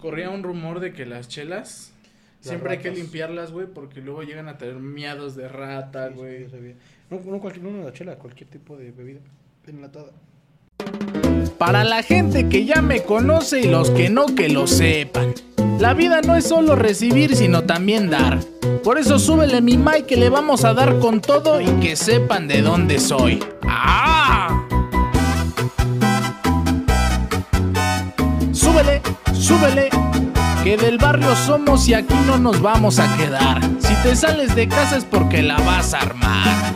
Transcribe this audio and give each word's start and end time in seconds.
corría 0.00 0.30
un 0.30 0.42
rumor 0.42 0.80
de 0.80 0.92
que 0.92 1.06
las 1.06 1.28
chelas 1.28 1.92
Las 2.38 2.48
siempre 2.48 2.72
hay 2.72 2.78
que 2.78 2.90
limpiarlas, 2.90 3.52
güey, 3.52 3.66
porque 3.66 4.00
luego 4.00 4.22
llegan 4.22 4.48
a 4.48 4.58
tener 4.58 4.76
miados 4.76 5.36
de 5.36 5.48
rata, 5.48 6.08
Sí, 6.08 6.14
sí, 6.14 6.20
güey. 6.20 6.50
sabía. 6.50 6.74
No, 7.10 7.20
no, 7.24 7.40
cualquier, 7.40 7.64
no 7.64 7.78
una 7.78 7.92
chela, 7.92 8.16
cualquier 8.16 8.48
tipo 8.48 8.76
de 8.76 8.90
bebida 8.90 9.20
enlatada. 9.66 10.12
Para 11.58 11.84
la 11.84 12.02
gente 12.02 12.48
que 12.48 12.64
ya 12.64 12.80
me 12.80 13.02
conoce 13.02 13.60
y 13.60 13.64
los 13.68 13.90
que 13.90 14.08
no 14.08 14.34
que 14.34 14.48
lo 14.48 14.66
sepan. 14.66 15.34
La 15.78 15.94
vida 15.94 16.20
no 16.22 16.34
es 16.36 16.46
solo 16.46 16.74
recibir, 16.76 17.36
sino 17.36 17.64
también 17.64 18.10
dar. 18.10 18.40
Por 18.82 18.98
eso 18.98 19.18
súbele 19.18 19.60
mi 19.60 19.76
mic 19.76 20.06
que 20.06 20.16
le 20.16 20.30
vamos 20.30 20.64
a 20.64 20.72
dar 20.74 20.98
con 20.98 21.20
todo 21.20 21.60
y 21.60 21.66
que 21.80 21.96
sepan 21.96 22.48
de 22.48 22.62
dónde 22.62 22.98
soy. 22.98 23.40
¡Ah! 23.62 24.39
Súbele, 29.50 29.90
que 30.62 30.76
del 30.76 30.96
barrio 30.96 31.34
somos 31.34 31.88
y 31.88 31.94
aquí 31.94 32.14
no 32.24 32.38
nos 32.38 32.62
vamos 32.62 33.00
a 33.00 33.16
quedar. 33.16 33.60
Si 33.80 33.92
te 34.04 34.14
sales 34.14 34.54
de 34.54 34.68
casa 34.68 34.96
es 34.96 35.04
porque 35.04 35.42
la 35.42 35.56
vas 35.58 35.92
a 35.92 36.02
armar. 36.02 36.72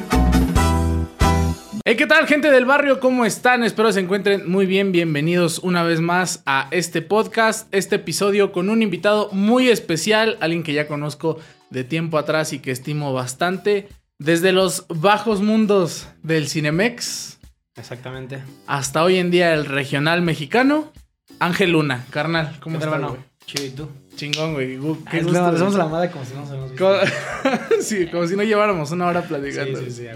Hey, 1.84 1.94
¿qué 1.96 2.08
tal, 2.08 2.26
gente 2.26 2.50
del 2.50 2.64
barrio? 2.64 2.98
¿Cómo 2.98 3.24
están? 3.24 3.62
Espero 3.62 3.92
se 3.92 4.00
encuentren 4.00 4.50
muy 4.50 4.66
bien. 4.66 4.90
Bienvenidos 4.90 5.60
una 5.60 5.84
vez 5.84 6.00
más 6.00 6.42
a 6.46 6.66
este 6.72 7.00
podcast, 7.00 7.72
este 7.72 7.94
episodio 7.94 8.50
con 8.50 8.68
un 8.68 8.82
invitado 8.82 9.28
muy 9.30 9.68
especial, 9.68 10.36
alguien 10.40 10.64
que 10.64 10.72
ya 10.72 10.88
conozco 10.88 11.38
de 11.70 11.84
tiempo 11.84 12.18
atrás 12.18 12.52
y 12.52 12.58
que 12.58 12.72
estimo 12.72 13.12
bastante. 13.12 13.86
Desde 14.18 14.50
los 14.50 14.86
bajos 14.88 15.42
mundos 15.42 16.08
del 16.24 16.48
Cinemex 16.48 17.38
Exactamente. 17.76 18.42
hasta 18.66 19.04
hoy 19.04 19.18
en 19.18 19.30
día 19.30 19.54
el 19.54 19.64
regional 19.64 20.22
mexicano, 20.22 20.90
Ángel 21.38 21.72
Luna. 21.72 22.04
Carnal, 22.10 22.56
¿cómo 22.60 22.76
estás, 22.76 22.92
hermano? 22.92 23.10
güey? 23.12 23.22
Chido, 23.46 23.64
¿y 23.66 23.70
tú? 23.70 23.88
Chingón, 24.16 24.54
güey. 24.54 24.78
Gu- 24.78 25.04
Qué 25.10 25.22
gusto. 25.22 25.32
no, 25.38 25.44
güey. 25.44 25.54
hacemos 25.54 25.74
la 25.74 25.86
madre 25.86 26.10
como 26.10 26.24
si 26.24 26.34
no 26.34 26.40
nos 26.40 26.50
habíamos 26.50 26.70
visto. 26.70 26.98
Sí, 27.80 28.06
como 28.06 28.26
si 28.26 28.36
no 28.36 28.42
lleváramos 28.42 28.90
una 28.92 29.06
hora 29.06 29.22
platicando. 29.22 29.78
sí, 29.80 29.90
sí. 29.90 30.06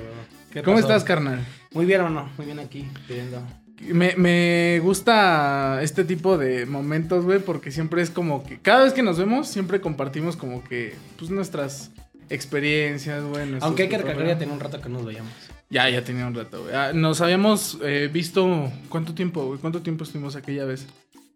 ¿Qué 0.52 0.62
¿Cómo 0.62 0.76
pasó? 0.76 0.88
estás, 0.88 1.04
carnal? 1.04 1.44
Muy 1.72 1.84
bien, 1.84 2.00
hermano. 2.00 2.30
Muy 2.38 2.46
bien 2.46 2.58
aquí, 2.58 2.88
pidiendo. 3.06 3.42
Me, 3.92 4.14
me 4.16 4.80
gusta 4.82 5.80
este 5.82 6.04
tipo 6.04 6.38
de 6.38 6.64
momentos, 6.66 7.24
güey, 7.24 7.38
porque 7.38 7.70
siempre 7.70 8.00
es 8.02 8.10
como 8.10 8.42
que 8.44 8.58
cada 8.58 8.84
vez 8.84 8.92
que 8.92 9.02
nos 9.02 9.18
vemos, 9.18 9.46
siempre 9.48 9.80
compartimos 9.80 10.36
como 10.36 10.64
que, 10.64 10.94
pues, 11.18 11.30
nuestras 11.30 11.90
experiencias, 12.30 13.22
güey. 13.24 13.44
Aunque 13.60 13.82
hay 13.84 13.88
que 13.88 13.98
recalcar, 13.98 14.26
ya 14.26 14.38
tenía 14.38 14.54
un 14.54 14.60
rato 14.60 14.80
que 14.80 14.88
no 14.88 14.96
nos 14.98 15.06
veíamos. 15.06 15.32
Ya, 15.70 15.88
ya 15.90 16.02
tenía 16.02 16.26
un 16.26 16.34
rato, 16.34 16.62
güey. 16.62 16.74
Ah, 16.74 16.92
Nos 16.94 17.20
habíamos 17.20 17.78
eh, 17.82 18.08
visto, 18.10 18.72
¿cuánto 18.88 19.14
tiempo, 19.14 19.44
güey? 19.44 19.60
¿Cuánto 19.60 19.82
tiempo 19.82 20.04
estuvimos 20.04 20.34
aquella 20.34 20.64
vez? 20.64 20.86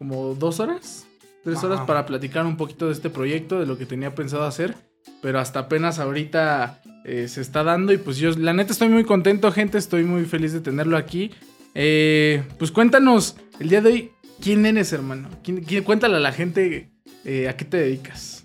¿Como 0.02 0.34
dos 0.34 0.58
horas? 0.58 1.06
¿Tres 1.44 1.58
Ajá. 1.58 1.66
horas 1.68 1.80
para 1.86 2.04
platicar 2.06 2.44
un 2.44 2.56
poquito 2.56 2.86
de 2.88 2.92
este 2.92 3.08
proyecto, 3.08 3.60
de 3.60 3.66
lo 3.66 3.78
que 3.78 3.86
tenía 3.86 4.12
pensado 4.16 4.42
hacer? 4.42 4.74
Pero 5.20 5.38
hasta 5.38 5.60
apenas 5.60 6.00
ahorita 6.00 6.82
eh, 7.04 7.28
se 7.28 7.40
está 7.40 7.62
dando 7.62 7.92
y 7.92 7.98
pues 7.98 8.16
yo, 8.16 8.32
la 8.32 8.52
neta, 8.52 8.72
estoy 8.72 8.88
muy 8.88 9.04
contento, 9.04 9.52
gente. 9.52 9.78
Estoy 9.78 10.02
muy 10.02 10.24
feliz 10.24 10.52
de 10.52 10.60
tenerlo 10.60 10.96
aquí. 10.96 11.30
Eh, 11.76 12.42
pues 12.58 12.72
cuéntanos, 12.72 13.36
el 13.60 13.68
día 13.68 13.80
de 13.80 13.92
hoy, 13.92 14.10
¿quién 14.40 14.66
eres, 14.66 14.92
hermano? 14.92 15.28
¿Quién, 15.44 15.62
quién- 15.62 15.84
cuéntale 15.84 16.16
a 16.16 16.20
la 16.20 16.32
gente 16.32 16.90
eh, 17.24 17.48
a 17.48 17.56
qué 17.56 17.64
te 17.64 17.76
dedicas. 17.76 18.42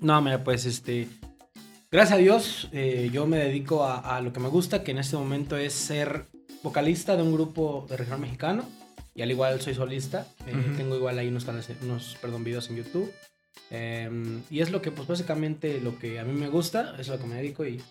No, 0.00 0.20
mira, 0.20 0.42
pues 0.42 0.66
este. 0.66 1.06
Gracias 1.92 2.18
a 2.18 2.20
Dios, 2.20 2.68
yo 3.12 3.28
me 3.28 3.36
dedico 3.38 3.84
a, 3.84 4.16
a 4.16 4.20
lo 4.20 4.32
que 4.32 4.40
me 4.40 4.48
gusta, 4.48 4.82
que 4.82 4.90
en 4.90 4.98
este 4.98 5.16
momento 5.16 5.56
es 5.56 5.72
ser 5.74 6.26
vocalista 6.64 7.16
de 7.16 7.22
un 7.22 7.32
grupo 7.32 7.86
de 7.88 7.96
regional 7.96 8.20
mexicano. 8.20 8.64
Y 9.18 9.22
al 9.22 9.32
igual 9.32 9.60
soy 9.60 9.74
solista. 9.74 10.28
eh. 10.46 10.54
Tengo 10.76 10.94
igual 10.94 11.18
ahí 11.18 11.26
unos 11.26 11.44
canales, 11.44 11.68
unos, 11.82 12.16
perdón, 12.22 12.44
videos 12.44 12.70
en 12.70 12.76
YouTube. 12.76 13.12
Eh, 13.72 14.08
y 14.48 14.60
es 14.60 14.70
lo 14.70 14.80
que, 14.80 14.92
pues 14.92 15.08
básicamente, 15.08 15.80
lo 15.82 15.98
que 15.98 16.20
a 16.20 16.24
mí 16.24 16.32
me 16.38 16.46
gusta, 16.46 16.94
es 17.00 17.08
lo 17.08 17.18
que 17.18 17.26
me 17.26 17.34
dedico 17.34 17.66
y, 17.66 17.82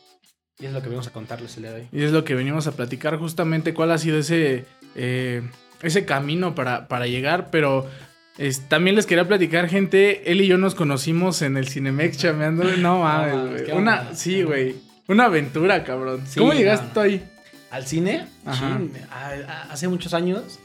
y 0.57 0.65
es 0.65 0.71
lo 0.71 0.79
que 0.79 0.85
venimos 0.87 1.05
a 1.07 1.11
contarles 1.11 1.57
el 1.57 1.63
día 1.63 1.73
de 1.73 1.81
hoy. 1.81 1.87
Y 1.91 2.03
es 2.03 2.13
lo 2.13 2.23
que 2.23 2.33
venimos 2.33 2.65
a 2.67 2.71
platicar 2.71 3.17
justamente 3.17 3.73
cuál 3.73 3.91
ha 3.91 3.97
sido 3.97 4.17
ese, 4.19 4.63
eh, 4.95 5.41
ese 5.81 6.05
camino 6.05 6.55
para, 6.55 6.87
para 6.87 7.07
llegar, 7.07 7.51
pero 7.51 7.85
es- 8.37 8.69
también 8.69 8.95
les 8.95 9.05
quería 9.05 9.27
platicar, 9.27 9.67
gente, 9.67 10.31
él 10.31 10.39
y 10.39 10.47
yo 10.47 10.57
nos 10.57 10.75
conocimos 10.75 11.41
en 11.41 11.57
el 11.57 11.67
Cinemex 11.67 12.17
chameando, 12.19 12.63
no 12.77 12.99
mames, 13.03 13.65
güey. 13.67 13.77
Una, 13.77 14.15
sí, 14.15 14.43
güey, 14.43 14.75
una 15.09 15.25
aventura, 15.25 15.83
cabrón. 15.83 16.23
Sí, 16.25 16.39
¿Cómo 16.39 16.53
llegaste 16.53 16.87
no. 16.87 16.93
tú 16.93 16.99
ahí? 17.01 17.21
¿Al 17.69 17.85
cine? 17.85 18.25
Ajá. 18.45 18.79
A- 19.11 19.73
hace 19.73 19.89
muchos 19.89 20.13
años. 20.13 20.57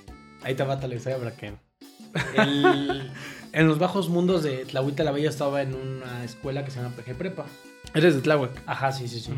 Ahí 0.45 0.55
te 0.55 0.65
va 0.65 0.79
para 0.81 1.37
que. 1.37 1.55
el- 2.37 3.11
en 3.53 3.69
los 3.69 3.79
bajos 3.79 4.09
mundos 4.09 4.43
de 4.43 4.65
Tlahuita 4.65 5.05
la 5.05 5.13
Bella 5.13 5.29
estaba 5.31 5.63
en 5.63 5.75
una 5.75 6.25
escuela 6.25 6.65
que 6.65 6.71
se 6.71 6.81
llama 6.83 6.95
PG 6.97 7.15
Prepa. 7.17 7.47
Eres 7.95 8.15
de 8.15 8.21
Tláhuac. 8.23 8.51
Ajá, 8.67 8.93
sí, 8.93 9.09
sí, 9.09 9.21
sí. 9.21 9.33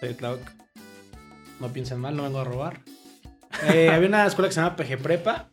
Soy 0.00 0.08
de 0.08 0.14
Tláhuac. 0.14 0.54
No 1.60 1.72
piensen 1.72 1.98
mal, 1.98 2.16
no 2.16 2.22
vengo 2.24 2.40
a 2.40 2.44
robar. 2.44 2.80
Eh, 3.72 3.88
había 3.90 4.08
una 4.08 4.26
escuela 4.26 4.48
que 4.48 4.54
se 4.54 4.60
llama 4.60 4.76
PG 4.76 4.98
Prepa. 4.98 5.48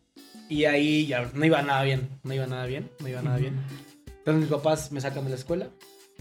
Y 0.50 0.66
ahí 0.66 1.08
ya 1.08 1.32
no 1.34 1.44
iba 1.46 1.62
nada 1.64 1.82
bien. 1.84 2.10
No 2.24 2.34
iba 2.34 2.46
nada 2.46 2.66
bien. 2.66 2.92
No 3.00 3.08
iba 3.08 3.22
nada 3.22 3.38
bien. 3.38 3.56
Entonces 4.06 4.42
mis 4.42 4.50
papás 4.50 4.92
me 4.92 5.02
sacan 5.02 5.24
de 5.24 5.30
la 5.32 5.38
escuela. 5.38 5.70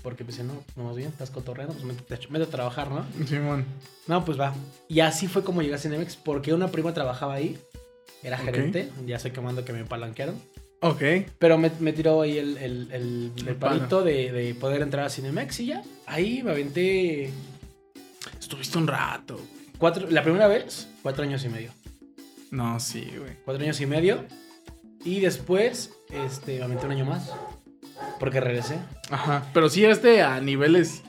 Porque 0.03 0.25
pues 0.25 0.39
no, 0.45 0.55
no 0.77 0.85
más 0.85 0.97
bien, 0.97 1.09
estás 1.09 1.31
cotorreando, 1.31 1.75
pues 1.75 1.85
métete, 1.85 2.29
métete 2.29 2.49
a 2.49 2.53
trabajar, 2.53 2.91
¿no? 2.91 3.05
Simón. 3.27 3.65
No, 4.07 4.25
pues 4.25 4.39
va. 4.39 4.55
Y 4.89 5.01
así 5.01 5.29
fue 5.29 5.43
como 5.43 5.63
llegué 5.63 5.75
a 5.75 5.79
Cinemex, 5.79 6.17
porque 6.17 6.53
una 6.55 6.69
prima 6.69 6.93
trabajaba 6.95 7.35
ahí, 7.35 7.59
era 8.25 8.39
gerente, 8.39 8.89
ya 9.07 9.17
estoy 9.17 9.31
quemando 9.31 9.65
que 9.65 9.73
me 9.73 9.85
palanquearon, 9.85 10.35
Ok. 10.81 11.03
pero 11.39 11.57
me, 11.59 11.71
me 11.81 11.93
tiró 11.93 12.23
ahí 12.23 12.39
el, 12.39 12.57
el, 12.59 12.89
el, 13.47 13.55
palito 13.57 14.03
de, 14.03 14.33
de 14.33 14.55
poder 14.55 14.83
entrar 14.83 15.07
a 15.07 15.11
Cinemex 15.11 15.61
y 15.61 15.67
ya. 15.67 15.83
Ahí 16.07 16.43
me 16.43 16.51
aventé 16.53 17.31
Estuviste 18.41 18.79
un 18.79 18.87
rato. 18.87 19.41
cuatro, 19.79 20.09
la 20.11 20.23
primera 20.23 20.47
vez, 20.49 20.89
cuatro 21.03 21.23
años 21.25 21.45
y 21.45 21.49
medio. 21.49 21.71
No, 22.51 22.79
sí, 22.81 23.11
güey. 23.19 23.33
Cuatro 23.45 23.63
años 23.63 23.81
y 23.81 23.87
medio. 23.87 24.25
Y 25.05 25.21
después, 25.21 25.93
este, 26.11 26.59
me 26.59 26.65
aventé 26.65 26.87
un 26.87 26.93
año 26.93 27.05
más, 27.05 27.31
porque 28.19 28.41
regresé. 28.41 28.79
Ajá. 29.11 29.47
Pero 29.53 29.69
sí 29.69 29.81
llegaste 29.81 30.23
a 30.23 30.41
niveles 30.41 31.03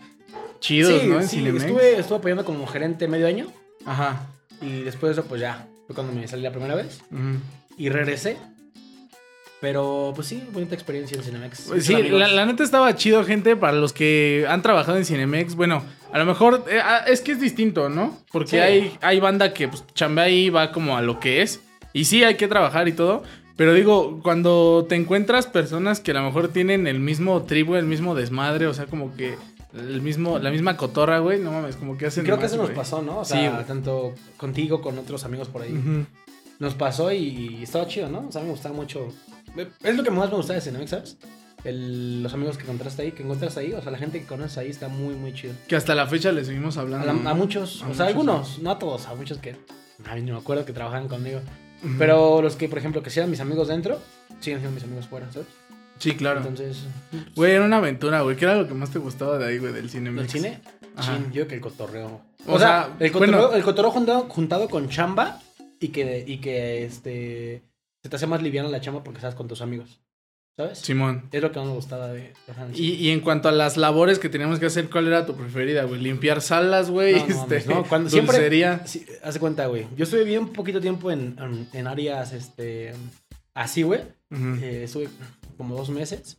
chidos, 0.60 1.02
sí, 1.02 1.08
¿no? 1.08 1.22
En 1.22 1.28
sí, 1.28 1.38
Cinemex. 1.38 1.64
estuve, 1.64 2.00
estuve 2.00 2.18
apoyando 2.18 2.44
como 2.46 2.66
gerente 2.68 3.08
medio 3.08 3.28
año. 3.28 3.48
Ajá. 3.86 4.28
Y 4.62 4.82
después 4.82 5.16
de 5.16 5.22
eso, 5.22 5.30
pues 5.30 5.40
ya, 5.42 5.68
fue 5.86 5.96
cuando 5.96 6.14
me 6.14 6.28
salí 6.28 6.44
la 6.44 6.52
primera 6.52 6.76
vez. 6.76 7.02
Y 7.78 7.90
regresé. 7.90 8.38
Pero 9.62 10.12
pues 10.14 10.28
sí, 10.28 10.44
bonita 10.52 10.76
experiencia 10.76 11.18
en 11.18 11.24
Cinemex. 11.24 11.62
Pues 11.70 11.86
sí, 11.86 11.96
la, 12.04 12.28
la 12.28 12.46
neta 12.46 12.64
estaba 12.64 12.94
chido, 12.96 13.24
gente, 13.24 13.56
para 13.56 13.74
los 13.74 13.94
que 13.94 14.46
han 14.48 14.62
trabajado 14.62 14.98
en 14.98 15.06
Cinemex. 15.06 15.56
Bueno, 15.56 15.84
a 16.12 16.20
lo 16.20 16.26
mejor 16.26 16.66
eh, 16.70 16.80
ah, 16.84 17.04
es 17.08 17.22
que 17.22 17.32
es 17.32 17.40
distinto, 17.40 17.90
¿no? 17.90 18.18
Porque 18.32 18.52
Sí. 18.52 18.58
hay, 18.58 18.98
hay 19.02 19.20
banda 19.20 19.54
que 19.54 19.68
pues, 19.68 19.84
chambea 19.96 20.26
ahí, 20.26 20.50
va 20.50 20.72
como 20.72 20.98
a 20.98 21.02
lo 21.02 21.20
que 21.20 21.42
es. 21.42 21.62
Y 21.94 22.06
sí, 22.06 22.24
hay 22.24 22.36
que 22.36 22.48
trabajar 22.48 22.88
y 22.88 22.92
todo. 22.94 23.24
Pero 23.56 23.74
digo, 23.74 24.20
cuando 24.22 24.86
te 24.88 24.96
encuentras 24.96 25.48
personas 25.48 26.02
que 26.02 26.12
a 26.12 26.16
lo 26.16 26.24
mejor 26.24 26.50
tienen 26.50 26.86
el 26.88 27.00
mismo 27.00 27.44
tribu, 27.44 27.76
el 27.76 27.86
mismo 27.86 28.14
desmadre, 28.14 28.68
o 28.68 28.74
sea, 28.74 28.86
como 28.86 29.16
que 29.16 29.36
el 29.78 30.02
mismo, 30.02 30.40
la 30.40 30.52
misma 30.52 30.78
cotorra, 30.78 31.20
güey, 31.20 31.40
no 31.40 31.52
mames, 31.52 31.76
como 31.76 31.98
que 31.98 32.08
hacen. 32.08 32.24
Creo 32.24 32.40
que 32.40 32.46
eso 32.46 32.58
nos 32.58 32.72
pasó, 32.72 33.02
¿no? 33.02 33.20
O 33.20 33.26
Sí, 33.26 33.34
sea, 33.34 33.52
güey. 33.52 33.66
tanto 33.66 34.14
contigo, 34.38 34.82
con 34.82 34.98
otros 34.98 35.24
amigos 35.26 35.48
por 35.50 35.62
ahí. 35.62 35.74
Ujú. 35.74 36.06
Nos 36.60 36.74
pasó 36.76 37.12
y, 37.12 37.62
estaba 37.64 37.86
chido, 37.88 38.08
¿no? 38.10 38.28
O 38.30 38.32
sea, 38.32 38.42
me 38.42 38.50
gustaba 38.50 38.74
mucho. 38.76 39.08
Es 39.84 39.96
lo 39.96 40.04
que 40.04 40.12
más 40.12 40.30
me 40.30 40.38
gusta 40.38 40.54
de 40.54 40.62
Cinemex, 40.62 40.90
¿sabes? 40.90 41.18
El- 41.64 42.22
los 42.24 42.34
amigos 42.34 42.58
que 42.58 42.64
encontraste 42.64 43.02
ahí, 43.02 43.12
que 43.12 43.24
encontraste 43.24 43.60
ahí, 43.60 43.74
o 43.74 43.82
sea, 43.82 43.92
la 43.92 43.98
gente 43.98 44.20
que 44.22 44.26
conoces 44.26 44.58
ahí 44.60 44.70
está 44.70 44.88
muy, 44.88 45.16
muy 45.16 45.34
chido. 45.34 45.54
Que 45.68 45.76
hasta 45.76 45.96
la 45.96 46.06
fecha 46.08 46.32
le 46.32 46.46
seguimos 46.46 46.78
A, 46.78 46.82
hablando. 46.82 47.08
la- 47.08 47.14
¿no? 47.14 47.30
a 47.30 47.34
muchos, 47.34 47.82
A 47.82 47.88
o 47.90 47.94
sea, 47.94 48.06
muchos, 48.06 48.08
algunos, 48.08 48.60
no 48.60 48.72
a 48.72 48.80
todos, 48.80 49.08
a 49.08 49.16
muchos 49.16 49.40
que. 49.40 49.56
A 50.06 50.16
mí 50.16 50.22
no 50.22 50.34
me 50.34 50.40
acuerdo 50.40 50.64
que 50.66 50.74
trabajan 50.74 51.08
conmigo. 51.08 51.40
Ujú. 51.84 51.94
Pero 51.98 52.42
los 52.42 52.56
que, 52.56 52.70
por 52.70 52.78
ejemplo, 52.78 53.02
que 53.04 53.10
sean 53.10 53.30
mis 53.30 53.40
amigos 53.40 53.68
dentro, 53.68 54.00
siguen 54.40 54.60
siendo 54.60 54.72
mis 54.76 54.84
amigos 54.84 55.08
fuera, 55.08 55.32
¿sabes? 55.32 55.48
Sí, 56.00 56.14
claro. 56.16 56.40
Entonces, 56.40 56.84
Güey, 57.36 57.54
era 57.54 57.64
una 57.66 57.78
aventura, 57.78 58.22
güey. 58.22 58.36
¿Qué 58.36 58.46
era 58.46 58.56
lo 58.56 58.68
que 58.68 58.74
más 58.74 58.90
te 58.92 59.00
gustaba 59.00 59.38
de 59.38 59.46
ahí, 59.46 59.58
güey, 59.58 59.74
del 59.74 59.90
cine? 59.90 60.12
Ajá. 60.96 61.16
Chin, 61.18 61.26
yo 61.28 61.32
creo 61.32 61.48
que 61.48 61.56
el 61.56 61.62
cotorreo. 61.62 62.22
O 62.48 62.54
O, 62.54 62.60
sea, 62.60 62.68
sea, 62.86 62.96
el 63.00 63.12
cotorreo, 63.12 63.38
bueno. 63.42 63.54
el 63.56 63.64
cotorreo 63.64 63.92
juntado, 63.92 64.22
juntado 64.30 64.70
con 64.70 64.90
chamba 64.90 65.42
y 65.80 65.90
que, 65.90 66.24
y 66.28 66.38
que 66.38 66.86
este, 66.86 67.64
se 68.04 68.10
te 68.10 68.16
hace 68.16 68.28
más 68.28 68.42
liviana 68.42 68.70
la 68.70 68.82
chamba 68.82 69.04
porque 69.04 69.18
estás 69.18 69.36
con 69.36 69.48
tus 69.48 69.62
amigos. 69.62 70.00
¿Sabes? 70.58 70.80
Simón. 70.80 71.28
Es 71.34 71.42
lo 71.42 71.52
que 71.52 71.60
más 71.60 71.68
me 71.68 71.74
gustaba 71.74 72.08
de 72.14 72.32
Y, 72.76 72.92
y 72.94 73.10
en 73.10 73.20
cuanto 73.20 73.50
a 73.50 73.52
las 73.52 73.76
labores 73.76 74.20
que 74.20 74.30
teníamos 74.30 74.58
que 74.58 74.68
hacer, 74.68 74.90
¿cuál 74.90 75.08
era 75.08 75.26
tu 75.26 75.36
preferida, 75.36 75.84
güey? 75.84 76.00
Limpiar 76.00 76.40
salas, 76.42 76.90
güey. 76.90 77.16
No, 77.16 77.28
no 77.28 77.56
este, 77.56 77.66
no, 77.74 77.84
cuando- 77.84 78.10
siempre- 78.10 78.38
dulcería. 78.38 78.82
Sí, 78.88 79.06
haz 79.22 79.34
de 79.34 79.40
cuenta, 79.42 79.66
güey. 79.68 79.86
Yo 79.98 80.06
estuve 80.06 80.24
bien 80.24 80.48
poquito 80.54 80.80
tiempo 80.80 81.12
en, 81.12 81.36
en, 81.42 81.68
en 81.74 81.88
áreas, 81.88 82.32
este, 82.32 82.94
así, 83.54 83.82
güey. 83.84 84.00
Eh, 84.32 84.84
estuve 84.86 85.10
como 85.56 85.76
dos 85.76 85.90
meses. 85.90 86.38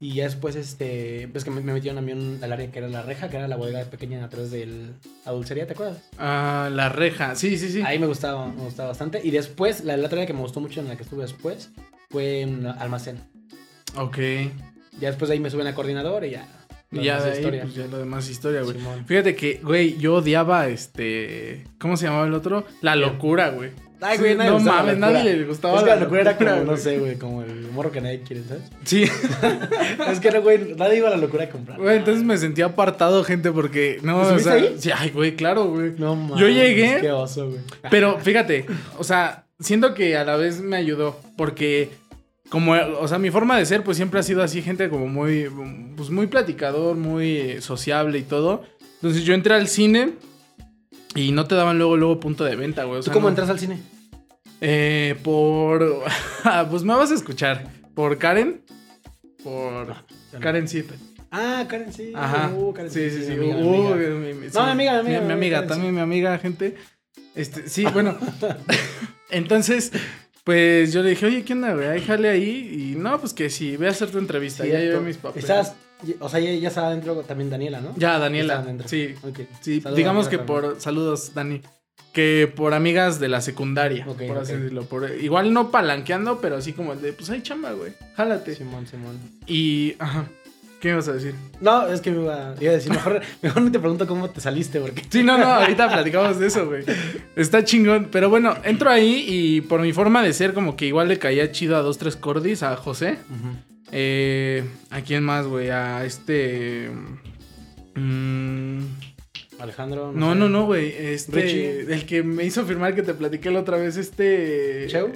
Y 0.00 0.14
ya 0.14 0.24
después, 0.24 0.54
este, 0.54 1.26
ves 1.32 1.42
que 1.42 1.50
me, 1.50 1.60
me 1.60 1.72
metieron 1.72 1.98
a 1.98 2.02
mí 2.02 2.12
un- 2.12 2.38
al 2.40 2.52
área 2.52 2.70
que 2.70 2.78
era 2.78 2.88
la 2.88 3.02
reja, 3.02 3.28
que 3.28 3.36
era 3.36 3.48
la 3.48 3.56
bodega 3.56 3.82
pequeña 3.84 4.24
atrás 4.24 4.52
de 4.52 4.90
la 5.26 5.32
dulcería, 5.32 5.66
¿te 5.66 5.72
acuerdas? 5.72 5.98
Ah, 6.18 6.70
la 6.72 6.88
reja. 6.88 7.34
Sí, 7.34 7.58
sí, 7.58 7.68
sí. 7.68 7.82
Ahí 7.84 7.98
me 7.98 8.06
gustaba, 8.06 8.46
me 8.46 8.62
gustaba 8.62 8.90
bastante. 8.90 9.20
Y 9.24 9.32
después, 9.32 9.82
la, 9.84 9.96
la 9.96 10.06
otra 10.06 10.18
área 10.18 10.26
que 10.26 10.34
me 10.34 10.40
gustó 10.40 10.60
mucho 10.60 10.80
en 10.80 10.86
la 10.88 10.96
que 10.96 11.02
estuve 11.02 11.22
después 11.22 11.70
fue 12.10 12.42
en 12.42 12.64
almacén. 12.66 13.18
Ok. 13.96 14.18
Ya 15.00 15.08
después 15.08 15.28
de 15.30 15.34
ahí 15.34 15.40
me 15.40 15.50
suben 15.50 15.66
a 15.66 15.74
coordinador 15.74 16.24
y 16.24 16.30
ya. 16.30 16.46
Y 16.92 17.02
ya 17.02 17.20
de 17.20 17.30
ahí, 17.32 17.36
historia. 17.38 17.62
pues 17.62 17.74
ya 17.74 17.86
lo 17.86 17.98
demás 17.98 18.30
historia, 18.30 18.62
güey. 18.62 18.76
Simón. 18.78 19.04
Fíjate 19.04 19.34
que, 19.34 19.60
güey, 19.64 19.98
yo 19.98 20.14
odiaba 20.14 20.68
este. 20.68 21.64
¿Cómo 21.80 21.96
se 21.96 22.06
llamaba 22.06 22.26
el 22.26 22.34
otro? 22.34 22.64
La 22.82 22.94
locura, 22.96 23.50
güey. 23.50 23.72
Ay, 24.00 24.16
Sí, 24.16 24.22
güey, 24.22 24.36
nadie 24.36 24.50
no 24.50 24.60
mames, 24.60 24.98
nadie 24.98 25.36
le 25.36 25.44
gustaba 25.44 25.78
Es 25.78 25.82
que 25.82 25.90
la 25.90 25.96
locura 25.96 26.20
era 26.20 26.36
como, 26.36 26.64
no 26.64 26.76
sé, 26.76 26.98
güey, 26.98 27.16
como 27.16 27.42
el 27.42 27.68
morro 27.72 27.90
que 27.90 28.00
nadie 28.00 28.20
quiere, 28.22 28.44
¿sabes? 28.44 28.62
Sí. 28.84 29.02
es 30.10 30.20
que 30.20 30.30
no, 30.30 30.42
güey, 30.42 30.74
nadie 30.76 30.98
iba 30.98 31.08
a 31.08 31.10
la 31.12 31.16
locura 31.16 31.44
a 31.44 31.50
comprar. 31.50 31.78
Güey, 31.78 31.98
entonces 31.98 32.22
me 32.22 32.36
sentía 32.38 32.66
apartado, 32.66 33.24
gente, 33.24 33.50
porque. 33.50 33.98
No, 34.02 34.22
¿Te 34.22 34.34
o 34.34 34.38
sea. 34.38 34.52
ahí? 34.52 34.76
Sí, 34.78 34.90
ay, 34.96 35.10
güey, 35.10 35.34
claro, 35.34 35.64
güey. 35.64 35.92
No 35.98 36.14
mames. 36.14 36.38
Yo 36.38 36.48
llegué- 36.48 37.00
Qué 37.00 37.10
oso, 37.10 37.48
güey. 37.48 37.60
Pero 37.90 38.18
fíjate, 38.20 38.66
o 38.98 39.04
sea, 39.04 39.46
siento 39.58 39.94
que 39.94 40.16
a 40.16 40.24
la 40.24 40.36
vez 40.36 40.60
me 40.60 40.76
ayudó, 40.76 41.18
porque 41.36 41.90
como, 42.48 42.72
o 42.72 43.08
sea, 43.08 43.18
mi 43.18 43.30
forma 43.30 43.58
de 43.58 43.66
ser, 43.66 43.82
pues 43.82 43.96
siempre 43.96 44.20
ha 44.20 44.22
sido 44.22 44.42
así, 44.42 44.62
gente 44.62 44.88
como 44.88 45.06
muy, 45.06 45.48
pues 45.96 46.10
muy 46.10 46.26
platicador, 46.28 46.96
muy 46.96 47.36
eh, 47.36 47.60
sociable 47.60 48.18
y 48.18 48.22
todo. 48.22 48.62
Entonces 48.94 49.24
yo 49.24 49.34
entré 49.34 49.54
al 49.54 49.68
cine 49.68 50.12
y 51.14 51.32
no 51.32 51.46
te 51.46 51.54
daban 51.54 51.78
luego, 51.78 51.96
luego 51.96 52.20
punto 52.20 52.44
de 52.44 52.56
venta, 52.56 52.84
güey. 52.84 53.00
o 53.00 53.02
¿Tú 53.02 53.10
cómo 53.10 53.24
no- 53.24 53.28
entras 53.30 53.50
al 53.50 53.58
cine? 53.58 53.78
Eh, 54.60 55.16
por, 55.22 56.02
pues 56.70 56.82
me 56.82 56.94
vas 56.94 57.10
a 57.10 57.14
escuchar, 57.14 57.68
por 57.94 58.18
Karen, 58.18 58.60
por 59.44 59.94
Karen 60.40 60.66
Zip. 60.68 60.90
Ah, 61.30 61.66
Karen, 61.68 61.92
sí. 61.92 62.12
Ajá. 62.14 62.50
Uh, 62.54 62.72
Karen, 62.72 62.90
sí, 62.90 63.10
sí, 63.10 63.22
sí. 63.24 63.32
mi 63.32 63.50
amiga, 63.52 63.56
mi 63.56 63.66
Uh, 63.68 63.92
amiga. 63.92 64.10
mi- 64.10 64.34
mi- 64.34 64.46
No, 64.52 64.64
mi 64.64 64.70
amiga, 64.70 64.92
mi 64.94 64.98
amiga, 64.98 65.20
Mi, 65.20 65.26
mi 65.26 65.32
amiga, 65.32 65.66
también 65.66 65.94
mi 65.94 66.00
amiga, 66.00 66.38
gente. 66.38 66.74
Este, 67.34 67.68
sí, 67.68 67.84
bueno. 67.92 68.16
Entonces, 69.30 69.92
pues 70.44 70.92
yo 70.92 71.02
le 71.02 71.10
dije, 71.10 71.26
oye, 71.26 71.44
¿qué 71.44 71.52
onda, 71.52 71.74
güey? 71.74 71.86
Ahí 71.88 72.00
jale 72.00 72.28
ahí. 72.30 72.92
Y 72.94 72.98
no, 72.98 73.18
pues 73.20 73.34
que 73.34 73.50
sí, 73.50 73.76
ve 73.76 73.88
a 73.88 73.90
hacer 73.90 74.10
tu 74.10 74.18
entrevista. 74.18 74.64
ya 74.66 74.78
llevé 74.78 75.00
mis 75.00 75.18
papeles. 75.18 75.44
Estás, 75.44 75.74
o 76.20 76.28
sea, 76.28 76.40
ya, 76.40 76.52
ya 76.52 76.68
estaba 76.68 76.88
adentro 76.88 77.16
también 77.22 77.50
Daniela, 77.50 77.80
¿no? 77.80 77.94
Ya, 77.96 78.18
Daniela. 78.18 78.64
Sí, 78.86 79.14
Ok. 79.22 79.40
sí. 79.60 79.80
Saludos, 79.80 79.96
digamos 79.96 80.28
que 80.28 80.38
por. 80.38 80.80
Saludos, 80.80 81.32
Dani. 81.34 81.60
Que 82.12 82.52
por 82.54 82.74
amigas 82.74 83.20
de 83.20 83.28
la 83.28 83.40
secundaria. 83.40 84.04
Ok, 84.08 84.22
por 84.26 84.38
así 84.38 84.54
decirlo. 84.54 84.84
Por, 84.84 85.10
igual 85.20 85.52
no 85.52 85.70
palanqueando, 85.70 86.40
pero 86.40 86.56
así 86.56 86.72
como 86.72 86.92
el 86.94 87.02
de, 87.02 87.12
pues 87.12 87.28
hay 87.30 87.42
chamba, 87.42 87.72
güey. 87.72 87.92
Jálate. 88.16 88.54
Simón, 88.54 88.86
Simón. 88.86 89.18
Y. 89.46 89.94
Ajá. 89.98 90.24
¿Qué 90.80 90.90
me 90.90 90.94
vas 90.94 91.08
a 91.08 91.12
decir? 91.12 91.34
No, 91.60 91.88
es 91.88 92.00
que 92.00 92.12
me 92.12 92.22
iba, 92.22 92.54
iba 92.60 92.70
a 92.70 92.74
decir, 92.76 92.92
mejor, 92.92 93.20
mejor 93.42 93.62
no 93.62 93.72
te 93.72 93.80
pregunto 93.80 94.06
cómo 94.06 94.30
te 94.30 94.40
saliste, 94.40 94.78
porque... 94.78 95.02
Sí, 95.10 95.24
no, 95.24 95.36
no, 95.36 95.44
ahorita 95.46 95.88
platicamos 95.92 96.38
de 96.38 96.46
eso, 96.46 96.66
güey. 96.66 96.84
Está 97.34 97.64
chingón. 97.64 98.08
Pero 98.12 98.30
bueno, 98.30 98.56
entro 98.62 98.88
ahí 98.88 99.24
y 99.26 99.60
por 99.62 99.80
mi 99.80 99.92
forma 99.92 100.22
de 100.22 100.32
ser, 100.32 100.54
como 100.54 100.76
que 100.76 100.86
igual 100.86 101.08
le 101.08 101.18
caía 101.18 101.50
chido 101.50 101.76
a 101.76 101.80
dos, 101.80 101.98
tres 101.98 102.14
cordis, 102.14 102.62
a 102.62 102.76
José. 102.76 103.18
Eh, 103.92 104.64
¿A 104.90 105.00
quién 105.00 105.24
más, 105.24 105.46
güey? 105.46 105.70
A 105.70 106.04
este. 106.04 106.90
mm, 107.94 108.80
Alejandro... 109.58 110.12
no, 110.12 110.34
no, 110.34 110.48
no, 110.48 110.66
güey. 110.66 110.92
Este. 110.96 111.40
Richie. 111.40 111.80
El 111.92 112.06
que 112.06 112.22
me 112.22 112.44
hizo 112.44 112.64
firmar 112.64 112.94
que 112.94 113.02
te 113.02 113.14
platiqué 113.14 113.50
la 113.50 113.60
otra 113.60 113.76
vez, 113.76 113.96
este. 113.96 114.86
¿Cheu? 114.88 115.12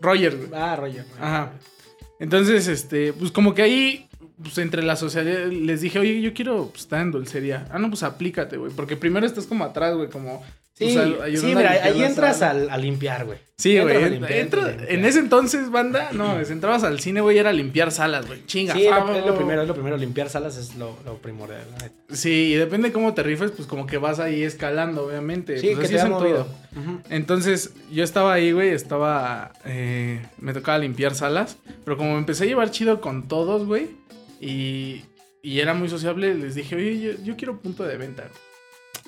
Roger, 0.00 0.36
güey. 0.36 0.48
Ah, 0.52 0.76
Roger. 0.76 1.04
Ajá. 1.20 1.52
Entonces, 2.20 2.68
este, 2.68 3.12
pues 3.12 3.30
como 3.30 3.54
que 3.54 3.62
ahí, 3.62 4.08
pues 4.42 4.58
entre 4.58 4.82
la 4.82 4.96
sociedad, 4.96 5.46
les 5.46 5.80
dije, 5.80 5.98
oye, 5.98 6.20
yo 6.20 6.32
quiero 6.32 6.68
pues, 6.68 6.82
estar 6.82 7.00
en 7.00 7.10
dulcería. 7.10 7.66
Ah, 7.70 7.78
no, 7.78 7.88
pues 7.88 8.02
aplícate, 8.02 8.56
güey. 8.56 8.72
Porque 8.72 8.96
primero 8.96 9.26
estás 9.26 9.46
como 9.46 9.64
atrás, 9.64 9.94
güey, 9.94 10.08
como. 10.08 10.42
Sí, 10.76 10.96
al- 10.96 11.22
ayudando 11.22 11.60
sí, 11.60 11.66
ahí 11.66 12.02
entras 12.02 12.42
al, 12.42 12.68
a 12.68 12.76
limpiar, 12.76 13.24
güey. 13.26 13.38
Sí, 13.56 13.78
güey. 13.78 13.96
en 14.88 15.04
ese 15.04 15.20
entonces, 15.20 15.70
banda, 15.70 16.10
no, 16.12 16.40
es, 16.40 16.50
entrabas 16.50 16.82
al 16.82 16.98
cine, 16.98 17.20
güey, 17.20 17.38
era 17.38 17.52
limpiar 17.52 17.92
salas, 17.92 18.26
güey. 18.26 18.44
Chinga. 18.46 18.74
Sí, 18.74 18.86
es 18.86 18.92
ah, 18.92 19.04
lo, 19.06 19.14
es 19.14 19.24
lo 19.24 19.36
primero, 19.36 19.62
es 19.62 19.68
lo 19.68 19.74
primero. 19.74 19.96
Limpiar 19.96 20.28
salas 20.28 20.56
es 20.56 20.74
lo, 20.74 20.98
lo 21.04 21.18
primordial. 21.18 21.62
Sí, 22.12 22.52
y 22.52 22.54
depende 22.54 22.90
cómo 22.90 23.14
te 23.14 23.22
rifes, 23.22 23.52
pues 23.52 23.68
como 23.68 23.86
que 23.86 23.98
vas 23.98 24.18
ahí 24.18 24.42
escalando, 24.42 25.06
obviamente. 25.06 25.58
Sí, 25.58 25.68
Pues, 25.68 25.78
que 25.78 25.84
así 25.84 25.92
te 25.94 25.98
es 26.00 26.04
en. 26.04 26.46
Entonces, 27.08 27.72
yo 27.92 28.02
estaba 28.02 28.32
ahí, 28.32 28.50
güey, 28.50 28.70
estaba. 28.70 29.52
eh, 29.64 30.26
me 30.38 30.52
tocaba 30.52 30.78
limpiar 30.78 31.14
salas. 31.14 31.56
Pero 31.84 31.96
como 31.96 32.14
me 32.14 32.18
empecé 32.18 32.42
a 32.44 32.46
llevar 32.48 32.72
chido 32.72 33.00
con 33.00 33.28
todos, 33.28 33.64
güey, 33.66 33.90
y, 34.40 35.02
y 35.42 35.60
era 35.60 35.74
muy 35.74 35.88
sociable, 35.88 36.34
les 36.34 36.56
dije, 36.56 36.74
oye, 36.74 36.98
yo, 37.00 37.12
yo 37.22 37.36
quiero 37.36 37.60
punto 37.60 37.84
de 37.84 37.96
venta. 37.96 38.24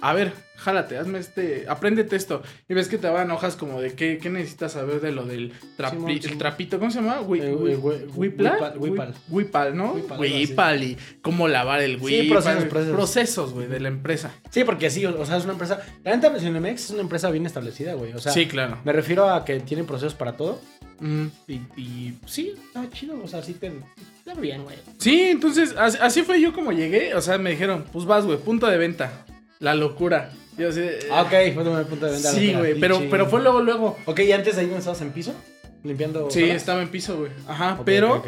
A 0.00 0.12
ver, 0.12 0.32
jálate, 0.56 0.98
hazme 0.98 1.18
este. 1.18 1.66
Apréndete 1.68 2.16
esto. 2.16 2.42
Y 2.68 2.74
ves 2.74 2.88
que 2.88 2.98
te 2.98 3.08
van 3.08 3.30
hojas 3.30 3.56
como 3.56 3.80
de 3.80 3.94
qué, 3.94 4.18
qué 4.18 4.30
necesitas 4.30 4.72
saber 4.72 5.00
de 5.00 5.12
lo 5.12 5.24
del 5.24 5.52
trapi- 5.76 5.90
Simón, 5.90 6.10
el 6.10 6.38
trapito. 6.38 6.78
¿Cómo 6.78 6.90
se 6.90 7.00
llama? 7.00 7.20
Wipal, 7.20 7.54
wipal. 7.54 8.08
Wi- 8.14 9.14
Wipal, 9.30 9.76
¿no? 9.76 9.92
Wipal, 10.18 10.82
y 10.82 10.96
cómo 11.22 11.48
lavar 11.48 11.80
el 11.82 11.96
wipal. 12.00 12.28
procesos, 12.28 12.64
procesos. 12.64 12.94
Procesos, 12.96 13.52
güey, 13.52 13.66
de 13.66 13.80
la 13.80 13.88
empresa. 13.88 14.32
Sí, 14.50 14.64
porque 14.64 14.90
sí, 14.90 15.04
o, 15.06 15.20
o 15.20 15.26
sea, 15.26 15.36
es 15.36 15.44
una 15.44 15.52
empresa... 15.52 15.80
La 16.04 16.14
neta, 16.16 16.32
Cinemex 16.38 16.84
es 16.84 16.90
una 16.90 17.02
empresa 17.02 17.30
bien 17.30 17.46
establecida, 17.46 17.94
güey. 17.94 18.12
O 18.12 18.18
sea, 18.18 18.32
sí, 18.32 18.46
claro. 18.46 18.78
me 18.84 18.92
refiero 18.92 19.28
a 19.30 19.44
que 19.44 19.60
tiene 19.60 19.84
procesos 19.84 20.14
para 20.14 20.36
todo. 20.36 20.60
Mm. 21.00 21.26
Y, 21.48 21.54
y 21.76 22.18
sí, 22.26 22.54
está 22.66 22.88
chido. 22.90 23.20
O 23.22 23.28
sea, 23.28 23.42
sí 23.42 23.54
te... 23.54 23.72
Está 24.18 24.40
bien, 24.40 24.64
güey. 24.64 24.76
Sí, 24.98 25.22
entonces 25.30 25.74
así, 25.78 25.98
así 26.00 26.22
fue 26.22 26.40
yo 26.40 26.52
como 26.52 26.72
llegué. 26.72 27.14
O 27.14 27.20
sea, 27.20 27.38
me 27.38 27.50
dijeron, 27.50 27.84
pues 27.92 28.04
vas, 28.06 28.24
güey, 28.24 28.38
punto 28.38 28.66
de 28.66 28.76
venta. 28.76 29.24
La 29.60 29.74
locura. 29.74 30.30
Yo 30.58 30.68
así, 30.70 30.80
eh, 30.80 30.98
Ah, 31.10 31.22
ok, 31.22 31.54
fue 31.54 31.84
punto 31.84 32.06
de 32.06 32.12
venta. 32.12 32.30
Sí, 32.32 32.54
güey, 32.54 32.78
pero, 32.80 33.02
pero 33.10 33.26
fue 33.26 33.42
luego, 33.42 33.60
luego. 33.60 33.98
Ok, 34.06 34.20
¿y 34.20 34.32
antes 34.32 34.56
de 34.56 34.62
ahí 34.62 34.66
no 34.68 34.76
estabas 34.78 35.00
en 35.02 35.10
piso? 35.12 35.34
Limpiando. 35.84 36.30
Sí, 36.30 36.40
salas? 36.40 36.56
estaba 36.56 36.82
en 36.82 36.88
piso, 36.88 37.18
güey. 37.18 37.30
Ajá, 37.46 37.80
pero 37.84 38.22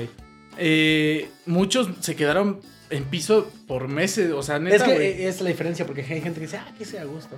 eh, 0.58 1.28
muchos 1.46 1.88
se 2.00 2.16
quedaron 2.16 2.60
en 2.90 3.04
piso 3.04 3.50
por 3.66 3.88
meses. 3.88 4.32
O 4.32 4.42
sea, 4.42 4.58
neta, 4.58 4.76
Es 4.76 4.82
que 4.82 5.28
es 5.28 5.40
la 5.40 5.48
diferencia, 5.48 5.86
porque 5.86 6.02
hay 6.02 6.20
gente 6.20 6.40
que 6.40 6.46
dice, 6.46 6.58
ah, 6.58 6.72
que 6.76 6.84
sea 6.84 7.02
a 7.02 7.06
gusto. 7.06 7.36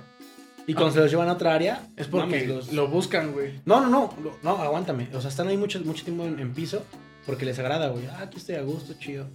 Y 0.67 0.73
cuando 0.73 0.93
se 0.93 0.99
los 0.99 1.09
llevan 1.09 1.27
a 1.29 1.33
otra 1.33 1.53
área, 1.55 1.87
es 1.97 2.07
porque 2.07 2.25
mames, 2.27 2.47
los- 2.47 2.73
lo 2.73 2.87
buscan, 2.87 3.31
güey. 3.33 3.59
No, 3.65 3.81
no, 3.81 3.89
no, 3.89 4.13
no, 4.43 4.49
aguántame. 4.61 5.09
O 5.13 5.19
sea, 5.21 5.29
están 5.29 5.47
ahí 5.47 5.57
mucho, 5.57 5.79
mucho 5.81 6.03
tiempo 6.03 6.23
en, 6.25 6.39
en 6.39 6.53
piso 6.53 6.83
porque 7.25 7.45
les 7.45 7.57
agrada, 7.59 7.89
güey. 7.89 8.05
Ah, 8.05 8.21
aquí 8.23 8.37
estoy 8.37 8.55
a 8.55 8.61
gusto, 8.61 8.93
chido. 8.99 9.27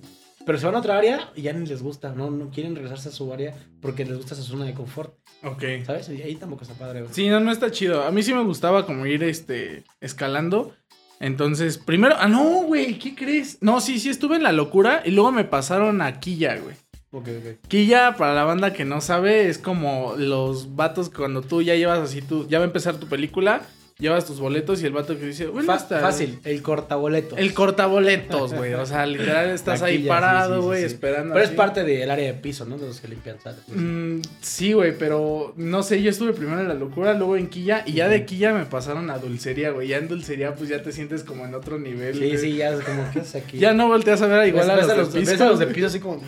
Pero 0.47 0.59
se 0.59 0.65
van 0.65 0.77
a 0.77 0.79
otra 0.79 0.97
área 0.97 1.31
y 1.35 1.43
ya 1.43 1.53
ni 1.53 1.67
les 1.67 1.83
gusta, 1.83 2.13
no, 2.13 2.31
no 2.31 2.51
quieren 2.51 2.75
regresarse 2.77 3.09
a 3.09 3.13
su 3.13 3.31
área 3.33 3.55
porque 3.83 4.05
les 4.07 4.17
gusta 4.17 4.37
su 4.37 4.45
zona 4.45 4.65
de 4.65 4.75
confort, 4.75 5.13
Ok. 5.43 5.63
¿sabes? 5.85 6.09
Y 6.09 6.23
ahí 6.23 6.37
tampoco 6.37 6.63
está 6.63 6.75
padre, 6.75 7.03
güey. 7.03 7.13
Sí, 7.13 7.29
no, 7.29 7.41
no 7.41 7.51
está 7.51 7.71
chido. 7.73 8.05
A 8.05 8.13
mí 8.13 8.23
sí 8.23 8.33
me 8.33 8.45
gustaba 8.45 8.87
como 8.87 9.05
ir 9.07 9.25
este 9.25 9.83
escalando. 10.01 10.73
Entonces, 11.19 11.79
primero, 11.79 12.15
ah, 12.19 12.29
no, 12.29 12.63
güey, 12.63 12.99
¿qué 12.99 13.15
crees? 13.15 13.59
No, 13.61 13.81
sí, 13.81 13.99
sí, 13.99 14.09
estuve 14.09 14.37
en 14.37 14.45
la 14.45 14.53
locura 14.53 15.03
y 15.05 15.11
luego 15.11 15.33
me 15.33 15.45
pasaron 15.45 16.01
a 16.01 16.21
Quilla, 16.21 16.57
güey. 16.59 16.77
Ok, 17.11 17.29
ok. 17.29 17.69
Quilla, 17.69 18.15
para 18.17 18.35
la 18.35 18.45
banda 18.45 18.73
que 18.73 18.85
no 18.85 19.01
sabe, 19.01 19.49
es 19.49 19.59
como 19.59 20.15
los 20.17 20.77
vatos 20.77 21.11
cuando 21.11 21.43
tú 21.43 21.63
ya 21.63 21.75
llevas 21.75 21.99
así, 22.01 22.23
tú, 22.23 22.47
ya 22.49 22.59
va 22.59 22.65
a 22.65 22.69
empezar 22.69 22.97
tu 23.01 23.09
película, 23.09 23.63
llevas 23.99 24.27
tus 24.27 24.39
boletos 24.41 24.83
y 24.83 24.87
el 24.87 24.93
vato 24.93 25.19
que 25.19 25.25
dice, 25.27 25.47
bueno, 25.47 25.75
está 25.75 26.01
fácil, 26.01 26.39
el 26.45 26.63
cortaboleto. 26.63 27.37
El 27.37 27.55
cortaboletos, 27.55 28.53
güey. 28.53 28.75
O 28.75 28.85
sea, 28.85 29.07
literal 29.07 29.49
estás 29.51 29.81
ahí 29.83 30.01
parado, 30.07 30.61
sí, 30.61 30.67
güey, 30.67 30.83
sí, 30.83 30.89
sí. 30.89 30.95
esperando. 30.95 31.33
Pero 31.33 31.45
es 31.47 31.51
parte 31.53 31.83
del 31.83 32.11
área 32.11 32.27
de 32.27 32.35
piso, 32.35 32.67
¿no? 32.67 32.77
De 32.77 32.87
los 32.87 33.01
que 33.01 33.09
limpian 33.09 33.41
salas. 33.41 33.61
Mm, 33.69 34.21
sí, 34.43 34.73
güey, 34.75 34.97
pero 34.99 35.55
no 35.57 35.83
sé, 35.83 36.03
yo 36.03 36.11
estuve 36.11 36.33
primero 36.35 36.61
en 36.61 36.69
la 36.69 36.75
locura, 36.75 37.15
luego 37.15 37.37
en 37.37 37.49
Quilla, 37.49 37.85
y 37.87 37.93
ya 37.95 38.09
de 38.09 38.27
Quilla 38.27 38.53
me 38.53 38.67
pasaron 38.67 39.09
a 39.11 39.19
dulcería, 39.19 39.71
güey. 39.71 39.89
Ya 39.89 39.97
en 39.97 40.09
dulcería, 40.09 40.55
pues 40.55 40.69
ya 40.69 40.83
te 40.83 40.93
sientes 40.93 41.25
como 41.25 41.47
en 41.47 41.55
otro 41.55 41.79
nivel. 41.79 42.15
Sí, 42.19 42.37
sí, 42.37 42.57
ya 42.57 42.71
es 42.75 42.81
como, 42.85 43.03
¿qué 43.13 43.21
haces 43.21 43.37
aquí? 43.43 43.59
Ya 43.59 43.73
no 43.73 43.89
volteas 43.89 44.21
a 44.21 44.27
ver 44.27 44.47
igual 44.49 44.67
Ves- 44.67 44.73
a 44.73 44.77
ves 44.77 44.87
los, 44.89 44.93
a 44.93 44.97
los, 44.99 45.13
de 45.15 45.21
piso. 45.21 45.33
ves 45.33 45.41
a 45.41 45.47
los 45.49 45.59
de 45.59 45.67
piso 45.69 45.87
así 45.87 46.01
como, 46.01 46.21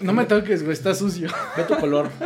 No 0.00 0.12
me 0.12 0.24
toques, 0.24 0.62
güey, 0.62 0.72
está 0.72 0.94
sucio. 0.94 1.28
ve 1.56 1.64
tu 1.64 1.76
color. 1.76 2.10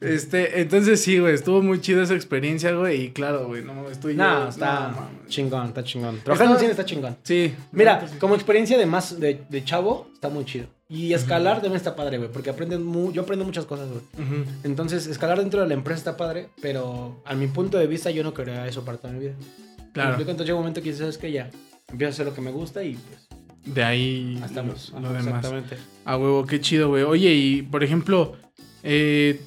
Este, 0.00 0.60
entonces 0.60 1.00
sí, 1.00 1.18
güey, 1.18 1.34
estuvo 1.34 1.62
muy 1.62 1.80
chido 1.80 2.02
esa 2.02 2.14
experiencia, 2.14 2.70
güey, 2.72 3.00
y 3.04 3.10
claro, 3.12 3.46
güey, 3.46 3.64
no, 3.64 3.88
estoy 3.88 4.14
no, 4.14 4.42
yo- 4.44 4.48
está 4.50 4.88
no, 4.90 5.28
chingón, 5.28 5.68
está 5.68 5.82
chingón. 5.82 6.20
Trabajar 6.22 6.50
en 6.50 6.58
cine 6.58 6.70
está 6.72 6.84
chingón. 6.84 7.16
Sí. 7.22 7.54
Mira, 7.72 8.06
como 8.20 8.34
experiencia 8.34 8.76
de 8.76 8.84
más 8.86 9.18
de, 9.18 9.42
de 9.48 9.64
chavo, 9.64 10.08
está 10.12 10.28
muy 10.28 10.44
chido. 10.44 10.66
Y 10.88 11.14
escalar 11.14 11.56
también 11.56 11.76
está 11.76 11.96
padre, 11.96 12.18
güey, 12.18 12.30
porque 12.30 12.50
aprendes 12.50 12.78
mu- 12.78 13.10
yo 13.10 13.22
aprendo 13.22 13.44
muchas 13.46 13.64
cosas, 13.64 13.88
güey. 13.88 14.02
Ujú. 14.26 14.44
Entonces, 14.64 15.06
escalar 15.06 15.38
dentro 15.38 15.62
de 15.62 15.66
la 15.68 15.74
empresa 15.74 15.98
está 15.98 16.16
padre, 16.16 16.50
pero 16.60 17.22
a 17.24 17.34
mi 17.34 17.46
punto 17.46 17.78
de 17.78 17.86
vista 17.86 18.10
yo 18.10 18.22
no 18.22 18.34
quería 18.34 18.66
eso 18.68 18.84
para 18.84 18.98
toda 18.98 19.14
mi 19.14 19.20
vida. 19.20 19.34
¿Me 19.78 19.92
Claro. 19.92 20.16
Entonces 20.20 20.44
llega 20.46 20.56
un 20.56 20.60
momento 20.60 20.82
que 20.82 20.90
dices, 20.90 21.00
¿sabes 21.00 21.18
qué? 21.18 21.32
Ya, 21.32 21.50
empiezo 21.90 22.10
a 22.10 22.12
hacer 22.12 22.26
lo 22.26 22.34
que 22.34 22.42
me 22.42 22.50
gusta 22.52 22.84
y 22.84 22.94
pues 22.96 23.26
De 23.66 23.82
ahí 23.84 24.40
estamos. 24.44 24.90
lo, 24.92 25.00
lo 25.00 25.08
Ajá, 25.08 25.18
demás. 25.18 25.44
Exactamente. 25.44 25.76
A 26.04 26.16
huevo, 26.16 26.46
qué 26.46 26.60
chido, 26.60 26.88
güey. 26.88 27.02
Oye, 27.02 27.34
y 27.34 27.62
por 27.62 27.82
ejemplo, 27.84 28.36
eh, 28.82 29.40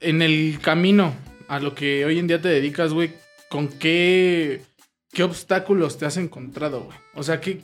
en 0.00 0.20
el 0.20 0.58
camino 0.60 1.14
a 1.48 1.60
lo 1.60 1.74
que 1.74 2.04
hoy 2.04 2.18
en 2.18 2.26
día 2.26 2.40
te 2.40 2.48
dedicas, 2.48 2.92
güey, 2.92 3.12
¿con 3.48 3.68
qué, 3.68 4.62
qué 5.12 5.22
obstáculos 5.22 5.96
te 5.96 6.06
has 6.06 6.16
encontrado, 6.16 6.82
güey? 6.82 6.98
O 7.14 7.22
sea, 7.22 7.40
que 7.40 7.62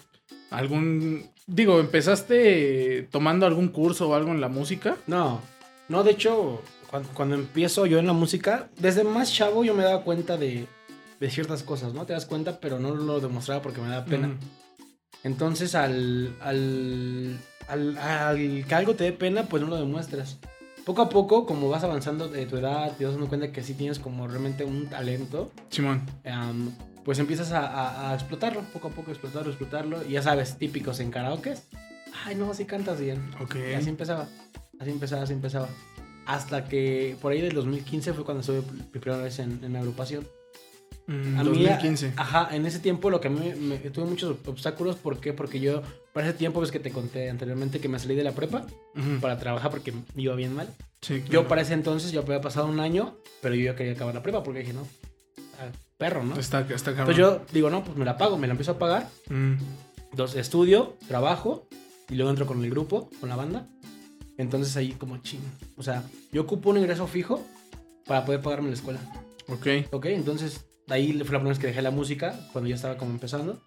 algún... 0.51 1.29
Digo, 1.47 1.81
¿empezaste 1.81 3.09
tomando 3.11 3.45
algún 3.45 3.69
curso 3.69 4.09
o 4.09 4.15
algo 4.15 4.31
en 4.31 4.41
la 4.41 4.49
música? 4.49 4.97
No, 5.09 5.41
no, 5.89 6.05
de 6.05 6.13
hecho, 6.13 6.63
cuando, 6.89 7.09
cuando 7.09 7.35
empiezo 7.35 7.87
yo 7.87 7.99
en 7.99 8.07
la 8.07 8.13
música, 8.13 8.69
desde 8.79 9.03
más 9.03 9.33
chavo 9.35 9.65
yo 9.65 9.75
me 9.75 9.83
daba 9.83 10.05
cuenta 10.05 10.37
de, 10.37 10.67
de 11.19 11.31
ciertas 11.31 11.65
cosas, 11.65 11.93
¿no? 11.93 12.07
Te 12.07 12.13
das 12.13 12.27
cuenta, 12.27 12.61
pero 12.61 12.79
no 12.79 12.95
lo 12.95 13.19
demostraba 13.19 13.61
porque 13.63 13.81
me 13.81 13.89
daba 13.89 14.05
pena. 14.05 14.37
Entonces, 15.25 15.75
al, 15.75 16.35
al, 16.41 17.39
al, 17.69 17.99
al 17.99 18.65
que 18.67 18.75
algo 18.75 18.95
te 18.95 19.05
dé 19.05 19.13
pena, 19.13 19.45
pues 19.45 19.63
no 19.63 19.69
lo 19.69 19.77
demuestras. 19.77 20.39
Poco 20.85 21.03
a 21.03 21.09
poco, 21.11 21.45
como 21.47 21.69
vas 21.69 21.85
avanzando 21.85 22.29
de 22.29 22.47
tu 22.47 22.57
edad, 22.57 22.97
te 22.97 23.05
vas 23.05 23.13
dando 23.15 23.29
cuenta 23.29 23.53
que 23.53 23.63
sí 23.63 23.75
tienes 23.75 23.99
como 23.99 24.27
realmente 24.27 24.65
un 24.65 24.87
talento, 24.87 25.53
Simón. 25.69 26.03
pues 27.05 27.19
empiezas 27.19 27.53
a, 27.53 27.67
a- 27.67 28.11
a 28.11 28.15
explotarlo, 28.15 28.63
poco 28.73 28.89
a 28.89 28.91
poco 28.91 29.11
explotarlo, 29.11 29.51
explotarlo. 29.51 30.03
Y 30.09 30.13
ya 30.13 30.23
sabes, 30.23 30.57
típicos 30.57 30.99
en 31.01 31.11
karaoke. 31.11 31.55
Ay, 32.25 32.35
no, 32.35 32.53
sí 32.55 32.65
cantas 32.65 32.99
bien. 33.01 33.31
Ok. 33.41 33.57
Y 33.71 33.75
así 33.75 33.89
empezaba, 33.91 34.27
así 34.81 34.91
empezaba, 34.91 35.23
así 35.23 35.33
empezaba. 35.35 35.69
Hasta 36.27 36.65
que 36.65 37.17
por 37.21 37.33
ahí 37.33 37.41
del 37.41 37.55
2015 37.55 38.13
fue 38.15 38.25
cuando 38.25 38.41
estuve 38.41 38.63
mi 38.93 39.01
primera 39.01 39.23
vez 39.23 39.39
en, 39.39 39.63
en 39.63 39.77
agrupación. 39.77 40.27
Mm, 41.07 41.39
A 41.39 41.45
mí, 41.45 41.65
2015. 41.65 42.13
Ajá, 42.17 42.49
en 42.55 42.67
ese 42.67 42.79
tiempo 42.79 43.11
lo 43.11 43.21
que 43.21 43.29
a 43.29 43.31
mí 43.31 43.53
me, 43.59 43.79
tuve 43.91 44.05
muchos 44.05 44.37
obstáculos. 44.47 44.97
¿Por 44.97 45.19
qué? 45.19 45.33
Porque 45.33 45.59
yo, 45.61 45.83
para 46.13 46.29
ese 46.29 46.39
tiempo, 46.39 46.61
ves 46.61 46.71
que 46.71 46.79
te 46.81 46.91
conté 46.93 47.29
anteriormente 47.31 47.81
que 47.81 47.89
me 47.89 47.99
salí 47.99 48.15
de 48.15 48.25
la 48.25 48.33
prepa 48.33 48.67
para 49.21 49.39
trabajar 49.39 49.71
porque 49.71 49.93
me 49.93 50.23
iba 50.23 50.35
bien 50.35 50.55
mal. 50.55 50.69
Sí, 51.01 51.23
Yo 51.31 51.49
para 51.49 51.63
ese 51.63 51.73
entonces, 51.75 52.13
yo 52.13 52.21
había 52.21 52.41
pasado 52.41 52.67
un 52.67 52.79
año, 52.79 53.17
pero 53.41 53.55
yo 53.55 53.65
ya 53.65 53.77
quería 53.77 53.93
acabar 53.95 54.15
la 54.15 54.23
prepa 54.23 54.43
porque 54.43 54.61
dije, 54.61 54.73
no, 54.75 54.87
ah, 55.59 55.71
perro, 55.97 56.23
¿no? 56.23 56.37
Está, 56.39 56.61
está 56.61 56.95
cabrón. 56.95 57.11
Entonces 57.11 57.17
yo 57.17 57.45
digo, 57.53 57.71
no, 57.71 57.83
pues 57.83 57.97
me 57.97 58.05
la 58.05 58.17
pago, 58.19 58.37
me 58.39 58.47
la 58.47 58.53
empiezo 58.53 58.73
a 58.73 58.79
pagar. 58.79 59.09
Mm, 59.31 59.55
Entonces 60.11 60.39
estudio, 60.39 60.97
trabajo 61.09 61.67
y 62.09 62.15
luego 62.17 62.31
entro 62.31 62.47
con 62.47 62.63
el 62.63 62.71
grupo, 62.71 63.09
con 63.19 63.29
la 63.31 63.37
banda. 63.37 63.67
Entonces 64.37 64.77
ahí 64.77 64.93
como 64.93 65.19
ching. 65.19 65.41
O 65.77 65.83
sea, 65.83 66.03
yo 66.33 66.43
ocupo 66.43 66.71
un 66.71 66.79
ingreso 66.79 67.07
fijo 67.07 67.43
para 68.07 68.25
poder 68.25 68.41
pagarme 68.41 68.69
la 68.69 68.75
escuela. 68.75 69.01
ok. 69.49 69.67
Ok, 69.93 70.07
entonces 70.07 70.65
ahí 70.91 71.13
fue 71.13 71.19
la 71.19 71.25
primera 71.25 71.49
vez 71.51 71.59
que 71.59 71.67
dejé 71.69 71.83
la 71.83 71.91
música, 71.91 72.39
cuando 72.53 72.69
ya 72.69 72.77
estaba 72.77 72.97
como 72.99 73.11
empezando. 73.13 73.61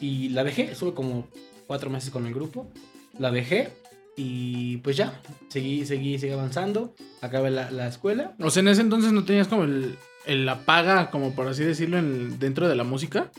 Y 0.00 0.30
la 0.30 0.44
dejé, 0.44 0.72
estuve 0.72 0.94
como 0.94 1.28
cuatro 1.66 1.88
meses 1.90 2.10
con 2.10 2.26
el 2.26 2.34
grupo. 2.34 2.70
La 3.18 3.30
dejé 3.30 3.70
y 4.16 4.78
pues 4.78 4.96
ya, 4.96 5.20
seguí, 5.48 5.86
seguí, 5.86 6.18
seguí 6.18 6.32
avanzando. 6.32 6.94
Acabé 7.20 7.50
la, 7.50 7.70
la 7.70 7.86
escuela. 7.88 8.34
O 8.40 8.50
sea, 8.50 8.60
en 8.60 8.68
ese 8.68 8.80
entonces 8.82 9.12
no 9.12 9.24
tenías 9.24 9.48
como 9.48 9.64
el, 9.64 9.96
el- 10.26 10.44
la 10.46 10.64
paga, 10.64 11.10
como 11.10 11.34
por 11.34 11.46
así 11.48 11.62
decirlo, 11.64 11.98
en- 11.98 12.38
dentro 12.38 12.68
de 12.68 12.74
la 12.76 12.84
música. 12.84 13.30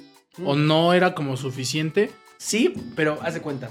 O 0.44 0.56
no 0.56 0.94
era 0.94 1.14
como 1.14 1.38
suficiente. 1.38 2.10
Sí, 2.38 2.74
pero 2.96 3.20
haz 3.22 3.36
de 3.36 3.42
cuenta. 3.42 3.70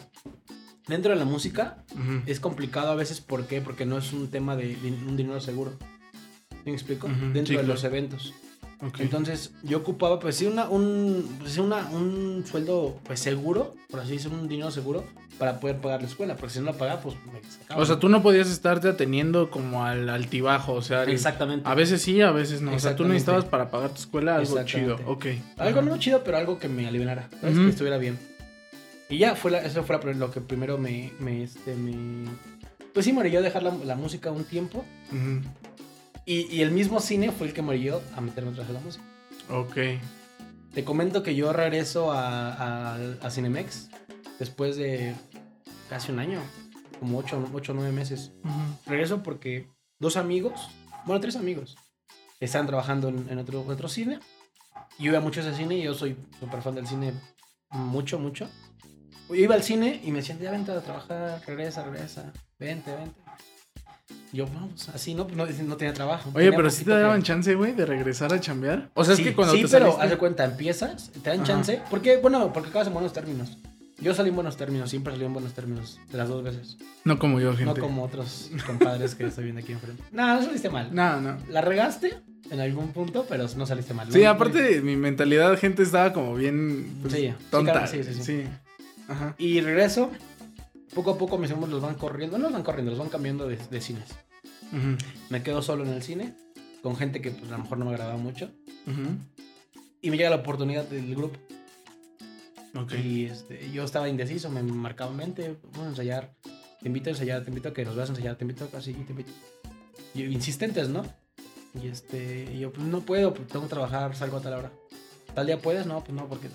Dentro 0.86 1.12
de 1.12 1.18
la 1.18 1.24
música 1.24 1.82
Ujú. 1.92 2.22
es 2.26 2.40
complicado 2.40 2.90
a 2.90 2.94
veces, 2.94 3.20
¿por 3.20 3.46
qué? 3.46 3.60
Porque 3.60 3.86
no 3.86 3.98
es 3.98 4.12
un 4.12 4.28
tema 4.30 4.54
de, 4.56 4.76
de 4.76 4.88
un 4.88 5.16
dinero 5.16 5.40
seguro. 5.40 5.76
¿Sí 6.50 6.56
¿Me 6.66 6.72
explico? 6.72 7.06
Ujú, 7.08 7.16
Dentro 7.32 7.46
sí, 7.46 7.52
de 7.52 7.58
claro. 7.58 7.68
los 7.68 7.84
eventos. 7.84 8.34
Entonces, 8.98 9.52
yo 9.62 9.78
ocupaba, 9.78 10.18
pues 10.18 10.36
sí, 10.36 10.46
una, 10.46 10.68
un, 10.68 11.36
pues, 11.40 11.56
una, 11.58 11.88
un 11.90 12.44
sueldo 12.46 12.98
pues 13.04 13.20
seguro, 13.20 13.74
por 13.90 14.00
así 14.00 14.12
decirlo, 14.12 14.38
un 14.38 14.48
dinero 14.48 14.70
seguro 14.72 15.04
para 15.38 15.60
poder 15.60 15.76
pagar 15.78 16.02
la 16.02 16.08
escuela. 16.08 16.34
Porque 16.36 16.54
si 16.54 16.58
no 16.60 16.66
la 16.66 16.72
pagaba, 16.72 17.00
pues 17.00 17.14
me 17.32 17.40
sacaba. 17.48 17.80
o 17.80 17.86
sea, 17.86 17.98
tú 17.98 18.08
no 18.08 18.22
podías 18.22 18.48
estarte 18.50 18.88
ateniendo 18.88 19.50
como 19.50 19.84
al 19.84 20.08
altibajo. 20.08 20.72
O 20.74 20.82
sea, 20.82 21.04
el- 21.04 21.10
Exactamente. 21.10 21.68
a 21.68 21.74
veces 21.74 22.02
sí, 22.02 22.20
a 22.22 22.32
veces 22.32 22.60
no. 22.60 22.74
O 22.74 22.78
sea, 22.78 22.96
tú 22.96 23.04
necesitabas 23.04 23.44
para 23.44 23.70
pagar 23.70 23.90
tu 23.90 24.00
escuela 24.00 24.36
algo 24.36 24.62
chido. 24.64 24.98
Ok. 25.06 25.26
Algo 25.58 25.80
Ajá. 25.80 25.88
no 25.88 25.96
chido, 25.98 26.24
pero 26.24 26.36
algo 26.38 26.58
que 26.58 26.68
me 26.68 26.86
alivianara. 26.88 27.28
¿sabes? 27.40 27.54
Ujú. 27.54 27.64
Que 27.66 27.70
estuviera 27.70 27.98
bien. 27.98 28.18
Y 29.08 29.18
ya, 29.18 29.36
fue 29.36 29.50
la- 29.52 29.60
eso 29.64 29.84
fue 29.84 29.98
la 30.04 30.12
lo 30.14 30.30
que 30.30 30.40
primero 30.40 30.78
me, 30.78 31.12
me, 31.20 31.44
este, 31.44 31.74
me... 31.76 32.28
Pues 32.94 33.06
sí, 33.06 33.12
me 33.12 33.20
orilló 33.20 33.42
dejar 33.42 33.62
la, 33.62 33.72
la 33.84 33.94
música 33.94 34.30
un 34.30 34.44
tiempo. 34.44 34.84
Ujú. 35.10 35.40
Y, 36.24 36.54
y 36.54 36.62
el 36.62 36.70
mismo 36.70 37.00
cine 37.00 37.32
fue 37.32 37.48
el 37.48 37.52
que 37.52 37.62
me 37.62 37.70
orilló 37.70 38.00
a 38.16 38.20
meterme 38.20 38.50
otra 38.50 38.62
vez 38.62 38.70
a 38.70 38.74
la 38.74 38.80
música. 38.80 39.04
Ok. 39.50 39.76
Te 40.72 40.84
comento 40.84 41.22
que 41.22 41.34
yo 41.34 41.52
regreso 41.52 42.12
a, 42.12 42.52
a, 42.52 42.96
a 43.20 43.30
Cinemex 43.30 43.90
después 44.38 44.76
de 44.76 45.14
casi 45.88 46.10
un 46.10 46.18
año, 46.18 46.40
como 46.98 47.18
8 47.18 47.36
o 47.36 47.74
9 47.74 47.92
meses. 47.92 48.32
Regreso 48.86 49.22
porque 49.22 49.68
dos 49.98 50.16
amigos, 50.16 50.70
bueno, 51.04 51.20
tres 51.20 51.36
amigos, 51.36 51.76
estaban 52.40 52.66
trabajando 52.66 53.08
en, 53.08 53.28
en 53.28 53.38
otro, 53.38 53.64
otro 53.66 53.88
cine. 53.88 54.18
Yo 54.98 55.10
iba 55.10 55.20
mucho 55.20 55.40
a 55.40 55.42
ese 55.42 55.56
cine 55.56 55.76
y 55.76 55.82
yo 55.82 55.94
soy 55.94 56.16
súper 56.40 56.62
fan 56.62 56.74
del 56.74 56.86
cine, 56.86 57.12
mucho, 57.70 58.18
mucho. 58.18 58.48
Yo 59.28 59.34
iba 59.34 59.54
al 59.54 59.62
cine 59.62 60.00
y 60.04 60.10
me 60.10 60.18
decían, 60.18 60.38
ya 60.38 60.50
vente 60.50 60.72
a 60.72 60.80
trabajar, 60.80 61.40
regresa, 61.46 61.84
regresa, 61.84 62.32
vente, 62.58 62.94
vente. 62.94 63.20
Yo, 64.32 64.46
vamos, 64.46 64.88
así 64.88 65.14
no, 65.14 65.26
pues 65.26 65.36
no, 65.36 65.44
no 65.66 65.76
tenía 65.76 65.92
trabajo. 65.92 66.30
Oye, 66.34 66.44
Tenía 66.46 66.56
pero 66.56 66.70
sí 66.70 66.84
te 66.84 66.90
que- 66.90 66.96
daban 66.96 67.22
chance, 67.22 67.54
güey, 67.54 67.72
de 67.72 67.84
regresar 67.84 68.32
a 68.32 68.40
chambear. 68.40 68.88
O 68.94 69.04
sea, 69.04 69.14
sí, 69.14 69.22
es 69.22 69.28
que 69.28 69.34
cuando 69.34 69.54
sí, 69.54 69.62
te 69.62 69.68
pero 69.68 69.86
saliste- 69.86 70.02
haz 70.04 70.10
de 70.10 70.16
cuenta, 70.18 70.44
empiezas, 70.44 71.10
te 71.22 71.28
dan 71.30 71.40
Ajá. 71.40 71.46
chance. 71.48 71.82
Porque, 71.90 72.16
bueno, 72.16 72.50
porque 72.52 72.70
acabas 72.70 72.88
en 72.88 72.94
buenos 72.94 73.12
términos. 73.12 73.58
Yo 74.00 74.14
salí 74.14 74.30
en 74.30 74.34
buenos 74.34 74.56
términos, 74.56 74.88
siempre 74.90 75.12
salí 75.12 75.26
en 75.26 75.32
buenos 75.34 75.52
términos, 75.52 76.00
de 76.10 76.18
las 76.18 76.28
dos 76.28 76.42
veces. 76.42 76.78
No 77.04 77.18
como 77.18 77.40
yo, 77.40 77.50
gente. 77.54 77.66
No 77.66 77.74
como 77.76 78.02
otros 78.04 78.50
compadres 78.66 79.14
que 79.14 79.26
estoy 79.26 79.44
viendo 79.44 79.60
aquí 79.60 79.72
enfrente. 79.72 80.02
No, 80.12 80.34
no 80.34 80.42
saliste 80.42 80.70
mal. 80.70 80.88
No, 80.94 81.20
no. 81.20 81.36
La 81.50 81.60
regaste 81.60 82.14
en 82.50 82.58
algún 82.60 82.88
punto, 82.92 83.26
pero 83.28 83.46
no 83.56 83.66
saliste 83.66 83.92
mal. 83.94 84.10
Sí, 84.10 84.22
¿no? 84.22 84.30
aparte 84.30 84.80
mi 84.80 84.96
mentalidad, 84.96 85.56
gente, 85.58 85.82
estaba 85.82 86.12
como 86.14 86.34
bien 86.34 86.96
pues, 87.02 87.14
Sí, 87.14 87.20
sí, 87.28 87.34
tonta. 87.50 87.72
claro, 87.72 87.86
sí, 87.86 88.02
sí, 88.02 88.14
sí. 88.22 88.44
Ajá. 89.08 89.34
Y 89.38 89.60
regreso, 89.60 90.10
poco 90.94 91.12
a 91.12 91.18
poco 91.18 91.38
mis 91.38 91.50
amigos 91.50 91.70
los 91.70 91.82
van 91.82 91.94
corriendo, 91.94 92.38
no 92.38 92.44
los 92.44 92.52
van 92.52 92.62
corriendo, 92.62 92.90
los 92.90 92.98
van 92.98 93.08
cambiando 93.08 93.48
de, 93.48 93.56
de 93.56 93.80
cines. 93.80 94.08
Me 95.28 95.42
quedo 95.42 95.60
solo 95.62 95.84
en 95.84 95.90
el 95.90 96.02
cine, 96.02 96.34
con 96.82 96.96
gente 96.96 97.20
que 97.20 97.30
pues 97.30 97.50
a 97.50 97.56
lo 97.56 97.64
mejor 97.64 97.78
no 97.78 97.84
me 97.84 97.90
agradaba 97.92 98.16
mucho. 98.16 98.50
Y 100.00 100.10
me 100.10 100.16
llega 100.16 100.30
la 100.30 100.36
oportunidad 100.36 100.84
del 100.84 101.14
grupo. 101.14 101.38
Ok. 102.74 102.94
Y 102.94 103.26
este, 103.26 103.70
yo 103.70 103.84
estaba 103.84 104.08
indeciso, 104.08 104.50
me 104.50 104.62
marcaban 104.62 105.16
mente, 105.16 105.56
vamos 105.72 105.86
a 105.86 105.90
ensayar, 105.90 106.34
te 106.80 106.88
invito 106.88 107.10
a 107.10 107.12
ensayar, 107.12 107.44
te 107.44 107.50
invito 107.50 107.68
a 107.68 107.72
que 107.74 107.84
nos 107.84 107.94
veas 107.94 108.08
a 108.08 108.12
ensayar, 108.12 108.36
te 108.36 108.44
invito 108.44 108.68
a 108.72 108.78
así, 108.78 108.94
te 108.94 109.12
invito. 109.12 109.30
Y 110.14 110.24
insistentes, 110.24 110.88
¿no? 110.88 111.04
Y 111.80 111.88
este, 111.88 112.50
y 112.52 112.60
yo 112.60 112.72
pues 112.72 112.86
no 112.86 113.00
puedo, 113.00 113.32
pues, 113.34 113.48
tengo 113.48 113.66
que 113.66 113.70
trabajar, 113.70 114.16
salgo 114.16 114.38
a 114.38 114.40
tal 114.40 114.54
hora. 114.54 114.72
¿Tal 115.34 115.46
día 115.46 115.58
puedes? 115.58 115.86
No, 115.86 116.02
pues 116.02 116.12
no, 116.14 116.28
porque 116.28 116.48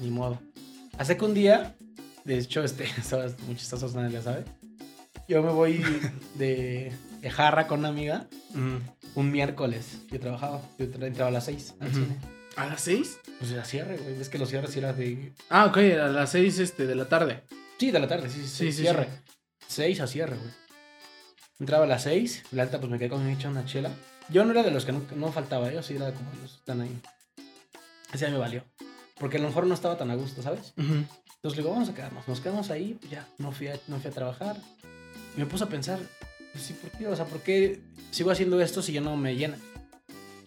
ni 0.00 0.10
modo. 0.10 0.40
Hace 0.98 1.16
que 1.16 1.24
un 1.24 1.34
día, 1.34 1.76
de 2.24 2.38
hecho, 2.38 2.62
este, 2.64 2.86
sabes, 3.02 3.38
muy 3.40 3.56
nadie 3.94 4.16
lo 4.16 4.22
sabe. 4.22 4.44
Yo 5.28 5.42
me 5.42 5.52
voy 5.52 5.82
de, 6.34 6.92
de 7.20 7.30
jarra 7.30 7.66
con 7.66 7.80
una 7.80 7.88
amiga 7.88 8.26
un 9.14 9.30
miércoles. 9.30 9.98
Yo 10.10 10.20
trabajaba, 10.20 10.60
yo 10.78 10.86
tra- 10.86 11.06
entraba 11.06 11.28
a 11.28 11.32
las 11.32 11.44
6 11.44 11.74
al 11.80 11.92
cine. 11.92 12.16
¿A 12.56 12.66
las 12.66 12.82
seis? 12.82 13.18
Pues 13.40 13.50
era 13.50 13.64
cierre, 13.64 13.96
güey. 13.96 14.20
Es 14.20 14.28
que 14.28 14.38
los 14.38 14.48
cierres 14.48 14.76
eran 14.76 14.96
de 14.96 15.32
Ah, 15.50 15.64
ok, 15.66 15.76
a 15.76 16.06
las 16.06 16.30
seis 16.30 16.60
este, 16.60 16.86
de 16.86 16.94
la 16.94 17.08
tarde. 17.08 17.42
Sí, 17.80 17.90
de 17.90 17.98
la 17.98 18.06
tarde, 18.06 18.30
sí, 18.30 18.42
sí, 18.42 18.46
Sí, 18.46 18.66
sí. 18.66 18.72
sí, 18.72 18.82
cierre. 18.82 19.08
Seis 19.66 20.00
a 20.00 20.06
cierre, 20.06 20.36
güey. 20.36 20.50
Entraba 21.58 21.82
a 21.84 21.88
las 21.88 22.04
seis, 22.04 22.44
la 22.52 22.64
neta, 22.64 22.78
pues 22.78 22.92
me 22.92 22.98
quedé 22.98 23.08
con 23.08 23.28
hecha 23.28 23.48
una 23.48 23.64
chela. 23.64 23.90
Yo 24.28 24.44
no 24.44 24.52
era 24.52 24.62
de 24.62 24.70
los 24.70 24.84
que 24.84 24.92
no, 24.92 25.02
no 25.16 25.32
faltaba, 25.32 25.72
yo 25.72 25.82
sí 25.82 25.96
era 25.96 26.12
como 26.12 26.30
los 26.42 26.52
que 26.52 26.58
están 26.58 26.80
ahí. 26.80 26.96
Día 28.16 28.30
me 28.30 28.38
valió. 28.38 28.62
Porque 29.18 29.36
a 29.36 29.40
lo 29.40 29.48
mejor 29.48 29.66
no 29.66 29.74
estaba 29.74 29.96
tan 29.96 30.10
a 30.10 30.14
gusto, 30.14 30.42
¿sabes? 30.42 30.74
Ujú. 30.76 31.04
Entonces 31.44 31.56
le 31.56 31.62
digo, 31.62 31.70
vamos 31.70 31.88
a 31.88 31.94
quedarnos. 31.94 32.26
Nos 32.26 32.40
quedamos 32.40 32.70
ahí, 32.70 32.96
pues 32.98 33.12
ya, 33.12 33.28
no 33.38 33.52
fui 33.52 33.68
a, 33.68 33.78
no 33.86 33.98
fui 33.98 34.10
a 34.10 34.14
trabajar. 34.14 34.56
Y 35.36 35.40
me 35.40 35.46
puse 35.46 35.64
a 35.64 35.68
pensar, 35.68 35.98
pues 36.52 36.64
sí, 36.64 36.74
¿por 36.74 36.90
qué? 36.90 37.06
O 37.06 37.16
sea, 37.16 37.26
¿por 37.26 37.40
qué 37.40 37.80
sigo 38.10 38.30
haciendo 38.30 38.60
esto 38.60 38.82
si 38.82 38.92
ya 38.92 39.00
no 39.00 39.16
me 39.16 39.36
llena? 39.36 39.58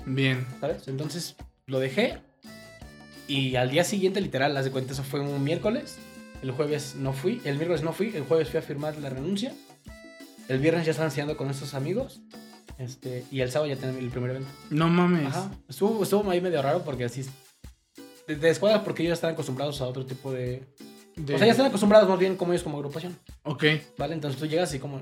Bien. 0.05 0.45
¿Sabes? 0.59 0.87
Entonces 0.87 1.35
lo 1.65 1.79
dejé. 1.79 2.19
Y 3.27 3.57
al 3.57 3.69
día 3.69 3.83
siguiente, 3.83 4.21
literal, 4.21 4.53
las 4.53 4.65
de 4.65 4.71
cuenta, 4.71 4.93
eso 4.93 5.03
fue 5.03 5.19
un 5.19 5.43
miércoles. 5.43 5.97
El 6.41 6.51
jueves 6.51 6.95
no 6.95 7.13
fui. 7.13 7.41
El 7.43 7.57
miércoles 7.57 7.83
no 7.83 7.93
fui. 7.93 8.15
El 8.15 8.23
jueves 8.23 8.49
fui 8.49 8.59
a 8.59 8.61
firmar 8.61 8.97
la 8.97 9.09
renuncia. 9.09 9.53
El 10.47 10.59
viernes 10.59 10.85
ya 10.85 10.91
estaba 10.91 11.07
enseñando 11.07 11.35
con 11.35 11.49
estos 11.49 11.73
amigos. 11.73 12.21
Este, 12.77 13.25
y 13.31 13.41
el 13.41 13.51
sábado 13.51 13.73
ya 13.73 13.79
tenía 13.79 13.99
el 13.99 14.09
primer 14.09 14.31
evento. 14.31 14.49
No 14.69 14.87
mames. 14.87 15.27
Ajá. 15.27 15.51
Estuvo, 15.67 16.03
estuvo 16.03 16.29
ahí 16.29 16.39
medio 16.41 16.61
raro 16.61 16.83
porque 16.83 17.03
así. 17.03 17.25
De, 18.27 18.35
de 18.35 18.49
escuadra 18.49 18.83
porque 18.83 19.03
ellos 19.03 19.13
están 19.13 19.31
acostumbrados 19.33 19.79
a 19.81 19.85
otro 19.87 20.05
tipo 20.05 20.31
de. 20.31 20.63
De- 21.15 21.33
O 21.35 21.37
sea, 21.37 21.47
ya 21.47 21.51
están 21.53 21.65
acostumbrados 21.67 22.07
más 22.07 22.19
bien 22.19 22.35
como 22.35 22.51
ellos 22.53 22.63
como 22.63 22.77
agrupación. 22.77 23.17
Ok. 23.43 23.63
¿Vale? 23.97 24.13
Entonces 24.13 24.39
tú 24.39 24.45
llegas 24.45 24.73
y 24.73 24.79
como. 24.79 24.99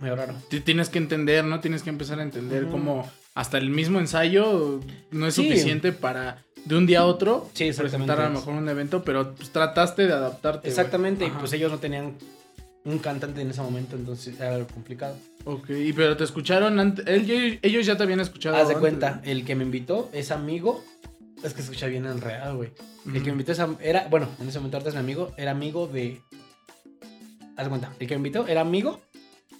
Medio 0.00 0.16
raro. 0.16 0.34
Ti- 0.48 0.60
Tienes 0.60 0.88
que 0.88 0.98
entender, 0.98 1.44
¿no? 1.44 1.60
Tienes 1.60 1.82
que 1.82 1.90
empezar 1.90 2.18
a 2.18 2.22
entender 2.24 2.64
Ujú. 2.64 2.72
cómo 2.72 3.08
hasta 3.34 3.58
el 3.58 3.70
mismo 3.70 3.98
ensayo 4.00 4.80
no 5.12 5.26
es 5.26 5.34
Sí. 5.34 5.44
suficiente 5.48 5.92
para 5.92 6.42
de 6.64 6.76
un 6.76 6.86
día 6.86 7.00
a 7.00 7.04
otro 7.04 7.48
Sí, 7.54 7.70
presentar 7.72 8.20
a 8.20 8.24
lo 8.28 8.34
mejor 8.36 8.54
un 8.54 8.68
evento, 8.68 9.04
pero 9.04 9.34
pues, 9.34 9.50
trataste 9.50 10.06
de 10.06 10.12
adaptarte. 10.12 10.68
Exactamente. 10.68 11.26
Y 11.26 11.30
pues 11.30 11.52
ellos 11.52 11.70
no 11.70 11.78
tenían 11.78 12.14
un 12.84 12.98
cantante 12.98 13.40
en 13.40 13.50
ese 13.50 13.62
momento, 13.62 13.96
entonces 13.96 14.38
era 14.38 14.54
algo 14.56 14.66
complicado. 14.68 15.16
Ok, 15.44 15.70
y 15.70 15.92
pero 15.92 16.16
te 16.16 16.24
escucharon 16.24 16.78
antes. 16.80 17.04
ellos 17.06 17.86
ya 17.86 17.96
te 17.96 18.02
habían 18.02 18.20
escuchado. 18.20 18.56
Haz 18.56 18.68
de 18.68 18.74
antes. 18.74 18.80
cuenta, 18.80 19.20
el 19.24 19.44
que 19.44 19.54
me 19.54 19.64
invitó 19.64 20.10
es 20.12 20.30
amigo. 20.30 20.84
Es 21.44 21.54
que 21.54 21.60
escucha 21.60 21.86
bien 21.86 22.04
el 22.06 22.20
real, 22.20 22.56
güey. 22.56 22.70
El 23.06 23.14
que 23.22 23.26
me 23.26 23.32
invitó 23.32 23.52
es 23.52 23.60
am- 23.60 23.76
era, 23.80 24.08
bueno, 24.08 24.28
en 24.40 24.48
ese 24.48 24.58
momento 24.58 24.78
ahorita 24.78 24.88
es 24.88 24.94
mi 24.94 25.00
amigo, 25.00 25.32
era 25.36 25.50
amigo 25.52 25.86
de. 25.86 26.20
Haz 27.56 27.68
cuenta, 27.68 27.92
el 28.00 28.06
que 28.08 28.14
me 28.14 28.18
invitó 28.18 28.46
era 28.48 28.62
amigo 28.62 29.00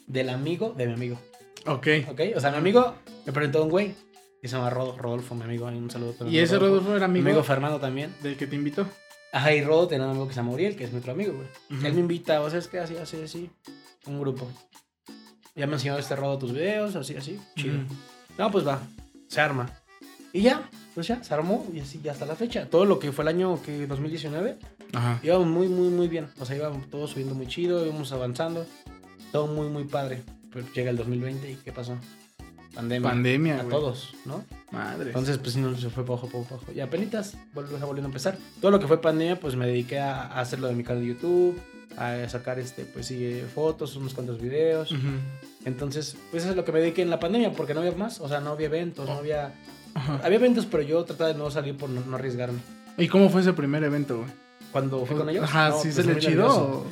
del 0.07 0.31
amigo 0.31 0.75
de 0.77 0.87
mi 0.87 0.93
amigo. 0.95 1.21
Ok. 1.67 1.87
¿Ok? 2.11 2.21
O 2.37 2.41
sea, 2.41 2.51
mi 2.51 2.57
amigo 2.57 2.95
me 3.27 3.33
presentó 3.33 3.59
a 3.61 3.63
un 3.63 3.71
güey. 3.71 3.95
Y 4.43 4.49
se 4.49 4.57
llama 4.57 4.69
Rodo- 4.71 4.97
Rodolfo, 4.99 5.35
mi 5.35 5.45
amigo. 5.45 5.67
Un 5.67 5.91
saludo. 5.91 6.15
Y 6.29 6.39
ese 6.39 6.59
Rodolfo 6.59 6.95
era 6.97 7.09
Mi 7.09 7.21
amigo, 7.21 7.29
amigo 7.29 7.45
Fernando 7.45 7.79
también. 7.81 8.15
del 8.23 8.37
que 8.37 8.47
te 8.47 8.57
invitó. 8.57 8.87
Ajá, 9.33 9.53
y 9.55 9.63
Rodo 9.65 9.89
tenía 9.89 10.05
un 10.05 10.11
amigo 10.11 10.29
que 10.29 10.35
se 10.35 10.41
llama 10.41 10.53
Uriel, 10.53 10.77
que 10.77 10.85
es 10.85 10.93
mi 10.93 10.99
otro 10.99 11.13
amigo, 11.13 11.33
güey. 11.33 11.49
Él 11.85 11.95
me 11.95 12.01
invita, 12.01 12.41
o 12.43 12.51
sea, 12.51 12.59
es 12.59 12.69
que 12.69 12.79
así, 12.79 12.97
así, 12.97 13.23
así. 13.23 13.51
Un 14.07 14.21
grupo. 14.21 14.47
Ya 15.55 15.67
me 15.67 15.75
enseñó 15.75 15.97
este 15.99 16.15
Rodo 16.15 16.39
tus 16.39 16.53
videos, 16.53 16.95
así, 16.97 17.17
así. 17.17 17.41
Chido. 17.57 17.79
No, 18.37 18.51
pues 18.51 18.67
va, 18.67 18.81
se 19.29 19.41
arma. 19.41 19.71
Y 20.33 20.43
ya, 20.43 20.69
pues 20.95 21.07
ya, 21.09 21.23
se 21.25 21.35
armó 21.35 21.67
y 21.75 21.81
así 21.81 22.01
ya 22.03 22.13
hasta 22.13 22.27
la 22.27 22.37
fecha. 22.37 22.67
Todo 22.71 22.85
lo 22.85 22.99
que 22.99 23.13
fue 23.13 23.23
el 23.25 23.29
año 23.29 23.61
que 23.63 23.87
2019, 23.87 24.59
Ajá. 24.93 25.21
íbamos 25.23 25.47
muy, 25.49 25.69
muy, 25.69 25.89
muy 25.89 26.09
bien. 26.09 26.29
O 26.39 26.45
sea, 26.45 26.57
íbamos 26.57 26.89
todo 26.89 27.07
subiendo 27.09 27.35
muy 27.35 27.47
chido, 27.47 27.85
íbamos 27.85 28.13
avanzando. 28.13 28.67
Todo 29.33 29.47
muy, 29.49 29.69
muy 29.69 29.85
padre. 29.85 30.23
Pero 30.53 30.67
llega 30.73 30.91
el 30.91 30.97
2020 30.97 31.51
y 31.51 31.55
¿qué 31.57 31.73
pasó? 31.73 31.97
Pandemia. 32.75 33.09
Pandemia, 33.09 33.55
A 33.55 33.63
güey. 33.63 33.71
todos, 33.71 34.15
¿no? 34.25 34.45
Madre. 34.71 35.07
Entonces, 35.09 35.39
pues 35.39 35.53
sí, 35.53 35.61
no 35.61 35.77
se 35.77 35.91
fue 35.91 36.03
abajo, 36.05 36.27
para 36.29 36.45
abajo. 36.45 36.73
Y 36.75 36.81
apenas 36.81 37.37
volvió, 37.53 37.77
volviendo 37.79 38.07
a 38.09 38.11
empezar. 38.11 38.37
Todo 38.61 38.71
lo 38.71 38.79
que 38.81 38.87
fue 38.87 39.01
pandemia, 39.01 39.39
pues 39.39 39.57
me 39.57 39.67
dediqué 39.67 39.99
a, 40.01 40.23
a 40.23 40.41
hacer 40.41 40.59
lo 40.61 40.69
de 40.69 40.75
mi 40.75 40.83
canal 40.85 41.03
de 41.03 41.09
YouTube, 41.09 41.61
a 41.97 42.29
sacar, 42.29 42.59
este, 42.59 42.85
pues 42.85 43.07
sí, 43.07 43.43
fotos, 43.55 43.95
unos 43.97 44.15
cuantos 44.15 44.41
videos. 44.41 44.91
Ujú. 44.93 45.01
Entonces, 45.65 46.17
pues 46.31 46.43
eso 46.43 46.51
es 46.51 46.57
lo 46.57 46.65
que 46.65 46.73
me 46.73 46.81
dediqué 46.81 47.03
en 47.03 47.11
la 47.11 47.21
pandemia, 47.21 47.53
porque 47.53 47.75
no 47.75 47.81
había 47.81 47.93
más. 47.93 48.21
O 48.21 48.29
sea, 48.29 48.41
no 48.41 48.51
había 48.51 48.67
eventos, 48.67 49.09
no 49.09 49.15
había... 49.17 49.55
Ajá. 49.95 50.21
Había 50.25 50.39
eventos, 50.39 50.67
pero 50.67 50.83
yo 50.83 51.05
trataba 51.05 51.33
de 51.33 51.39
no 51.39 51.51
salir 51.51 51.77
por 51.77 51.89
no, 51.89 52.01
no 52.03 52.17
arriesgarme. 52.17 52.59
¿Y 52.99 53.09
cómo 53.09 53.29
fue 53.31 53.41
ese 53.41 53.53
primer 53.53 53.83
evento, 53.85 54.19
güey? 54.19 54.31
Cuando 54.73 55.05
fui 55.07 55.17
con 55.17 55.29
ellos... 55.29 55.45
Ajá, 55.45 55.71
no, 55.71 55.77
sí 55.79 55.91
pues, 55.93 55.95
se 56.07 56.15
le 56.15 56.19
chido. 56.21 56.85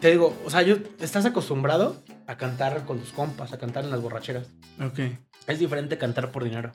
Te 0.00 0.10
digo, 0.10 0.34
o 0.44 0.50
sea, 0.50 0.62
yo, 0.62 0.76
estás 1.00 1.24
acostumbrado 1.26 2.02
a 2.26 2.36
cantar 2.36 2.84
con 2.86 2.98
tus 2.98 3.10
compas, 3.12 3.52
a 3.52 3.58
cantar 3.58 3.84
en 3.84 3.90
las 3.90 4.00
borracheras. 4.00 4.46
Ok. 4.84 4.98
Es 5.46 5.58
diferente 5.58 5.98
cantar 5.98 6.30
por 6.32 6.42
dinero. 6.44 6.72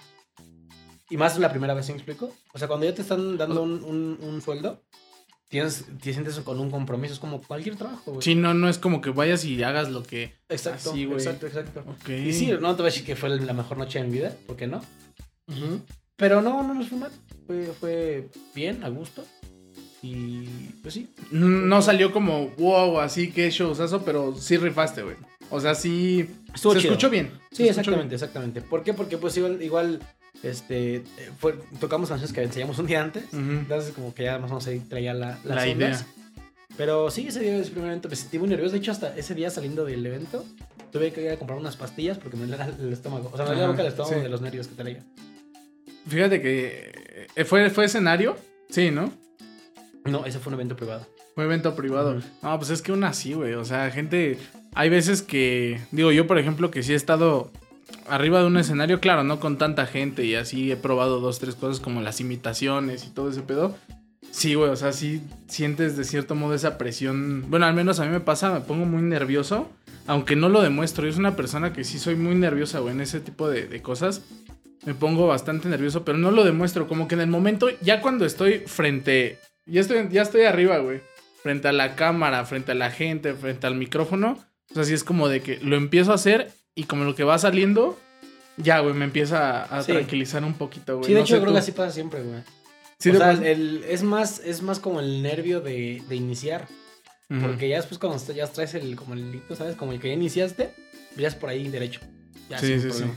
Y 1.09 1.17
más 1.17 1.37
la 1.39 1.49
primera 1.49 1.73
vez, 1.73 1.85
¿sí 1.85 1.91
me 1.91 1.97
explico? 1.97 2.31
O 2.53 2.57
sea, 2.59 2.67
cuando 2.67 2.85
ya 2.85 2.93
te 2.93 3.01
están 3.01 3.37
dando 3.37 3.61
un, 3.63 3.83
un- 3.83 4.17
un 4.21 4.41
sueldo, 4.41 4.83
tienes, 5.49 5.85
te 6.01 6.13
sientes 6.13 6.37
con 6.39 6.59
un 6.59 6.69
compromiso. 6.71 7.13
Es 7.13 7.19
como 7.19 7.41
cualquier 7.41 7.75
trabajo, 7.75 8.11
güey. 8.11 8.21
Sí, 8.21 8.35
no, 8.35 8.53
no 8.53 8.69
es 8.69 8.77
como 8.77 9.01
que 9.01 9.09
vayas 9.11 9.43
y 9.45 9.61
hagas 9.63 9.89
lo 9.89 10.03
que. 10.03 10.35
exacto. 10.49 10.91
así, 10.91 11.03
exacto, 11.03 11.47
exacto. 11.47 11.83
Ok. 11.87 12.09
Y 12.09 12.33
sí, 12.33 12.47
no 12.59 12.75
te 12.75 12.81
voy 12.81 12.89
a 12.89 12.91
decir 12.91 13.05
que 13.05 13.15
fue 13.15 13.29
la 13.29 13.53
mejor 13.53 13.77
noche 13.77 13.99
de 13.99 14.05
mi 14.05 14.13
vida, 14.13 14.33
¿por 14.47 14.55
qué 14.55 14.67
no? 14.67 14.81
Pero 16.15 16.41
no, 16.41 16.63
no 16.63 16.73
nos 16.73 16.89
fue 16.89 16.97
mal. 16.97 17.11
Fue, 17.47 17.65
fue 17.79 18.29
bien, 18.53 18.83
a 18.83 18.89
gusto. 18.89 19.25
Y 20.01 20.43
pues 20.81 20.93
sí. 20.93 21.09
No 21.31 21.81
salió 21.81 22.11
como 22.11 22.49
wow, 22.57 22.99
así 22.99 23.31
que 23.31 23.49
showzazo, 23.49 24.03
pero 24.03 24.35
sí 24.35 24.57
rifaste, 24.57 25.01
güey. 25.01 25.15
O 25.49 25.59
sea, 25.59 25.75
sí. 25.75 26.29
Estuvo 26.53 26.73
se 26.73 26.79
chido. 26.81 26.93
escuchó 26.93 27.09
bien. 27.09 27.31
Sí, 27.51 27.63
Se 27.63 27.69
exactamente, 27.69 28.15
exactamente. 28.15 28.61
¿Por 28.61 28.83
qué? 28.83 28.93
Porque 28.93 29.17
pues 29.17 29.35
igual, 29.37 29.61
igual 29.61 29.99
este, 30.43 31.03
fue, 31.39 31.53
tocamos 31.79 32.09
canciones 32.09 32.33
que 32.33 32.43
ensayamos 32.43 32.77
un 32.79 32.85
día 32.87 33.01
antes. 33.01 33.29
bien. 33.31 33.43
Ujú. 33.43 33.59
Entonces 33.59 33.93
como 33.93 34.13
que 34.13 34.23
ya 34.23 34.37
más 34.37 34.51
o 34.51 34.55
menos 34.55 34.67
ahí 34.67 34.79
traía 34.79 35.13
la, 35.13 35.39
las 35.43 35.55
La 35.55 35.67
idea. 35.67 36.05
Pero 36.77 37.09
sí, 37.09 37.27
ese 37.27 37.39
día 37.39 37.53
del 37.53 37.63
primer 37.71 37.87
evento 37.89 38.09
me 38.09 38.15
sentí 38.15 38.37
muy 38.37 38.49
nervioso. 38.49 38.73
De 38.73 38.79
hecho, 38.79 38.91
hasta 38.91 39.15
ese 39.15 39.33
día 39.33 39.49
saliendo 39.49 39.85
del 39.85 40.05
evento, 40.05 40.45
tuve 40.91 41.13
que 41.13 41.23
ir 41.23 41.31
a 41.31 41.37
comprar 41.37 41.57
unas 41.57 41.77
pastillas 41.77 42.17
porque 42.17 42.37
me 42.37 42.45
dolía 42.45 42.65
el 42.79 42.91
estómago. 42.91 43.29
O 43.33 43.37
sea, 43.37 43.45
me 43.45 43.51
dolía 43.51 43.63
la 43.63 43.69
boca 43.69 43.83
del 43.83 43.91
estómago 43.91 44.15
sí. 44.15 44.21
de 44.21 44.29
los 44.29 44.41
nervios 44.41 44.67
que 44.67 44.75
traía. 44.75 45.03
Fíjate 46.07 46.41
que 46.41 47.27
eh, 47.35 47.45
fue, 47.45 47.69
fue 47.69 47.85
escenario. 47.85 48.35
Sí, 48.69 48.91
¿no? 48.91 49.11
No, 50.05 50.25
ese 50.25 50.39
fue 50.39 50.51
un 50.51 50.55
evento 50.55 50.75
privado. 50.75 51.07
Fue 51.33 51.45
evento 51.45 51.75
privado. 51.75 52.17
Ujú. 52.17 52.27
No, 52.43 52.57
pues 52.57 52.69
es 52.69 52.81
que 52.81 52.91
aún 52.91 53.03
así, 53.03 53.33
güey. 53.33 53.53
O 53.53 53.65
sea, 53.65 53.89
gente. 53.91 54.37
Hay 54.73 54.89
veces 54.89 55.21
que. 55.21 55.79
Digo, 55.91 56.11
yo, 56.11 56.27
por 56.27 56.37
ejemplo, 56.37 56.71
que 56.71 56.83
sí 56.83 56.93
he 56.93 56.95
estado 56.95 57.51
arriba 58.07 58.39
de 58.39 58.47
un 58.47 58.57
escenario, 58.57 58.99
claro, 58.99 59.23
no 59.23 59.39
con 59.39 59.57
tanta 59.57 59.85
gente 59.85 60.25
y 60.25 60.35
así 60.35 60.71
he 60.71 60.75
probado 60.75 61.19
dos, 61.19 61.39
tres 61.39 61.55
cosas 61.55 61.79
como 61.79 62.01
las 62.01 62.19
imitaciones 62.19 63.05
y 63.05 63.09
todo 63.09 63.29
ese 63.29 63.41
pedo. 63.41 63.75
Sí, 64.31 64.53
güey, 64.53 64.69
o 64.69 64.75
sea, 64.75 64.91
sí 64.91 65.21
sientes 65.47 65.95
de 65.95 66.03
cierto 66.03 66.35
modo 66.35 66.53
esa 66.53 66.77
presión. 66.77 67.45
Bueno, 67.49 67.65
al 67.65 67.73
menos 67.73 67.99
a 67.99 68.05
mí 68.05 68.11
me 68.11 68.19
pasa, 68.19 68.51
me 68.53 68.61
pongo 68.61 68.85
muy 68.85 69.01
nervioso, 69.01 69.69
aunque 70.07 70.35
no 70.35 70.49
lo 70.49 70.61
demuestro. 70.61 71.05
Yo 71.05 71.13
soy 71.13 71.21
una 71.21 71.35
persona 71.35 71.73
que 71.73 71.83
sí 71.83 71.99
soy 71.99 72.15
muy 72.15 72.35
nerviosa, 72.35 72.79
güey, 72.79 72.93
en 72.93 73.01
ese 73.01 73.21
tipo 73.21 73.47
de, 73.47 73.67
de 73.67 73.81
cosas. 73.81 74.23
Me 74.85 74.93
pongo 74.93 75.27
bastante 75.27 75.67
nervioso, 75.69 76.03
pero 76.05 76.17
no 76.17 76.31
lo 76.31 76.43
demuestro. 76.43 76.87
Como 76.87 77.07
que 77.07 77.15
en 77.15 77.21
el 77.21 77.27
momento, 77.27 77.67
ya 77.81 78.01
cuando 78.01 78.25
estoy 78.25 78.59
frente. 78.67 79.39
Ya 79.65 79.81
estoy, 79.81 80.07
ya 80.11 80.21
estoy 80.21 80.43
arriba, 80.43 80.77
güey. 80.79 81.01
Frente 81.41 81.67
a 81.67 81.71
la 81.73 81.95
cámara, 81.95 82.45
frente 82.45 82.71
a 82.71 82.75
la 82.75 82.91
gente, 82.91 83.33
frente 83.33 83.65
al 83.67 83.75
micrófono. 83.75 84.37
O 84.71 84.73
sea, 84.73 84.83
sí 84.83 84.93
es 84.93 85.03
como 85.03 85.27
de 85.27 85.41
que 85.41 85.57
lo 85.59 85.75
empiezo 85.75 86.11
a 86.11 86.15
hacer 86.15 86.51
y 86.75 86.83
como 86.83 87.03
lo 87.03 87.15
que 87.15 87.23
va 87.23 87.37
saliendo, 87.37 87.99
ya, 88.57 88.79
güey, 88.79 88.93
me 88.93 89.05
empieza 89.05 89.63
a, 89.63 89.77
a 89.79 89.83
Sí. 89.83 89.91
tranquilizar 89.91 90.43
un 90.43 90.53
poquito, 90.55 90.97
güey. 90.97 91.05
Sí, 91.05 91.13
de 91.13 91.19
No 91.19 91.25
hecho, 91.25 91.35
sé 91.35 91.39
creo 91.41 91.47
tú. 91.49 91.53
que 91.53 91.59
así 91.59 91.71
pasa 91.71 91.91
siempre, 91.91 92.21
güey. 92.23 92.41
Sí, 92.99 93.09
o 93.11 93.15
sea, 93.17 93.31
el, 93.31 93.83
es, 93.87 94.03
más, 94.03 94.39
es 94.45 94.61
más 94.61 94.79
como 94.79 94.99
el 94.99 95.21
nervio 95.21 95.61
de, 95.61 96.01
de 96.07 96.15
iniciar. 96.15 96.67
Porque 97.27 97.67
ya 97.67 97.77
después 97.77 97.97
cuando 97.97 98.19
ya 98.33 98.45
traes 98.47 98.75
el, 98.75 98.95
como 98.95 99.15
el 99.15 99.41
¿sabes? 99.57 99.75
Como 99.75 99.91
el 99.93 99.99
que 99.99 100.09
ya 100.09 100.13
iniciaste, 100.13 100.69
ya 101.17 101.27
es 101.27 101.33
por 101.35 101.49
ahí 101.49 101.67
derecho. 101.69 101.99
Ya 102.49 102.59
Sí, 102.59 102.79
sí, 102.79 102.87
problema. 102.87 103.13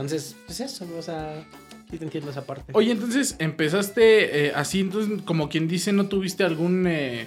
Entonces, 0.00 0.36
pues 0.46 0.60
eso, 0.60 0.86
o 0.98 1.02
sea, 1.02 1.46
sí 1.90 1.98
te 1.98 2.04
entiendo 2.04 2.30
esa 2.30 2.44
parte. 2.44 2.72
Oye, 2.74 2.92
entonces 2.92 3.36
empezaste 3.38 4.46
eh, 4.46 4.52
así, 4.54 4.80
entonces 4.80 5.22
como 5.24 5.48
quien 5.48 5.68
dice, 5.68 5.92
¿no 5.92 6.08
tuviste 6.08 6.44
algún... 6.44 6.86
eh, 6.86 7.26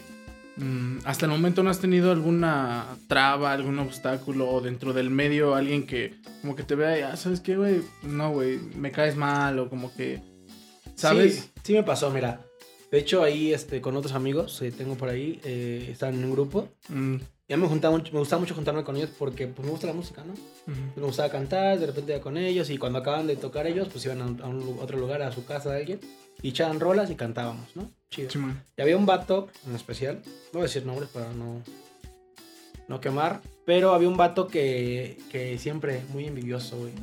mm, 0.58 1.00
hasta 1.06 1.26
el 1.26 1.32
momento 1.32 1.64
no 1.64 1.70
has 1.70 1.80
tenido 1.80 2.12
alguna 2.12 2.86
traba, 3.08 3.52
algún 3.52 3.80
obstáculo 3.80 4.50
o 4.50 4.62
dentro 4.62 4.94
del 4.94 5.10
medio 5.10 5.56
alguien 5.56 5.86
que 5.86 6.16
como 6.42 6.56
que 6.56 6.64
te 6.64 6.76
vea 6.76 7.00
y, 7.00 7.02
ah, 7.02 7.16
¿sabes 7.16 7.40
qué, 7.40 7.58
güey? 7.58 7.82
No, 8.04 8.32
güey, 8.32 8.60
me 8.76 8.92
caes 8.92 9.16
mal 9.16 9.60
o 9.60 9.70
como 9.70 9.94
que... 9.94 10.22
¿Sabes? 10.96 11.36
Sí, 11.36 11.52
sí 11.64 11.74
me 11.74 11.84
pasó, 11.84 12.12
mira. 12.12 12.42
De 12.92 13.00
hecho, 13.00 13.24
ahí 13.24 13.52
este, 13.52 13.82
con 13.82 13.98
otros 13.98 14.14
amigos, 14.14 14.62
eh, 14.62 14.72
tengo 14.72 14.96
por 14.96 15.10
ahí, 15.10 15.40
eh, 15.44 15.90
están 15.92 16.14
en 16.14 16.26
un 16.26 16.32
grupo. 16.32 16.70
Mm, 16.90 17.16
Ya 17.50 17.58
me, 17.58 17.68
juntaba 17.68 17.98
me 17.98 18.20
gustaba 18.20 18.40
mucho 18.40 18.56
juntarme 18.56 18.84
con 18.84 18.96
ellos 18.96 19.10
porque 19.20 19.48
pues, 19.48 19.66
me 19.66 19.72
gusta 19.72 19.88
la 19.88 19.94
música, 19.94 20.24
¿no? 20.24 20.32
ujú. 20.34 20.82
Me 20.96 21.04
gustaba 21.06 21.30
cantar, 21.30 21.78
de 21.78 21.88
repente 21.88 22.14
iba 22.14 22.22
con 22.22 22.38
ellos 22.38 22.70
y 22.70 22.78
cuando 22.78 23.00
acaban 23.00 23.28
de 23.28 23.36
tocar 23.36 23.68
ellos, 23.68 23.90
pues 23.92 24.06
iban 24.06 24.22
a, 24.22 24.26
un- 24.26 24.42
a 24.42 24.48
un 24.48 24.78
otro 24.82 24.98
lugar, 24.98 25.22
a 25.22 25.32
su 25.32 25.46
casa 25.46 25.70
de 25.72 25.78
alguien, 25.80 26.00
y 26.42 26.50
echaban 26.50 26.80
rolas 26.80 27.12
y 27.12 27.16
cantábamos, 27.16 27.68
¿no? 27.76 27.90
Chido. 28.10 28.30
Sí. 28.30 28.40
Y 28.78 28.82
había 28.82 28.96
un 28.98 29.06
vato 29.06 29.50
en 29.68 29.76
especial, 29.76 30.22
no 30.26 30.60
voy 30.60 30.62
a 30.62 30.64
decir 30.64 30.86
nombres 30.86 31.10
para 31.10 31.34
no, 31.34 31.62
no 32.88 33.02
quemar, 33.02 33.42
pero 33.66 33.94
había 33.94 34.08
un 34.08 34.18
vato 34.18 34.48
que, 34.48 35.18
que 35.30 35.58
siempre 35.58 36.02
muy 36.14 36.26
envidioso, 36.26 36.78
güey. 36.78 36.94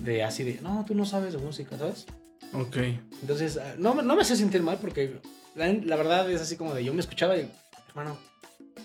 De 0.00 0.22
así 0.22 0.42
de, 0.44 0.60
no, 0.60 0.84
tú 0.86 0.94
no 0.94 1.06
sabes 1.06 1.32
de 1.32 1.38
música, 1.38 1.78
¿sabes? 1.78 2.06
Ok. 2.52 2.76
Entonces, 3.22 3.56
ah, 3.56 3.74
no, 3.78 3.94
no 4.02 4.16
me 4.16 4.22
hacía 4.22 4.36
sentir 4.36 4.62
mal 4.62 4.78
porque 4.80 5.14
la, 5.54 5.72
la 5.72 5.96
verdad 5.96 6.30
es 6.30 6.40
así 6.42 6.56
como 6.56 6.74
de, 6.74 6.84
yo 6.84 6.92
me 6.92 7.00
escuchaba 7.00 7.36
y, 7.38 7.48
hermano, 7.88 8.18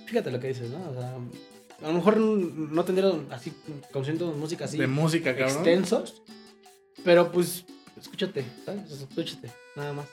fíjate 0.06 0.32
lo 0.32 0.40
que 0.40 0.48
dices, 0.50 0.70
¿no? 0.70 0.90
O 0.90 0.94
sea, 0.94 1.16
a 1.82 1.88
lo 1.88 1.94
mejor 1.94 2.18
no 2.18 2.84
tendría 2.86 3.12
así 3.32 3.54
conciertos 3.92 4.34
de 4.34 4.40
música 4.40 4.66
así 4.66 4.78
De 4.78 4.88
música, 4.88 5.36
cabrón. 5.36 5.56
extensos, 5.58 6.22
pero 7.04 7.32
pues, 7.32 7.66
escúchate, 8.00 8.46
¿sabes? 8.66 8.92
Escúchate, 8.92 9.52
nada 9.76 9.94
más. 9.94 10.06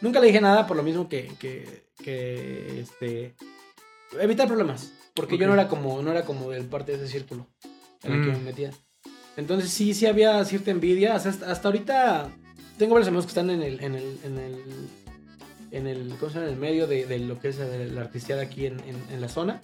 Nunca 0.00 0.18
le 0.20 0.26
dije 0.26 0.40
nada 0.40 0.66
por 0.66 0.76
lo 0.76 0.82
mismo 0.82 1.08
que, 1.08 1.30
que, 1.38 1.84
que, 2.02 2.80
este, 2.80 3.34
evitar 4.20 4.48
problemas. 4.48 4.92
Porque 5.14 5.36
yo 5.38 5.46
no 5.46 5.52
era 5.54 5.68
como, 5.68 6.02
no 6.02 6.10
era 6.10 6.24
como 6.24 6.50
del 6.50 6.64
parte 6.64 6.92
de 6.96 7.04
ese 7.04 7.12
círculo 7.12 7.46
en 8.02 8.12
el 8.14 8.24
que 8.24 8.30
Mm. 8.30 8.38
me 8.38 8.44
metía. 8.44 8.70
Entonces 9.36 9.70
sí, 9.70 9.94
sí 9.94 10.06
había 10.06 10.44
cierta 10.44 10.70
envidia. 10.70 11.14
Hasta, 11.14 11.50
hasta 11.50 11.68
ahorita 11.68 12.30
tengo 12.78 12.94
varios 12.94 13.08
amigos 13.08 13.26
que 13.26 13.30
están 13.30 13.50
en 13.50 13.62
el, 13.62 13.78
en 13.82 13.94
el, 13.94 14.18
en 14.24 14.38
el, 14.38 14.62
en 15.72 15.86
el, 15.88 16.14
¿cómo 16.20 16.30
se 16.30 16.36
llama? 16.38 16.46
En 16.48 16.54
el 16.54 16.60
medio 16.60 16.86
de, 16.86 17.06
de 17.06 17.18
lo 17.18 17.40
que 17.40 17.48
es 17.48 17.58
la 17.58 18.00
artisteada 18.02 18.42
aquí 18.42 18.66
en, 18.66 18.78
en, 18.80 18.96
en 19.12 19.20
la 19.20 19.28
zona. 19.28 19.60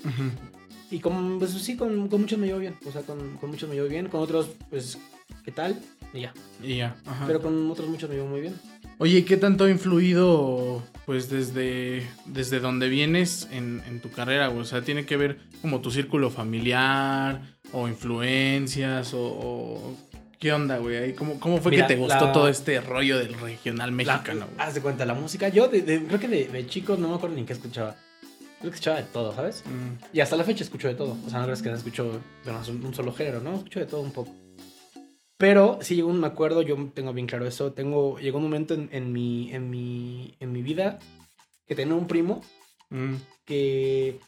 Y 0.90 1.00
con, 1.00 1.38
pues 1.38 1.50
sí, 1.52 1.76
con, 1.76 2.08
con 2.08 2.22
muchos 2.22 2.38
me 2.38 2.46
llevo 2.46 2.58
bien. 2.60 2.74
O 2.86 2.90
sea, 2.90 3.02
con, 3.02 3.36
con 3.36 3.50
muchos 3.50 3.68
me 3.68 3.74
llevo 3.76 3.88
bien. 3.88 4.08
Con 4.08 4.20
otros, 4.20 4.48
pues, 4.70 4.98
¿qué 5.44 5.52
tal? 5.52 5.78
Y 6.14 6.20
ya. 6.22 6.32
Y 6.62 6.76
ya. 6.78 6.96
Ajá. 7.06 7.26
Pero 7.26 7.42
con 7.42 7.70
otros 7.70 7.88
muchos 7.88 8.08
me 8.08 8.16
llevo 8.16 8.28
muy 8.28 8.40
bien. 8.40 8.54
Oye, 8.96 9.24
¿qué 9.24 9.36
tanto 9.36 9.64
ha 9.64 9.70
influido, 9.70 10.82
pues, 11.06 11.28
desde, 11.30 12.04
desde 12.26 12.58
donde 12.58 12.88
vienes 12.88 13.46
en, 13.52 13.82
en 13.86 14.00
tu 14.00 14.10
carrera? 14.10 14.48
O 14.50 14.64
sea, 14.64 14.82
¿tiene 14.82 15.04
que 15.04 15.16
ver 15.18 15.38
como 15.60 15.80
tu 15.82 15.90
círculo 15.90 16.30
familiar 16.30 17.42
o 17.72 17.86
influencias 17.86 19.12
o... 19.14 19.20
o- 19.20 19.96
¿Qué 20.38 20.52
onda, 20.52 20.78
güey? 20.78 21.14
¿Cómo, 21.14 21.40
¿Cómo 21.40 21.58
fue 21.60 21.72
Mira, 21.72 21.86
que 21.88 21.94
te 21.94 22.00
gustó 22.00 22.26
la- 22.26 22.32
todo 22.32 22.48
este 22.48 22.80
rollo 22.80 23.18
del 23.18 23.34
regional 23.34 23.90
La- 23.90 23.96
mexicano, 23.96 24.46
güey? 24.46 24.58
haz 24.68 24.74
de 24.74 24.80
cuenta, 24.80 25.04
la 25.04 25.14
música. 25.14 25.48
Yo 25.48 25.66
de- 25.68 25.82
de- 25.82 26.04
creo 26.04 26.20
que 26.20 26.28
de, 26.28 26.46
de 26.48 26.66
chico 26.66 26.96
no 26.96 27.08
me 27.08 27.14
acuerdo 27.16 27.34
ni 27.34 27.44
qué 27.44 27.54
escuchaba. 27.54 27.96
Creo 28.60 28.70
que 28.70 28.76
escuchaba 28.76 28.98
de 28.98 29.04
todo, 29.04 29.34
¿sabes? 29.34 29.64
Mm, 29.66 30.04
Y 30.16 30.20
hasta 30.20 30.36
la 30.36 30.44
fecha 30.44 30.62
escucho 30.62 30.86
de 30.88 30.94
todo. 30.94 31.16
O 31.26 31.30
sea, 31.30 31.40
no 31.40 31.44
crees 31.46 31.62
que 31.62 31.70
no 31.70 31.76
escucho 31.76 32.20
bueno, 32.44 32.60
un 32.68 32.86
un 32.86 32.94
solo 32.94 33.12
género, 33.12 33.40
¿no? 33.40 33.56
Escucho 33.56 33.80
de 33.80 33.86
todo 33.86 34.00
un 34.00 34.12
poco. 34.12 34.32
Pero 35.36 35.78
sí 35.82 35.94
llegó 35.96 36.08
un, 36.08 36.20
me 36.20 36.26
acuerdo, 36.28 36.62
yo 36.62 36.76
tengo 36.94 37.12
bien 37.12 37.26
claro 37.26 37.46
eso. 37.46 37.72
Tengo, 37.72 38.18
llegó 38.18 38.38
un 38.38 38.44
momento 38.44 38.74
en, 38.74 38.88
en 38.92 39.12
mi, 39.12 39.52
en, 39.52 39.70
mi, 39.70 40.34
en 40.40 40.52
mi 40.52 40.62
vida 40.62 40.98
que 41.66 41.74
tenía 41.74 41.94
un 41.94 42.06
primo 42.08 42.40
mm, 42.90 43.14
que 43.44 44.18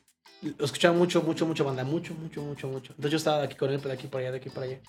escuchaba 0.60 0.96
mucho, 0.96 1.22
mucho, 1.22 1.46
mucho 1.46 1.64
banda, 1.64 1.84
mucho, 1.84 2.14
mucho, 2.14 2.42
mucho, 2.42 2.68
mucho. 2.68 2.92
Entonces 2.92 3.10
yo 3.12 3.16
estaba 3.16 3.38
de 3.38 3.44
aquí 3.44 3.56
con 3.56 3.70
él, 3.70 3.80
de 3.80 3.92
aquí 3.92 4.06
para 4.08 4.22
allá, 4.22 4.32
de 4.32 4.36
aquí 4.38 4.50
para 4.50 4.66
allá. 4.66 4.80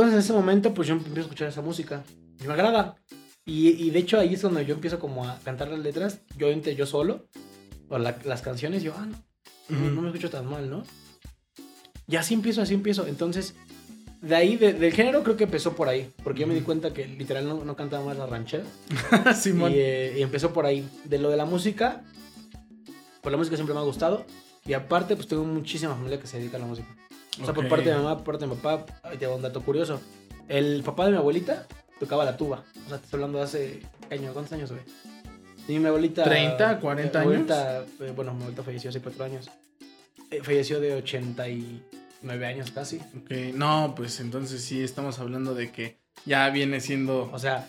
Entonces 0.00 0.14
en 0.14 0.20
ese 0.20 0.32
momento, 0.32 0.74
pues 0.74 0.88
yo 0.88 0.94
empiezo 0.94 1.18
a 1.20 1.22
escuchar 1.22 1.48
esa 1.48 1.62
música 1.62 2.02
y 2.42 2.46
me 2.46 2.52
agrada. 2.52 2.96
Y, 3.44 3.68
y 3.70 3.90
de 3.90 3.98
hecho 4.00 4.18
ahí 4.18 4.34
es 4.34 4.42
donde 4.42 4.64
yo 4.66 4.74
empiezo 4.74 4.98
como 4.98 5.26
a 5.26 5.38
cantar 5.40 5.68
las 5.68 5.78
letras, 5.80 6.20
yo 6.36 6.48
entre 6.48 6.76
yo 6.76 6.86
solo, 6.86 7.26
o 7.88 7.98
la- 7.98 8.18
las 8.24 8.42
canciones, 8.42 8.82
yo, 8.82 8.92
ah, 8.96 9.06
no, 9.06 9.16
no, 9.70 9.86
Ujú. 9.86 9.94
no 9.94 10.02
me 10.02 10.08
escucho 10.08 10.28
tan 10.30 10.46
mal, 10.46 10.68
¿no? 10.68 10.82
Y 12.06 12.16
así 12.16 12.34
empiezo, 12.34 12.60
así 12.62 12.74
empiezo. 12.74 13.06
Entonces, 13.06 13.54
de 14.20 14.34
ahí, 14.36 14.56
de- 14.56 14.74
del 14.74 14.92
género 14.92 15.22
creo 15.22 15.36
que 15.36 15.44
empezó 15.44 15.74
por 15.74 15.88
ahí, 15.88 16.12
porque 16.22 16.40
yo 16.40 16.46
me 16.46 16.54
di 16.54 16.60
cuenta 16.60 16.92
que 16.92 17.06
literal 17.06 17.48
no, 17.48 17.64
no 17.64 17.74
cantaba 17.76 18.04
más 18.04 18.16
la 18.18 18.26
ranchera. 18.26 18.64
Simón. 19.34 19.72
Y, 19.72 19.76
eh, 19.78 20.14
y 20.18 20.22
empezó 20.22 20.52
por 20.52 20.66
ahí. 20.66 20.86
De 21.04 21.18
lo 21.18 21.30
de 21.30 21.36
la 21.36 21.44
música, 21.46 22.02
pues 23.22 23.30
la 23.30 23.36
música 23.38 23.56
siempre 23.56 23.74
me 23.74 23.80
ha 23.80 23.84
gustado. 23.84 24.24
Y 24.66 24.74
aparte, 24.74 25.16
pues 25.16 25.26
tengo 25.28 25.44
muchísima 25.44 25.94
familia 25.94 26.20
que 26.20 26.26
se 26.26 26.38
dedica 26.38 26.56
a 26.58 26.60
la 26.60 26.66
música. 26.66 26.88
O 27.40 27.44
sea, 27.44 27.54
por 27.54 27.68
parte 27.68 27.90
de 27.90 27.96
mi 27.96 28.02
mamá, 28.02 28.16
por 28.16 28.24
parte 28.24 28.46
de 28.46 28.50
mi 28.50 28.56
papá, 28.60 28.86
ahí 29.02 29.16
te 29.16 29.26
un 29.26 29.42
dato 29.42 29.62
curioso. 29.62 30.00
El 30.48 30.82
papá 30.82 31.04
de 31.04 31.12
mi 31.12 31.18
abuelita 31.18 31.66
tocaba 32.00 32.24
la 32.24 32.36
tuba. 32.36 32.64
O 32.86 32.88
sea, 32.88 32.98
te 32.98 33.04
estoy 33.04 33.18
hablando 33.18 33.38
de 33.38 33.44
hace 33.44 33.82
¿qué 34.08 34.14
año, 34.14 34.32
¿cuántos 34.32 34.52
años, 34.52 34.70
güey? 34.70 34.82
Y 35.68 35.78
mi 35.78 35.86
abuelita... 35.86 36.24
30, 36.24 36.80
40 36.80 37.18
mi 37.18 37.24
abuelita, 37.24 37.84
eh, 38.00 38.12
bueno, 38.16 38.32
mi 38.32 38.40
abuelita 38.40 38.62
falleció 38.62 38.90
hace 38.90 39.00
cuatro 39.00 39.24
años. 39.24 39.50
Eh, 40.30 40.40
falleció 40.42 40.80
de 40.80 40.94
89 40.94 42.46
años 42.46 42.70
casi. 42.70 42.96
Ok, 42.96 43.54
no, 43.54 43.92
pues 43.94 44.20
entonces 44.20 44.62
sí 44.62 44.82
estamos 44.82 45.18
hablando 45.18 45.54
de 45.54 45.70
que 45.70 45.98
ya 46.24 46.48
viene 46.50 46.80
siendo. 46.80 47.30
O 47.32 47.38
sea, 47.38 47.68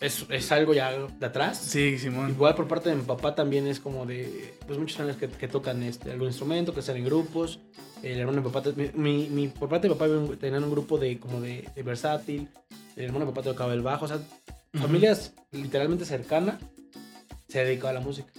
es, 0.00 0.24
es 0.30 0.50
algo 0.52 0.72
ya 0.74 0.90
de 0.92 1.26
atrás. 1.26 1.58
Sí, 1.58 1.98
Simón. 1.98 2.30
Igual 2.30 2.54
por 2.54 2.66
parte 2.66 2.88
de 2.90 2.96
mi 2.96 3.02
papá 3.02 3.34
también 3.34 3.66
es 3.66 3.80
como 3.80 4.06
de, 4.06 4.54
pues 4.66 4.78
muchos 4.78 4.98
años 5.00 5.16
que, 5.16 5.28
que 5.28 5.46
tocan 5.48 5.82
este, 5.82 6.10
algún 6.10 6.28
instrumento, 6.28 6.72
que 6.72 6.80
están 6.80 6.96
en 6.96 7.04
grupos. 7.04 7.60
El 8.02 8.18
hermano 8.18 8.40
de 8.40 8.48
mi 8.48 8.52
papá, 8.52 8.70
mi, 8.94 9.28
mi- 9.28 9.48
por 9.48 9.68
parte 9.68 9.86
de 9.86 9.94
mi 9.94 9.98
papá 9.98 10.36
tenían 10.40 10.64
un 10.64 10.70
grupo 10.70 10.96
de 10.96 11.18
como 11.18 11.40
de, 11.40 11.68
de 11.74 11.82
versátil. 11.82 12.48
El 12.96 13.04
hermano 13.04 13.26
de 13.26 13.30
mi 13.30 13.34
papá 13.36 13.44
tocaba 13.50 13.74
el 13.74 13.82
bajo. 13.82 14.06
O 14.06 14.08
sea, 14.08 14.18
familias 14.72 15.34
literalmente 15.52 16.06
cercanas 16.06 16.56
se 17.48 17.62
dedicaba 17.64 17.90
a 17.90 17.94
la 17.94 18.00
música. 18.00 18.32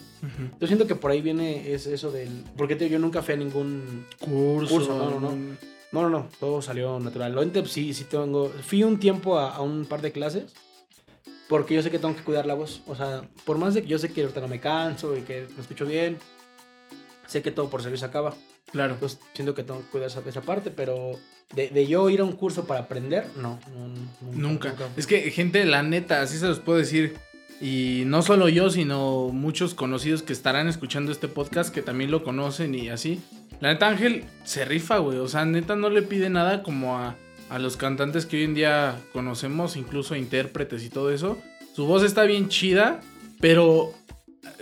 Yo 0.60 0.68
siento 0.68 0.88
que 0.88 0.96
por 0.96 1.12
ahí 1.12 1.22
viene 1.22 1.74
es 1.74 1.86
eso 1.86 2.12
del... 2.12 2.44
Porque 2.58 2.76
te 2.76 2.86
digo, 2.86 2.94
yo 2.94 3.00
nunca 3.00 3.22
fui 3.22 3.34
a 3.34 3.38
ningún... 3.38 4.06
Curso. 4.20 4.74
Curso, 4.74 4.98
no, 4.98 5.10
no, 5.12 5.20
no. 5.20 5.32
No, 5.92 6.02
no, 6.04 6.10
no, 6.10 6.30
todo 6.40 6.62
salió 6.62 7.00
natural. 7.00 7.34
Lo 7.34 7.66
sí, 7.66 7.94
sí 7.94 8.06
tengo... 8.06 8.50
Fui 8.50 8.84
un 8.84 9.00
tiempo 9.00 9.38
a, 9.38 9.56
a 9.56 9.62
un 9.62 9.86
par 9.86 10.02
de 10.02 10.12
clases 10.12 10.54
porque 11.52 11.74
yo 11.74 11.82
sé 11.82 11.92
que 11.92 12.00
tengo 12.00 12.16
que 12.16 12.24
cuidar 12.24 12.46
la 12.46 12.54
voz. 12.54 12.82
O 12.88 12.96
sea, 12.96 13.24
por 13.44 13.58
más 13.58 13.74
de 13.74 13.82
que 13.82 13.90
yo 13.90 14.00
sé 14.00 14.14
que 14.14 14.22
ahorita 14.22 14.40
no 14.40 14.48
me 14.48 14.62
canso 14.62 15.18
y 15.18 15.22
que 15.24 15.48
me 15.54 15.62
escucho 15.62 15.86
bien, 15.86 16.18
sé 17.28 17.42
que 17.42 17.52
todo 17.52 17.70
por 17.70 17.84
servicio 17.84 18.08
acaba. 18.08 18.34
Claro. 18.72 18.94
Entonces 18.94 19.20
siento 19.34 19.54
que 19.54 19.64
tengo 19.64 19.82
que 19.82 19.88
cuidar 19.88 20.08
esa, 20.08 20.22
esa 20.26 20.42
parte, 20.42 20.72
pero 20.72 21.20
de, 21.54 21.68
de 21.68 21.88
yo 21.88 22.10
ir 22.10 22.22
a 22.22 22.24
un 22.24 22.32
curso 22.32 22.64
para 22.64 22.80
aprender, 22.80 23.28
no, 23.36 23.60
no, 23.76 24.32
Nunca. 24.32 24.74
Es 24.96 25.06
que, 25.08 25.30
gente, 25.30 25.66
la 25.66 25.84
neta, 25.84 26.22
así 26.22 26.38
se 26.38 26.48
los 26.48 26.60
puedo 26.60 26.78
decir. 26.78 27.18
Y 27.60 28.04
no 28.06 28.22
solo 28.22 28.48
yo, 28.48 28.70
sino 28.70 29.28
muchos 29.34 29.74
conocidos 29.74 30.24
que 30.24 30.32
estarán 30.32 30.70
escuchando 30.70 31.12
este 31.12 31.28
podcast 31.28 31.74
que 31.74 31.82
también 31.82 32.12
lo 32.12 32.24
conocen 32.24 32.74
y 32.76 32.88
así. 32.88 33.22
La 33.60 33.74
neta, 33.74 33.90
Ángel 33.90 34.24
se 34.46 34.64
rifa, 34.64 35.00
güey. 35.00 35.18
O 35.18 35.28
sea, 35.28 35.44
neta 35.44 35.76
no 35.76 35.90
le 35.90 36.02
pide 36.02 36.30
nada 36.30 36.64
como 36.64 36.98
a, 36.98 37.18
a 37.52 37.60
los 37.60 37.76
cantantes 37.78 38.26
que 38.26 38.38
hoy 38.38 38.44
en 38.46 38.54
día 38.56 38.96
conocemos, 39.14 39.76
incluso 39.76 40.16
intérpretes 40.16 40.84
y 40.84 40.90
todo 40.90 41.12
eso. 41.12 41.38
Su 41.76 41.86
voz 41.86 42.02
está 42.04 42.24
bien 42.24 42.48
chida, 42.50 43.02
pero 43.40 43.94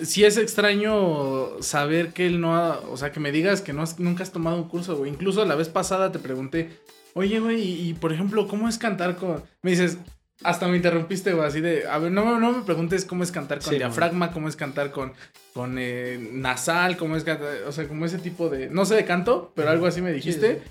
sí 0.02 0.24
es 0.26 0.38
extraño 0.38 1.62
saber 1.62 2.14
que 2.14 2.26
él 2.28 2.40
no 2.42 2.56
ha. 2.56 2.80
O 2.92 2.98
sea, 2.98 3.12
que 3.12 3.20
me 3.20 3.32
digas 3.32 3.62
que 3.62 3.74
no 3.74 3.82
has- 3.82 4.00
nunca 4.00 4.24
has 4.24 4.32
tomado 4.32 4.58
un 4.58 4.68
curso, 4.68 4.98
güey. 4.98 5.12
Incluso 5.12 5.46
la 5.46 5.56
vez 5.56 5.70
pasada 5.70 6.12
te 6.12 6.20
pregunté, 6.20 6.70
oye, 7.14 7.40
güey, 7.40 7.62
y, 7.62 7.90
y, 7.90 7.94
por 7.94 8.12
ejemplo, 8.14 8.48
¿cómo 8.48 8.68
es 8.68 8.78
cantar 8.78 9.16
con.? 9.18 9.44
Me 9.62 9.72
dices, 9.72 9.98
hasta 10.44 10.68
me 10.68 10.78
interrumpiste, 10.78 11.34
güey, 11.34 11.48
así 11.48 11.62
de. 11.62 11.88
A 11.88 11.98
ver, 11.98 12.12
no, 12.12 12.40
no 12.40 12.52
me 12.52 12.62
preguntes 12.64 13.06
cómo 13.06 13.24
es 13.24 13.32
cantar 13.32 13.60
con 13.60 13.70
Sí, 13.72 13.78
diafragma, 13.78 14.32
cómo 14.32 14.48
es 14.48 14.56
cantar 14.56 14.92
con, 14.92 15.14
con 15.54 15.76
eh, 15.78 16.30
nasal, 16.34 16.98
cómo 16.98 17.16
es 17.16 17.24
cantar. 17.24 17.64
O 17.68 17.72
sea, 17.72 17.88
como 17.88 18.06
ese 18.06 18.18
tipo 18.20 18.50
de. 18.50 18.70
No 18.70 18.86
sé 18.86 18.96
de 18.96 19.06
canto, 19.06 19.52
pero 19.56 19.70
algo 19.70 19.86
así 19.86 20.02
me 20.02 20.12
dijiste. 20.12 20.62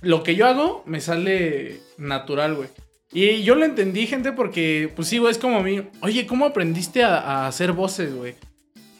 Lo 0.00 0.22
que 0.22 0.36
yo 0.36 0.46
hago 0.46 0.82
me 0.86 1.00
sale 1.00 1.80
natural, 1.96 2.54
güey. 2.54 2.68
Y 3.12 3.42
yo 3.42 3.54
lo 3.54 3.64
entendí, 3.64 4.06
gente, 4.06 4.32
porque, 4.32 4.92
pues 4.94 5.08
sí, 5.08 5.18
güey, 5.18 5.32
es 5.32 5.38
como 5.38 5.58
a 5.58 5.62
mí. 5.62 5.82
Oye, 6.02 6.26
¿cómo 6.26 6.44
aprendiste 6.44 7.02
a, 7.02 7.18
a 7.18 7.46
hacer 7.48 7.72
voces, 7.72 8.14
güey? 8.14 8.34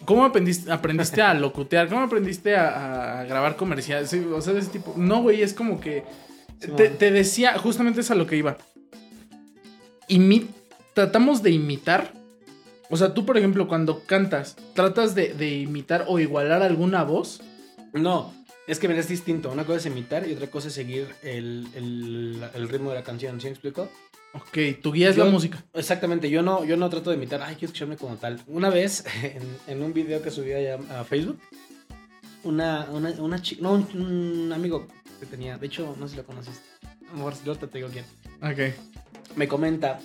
¿Cómo 0.07 0.25
aprendiste, 0.25 0.73
aprendiste 0.73 1.21
a 1.21 1.35
locutear? 1.35 1.89
¿Cómo 1.89 2.01
aprendiste 2.01 2.57
a, 2.57 3.21
a 3.21 3.25
grabar 3.25 3.57
comerciales? 3.57 4.09
Sí, 4.09 4.19
o 4.33 4.41
sea, 4.41 4.55
de 4.55 4.61
ese 4.61 4.71
tipo. 4.71 4.95
No, 4.97 5.21
güey, 5.23 5.43
es 5.43 5.53
como 5.53 5.79
que. 5.79 6.05
Sí, 6.61 6.69
te, 6.77 6.89
man. 6.89 6.99
te 6.99 7.11
decía, 7.11 7.59
justamente 7.59 8.01
es 8.01 8.11
a 8.11 8.15
lo 8.15 8.27
que 8.27 8.37
iba. 8.37 8.57
Imi- 10.09 10.47
tratamos 10.95 11.43
de 11.43 11.51
imitar. 11.51 12.13
O 12.91 12.97
sea, 12.97 13.13
tú, 13.13 13.27
por 13.27 13.37
ejemplo, 13.37 13.69
cuando 13.69 14.03
cantas, 14.07 14.57
tratas 14.73 15.15
de, 15.15 15.35
de 15.35 15.59
imitar 15.59 16.07
o 16.09 16.19
igualar 16.19 16.63
alguna 16.63 17.05
voz. 17.05 17.43
No, 17.93 18.33
es 18.69 18.79
que 18.79 18.87
mira, 18.87 19.01
es 19.01 19.09
distinto. 19.09 19.51
Una 19.51 19.65
cosa 19.65 19.79
es 19.79 19.87
imitar 19.87 20.29
y 20.29 20.33
otra 20.35 20.47
cosa 20.49 20.69
es 20.69 20.75
seguir 20.75 21.09
el, 21.23 21.67
el- 21.75 22.45
el 22.55 22.69
ritmo 22.69 22.91
de 22.91 22.97
la 22.97 23.03
canción. 23.03 23.41
¿Sí 23.41 23.47
me 23.47 23.53
explico? 23.53 23.91
Ok, 24.35 24.59
tu 24.83 24.93
guía 24.93 25.09
es 25.11 25.17
Yo- 25.17 25.25
la 25.25 25.31
música. 25.31 25.65
Exactamente, 25.75 26.29
yo 26.31 26.43
no, 26.43 26.65
yo 26.65 26.77
no 26.77 26.89
trato 26.91 27.11
de 27.11 27.17
imitar, 27.17 27.41
ay, 27.43 27.55
quiero 27.57 27.67
escucharme 27.73 27.97
como 27.97 28.17
tal. 28.17 28.41
Una 28.47 28.69
vez, 28.71 29.05
en, 29.23 29.43
en 29.67 29.83
un 29.83 29.93
video 29.93 30.21
que 30.23 30.31
subí 30.31 30.53
allá 30.53 30.79
a 30.91 31.03
Facebook, 31.05 31.39
una, 32.45 32.87
una, 32.91 33.11
una 33.21 33.41
chica, 33.43 33.63
no, 33.63 33.73
un, 33.73 33.89
un 34.01 34.53
amigo 34.53 34.87
que 35.19 35.27
tenía, 35.27 35.57
de 35.59 35.67
hecho, 35.67 35.97
no 35.99 36.07
sé 36.07 36.13
si 36.13 36.17
lo 36.19 36.25
conociste, 36.27 36.61
a 37.09 37.11
lo 37.13 37.17
mejor 37.17 37.35
ahorita 37.47 37.67
te 37.67 37.79
digo 37.79 37.89
quién, 37.91 38.05
Ok. 38.43 38.75
me 39.37 39.49
comenta, 39.49 39.99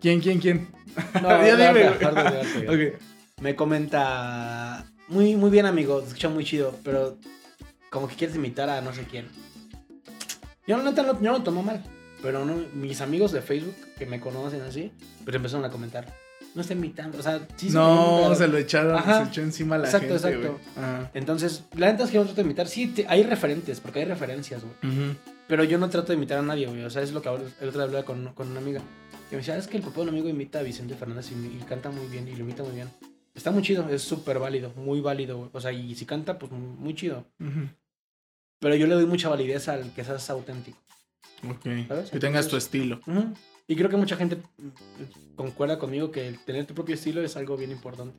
¿Quién, 0.00 0.20
quién, 0.20 0.38
quién? 0.40 0.68
no, 1.22 1.28
Ya 1.46 1.56
dime, 1.56 1.66
ahorita- 1.86 2.10
güey. 2.10 2.24
ahorita 2.24 2.40
te 2.40 2.60
digo. 2.60 2.72
Ok. 2.94 3.00
me 3.42 3.54
comenta, 3.54 4.86
muy, 5.08 5.36
muy 5.36 5.50
bien 5.50 5.66
amigo, 5.66 6.00
escucha 6.00 6.28
muy 6.28 6.44
chido, 6.44 6.74
pero 6.82 7.18
como 7.96 8.08
que 8.08 8.14
quieres 8.16 8.36
imitar 8.36 8.68
a 8.70 8.80
no 8.80 8.92
sé 8.94 9.04
quién. 9.10 9.26
Yo 10.66 10.82
neta 10.82 11.02
no, 11.02 11.20
yo 11.20 11.32
no 11.32 11.42
tomo 11.42 11.62
mal, 11.62 11.82
pero 12.22 12.44
no, 12.44 12.56
mis 12.74 13.00
amigos 13.00 13.32
de 13.32 13.40
Facebook 13.40 13.74
que 13.98 14.06
me 14.06 14.20
conocen 14.20 14.62
así, 14.62 14.90
pues 15.24 15.34
empezaron 15.36 15.64
a 15.64 15.70
comentar. 15.70 16.12
No 16.54 16.62
está 16.62 16.72
imitando, 16.72 17.18
o 17.18 17.22
sea, 17.22 17.46
sí 17.56 17.68
se 17.70 17.74
no, 17.76 18.34
se 18.34 18.48
lo 18.48 18.56
echaron, 18.56 18.94
Ajá. 18.96 19.24
se 19.24 19.30
echó 19.30 19.42
encima 19.42 19.76
a 19.76 19.78
la 19.78 19.84
Exacto, 19.86 20.14
gente, 20.18 20.28
exacto. 20.28 20.60
Ajá. 20.76 21.10
Entonces, 21.14 21.64
la 21.76 21.92
neta 21.92 22.04
es 22.04 22.10
que 22.10 22.14
yo 22.14 22.20
no 22.22 22.26
trato 22.26 22.40
de 22.40 22.46
imitar. 22.46 22.66
Sí, 22.66 22.88
te- 22.88 23.04
hay 23.08 23.22
referentes, 23.24 23.80
porque 23.80 23.98
hay 24.00 24.04
referencias, 24.06 24.62
güey. 24.62 25.16
Pero 25.48 25.64
yo 25.64 25.78
no 25.78 25.88
trato 25.90 26.08
de 26.08 26.14
imitar 26.14 26.38
a 26.38 26.42
nadie, 26.42 26.66
güey. 26.66 26.82
O 26.82 26.90
sea, 26.90 27.02
es 27.02 27.12
lo 27.12 27.20
que 27.22 27.28
ahora, 27.28 27.44
el 27.60 27.68
otro 27.68 27.80
día 27.80 27.84
hablaba 27.86 28.04
con, 28.04 28.32
con 28.34 28.50
una 28.50 28.58
amiga. 28.60 28.80
Que 29.30 29.36
me 29.36 29.40
decía, 29.42 29.54
"Ah, 29.54 29.58
es 29.58 29.68
que 29.68 29.76
el 29.76 29.82
papá 29.82 29.96
de 29.96 30.02
un 30.02 30.08
amigo 30.08 30.28
imita 30.28 30.58
a 30.60 30.62
Vicente 30.62 30.94
Fernández 30.96 31.30
y, 31.30 31.34
y 31.34 31.62
canta 31.68 31.90
muy 31.90 32.06
bien, 32.06 32.26
y 32.26 32.32
lo 32.34 32.40
imita 32.40 32.62
muy 32.64 32.74
bien. 32.74 32.88
Está 33.34 33.50
muy 33.50 33.62
chido, 33.62 33.86
es 33.90 34.00
súper 34.02 34.38
válido, 34.38 34.72
muy 34.76 35.00
válido, 35.02 35.36
güey. 35.36 35.50
O 35.52 35.60
sea, 35.60 35.70
y 35.72 35.94
si 35.94 36.06
canta, 36.06 36.38
pues 36.38 36.50
muy 36.52 36.94
chido. 36.94 37.26
Ujú. 37.38 37.68
Pero 38.66 38.74
yo 38.74 38.88
le 38.88 38.96
doy 38.96 39.06
mucha 39.06 39.28
validez 39.28 39.68
al 39.68 39.94
que 39.94 40.02
seas 40.02 40.28
auténtico. 40.28 40.76
Ok. 41.48 41.86
¿Sabes? 41.86 42.10
Que 42.10 42.18
tengas 42.18 42.48
tu 42.48 42.56
estilo. 42.56 43.00
Y 43.68 43.76
creo 43.76 43.88
que 43.88 43.96
mucha 43.96 44.16
gente 44.16 44.38
concuerda 45.36 45.78
conmigo 45.78 46.10
que 46.10 46.34
tener 46.44 46.66
tu 46.66 46.74
propio 46.74 46.96
estilo 46.96 47.22
es 47.22 47.36
algo 47.36 47.56
bien 47.56 47.70
importante. 47.70 48.18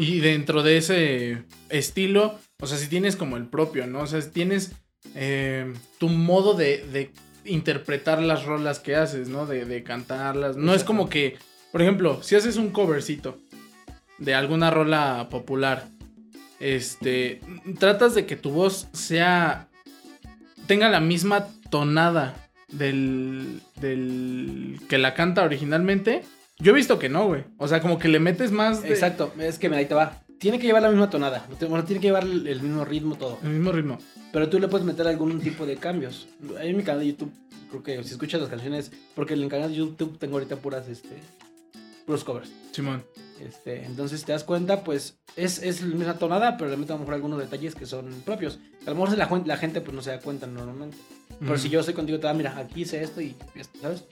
Y 0.00 0.18
dentro 0.18 0.64
de 0.64 0.78
ese 0.78 1.44
estilo, 1.68 2.36
o 2.60 2.66
sea, 2.66 2.78
si 2.78 2.88
tienes 2.88 3.14
como 3.14 3.36
el 3.36 3.46
propio, 3.46 3.86
¿no? 3.86 4.00
O 4.00 4.06
sea, 4.08 4.20
si 4.20 4.30
tienes 4.30 4.72
eh, 5.14 5.72
tu 5.98 6.08
modo 6.08 6.54
de, 6.54 6.84
de 6.88 7.12
interpretar 7.44 8.20
las 8.20 8.44
rolas 8.44 8.80
que 8.80 8.96
haces, 8.96 9.28
¿no? 9.28 9.46
De, 9.46 9.66
de 9.66 9.84
cantarlas. 9.84 10.56
No 10.56 10.74
es 10.74 10.82
como 10.82 11.08
que, 11.08 11.38
por 11.70 11.80
ejemplo, 11.80 12.24
si 12.24 12.34
haces 12.34 12.56
un 12.56 12.70
covercito 12.70 13.38
de 14.18 14.34
alguna 14.34 14.72
rola 14.72 15.28
popular, 15.30 15.90
este, 16.60 17.40
tratas 17.78 18.14
de 18.14 18.26
que 18.26 18.36
tu 18.36 18.50
voz 18.50 18.88
sea, 18.92 19.68
tenga 20.66 20.88
la 20.88 21.00
misma 21.00 21.46
tonada 21.70 22.34
del, 22.68 23.60
del 23.80 24.78
que 24.88 24.98
la 24.98 25.14
canta 25.14 25.42
originalmente. 25.44 26.22
Yo 26.58 26.72
he 26.72 26.74
visto 26.74 26.98
que 26.98 27.08
no, 27.08 27.26
güey. 27.26 27.44
O 27.58 27.68
sea, 27.68 27.80
como 27.80 27.98
que 27.98 28.08
le 28.08 28.18
metes 28.18 28.50
más 28.50 28.82
de- 28.82 28.88
Exacto, 28.90 29.32
es 29.38 29.58
que 29.58 29.68
mira, 29.68 29.78
ahí 29.80 29.86
te 29.86 29.94
va. 29.94 30.22
Tiene 30.38 30.58
que 30.58 30.66
llevar 30.66 30.82
la 30.82 30.90
misma 30.90 31.08
tonada, 31.08 31.46
bueno, 31.66 31.84
tiene 31.84 32.00
que 32.00 32.08
llevar 32.08 32.24
el 32.24 32.46
el 32.46 32.60
mismo 32.60 32.84
ritmo 32.84 33.16
todo. 33.16 33.38
el 33.42 33.48
mismo 33.50 33.72
ritmo. 33.72 33.98
Pero 34.32 34.48
tú 34.50 34.58
le 34.58 34.68
puedes 34.68 34.86
meter 34.86 35.06
algún 35.06 35.40
tipo 35.40 35.64
de 35.64 35.76
cambios. 35.76 36.28
Ahí 36.60 36.68
en 36.70 36.76
mi 36.76 36.82
canal 36.82 37.00
de 37.00 37.06
YouTube, 37.08 37.32
creo 37.70 37.82
que 37.82 38.04
si 38.04 38.10
escuchas 38.12 38.40
las 38.42 38.50
canciones, 38.50 38.92
porque 39.14 39.32
en 39.32 39.42
el 39.42 39.48
canal 39.48 39.70
de 39.70 39.76
YouTube 39.76 40.18
tengo 40.18 40.34
ahorita 40.34 40.56
puras, 40.56 40.88
este, 40.88 41.08
puros 42.06 42.24
covers. 42.24 42.50
Simón. 42.72 43.04
Este, 43.40 43.84
entonces 43.84 44.24
te 44.24 44.32
das 44.32 44.44
cuenta, 44.44 44.82
pues 44.82 45.18
es, 45.36 45.62
es 45.62 45.82
la 45.82 45.94
misma 45.94 46.18
tonada, 46.18 46.56
pero 46.56 46.70
le 46.70 46.76
meto 46.76 46.94
a 46.94 46.96
lo 46.96 47.00
mejor 47.00 47.14
algunos 47.14 47.38
detalles 47.38 47.74
que 47.74 47.84
son 47.84 48.22
propios. 48.24 48.58
A 48.86 48.90
lo 48.90 48.96
mejor 48.96 49.18
la, 49.18 49.42
la 49.44 49.56
gente 49.56 49.80
pues 49.80 49.94
no 49.94 50.00
se 50.00 50.10
da 50.10 50.20
cuenta 50.20 50.46
normalmente. 50.46 50.96
Pero 51.38 51.58
si 51.58 51.68
yo 51.68 51.80
estoy 51.80 51.94
contigo, 51.94 52.18
te 52.18 52.26
da, 52.26 52.32
mira, 52.32 52.56
aquí 52.56 52.82
hice 52.82 53.02
esto 53.02 53.20
y 53.20 53.36
esto, 53.54 53.78
¿sabes? 53.82 54.04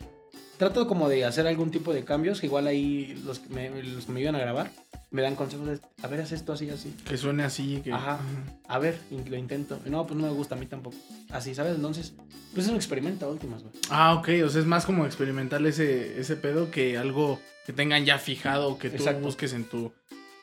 Trato 0.58 0.86
como 0.86 1.08
de 1.08 1.24
hacer 1.24 1.46
algún 1.46 1.70
tipo 1.70 1.92
de 1.92 2.04
cambios, 2.04 2.40
que 2.40 2.46
igual 2.46 2.66
ahí 2.66 3.20
los 3.24 3.38
que 3.38 3.48
me, 3.48 3.82
los 3.82 4.06
que 4.06 4.12
me 4.12 4.20
ayudan 4.20 4.36
a 4.36 4.40
grabar 4.40 4.70
me 5.14 5.22
dan 5.22 5.36
consejos 5.36 5.66
de, 5.68 5.80
a 6.02 6.08
ver, 6.08 6.22
haz 6.22 6.32
esto 6.32 6.52
así, 6.52 6.68
así. 6.70 6.92
Que 7.06 7.16
suene 7.16 7.44
así. 7.44 7.80
Que... 7.84 7.92
Ajá. 7.92 8.18
A 8.66 8.78
ver, 8.80 8.98
lo 9.10 9.36
intento. 9.36 9.78
No, 9.86 10.04
pues 10.08 10.18
no 10.18 10.26
me 10.26 10.32
gusta 10.32 10.56
a 10.56 10.58
mí 10.58 10.66
tampoco. 10.66 10.96
Así, 11.30 11.54
¿sabes? 11.54 11.76
Entonces, 11.76 12.14
pues 12.52 12.66
es 12.66 12.70
un 12.72 12.74
experimento 12.76 13.24
a 13.24 13.28
últimas, 13.30 13.62
güey. 13.62 13.72
Ah, 13.90 14.14
ok. 14.14 14.28
O 14.44 14.48
sea, 14.48 14.60
es 14.60 14.66
más 14.66 14.84
como 14.84 15.06
experimentar 15.06 15.64
ese, 15.64 16.18
ese 16.18 16.34
pedo 16.34 16.72
que 16.72 16.98
algo 16.98 17.38
que 17.64 17.72
tengan 17.72 18.04
ya 18.04 18.18
fijado, 18.18 18.76
que 18.76 18.90
tú 18.90 18.96
Exacto. 18.96 19.20
busques 19.20 19.52
en 19.52 19.64
tu, 19.64 19.92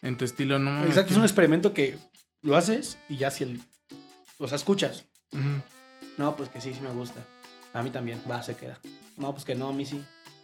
en 0.01 0.17
tu 0.17 0.23
estilo. 0.23 0.57
No, 0.57 0.85
Exacto, 0.85 1.11
es 1.11 1.17
un 1.17 1.23
experimento 1.23 1.73
que 1.73 1.97
lo 2.41 2.55
haces 2.55 2.97
y 3.09 3.17
ya 3.17 3.29
si 3.29 3.43
el... 3.43 3.59
O 4.37 4.47
sea, 4.47 4.55
escuchas. 4.55 5.03
No, 6.17 6.37
pues 6.37 6.47
que 6.47 6.61
sí, 6.61 6.73
sí 6.73 6.79
me 6.79 6.91
gusta. 6.91 7.19
A 7.73 7.83
mí 7.83 7.89
también, 7.89 8.21
va, 8.29 8.41
se 8.41 8.55
queda. 8.55 8.79
No, 9.17 9.31
pues 9.33 9.45
que 9.45 9.55
no, 9.55 9.69
a 9.69 9.73
mí 9.73 9.85
sí. 9.85 10.01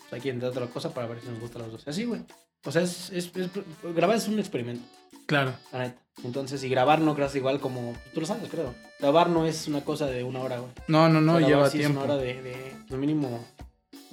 Pues 0.10 0.14
hay 0.14 0.22
que 0.22 0.30
intentar 0.30 0.50
otra 0.64 0.74
cosa 0.74 0.94
para 0.94 1.08
ver 1.08 1.22
si 1.22 1.28
nos 1.28 1.40
gusta 1.40 1.60
a 1.60 1.64
los 1.64 1.72
dos. 1.72 1.88
Así, 1.88 2.06
güey. 2.06 2.22
O 2.66 2.72
sea, 2.72 2.82
es, 2.82 3.10
es, 3.12 3.32
es- 3.36 3.50
grabar 3.96 4.18
es 4.18 4.28
un 4.28 4.40
experimento, 4.40 4.84
Claro. 5.26 5.54
la 5.72 5.80
neta. 5.80 6.02
Entonces, 6.24 6.64
y 6.64 6.70
grabar 6.70 7.00
no 7.00 7.14
creas 7.16 7.36
igual 7.36 7.60
como... 7.60 7.94
Tú 8.14 8.22
lo 8.22 8.26
sabes, 8.26 8.50
creo. 8.50 8.74
Grabar 9.00 9.30
no 9.30 9.46
es 9.46 9.68
una 9.68 9.82
cosa 9.86 10.08
de 10.08 10.24
una 10.24 10.40
hora, 10.42 10.60
güey. 10.60 10.72
No, 10.88 11.08
no, 11.10 11.22
no, 11.22 11.36
O 11.36 11.40
sea, 11.40 11.48
lleva 11.48 11.70
sí 11.70 11.78
tiempo. 11.78 12.00
Es 12.00 12.06
una 12.06 12.14
hora 12.16 12.24
de, 12.24 12.42
de, 12.42 12.74
de 12.90 12.98
mínimo. 12.98 13.46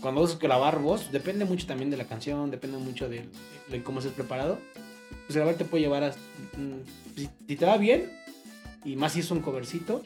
Cuando 0.01 0.21
vas 0.21 0.35
a 0.35 0.39
grabar 0.39 0.79
voz, 0.81 1.11
depende 1.11 1.47
mucho 1.47 1.67
también 1.67 1.91
de 1.91 1.97
la 1.97 2.05
canción, 2.05 2.51
depende 2.51 2.77
mucho 2.77 3.09
de, 3.09 3.27
de 3.69 3.83
cómo 3.83 4.01
estés 4.01 4.13
preparado. 4.15 4.59
Pues 5.27 5.37
grabar 5.37 5.55
te 5.55 5.65
puede 5.65 5.85
llevar 5.85 6.05
a. 6.05 6.11
mm, 6.11 7.17
Si, 7.17 7.31
si 7.49 7.57
te 7.57 7.65
va 7.65 7.79
bien, 7.79 8.13
y 8.85 8.97
más 8.97 9.13
si 9.13 9.21
es 9.21 9.31
un 9.31 9.41
covercito, 9.41 10.03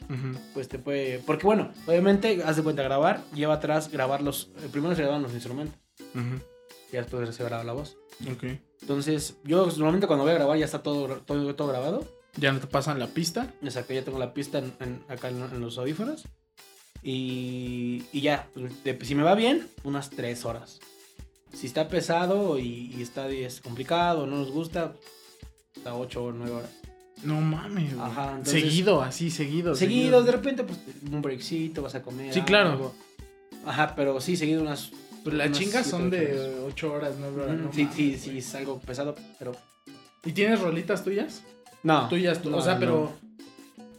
pues 0.53 0.67
te 0.67 0.79
puede. 0.79 1.19
Porque 1.19 1.45
bueno, 1.45 1.71
obviamente, 1.87 2.41
haz 2.43 2.55
de 2.57 2.63
cuenta 2.63 2.83
grabar, 2.83 3.23
lleva 3.33 3.55
atrás 3.55 3.89
grabar 3.91 4.21
los. 4.21 4.49
eh, 4.63 4.69
Primero 4.71 4.95
se 4.95 5.01
graban 5.03 5.21
los 5.21 5.33
instrumentos, 5.33 5.75
Ujú. 6.15 6.41
y 6.91 6.97
después 6.97 7.35
se 7.35 7.43
graba 7.43 7.63
la 7.63 7.73
voz. 7.73 7.97
Ok. 8.31 8.43
Entonces, 8.81 9.37
yo 9.43 9.65
normalmente 9.65 10.07
cuando 10.07 10.23
voy 10.23 10.31
a 10.31 10.35
grabar 10.35 10.57
ya 10.57 10.65
está 10.65 10.81
todo, 10.81 11.07
todo, 11.25 11.55
todo 11.55 11.67
grabado. 11.67 12.07
Ya 12.37 12.51
no 12.51 12.59
te 12.59 12.67
pasan 12.67 12.99
la 12.99 13.07
pista. 13.07 13.53
Exacto, 13.61 13.93
ya 13.93 14.03
tengo 14.03 14.19
la 14.19 14.33
pista 14.33 14.59
en- 14.59 14.73
en- 14.79 15.03
acá 15.09 15.29
en, 15.29 15.41
en 15.41 15.59
los 15.61 15.77
audífonos. 15.77 16.23
Y, 17.01 18.03
y 18.11 18.21
ya, 18.21 18.47
de- 18.83 18.99
si 19.05 19.15
me 19.15 19.23
va 19.23 19.35
bien, 19.35 19.67
unas 19.83 20.09
tres 20.09 20.45
horas. 20.45 20.79
Si 21.53 21.65
está 21.67 21.87
pesado 21.87 22.59
y, 22.59 22.93
y 22.95 23.01
está 23.01 23.27
es 23.29 23.61
complicado, 23.61 24.27
no 24.27 24.37
nos 24.37 24.51
gusta, 24.51 24.93
hasta 25.75 25.95
ocho 25.95 26.25
o 26.25 26.31
nueve 26.31 26.51
horas. 26.55 26.69
No 27.23 27.41
mames. 27.41 27.95
güey. 27.95 28.07
Ajá, 28.09 28.29
entonces- 28.31 28.61
seguido, 28.63 29.01
así, 29.01 29.29
seguido. 29.29 29.75
Seguidos, 29.75 30.25
de 30.25 30.31
repente, 30.31 30.63
pues 30.63 30.79
un 31.11 31.21
breakcito, 31.21 31.81
vas 31.81 31.95
a 31.95 32.01
comer. 32.01 32.33
Sí, 32.33 32.41
claro. 32.41 32.71
algo. 32.71 32.95
Ajá, 33.65 33.93
pero 33.95 34.19
sí, 34.21 34.37
seguido 34.37 34.61
unas. 34.61 34.91
Pues 35.23 35.35
las 35.35 35.51
chingas 35.51 35.85
son 35.85 36.09
de 36.09 36.31
horas. 36.39 36.55
8 36.67 36.93
horas, 36.93 37.15
9 37.19 37.41
horas. 37.43 37.55
Ujú, 37.55 37.65
no 37.65 37.73
sí, 37.73 37.81
mames, 37.83 37.95
sí, 37.97 38.17
sí, 38.17 38.37
es 38.37 38.55
algo 38.55 38.79
pesado, 38.79 39.15
pero. 39.37 39.51
¿Y 40.23 40.31
tienes 40.31 40.59
rolitas 40.61 41.03
tuyas? 41.03 41.43
No. 41.83 42.07
Tuyas, 42.09 42.41
tú- 42.41 42.49
no, 42.49 42.57
o 42.57 42.61
sea, 42.61 42.75
no. 42.75 42.79
pero 42.79 43.11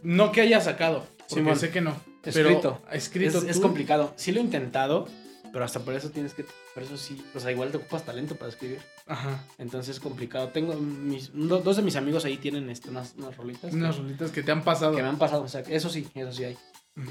no 0.03 0.31
que 0.31 0.41
hayas 0.41 0.63
sacado. 0.65 1.05
Porque 1.29 1.35
Simón. 1.35 1.57
sé 1.59 1.69
que 1.69 1.81
no. 1.81 1.95
Escrito. 2.23 2.81
Pero 2.83 2.95
escrito. 2.97 3.37
es, 3.39 3.43
es 3.45 3.59
complicado. 3.59 4.13
Sí 4.15 4.31
lo 4.31 4.39
he 4.39 4.43
intentado, 4.43 5.07
pero 5.53 5.65
hasta 5.65 5.79
por 5.79 5.93
eso 5.93 6.09
tienes 6.09 6.33
que. 6.33 6.45
Por 6.73 6.83
eso 6.83 6.97
sí. 6.97 7.21
O 7.35 7.39
sea, 7.39 7.51
igual 7.51 7.71
te 7.71 7.77
ocupas 7.77 8.05
talento 8.05 8.35
para 8.35 8.49
escribir. 8.49 8.79
Ajá. 9.07 9.43
Entonces 9.57 9.95
es 9.95 9.99
complicado. 10.01 10.49
Tengo 10.49 10.73
mis, 10.75 11.31
do- 11.33 11.59
dos 11.61 11.77
de 11.77 11.83
mis 11.83 11.95
amigos 11.95 12.25
ahí 12.25 12.37
tienen 12.37 12.69
este, 12.69 12.89
unas, 12.89 13.13
unas 13.17 13.35
rolitas 13.37 13.73
Unas 13.73 13.95
que, 13.95 14.01
rolitas 14.01 14.31
que 14.31 14.43
te 14.43 14.51
han 14.51 14.63
pasado. 14.63 14.95
que 14.95 15.01
me 15.01 15.09
han 15.09 15.17
pasado. 15.17 15.43
O 15.43 15.47
sea, 15.47 15.61
eso 15.61 15.89
sí, 15.89 16.07
eso 16.15 16.31
sí 16.31 16.43
hay. 16.45 16.57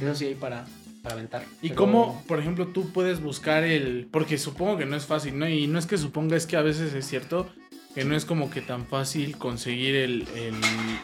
Eso 0.01 0.15
sí 0.15 0.27
hay 0.27 0.35
para, 0.35 0.67
para 1.03 1.15
aventar. 1.15 1.43
¿Y 1.63 1.69
Pero- 1.69 1.77
cómo, 1.81 2.23
por 2.29 2.39
ejemplo, 2.39 2.67
tú 2.69 2.91
puedes 2.93 3.21
buscar 3.23 3.65
el... 3.65 4.09
Porque 4.11 4.37
supongo 4.37 4.77
que 4.77 4.85
no 4.87 4.95
es 4.97 5.07
fácil, 5.07 5.39
¿no? 5.39 5.49
Y 5.49 5.67
no 5.67 5.79
es 5.79 5.87
que 5.87 5.97
suponga, 5.97 6.37
es 6.37 6.47
que 6.47 6.57
a 6.59 6.63
veces 6.63 6.93
es 6.93 7.07
cierto 7.07 7.49
que 7.95 8.05
no 8.05 8.15
es 8.15 8.25
como 8.27 8.51
que 8.51 8.61
tan 8.61 8.87
fácil 8.87 9.37
conseguir 9.39 9.97
el, 9.97 10.29
el, 10.37 10.55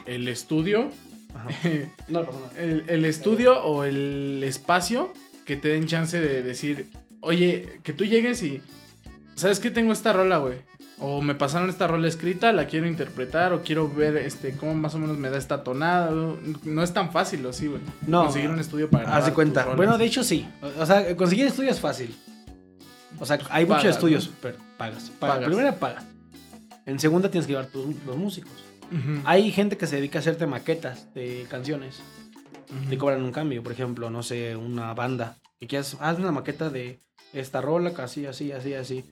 el 0.06 0.28
estudio. 0.28 0.90
Ajá. 1.34 1.48
No, 2.08 2.22
no, 2.22 2.30
no. 2.32 2.50
el, 2.58 2.84
el 2.88 3.04
estudio 3.06 3.62
o 3.64 3.84
el 3.84 4.42
espacio 4.44 5.12
que 5.46 5.56
te 5.56 5.68
den 5.68 5.86
chance 5.86 6.20
de 6.20 6.42
decir, 6.42 6.88
oye, 7.20 7.80
que 7.82 7.92
tú 7.92 8.04
llegues 8.04 8.42
y, 8.42 8.62
¿sabes 9.34 9.60
qué? 9.60 9.70
Tengo 9.70 9.92
esta 9.92 10.12
rola, 10.12 10.38
güey. 10.38 10.58
O 10.98 11.20
me 11.20 11.34
pasaron 11.34 11.68
esta 11.68 11.86
rola 11.86 12.08
escrita, 12.08 12.52
la 12.52 12.66
quiero 12.66 12.86
interpretar, 12.86 13.52
o 13.52 13.62
quiero 13.62 13.92
ver 13.92 14.16
este 14.16 14.56
cómo 14.56 14.74
más 14.74 14.94
o 14.94 14.98
menos 14.98 15.18
me 15.18 15.28
da 15.28 15.36
esta 15.36 15.62
tonada. 15.62 16.10
No 16.64 16.82
es 16.82 16.92
tan 16.94 17.12
fácil, 17.12 17.44
¿o 17.44 17.52
sí, 17.52 17.66
güey? 17.66 17.82
No, 18.06 18.24
Conseguir 18.24 18.48
un 18.48 18.58
estudio 18.58 18.88
para 18.88 19.14
Haz 19.14 19.26
de 19.26 19.34
cuenta. 19.34 19.74
Bueno, 19.74 19.98
de 19.98 20.06
hecho 20.06 20.24
sí. 20.24 20.48
O 20.78 20.86
sea, 20.86 21.14
conseguir 21.14 21.46
estudio 21.46 21.70
es 21.70 21.80
fácil. 21.80 22.16
O 23.18 23.26
sea, 23.26 23.38
hay 23.50 23.66
muchos 23.66 23.84
estudios, 23.84 24.28
¿no? 24.28 24.34
pero 24.40 24.56
pagas. 24.78 25.10
pagas. 25.10 25.36
Pagas. 25.36 25.48
Primero 25.48 25.74
pagas. 25.76 26.04
En 26.86 26.98
segunda 26.98 27.30
tienes 27.30 27.46
que 27.46 27.52
llevar 27.52 27.66
tus, 27.66 27.94
los 28.06 28.16
músicos. 28.16 28.52
Hay 29.24 29.50
gente 29.50 29.76
que 29.76 29.86
se 29.86 29.96
dedica 29.96 30.18
a 30.18 30.20
hacerte 30.20 30.46
maquetas 30.46 31.12
de 31.12 31.46
canciones. 31.50 32.00
te 32.88 32.96
cobran 32.96 33.22
un 33.22 33.32
cambio. 33.32 33.62
Por 33.62 33.72
ejemplo, 33.72 34.08
no 34.08 34.22
sé, 34.22 34.56
una 34.56 34.94
banda. 34.94 35.36
Que 35.60 35.66
quieras, 35.66 35.96
haz 36.00 36.18
una 36.18 36.32
maqueta 36.32 36.70
de 36.70 37.00
esta 37.32 37.60
rola, 37.60 37.92
así, 37.98 38.26
así, 38.26 38.52
así, 38.52 38.74
así. 38.74 39.04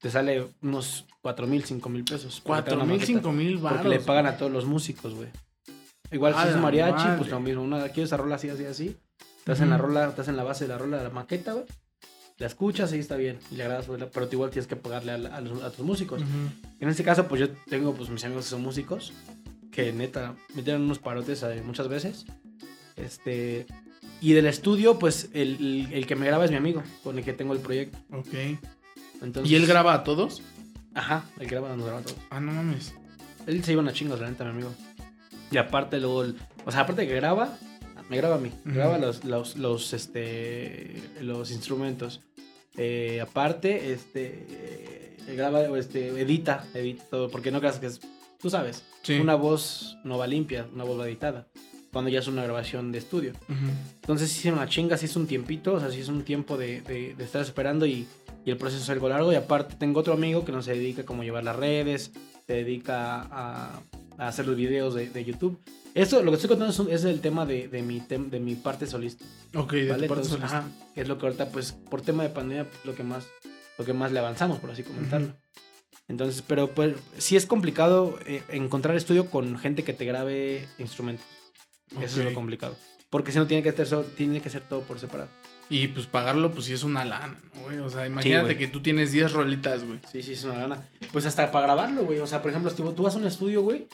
Te 0.00 0.10
sale 0.10 0.46
unos 0.62 1.06
4 1.22 1.46
mil, 1.46 1.64
5 1.64 1.88
mil 1.88 2.04
pesos. 2.04 2.40
por 2.40 2.48
Cuatro 2.54 2.74
cada 2.76 2.84
mil, 2.86 2.94
maqueta, 2.98 3.06
cinco 3.06 3.32
mil 3.32 3.58
baros. 3.58 3.78
Porque 3.82 3.98
le 3.98 4.04
pagan 4.04 4.26
a 4.26 4.36
todos 4.36 4.52
los 4.52 4.64
músicos, 4.64 5.14
güey. 5.14 5.28
Igual 6.12 6.34
si 6.40 6.48
es 6.48 6.54
la 6.54 6.60
mariachi, 6.60 7.08
pues 7.18 7.28
lo 7.30 7.40
mismo. 7.40 7.62
Una, 7.62 7.88
quiero 7.88 8.04
esa 8.06 8.16
rola 8.16 8.36
así, 8.36 8.48
así, 8.48 8.64
así. 8.64 8.96
Te 9.44 9.52
hacen 9.52 9.68
la 9.70 9.76
Ujú. 9.76 9.86
rola, 9.86 10.14
te 10.14 10.20
hacen 10.20 10.36
la 10.36 10.44
base 10.44 10.64
de 10.64 10.68
la 10.68 10.78
rola 10.78 10.98
de 10.98 11.04
la 11.04 11.10
maqueta, 11.10 11.52
güey. 11.54 11.64
La 12.38 12.46
escuchas 12.46 12.92
y 12.92 12.98
está 13.00 13.16
bien. 13.16 13.40
Y 13.50 13.56
le 13.56 13.64
agradas, 13.64 13.86
pero 14.12 14.28
tú 14.28 14.36
igual 14.36 14.50
tienes 14.50 14.68
que 14.68 14.76
pagarle 14.76 15.10
a, 15.12 15.18
la- 15.18 15.34
a 15.36 15.40
los- 15.40 15.62
a 15.64 15.70
tus 15.72 15.84
músicos. 15.84 16.22
En 16.78 16.88
este 16.88 17.02
caso, 17.02 17.26
pues 17.26 17.40
yo 17.40 17.48
tengo 17.68 17.92
pues 17.94 18.08
mis 18.10 18.22
amigos 18.24 18.44
que 18.44 18.50
son 18.50 18.62
músicos, 18.62 19.12
que 19.72 19.92
neta 19.92 20.36
me 20.54 20.62
tiran 20.62 20.82
unos 20.82 21.00
parotes 21.00 21.42
eh, 21.42 21.60
muchas 21.66 21.88
veces. 21.88 22.24
Este, 22.94 23.66
y 24.20 24.32
del 24.32 24.46
estudio, 24.46 24.98
pues 24.98 25.30
el, 25.32 25.56
el- 25.88 25.92
el 25.92 26.06
que 26.06 26.16
me 26.16 26.26
graba 26.26 26.44
es 26.44 26.50
mi 26.50 26.56
amigo, 26.56 26.82
con 27.02 27.18
el 27.18 27.24
que 27.24 27.32
tengo 27.32 27.52
el 27.54 27.60
proyecto. 27.60 27.98
Ok. 28.12 28.34
Entonces, 29.22 29.50
¿Y 29.50 29.56
él 29.56 29.66
graba 29.66 29.94
a 29.94 30.04
todos? 30.04 30.42
Ajá, 30.94 31.24
él 31.38 31.46
graba, 31.48 31.74
nos 31.76 31.84
graba 31.86 32.00
todo. 32.02 32.14
Ah, 32.30 32.40
no 32.40 32.52
mames. 32.52 32.94
Él 33.46 33.62
se 33.64 33.72
iba 33.72 33.82
a 33.82 33.92
chingos, 33.92 34.20
la 34.20 34.28
neta, 34.30 34.44
mi 34.44 34.50
amigo. 34.50 34.72
Y 35.50 35.56
aparte 35.56 35.98
luego, 36.00 36.24
el- 36.24 36.36
o 36.64 36.70
sea, 36.72 36.80
aparte 36.82 37.06
que 37.06 37.14
graba, 37.14 37.56
me 38.10 38.16
graba 38.16 38.36
a 38.36 38.38
mí, 38.38 38.50
graba 38.64 38.98
los, 38.98 39.24
los, 39.24 39.56
los, 39.56 39.92
este, 39.92 41.00
los 41.20 41.50
instrumentos. 41.50 42.20
Eh, 42.76 43.20
aparte, 43.20 43.92
este, 43.92 44.46
eh, 44.50 45.16
graba, 45.36 45.62
este, 45.78 46.08
edita, 46.20 46.64
edita 46.74 47.04
todo, 47.10 47.30
porque 47.30 47.50
no 47.50 47.60
creas 47.60 47.78
que 47.78 47.86
es, 47.86 48.00
tú 48.40 48.50
sabes, 48.50 48.84
Sí. 49.02 49.14
una 49.14 49.34
voz 49.34 49.98
no 50.04 50.16
va 50.18 50.26
limpia, 50.26 50.66
una 50.72 50.84
voz 50.84 50.98
va 51.00 51.08
editada, 51.08 51.48
cuando 51.92 52.10
ya 52.10 52.18
es 52.20 52.26
una 52.28 52.42
grabación 52.44 52.92
de 52.92 52.98
estudio. 52.98 53.32
Ujú. 53.48 53.70
Entonces 54.02 54.30
sí 54.30 54.48
es 54.48 54.54
una 54.54 54.68
chinga, 54.68 54.96
sí 54.96 55.06
es 55.06 55.16
un 55.16 55.26
tiempito, 55.26 55.74
o 55.74 55.80
sea, 55.80 55.90
sí 55.90 56.00
es 56.00 56.08
un 56.08 56.22
tiempo 56.22 56.56
de, 56.56 56.80
de- 56.82 57.14
de 57.14 57.24
estar 57.24 57.40
esperando 57.42 57.86
y, 57.86 58.06
y 58.44 58.50
el 58.50 58.56
proceso 58.56 58.82
es 58.82 58.90
algo 58.90 59.08
largo. 59.08 59.32
Y 59.32 59.36
aparte 59.36 59.76
tengo 59.76 60.00
otro 60.00 60.12
amigo 60.14 60.44
que 60.44 60.52
no 60.52 60.62
se 60.62 60.72
dedica 60.72 61.04
como 61.04 61.22
a 61.22 61.24
llevar 61.24 61.44
las 61.44 61.56
redes, 61.56 62.12
se 62.46 62.52
dedica 62.52 63.22
a, 63.22 63.80
a 64.18 64.28
hacer 64.28 64.46
los 64.46 64.56
videos 64.56 64.94
de, 64.94 65.08
de 65.10 65.24
YouTube. 65.24 65.58
Esto, 65.94 66.22
lo 66.22 66.30
que 66.30 66.34
estoy 66.36 66.48
contando 66.48 66.72
es, 66.72 66.78
un- 66.78 66.90
es 66.90 67.04
el 67.04 67.20
tema 67.20 67.46
de, 67.46 67.68
de 67.68 67.82
mi, 67.82 68.00
tem- 68.00 68.28
de 68.30 68.38
mi 68.40 68.54
parte 68.54 68.86
solista, 68.86 69.24
Ok, 69.54 69.72
de 69.72 69.88
¿vale? 69.88 70.06
tu 70.06 70.14
parte 70.14 70.22
Entonces, 70.28 70.28
solista. 70.32 70.58
ajá, 70.58 70.68
es 70.94 71.08
lo 71.08 71.18
que 71.18 71.26
ahorita, 71.26 71.48
pues, 71.48 71.72
por 71.72 72.02
tema 72.02 72.22
de 72.22 72.28
pandemia, 72.28 72.64
pues, 72.64 72.84
lo 72.84 72.94
que 72.94 73.02
más, 73.02 73.26
lo 73.78 73.84
que 73.84 73.92
más 73.94 74.12
le 74.12 74.18
avanzamos, 74.20 74.58
por 74.58 74.70
así 74.70 74.82
comentarlo. 74.82 75.28
Ujú. 75.28 75.36
Entonces, 76.08 76.42
pero 76.46 76.70
pues 76.70 76.94
sí 77.18 77.36
es 77.36 77.44
complicado 77.44 78.18
eh, 78.26 78.42
encontrar 78.50 78.96
estudio 78.96 79.26
con 79.30 79.58
gente 79.58 79.84
que 79.84 79.92
te 79.92 80.06
grabe 80.06 80.66
instrumentos. 80.78 81.26
Eso 82.00 82.20
es 82.20 82.24
lo 82.26 82.34
complicado. 82.34 82.76
Porque 83.10 83.32
si 83.32 83.38
no 83.38 83.46
tiene 83.46 83.62
que 83.62 83.72
ser, 83.72 83.86
so- 83.86 84.02
tiene 84.04 84.40
que 84.42 84.50
ser 84.50 84.62
todo 84.62 84.82
por 84.82 84.98
separado. 84.98 85.30
Y 85.70 85.88
pues 85.88 86.06
pagarlo, 86.06 86.50
pues 86.52 86.66
sí 86.66 86.72
es 86.72 86.82
una 86.82 87.04
lana, 87.04 87.38
¿no, 87.54 87.60
güey? 87.62 87.78
O 87.78 87.90
sea, 87.90 88.06
imagínate 88.06 88.56
que 88.56 88.68
tú 88.68 88.80
tienes 88.82 89.12
10 89.12 89.32
rolitas, 89.32 89.84
güey. 89.84 89.98
Sí, 90.10 90.22
sí, 90.22 90.32
es 90.32 90.44
una 90.44 90.54
gana. 90.54 90.88
Pues 91.12 91.26
hasta 91.26 91.50
para 91.50 91.66
grabarlo, 91.66 92.04
güey. 92.04 92.18
O 92.20 92.26
sea, 92.26 92.40
por 92.42 92.50
ejemplo, 92.50 92.70
si 92.70 92.76
tú, 92.76 92.92
tú 92.92 93.02
vas 93.02 93.14
a 93.14 93.18
un 93.18 93.26
estudio, 93.26 93.62
güey, 93.62 93.86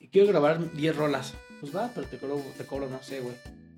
y 0.00 0.08
quiero 0.08 0.28
grabar 0.28 0.72
10 0.74 0.96
rolas. 0.96 1.34
Pues 1.60 1.74
va, 1.74 1.90
pero 1.94 2.06
te 2.06 2.18
cobro, 2.18 2.42
te 2.58 2.66
cobro 2.66 2.88
no 2.88 3.02
sé, 3.02 3.20
güey. 3.20 3.34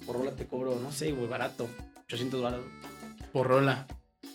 Por 0.06 0.16
rola 0.16 0.32
te 0.32 0.46
cobro, 0.46 0.78
no 0.82 0.90
sé, 0.90 1.12
güey, 1.12 1.28
barato. 1.28 1.68
800 2.06 2.42
baros. 2.42 2.64
Por 3.32 3.46
rola. 3.46 3.86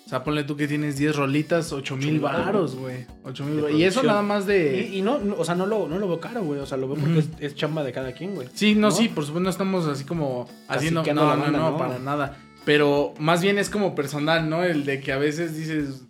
O 0.05 0.09
sea, 0.09 0.23
ponle 0.23 0.43
tú 0.43 0.57
que 0.57 0.67
tienes 0.67 0.97
10 0.97 1.15
rolitas, 1.17 1.71
8 1.71 1.95
mil 1.97 2.19
varos, 2.19 2.75
güey. 2.75 3.05
8 3.23 3.43
mil. 3.43 3.75
Y 3.75 3.83
eso 3.83 4.01
nada 4.01 4.23
más 4.23 4.47
de... 4.47 4.89
Y, 4.91 4.97
y 4.97 5.01
no, 5.03 5.19
o 5.37 5.45
sea, 5.45 5.53
no 5.53 5.67
lo, 5.67 5.87
no 5.87 5.99
lo 5.99 6.07
veo 6.07 6.19
caro, 6.19 6.43
güey. 6.43 6.59
O 6.59 6.65
sea, 6.65 6.79
lo 6.79 6.87
veo 6.87 6.97
porque 6.97 7.19
es, 7.19 7.27
es 7.39 7.53
chamba 7.53 7.83
de 7.83 7.91
cada 7.91 8.13
quien, 8.13 8.33
güey. 8.33 8.47
Sí, 8.55 8.73
no, 8.73 8.89
¿no? 8.89 8.91
sí, 8.91 9.07
por 9.07 9.23
supuesto 9.23 9.43
no 9.43 9.51
estamos 9.51 9.85
así 9.85 10.05
como 10.05 10.49
haciendo... 10.67 11.03
No, 11.03 11.13
no 11.13 11.21
no, 11.21 11.27
banda, 11.27 11.51
no, 11.51 11.71
no. 11.71 11.77
para 11.77 11.99
nada. 11.99 12.37
Pero 12.65 13.13
más 13.19 13.41
bien 13.43 13.59
es 13.59 13.69
como 13.69 13.93
personal, 13.93 14.49
¿no? 14.49 14.63
El 14.63 14.83
de 14.83 14.99
que 14.99 15.11
a 15.11 15.17
veces 15.17 15.55
dices... 15.55 16.01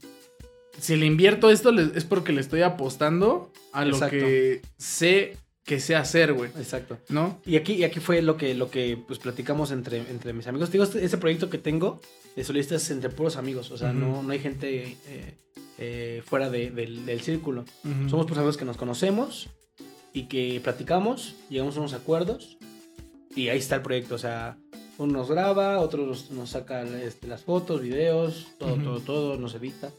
Si 0.79 0.95
le 0.95 1.05
invierto 1.05 1.49
esto 1.49 1.77
es 1.77 2.05
porque 2.05 2.31
le 2.31 2.39
estoy 2.39 2.61
apostando 2.61 3.51
a 3.73 3.83
lo 3.83 3.95
Exacto. 3.95 4.15
que 4.15 4.61
sé 4.77 5.35
que 5.69 5.79
sé 5.79 5.95
hacer, 5.95 6.33
güey. 6.33 6.49
Exacto. 6.57 6.97
¿No? 7.09 7.39
Y 7.45 7.55
aquí, 7.55 7.73
y 7.73 7.83
aquí 7.83 7.99
fue 7.99 8.23
lo 8.23 8.37
que, 8.37 8.55
lo 8.55 8.71
que 8.71 8.97
pues, 9.05 9.19
platicamos 9.19 9.69
entre, 9.69 9.97
entre 9.97 10.33
mis 10.33 10.47
amigos. 10.47 10.69
Te 10.69 10.73
Digo, 10.73 10.83
este, 10.83 11.05
este 11.05 11.19
proyecto 11.19 11.51
que 11.51 11.59
tengo 11.59 12.01
de 12.39 12.45
solistas 12.45 12.89
entre 12.91 13.09
puros 13.09 13.35
amigos. 13.35 13.69
O 13.71 13.77
sea, 13.77 13.91
no, 13.91 14.23
no 14.23 14.31
hay 14.31 14.39
gente 14.39 14.97
eh, 15.07 15.35
eh, 15.77 16.23
fuera 16.25 16.49
de- 16.49 16.71
del, 16.71 17.05
del 17.05 17.19
círculo. 17.19 17.65
Ujú. 17.83 18.09
Somos 18.09 18.25
pues 18.27 18.37
amigos 18.37 18.55
que 18.55 18.63
nos 18.63 18.77
conocemos 18.77 19.49
y 20.13 20.23
que 20.27 20.61
platicamos, 20.63 21.35
llegamos 21.49 21.75
a 21.75 21.79
unos 21.81 21.93
acuerdos 21.93 22.57
y 23.35 23.49
ahí 23.49 23.59
está 23.59 23.75
el 23.75 23.81
proyecto. 23.81 24.15
O 24.15 24.17
sea, 24.17 24.57
uno 24.97 25.11
nos 25.19 25.29
graba, 25.29 25.79
otro 25.79 26.05
nos, 26.05 26.31
nos 26.31 26.51
saca 26.51 26.83
este, 26.83 27.27
las 27.27 27.43
fotos, 27.43 27.81
videos, 27.81 28.47
todo, 28.57 28.73
Ujú. 28.75 28.83
todo, 28.83 28.99
todo, 29.01 29.37
nos 29.37 29.53
edita. 29.55 29.91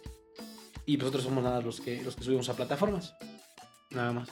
Y 0.86 0.96
nosotros 0.96 1.22
somos 1.24 1.44
nada 1.44 1.60
los 1.60 1.80
que, 1.82 2.02
los 2.02 2.16
que 2.16 2.24
subimos 2.24 2.48
a 2.48 2.54
plataformas. 2.54 3.12
Nada 3.90 4.12
más. 4.12 4.28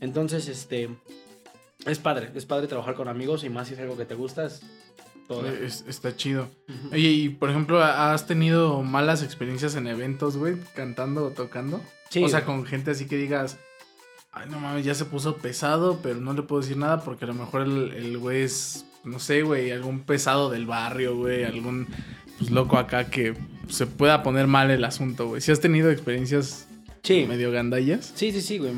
Entonces, 0.00 0.48
este. 0.48 0.90
Es 1.86 2.00
padre, 2.00 2.32
es 2.34 2.44
padre 2.44 2.66
trabajar 2.66 2.96
con 2.96 3.06
amigos 3.06 3.44
y 3.44 3.48
más 3.50 3.68
si 3.68 3.74
es 3.74 3.80
algo 3.80 3.96
que 3.96 4.04
te 4.04 4.16
gusta. 4.16 4.44
Es 4.46 4.62
Es- 5.62 5.84
está 5.88 6.16
chido. 6.16 6.48
Oye, 6.92 7.08
y 7.08 7.28
por 7.28 7.50
ejemplo, 7.50 7.82
¿has 7.82 8.26
tenido 8.26 8.82
malas 8.82 9.22
experiencias 9.22 9.74
en 9.74 9.86
eventos, 9.86 10.36
güey? 10.36 10.56
Cantando 10.74 11.26
o 11.26 11.30
tocando. 11.30 11.80
Sí, 12.10 12.22
o 12.22 12.28
sea, 12.28 12.44
con 12.44 12.64
gente 12.64 12.92
así 12.92 13.06
que 13.06 13.16
digas, 13.16 13.58
ay, 14.32 14.48
no 14.50 14.60
mames, 14.60 14.84
ya 14.84 14.94
se 14.94 15.04
puso 15.04 15.36
pesado, 15.38 15.98
pero 16.02 16.20
no 16.20 16.32
le 16.32 16.42
puedo 16.42 16.62
decir 16.62 16.76
nada 16.76 17.02
porque 17.02 17.24
a 17.24 17.28
lo 17.28 17.34
mejor 17.34 17.62
el, 17.62 17.92
el 17.94 18.18
güey 18.18 18.42
es, 18.42 18.84
no 19.04 19.18
sé, 19.18 19.42
güey, 19.42 19.70
algún 19.72 20.00
pesado 20.00 20.50
del 20.50 20.66
barrio, 20.66 21.16
güey, 21.16 21.44
algún 21.44 21.88
pues, 22.38 22.50
loco 22.50 22.78
acá 22.78 23.06
que 23.10 23.34
se 23.68 23.86
pueda 23.86 24.22
poner 24.22 24.46
mal 24.46 24.70
el 24.70 24.84
asunto, 24.84 25.26
güey. 25.28 25.40
¿Si 25.40 25.50
has 25.50 25.60
tenido 25.60 25.90
experiencias 25.90 26.68
Sí. 27.02 27.24
medio 27.28 27.50
gandallas? 27.50 28.12
Sí, 28.14 28.30
sí, 28.32 28.40
sí, 28.40 28.58
güey. 28.58 28.72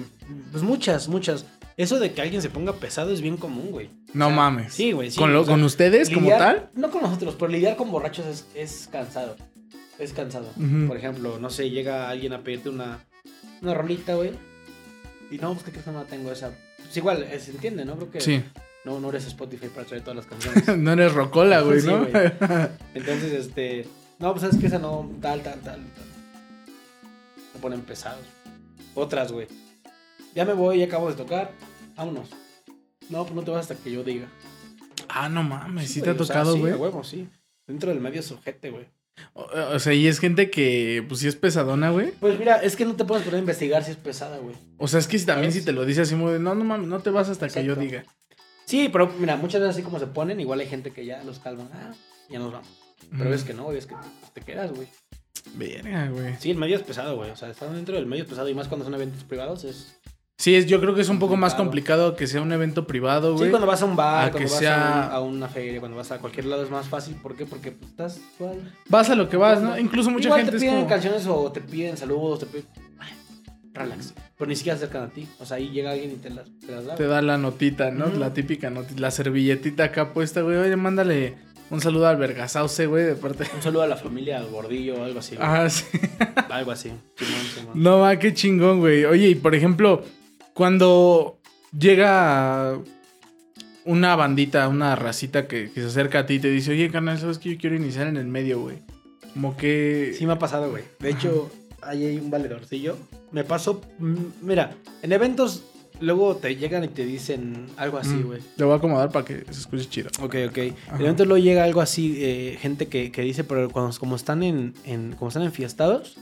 Pues 0.50 0.62
muchas, 0.62 1.08
muchas. 1.08 1.44
Eso 1.76 1.98
de 2.00 2.12
que 2.12 2.20
alguien 2.22 2.42
se 2.42 2.50
ponga 2.50 2.72
pesado 2.74 3.12
es 3.12 3.20
bien 3.20 3.36
común, 3.36 3.70
güey. 3.70 3.90
No 4.12 4.26
O 4.26 4.28
sea, 4.28 4.36
mames. 4.36 4.74
Sí, 4.74 4.92
güey. 4.92 5.10
Sí, 5.10 5.18
¿Con, 5.18 5.32
lo- 5.32 5.42
o 5.42 5.44
sea, 5.44 5.54
¿Con 5.54 5.62
ustedes 5.62 6.10
como 6.10 6.28
tal? 6.30 6.70
No 6.74 6.90
con 6.90 7.02
nosotros, 7.02 7.36
pero 7.38 7.50
lidiar 7.52 7.76
con 7.76 7.90
borrachos 7.90 8.26
es, 8.26 8.46
es 8.54 8.88
cansado. 8.90 9.36
Es 9.98 10.12
cansado. 10.12 10.48
Por 10.86 10.96
ejemplo, 10.96 11.38
no 11.38 11.50
sé, 11.50 11.70
llega 11.70 12.08
alguien 12.08 12.32
a 12.32 12.42
pedirte 12.42 12.68
una, 12.68 13.04
una 13.62 13.74
rolita, 13.74 14.14
güey. 14.14 14.32
Y 15.30 15.38
no, 15.38 15.54
pues 15.54 15.64
que 15.64 15.90
no 15.90 16.02
tengo 16.04 16.30
esa. 16.32 16.50
Pues 16.78 16.96
igual, 16.96 17.22
eh, 17.24 17.38
se 17.40 17.50
entiende, 17.50 17.84
¿no? 17.84 17.96
Creo 17.96 18.10
que 18.10 18.20
Sí. 18.20 18.42
no, 18.84 18.98
no 19.00 19.08
eres 19.10 19.26
Spotify 19.26 19.66
para 19.68 19.86
traer 19.86 20.02
todas 20.02 20.16
las 20.16 20.26
canciones. 20.26 20.66
no 20.78 20.92
eres 20.92 21.12
rocola, 21.12 21.60
güey, 21.62 21.80
Sí, 21.80 21.86
¿no? 21.88 21.98
güey. 22.06 22.12
Entonces, 22.94 23.32
este. 23.32 23.86
No, 24.18 24.32
pues 24.32 24.42
sabes 24.42 24.56
que 24.58 24.66
esa 24.66 24.78
no, 24.78 25.10
tal, 25.20 25.42
tal, 25.42 25.60
tal. 25.60 25.80
tal. 25.84 26.04
Se 27.52 27.58
ponen 27.60 27.80
pesados. 27.82 28.24
Otras, 28.94 29.32
güey. 29.32 29.46
Ya 30.34 30.44
me 30.44 30.52
voy, 30.52 30.78
ya 30.78 30.86
acabo 30.86 31.08
de 31.08 31.16
tocar. 31.16 31.52
Vámonos. 31.96 32.28
No, 33.08 33.22
pues 33.24 33.34
no 33.34 33.42
te 33.42 33.50
vas 33.50 33.60
hasta 33.70 33.74
que 33.82 33.90
yo 33.90 34.04
diga. 34.04 34.28
ah, 35.08 35.28
no 35.28 35.42
mames, 35.42 35.88
sí, 35.90 36.00
te 36.00 36.12
güey, 36.12 36.18
ha 36.18 36.22
o 36.22 36.24
sea, 36.24 36.34
tocado, 36.36 36.52
sí, 36.54 36.60
güey. 36.60 36.72
a 36.72 36.76
huevo, 36.76 37.02
sí. 37.04 37.28
Dentro 37.66 37.90
del 37.90 38.00
medio 38.00 38.22
sujete, 38.22 38.70
güey. 38.70 38.86
o, 39.32 39.42
o 39.74 39.78
sea, 39.78 39.94
y 39.94 40.06
es 40.06 40.20
gente 40.20 40.50
que, 40.50 41.04
pues 41.08 41.20
sí 41.20 41.28
es 41.28 41.34
pesadona, 41.36 41.90
güey. 41.90 42.12
Pues 42.20 42.38
mira, 42.38 42.56
es 42.62 42.76
que 42.76 42.84
no 42.84 42.94
te 42.96 43.04
puedes 43.04 43.24
poner 43.24 43.38
a 43.38 43.40
investigar 43.40 43.82
si 43.84 43.90
es 43.92 43.96
pesada, 43.96 44.38
güey. 44.38 44.54
O 44.76 44.86
sea, 44.88 45.00
es 45.00 45.08
que 45.08 45.18
si 45.18 45.26
también 45.26 45.50
¿Sabes? 45.50 45.62
si 45.64 45.66
te 45.66 45.72
lo 45.72 45.84
dice 45.84 46.02
así 46.02 46.14
muy 46.14 46.38
no, 46.38 46.54
no 46.54 46.64
mames, 46.64 46.86
no 46.88 47.00
te 47.00 47.10
vas 47.10 47.28
hasta 47.28 47.48
que 47.48 47.64
yo 47.64 47.74
diga. 47.74 48.04
Sí, 48.66 48.90
pero 48.92 49.08
mira, 49.18 49.36
muchas 49.36 49.60
veces 49.62 49.76
así 49.76 49.82
como 49.82 49.98
se 49.98 50.06
ponen, 50.06 50.38
igual 50.40 50.60
hay 50.60 50.66
gente 50.68 50.90
que 50.92 51.04
ya 51.06 51.22
los 51.24 51.38
calman. 51.38 51.68
Ah, 51.72 51.92
ya 52.28 52.38
nos 52.38 52.52
vamos. 52.52 52.68
Pero 53.10 53.22
Ujú. 53.22 53.30
ves 53.30 53.44
que 53.44 53.54
no, 53.54 53.64
güey, 53.64 53.78
es 53.78 53.86
que 53.86 53.94
te 54.34 54.42
quedas, 54.42 54.70
güey. 54.72 54.86
Verga, 55.54 56.08
güey. 56.10 56.36
Sí, 56.38 56.50
el 56.50 56.58
medio 56.58 56.76
es 56.76 56.82
pesado, 56.82 57.16
güey. 57.16 57.30
O 57.30 57.36
sea, 57.36 57.48
estar 57.48 57.70
dentro 57.72 57.94
del 57.96 58.04
medio 58.06 58.24
es 58.24 58.28
pesado 58.28 58.48
y 58.50 58.54
más 58.54 58.68
cuando 58.68 58.84
son 58.84 58.94
eventos 58.94 59.24
privados 59.24 59.64
es... 59.64 59.97
Sí, 60.40 60.55
es, 60.55 60.66
yo 60.66 60.81
creo 60.81 60.94
que 60.94 61.01
es 61.01 61.09
un 61.09 61.18
poco 61.18 61.37
más 61.37 61.57
Complicado. 61.57 62.14
que 62.14 62.29
sea 62.29 62.40
un 62.40 62.53
evento 62.53 62.87
privado, 62.87 63.33
güey. 63.33 63.46
Sí, 63.46 63.51
cuando 63.51 63.66
vas 63.66 63.83
a 63.83 63.87
un 63.87 63.96
bar, 63.96 64.29
a 64.29 64.31
cuando 64.31 64.38
que 64.38 64.44
vas 64.44 64.53
sea- 64.61 65.09
a, 65.09 65.20
un- 65.20 65.33
a 65.33 65.37
una 65.37 65.48
feria, 65.48 65.81
cuando 65.81 65.96
vas 65.96 66.12
a 66.12 66.18
cualquier 66.18 66.44
lado 66.46 66.62
es 66.62 66.70
más 66.70 66.87
fácil. 66.88 67.16
¿Por 67.16 67.35
qué? 67.35 67.44
Porque 67.44 67.72
pues, 67.72 67.90
estás 67.90 68.20
igual. 68.38 68.72
Vas 68.88 69.11
a 69.11 69.16
lo 69.16 69.29
que 69.29 69.37
vas, 69.37 69.61
¿no? 69.61 69.77
Incluso 69.77 70.11
mucha 70.11 70.27
igual 70.29 70.40
gente 70.42 70.53
te 70.53 70.57
es 70.59 70.62
piden 70.62 70.77
como... 70.77 70.88
canciones 70.88 71.27
o 71.27 71.51
te 71.51 71.61
piden 71.61 71.96
saludos, 71.96 72.38
te 72.40 72.46
piden... 72.46 72.66
Relax. 73.74 74.14
Pero 74.37 74.48
ni 74.48 74.57
siquiera 74.57 74.79
se 74.79 74.85
acercan 74.85 75.05
a 75.09 75.11
ti. 75.12 75.27
O 75.40 75.44
sea, 75.44 75.57
ahí 75.57 75.70
llega 75.70 75.90
alguien 75.92 76.12
y 76.12 76.14
te 76.14 76.31
las, 76.31 76.46
te 76.64 76.72
las 76.72 76.85
da. 76.87 76.94
Te 76.94 77.07
da 77.07 77.20
la 77.22 77.37
notita, 77.38 77.90
¿no? 77.90 78.07
La 78.07 78.33
típica 78.33 78.70
notita, 78.70 79.01
la 79.01 79.11
servilletita 79.11 79.85
acá 79.85 80.12
puesta, 80.12 80.40
güey. 80.42 80.57
Oye, 80.57 80.74
mándale 80.77 81.37
un 81.70 81.81
saludo 81.81 82.07
al 82.09 82.16
Vergasauce, 82.16 82.87
güey, 82.87 83.05
de 83.05 83.14
parte... 83.14 83.44
Un 83.55 83.62
saludo 83.62 83.83
a 83.83 83.87
la 83.87 83.96
familia, 83.96 84.38
al 84.38 84.46
gordillo, 84.48 85.05
algo 85.05 85.18
así. 85.20 85.37
güey. 85.37 85.48
Ah, 85.48 85.68
sí. 85.68 85.85
Algo 86.48 86.70
así. 86.72 86.92
No, 87.74 87.98
va, 87.98 88.16
qué 88.18 88.33
chingón, 88.35 88.79
güey. 88.81 89.05
Oye, 89.05 89.29
y 89.29 89.35
por 89.35 89.55
ejemplo, 89.55 90.03
cuando 90.58 91.38
llega 91.78 92.76
una 93.84 94.16
bandita, 94.16 94.66
una 94.66 94.96
racita 94.96 95.46
que, 95.46 95.70
que 95.70 95.80
se 95.82 95.86
acerca 95.86 96.18
a 96.18 96.26
ti 96.26 96.34
y 96.34 96.38
te 96.40 96.50
dice, 96.50 96.72
oye, 96.72 96.90
carnal, 96.90 97.16
¿sabes 97.16 97.38
que 97.38 97.50
yo 97.54 97.58
quiero 97.60 97.76
iniciar 97.76 98.08
en 98.08 98.16
el 98.16 98.26
medio, 98.26 98.60
güey? 98.60 98.78
Como 99.34 99.56
que... 99.56 100.16
Sí 100.18 100.26
me 100.26 100.32
ha 100.32 100.38
pasado, 100.40 100.68
güey. 100.68 100.82
De 100.98 101.10
hecho, 101.10 101.48
ahí 101.80 102.04
hay 102.06 102.16
un 102.18 102.28
valedorcillo. 102.28 102.96
Me 103.30 103.44
pasó... 103.44 103.80
mm, 104.00 104.14
Mira, 104.42 104.72
en 105.02 105.12
eventos 105.12 105.62
luego 106.00 106.34
te 106.34 106.56
llegan 106.56 106.82
y 106.82 106.88
te 106.88 107.04
dicen 107.04 107.66
algo 107.76 107.98
así, 107.98 108.14
Mm, 108.16 108.26
güey. 108.26 108.40
Lo 108.56 108.66
voy 108.66 108.74
a 108.74 108.78
acomodar 108.78 109.12
para 109.12 109.24
que 109.24 109.44
se 109.52 109.60
escuche 109.60 109.88
chido. 109.88 110.10
Ok, 110.20 110.34
ok. 110.48 110.58
Ajá. 110.88 110.96
En 110.96 111.00
eventos 111.02 111.28
luego 111.28 111.40
llega 111.44 111.62
algo 111.62 111.80
así, 111.80 112.16
eh, 112.18 112.58
gente 112.60 112.88
que, 112.88 113.12
que 113.12 113.22
dice, 113.22 113.44
pero 113.44 113.70
cuando 113.70 113.96
como 113.96 114.16
están 114.16 114.42
en, 114.42 114.74
en 114.84 115.12
como 115.12 115.28
están 115.28 115.44
enfiestados, 115.44 116.18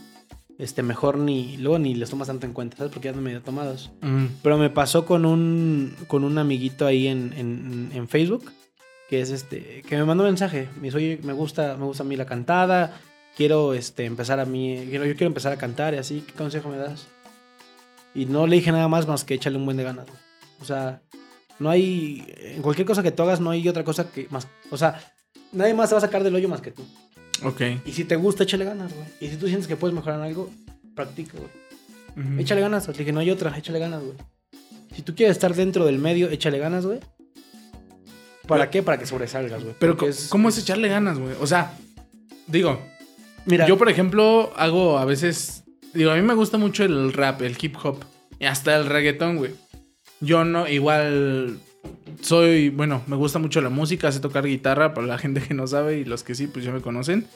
este 0.57 0.81
mejor 0.83 1.17
ni 1.17 1.57
luego 1.57 1.77
ni 1.79 1.93
les 1.93 2.09
tomas 2.09 2.27
tanto 2.27 2.45
en 2.45 2.53
cuenta, 2.53 2.77
¿sabes? 2.77 2.91
Porque 2.91 3.05
ya 3.05 3.11
andan 3.11 3.23
medio 3.23 3.41
tomados. 3.41 3.91
Mm, 4.01 4.25
Pero 4.41 4.57
me 4.57 4.69
pasó 4.69 5.05
con 5.05 5.25
un 5.25 5.95
con 6.07 6.23
un 6.23 6.37
amiguito 6.37 6.85
ahí 6.87 7.07
en, 7.07 7.33
en, 7.37 7.91
en 7.93 8.07
Facebook 8.07 8.51
que 9.09 9.21
es 9.21 9.29
este 9.29 9.83
que 9.87 9.95
me 9.97 10.03
mandó 10.03 10.23
un 10.23 10.29
mensaje, 10.31 10.67
me 10.77 10.83
dice, 10.83 10.97
"Oye, 10.97 11.19
me 11.23 11.33
gusta 11.33 11.77
me 11.77 11.85
gusta 11.85 12.03
a 12.03 12.05
mí 12.05 12.15
la 12.15 12.25
cantada, 12.25 12.99
quiero 13.35 13.73
este 13.73 14.05
empezar 14.05 14.39
a 14.39 14.45
mí, 14.45 14.85
quiero 14.89 15.05
yo 15.05 15.13
quiero 15.13 15.27
empezar 15.27 15.53
a 15.53 15.57
cantar 15.57 15.93
y 15.93 15.97
así, 15.97 16.23
¿qué 16.25 16.33
consejo 16.33 16.69
me 16.69 16.77
das?" 16.77 17.07
Y 18.15 18.25
no 18.25 18.47
le 18.47 18.55
dije 18.55 18.71
nada 18.71 18.87
más 18.87 19.07
más 19.07 19.23
que 19.23 19.35
échale 19.35 19.57
un 19.57 19.65
buen 19.65 19.77
de 19.77 19.83
ganas. 19.83 20.07
O 20.59 20.65
sea, 20.65 21.01
no 21.59 21.69
hay 21.69 22.25
en 22.39 22.61
cualquier 22.63 22.87
cosa 22.87 23.03
que 23.03 23.11
tú 23.11 23.21
hagas 23.23 23.39
no 23.39 23.51
hay 23.51 23.67
otra 23.69 23.83
cosa 23.83 24.11
que 24.11 24.27
más, 24.31 24.47
o 24.71 24.77
sea, 24.77 24.99
nadie 25.51 25.73
más 25.75 25.89
te 25.89 25.95
va 25.95 25.99
a 25.99 26.01
sacar 26.01 26.23
del 26.23 26.33
hoyo 26.35 26.49
más 26.49 26.61
que 26.61 26.71
tú. 26.71 26.83
Ok. 27.43 27.61
Y 27.85 27.91
si 27.91 28.03
te 28.05 28.15
gusta, 28.15 28.43
échale 28.43 28.65
ganas, 28.65 28.93
güey. 28.93 29.07
Y 29.19 29.27
si 29.29 29.37
tú 29.37 29.47
sientes 29.47 29.67
que 29.67 29.75
puedes 29.75 29.93
mejorar 29.95 30.19
en 30.19 30.25
algo, 30.25 30.49
practica, 30.95 31.33
güey. 31.37 32.39
Échale 32.39 32.61
ganas, 32.61 32.87
le 32.87 32.93
dije, 32.93 33.11
no 33.11 33.19
hay 33.19 33.29
otra, 33.29 33.55
échale 33.57 33.77
ganas, 33.79 34.01
güey. 34.03 34.15
Si 34.95 35.03
tú 35.03 35.13
quieres 35.15 35.35
estar 35.37 35.53
dentro 35.53 35.85
del 35.85 35.99
medio, 35.99 36.29
échale 36.29 36.57
ganas, 36.57 36.85
güey. 36.85 36.99
¿Para 38.47 38.63
Pero- 38.63 38.71
qué? 38.71 38.83
Para 38.83 38.97
que 38.97 39.05
sobresalgas, 39.05 39.63
güey. 39.63 39.75
Pero, 39.77 39.95
Porque 39.97 40.13
¿cómo- 40.15 40.29
¿cómo 40.29 40.49
es 40.49 40.57
echarle 40.57 40.87
ganas, 40.87 41.19
güey? 41.19 41.35
O 41.39 41.45
sea, 41.47 41.77
digo, 42.47 42.81
Mira, 43.45 43.67
yo 43.67 43.77
por 43.77 43.89
ejemplo 43.89 44.51
hago 44.55 44.97
a 44.97 45.05
veces, 45.05 45.63
digo, 45.93 46.11
a 46.11 46.15
mí 46.15 46.21
me 46.21 46.33
gusta 46.33 46.57
mucho 46.57 46.83
el 46.85 47.13
rap, 47.13 47.41
el 47.41 47.57
hip 47.61 47.75
hop, 47.83 47.99
y 48.39 48.45
hasta 48.45 48.75
el 48.77 48.85
reggaetón, 48.85 49.37
güey. 49.37 49.51
Yo 50.21 50.43
no, 50.45 50.67
igual 50.67 51.59
soy, 52.21 52.69
bueno, 52.69 53.01
me 53.07 53.15
gusta 53.15 53.39
mucho 53.39 53.61
la 53.61 53.69
música, 53.69 54.11
sé 54.11 54.19
tocar 54.19 54.45
guitarra 54.45 54.93
para 54.93 55.07
la 55.07 55.17
gente 55.17 55.41
que 55.41 55.53
no 55.53 55.67
sabe 55.67 55.99
y 55.99 56.05
los 56.05 56.23
que 56.23 56.35
sí, 56.35 56.47
pues 56.47 56.65
ya 56.65 56.71
me 56.71 56.81
conocen. 56.81 57.27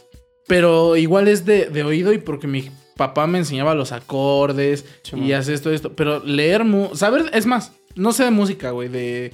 Pero 0.48 0.98
igual 0.98 1.28
es 1.28 1.46
de, 1.46 1.68
de 1.68 1.84
oído 1.84 2.14
y 2.14 2.18
porque 2.18 2.48
mi 2.48 2.70
papá 2.98 3.28
me 3.28 3.40
enseñaba 3.40 3.74
los 3.74 3.92
acordes 3.92 4.86
Sí, 5.04 5.18
y 5.18 5.34
hace 5.34 5.54
esto, 5.54 5.72
esto. 5.72 5.94
Pero 5.94 6.24
leer, 6.24 6.64
saber, 6.94 7.30
es 7.34 7.46
más, 7.46 7.74
no 7.96 8.12
sé 8.12 8.24
de 8.24 8.32
música, 8.32 8.72
güey, 8.72 8.90
de 8.90 9.34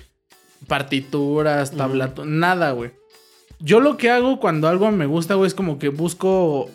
partituras, 0.67 1.71
tablato, 1.71 2.25
nada, 2.25 2.71
güey. 2.71 2.91
Yo 3.59 3.79
lo 3.79 3.97
que 3.97 4.11
hago 4.11 4.39
cuando 4.39 4.67
algo 4.67 4.91
me 4.91 5.05
gusta, 5.05 5.35
güey, 5.35 5.47
es 5.47 5.53
como 5.53 5.79
que 5.79 5.89
busco 5.89 6.69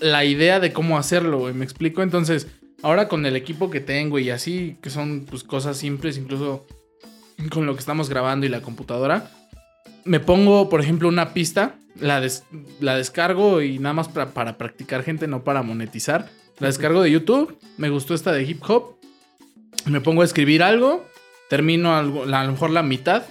la 0.00 0.24
idea 0.24 0.60
de 0.60 0.72
cómo 0.72 0.98
hacerlo, 0.98 1.38
güey. 1.38 1.54
¿Me 1.54 1.64
explico? 1.64 2.02
Entonces, 2.02 2.48
ahora 2.82 3.08
con 3.08 3.26
el 3.26 3.36
equipo 3.36 3.70
que 3.70 3.80
tengo 3.80 4.18
y 4.18 4.30
así, 4.30 4.76
que 4.82 4.90
son 4.90 5.26
pues 5.28 5.44
cosas 5.44 5.76
simples, 5.76 6.18
incluso 6.18 6.66
con 7.50 7.66
lo 7.66 7.74
que 7.74 7.80
estamos 7.80 8.08
grabando 8.08 8.46
y 8.46 8.48
la 8.48 8.60
computadora, 8.62 9.30
me 10.04 10.20
pongo, 10.20 10.68
por 10.68 10.80
ejemplo, 10.80 11.08
una 11.08 11.32
pista, 11.34 11.74
la, 12.00 12.20
des- 12.20 12.44
la 12.80 12.96
descargo 12.96 13.62
y 13.62 13.78
nada 13.78 13.92
más 13.92 14.08
para, 14.08 14.30
para 14.30 14.58
practicar 14.58 15.02
gente, 15.02 15.26
no 15.28 15.44
para 15.44 15.62
monetizar. 15.62 16.28
La 16.58 16.66
descargo 16.66 17.02
de 17.02 17.10
YouTube, 17.10 17.56
me 17.76 17.90
gustó 17.90 18.14
esta 18.14 18.32
de 18.32 18.42
hip 18.42 18.62
hop, 18.68 18.96
me 19.86 20.00
pongo 20.00 20.22
a 20.22 20.24
escribir 20.24 20.62
algo, 20.62 21.06
termino 21.48 21.96
algo, 21.96 22.24
la- 22.26 22.40
a 22.40 22.44
lo 22.44 22.52
mejor 22.52 22.70
la 22.70 22.82
mitad 22.82 23.22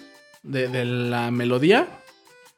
de, 0.44 0.68
de 0.70 0.86
la 0.86 1.30
melodía 1.32 1.88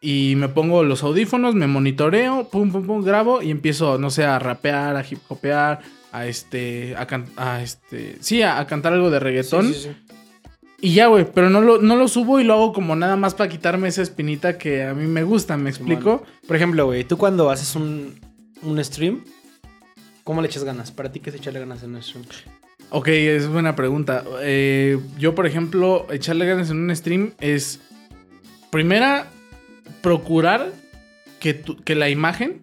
y 0.02 0.36
me 0.38 0.48
pongo 0.48 0.84
los 0.84 1.02
audífonos, 1.04 1.56
me 1.56 1.68
monitoreo, 1.68 2.48
pum, 2.50 2.72
pum, 2.72 2.86
pum, 2.86 3.04
grabo 3.04 3.42
y 3.42 3.50
empiezo, 3.52 3.98
no 3.98 4.10
sé, 4.12 4.24
a 4.26 4.38
rapear, 4.40 4.96
a 4.96 5.04
hip 5.10 5.20
hopear, 5.28 5.80
a 6.12 6.26
este, 6.28 6.96
a, 7.38 7.62
este, 7.62 8.18
sí, 8.22 8.42
a, 8.44 8.60
a 8.60 8.68
cantar 8.68 8.94
algo 8.94 9.10
de 9.10 9.20
reggaetón. 9.20 9.68
Sí, 9.68 9.74
sí, 9.74 9.90
sí. 9.90 10.09
Y 10.82 10.94
ya, 10.94 11.08
güey, 11.08 11.26
pero 11.34 11.50
no 11.50 11.60
lo, 11.62 11.82
no 11.82 11.96
lo 11.98 12.08
subo 12.08 12.40
y 12.40 12.44
lo 12.46 12.54
hago 12.54 12.74
como 12.74 12.96
nada 12.96 13.16
más 13.18 13.34
para 13.36 13.50
quitarme 13.50 13.90
esa 13.90 14.02
espinita 14.02 14.58
que 14.58 14.84
a 14.84 14.94
mí 14.94 15.06
me 15.08 15.24
gusta, 15.24 15.58
¿me 15.58 15.70
explico? 15.70 16.24
Por 16.48 16.56
ejemplo, 16.56 16.86
güey, 16.86 17.04
tú 17.04 17.18
cuando 17.18 17.50
haces 17.50 17.76
un, 17.76 18.18
un 18.62 18.84
stream, 18.84 19.24
¿cómo 20.24 20.42
le 20.42 20.48
echas 20.48 20.64
ganas? 20.64 20.92
¿Para 20.92 21.12
ti 21.12 21.20
qué 21.20 21.32
es 21.32 21.36
echarle 21.36 21.60
ganas 21.60 21.84
en 21.84 21.96
un 21.96 22.02
stream? 22.04 22.24
Ok, 22.92 23.08
es 23.10 23.48
buena 23.48 23.76
pregunta. 23.76 24.24
Eh, 24.42 24.98
yo, 25.18 25.36
por 25.36 25.46
ejemplo, 25.46 26.08
echarle 26.12 26.46
ganas 26.46 26.70
en 26.70 26.78
un 26.78 26.96
stream 26.96 27.34
es. 27.40 27.82
Primera, 28.72 29.28
procurar 30.02 30.72
que, 31.40 31.54
tu- 31.54 31.78
que 31.84 31.96
la 31.96 32.10
imagen 32.10 32.62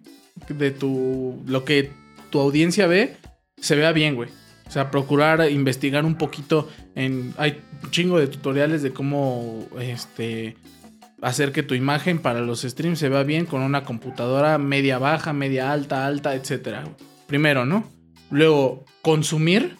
de 0.49 0.71
tu. 0.71 1.41
lo 1.45 1.63
que 1.65 1.91
tu 2.29 2.39
audiencia 2.39 2.87
ve 2.87 3.15
se 3.61 3.75
vea 3.75 3.91
bien, 3.91 4.15
güey. 4.15 4.29
O 4.67 4.71
sea, 4.71 4.91
procurar 4.91 5.49
investigar 5.49 6.05
un 6.05 6.15
poquito 6.15 6.69
en. 6.95 7.33
Hay 7.37 7.61
un 7.83 7.91
chingo 7.91 8.19
de 8.19 8.27
tutoriales 8.27 8.81
de 8.81 8.91
cómo 8.91 9.65
este. 9.79 10.57
hacer 11.21 11.51
que 11.51 11.63
tu 11.63 11.73
imagen 11.73 12.19
para 12.19 12.41
los 12.41 12.61
streams 12.61 12.99
se 12.99 13.09
vea 13.09 13.23
bien 13.23 13.45
con 13.45 13.61
una 13.61 13.83
computadora 13.83 14.57
media 14.57 14.99
baja, 14.99 15.33
media 15.33 15.71
alta, 15.71 16.05
alta, 16.05 16.35
etcétera. 16.35 16.83
Primero, 17.27 17.65
¿no? 17.65 17.85
Luego, 18.29 18.85
consumir 19.01 19.77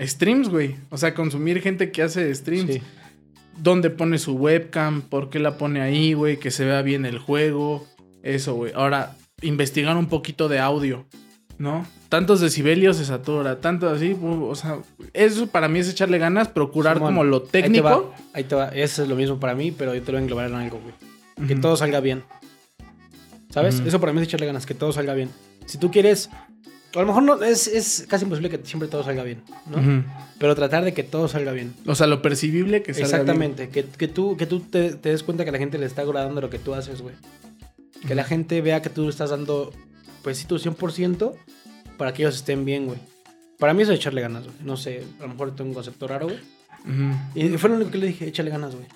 streams, 0.00 0.48
güey. 0.48 0.76
O 0.90 0.96
sea, 0.96 1.14
consumir 1.14 1.60
gente 1.60 1.90
que 1.90 2.02
hace 2.02 2.32
streams. 2.34 2.74
Sí. 2.74 2.82
¿Dónde 3.58 3.90
pone 3.90 4.18
su 4.18 4.34
webcam? 4.34 5.02
¿Por 5.02 5.28
qué 5.30 5.38
la 5.38 5.58
pone 5.58 5.80
ahí, 5.80 6.14
güey? 6.14 6.38
Que 6.38 6.50
se 6.50 6.64
vea 6.64 6.82
bien 6.82 7.04
el 7.04 7.18
juego. 7.18 7.86
Eso, 8.22 8.54
güey. 8.54 8.72
Ahora, 8.74 9.16
investigar 9.42 9.96
un 9.96 10.06
poquito 10.06 10.48
de 10.48 10.58
audio, 10.58 11.06
¿no? 11.58 11.86
Tantos 12.12 12.40
decibelios 12.42 12.98
se 12.98 13.06
satura, 13.06 13.58
tanto 13.62 13.88
así. 13.88 14.14
O 14.22 14.54
sea, 14.54 14.80
eso 15.14 15.46
para 15.46 15.66
mí 15.66 15.78
es 15.78 15.88
echarle 15.88 16.18
ganas, 16.18 16.46
procurar 16.46 16.98
Simón, 16.98 17.08
como 17.08 17.24
lo 17.24 17.36
Ahí 17.38 17.40
te 17.40 17.80
va, 17.80 17.90
técnico. 17.92 18.14
ahí 18.34 18.44
te 18.44 18.54
va. 18.54 18.68
Eso 18.68 19.04
es 19.04 19.08
lo 19.08 19.16
mismo 19.16 19.40
para 19.40 19.54
mí, 19.54 19.70
pero 19.72 19.94
yo 19.94 20.02
te 20.02 20.12
lo 20.12 20.16
voy 20.16 20.18
a 20.18 20.22
englobar 20.24 20.50
en 20.50 20.54
algo, 20.56 20.78
güey. 20.78 21.48
Que 21.48 21.56
todo 21.56 21.74
salga 21.74 22.00
bien. 22.00 22.22
¿Sabes? 23.48 23.80
Eso 23.86 23.98
para 23.98 24.12
mí 24.12 24.20
es 24.20 24.26
echarle 24.28 24.44
ganas, 24.44 24.66
que 24.66 24.74
todo 24.74 24.92
salga 24.92 25.14
bien. 25.14 25.30
Si 25.64 25.78
tú 25.78 25.90
quieres. 25.90 26.28
A 26.94 27.00
lo 27.00 27.06
mejor 27.06 27.22
no, 27.22 27.42
es, 27.42 27.66
es 27.66 28.04
casi 28.06 28.24
imposible 28.24 28.50
que 28.50 28.60
siempre 28.62 28.90
todo 28.90 29.02
salga 29.02 29.22
bien, 29.22 29.42
¿no? 29.70 30.04
Pero 30.38 30.54
tratar 30.54 30.84
de 30.84 30.92
que 30.92 31.04
todo 31.04 31.28
salga 31.28 31.52
bien. 31.52 31.72
O 31.86 31.94
sea, 31.94 32.06
lo 32.08 32.20
percibible 32.20 32.82
que 32.82 32.92
salga 32.92 33.08
bien. 33.08 33.20
Exactamente. 33.20 33.68
Que, 33.70 33.86
que 33.86 34.08
tú, 34.08 34.36
que 34.36 34.44
tú 34.44 34.60
te, 34.60 34.96
te 34.96 35.08
des 35.08 35.22
cuenta 35.22 35.46
que 35.46 35.50
la 35.50 35.56
gente 35.56 35.78
le 35.78 35.86
está 35.86 36.02
agradando 36.02 36.42
lo 36.42 36.50
que 36.50 36.58
tú 36.58 36.74
haces, 36.74 37.00
güey. 37.00 37.14
Que 38.06 38.14
la 38.14 38.24
gente 38.24 38.60
vea 38.60 38.82
que 38.82 38.90
tú 38.90 39.08
estás 39.08 39.30
dando, 39.30 39.72
pues 40.22 40.36
sí, 40.36 40.46
tu 40.46 40.58
100% 40.58 41.32
para 41.96 42.12
que 42.12 42.22
ellos 42.22 42.36
estén 42.36 42.64
bien, 42.64 42.86
güey. 42.86 42.98
Para 43.58 43.74
mí 43.74 43.82
eso 43.82 43.92
es 43.92 44.00
echarle 44.00 44.20
ganas, 44.20 44.44
güey. 44.44 44.56
No 44.64 44.76
sé, 44.76 45.04
a 45.18 45.22
lo 45.22 45.28
mejor 45.28 45.54
tengo 45.54 45.70
un 45.70 45.74
concepto 45.74 46.08
raro, 46.08 46.26
güey. 46.26 46.38
Y 47.34 47.48
fue 47.58 47.70
lo 47.70 47.76
único 47.76 47.90
que 47.92 47.98
le 47.98 48.08
dije, 48.08 48.26
échale 48.26 48.50
ganas, 48.50 48.74
güey. 48.74 48.86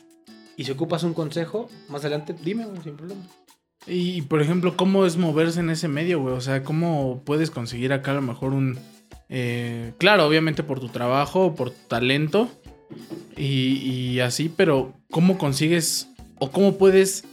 Y 0.56 0.64
si 0.64 0.72
ocupas 0.72 1.02
un 1.04 1.14
consejo, 1.14 1.68
más 1.88 2.00
adelante, 2.00 2.34
dime, 2.42 2.64
güey, 2.64 2.82
sin 2.82 2.96
problema. 2.96 3.22
Y, 3.86 4.22
por 4.22 4.42
ejemplo, 4.42 4.76
¿cómo 4.76 5.06
es 5.06 5.16
moverse 5.16 5.60
en 5.60 5.70
ese 5.70 5.86
medio, 5.86 6.20
güey? 6.20 6.34
O 6.34 6.40
sea, 6.40 6.64
¿cómo 6.64 7.22
puedes 7.24 7.50
conseguir 7.50 7.92
acá 7.92 8.10
a 8.10 8.14
lo 8.14 8.22
mejor 8.22 8.52
un... 8.52 8.78
eh, 9.28 9.92
claro, 9.98 10.26
obviamente 10.26 10.64
por 10.64 10.80
tu 10.80 10.88
trabajo, 10.88 11.54
por 11.54 11.70
tu 11.70 11.86
talento 11.86 12.50
y, 13.36 13.44
y 13.44 14.20
así, 14.20 14.48
pero 14.48 14.94
¿cómo 15.10 15.38
consigues 15.38 16.08
o 16.38 16.50
cómo 16.50 16.78
puedes 16.78 17.24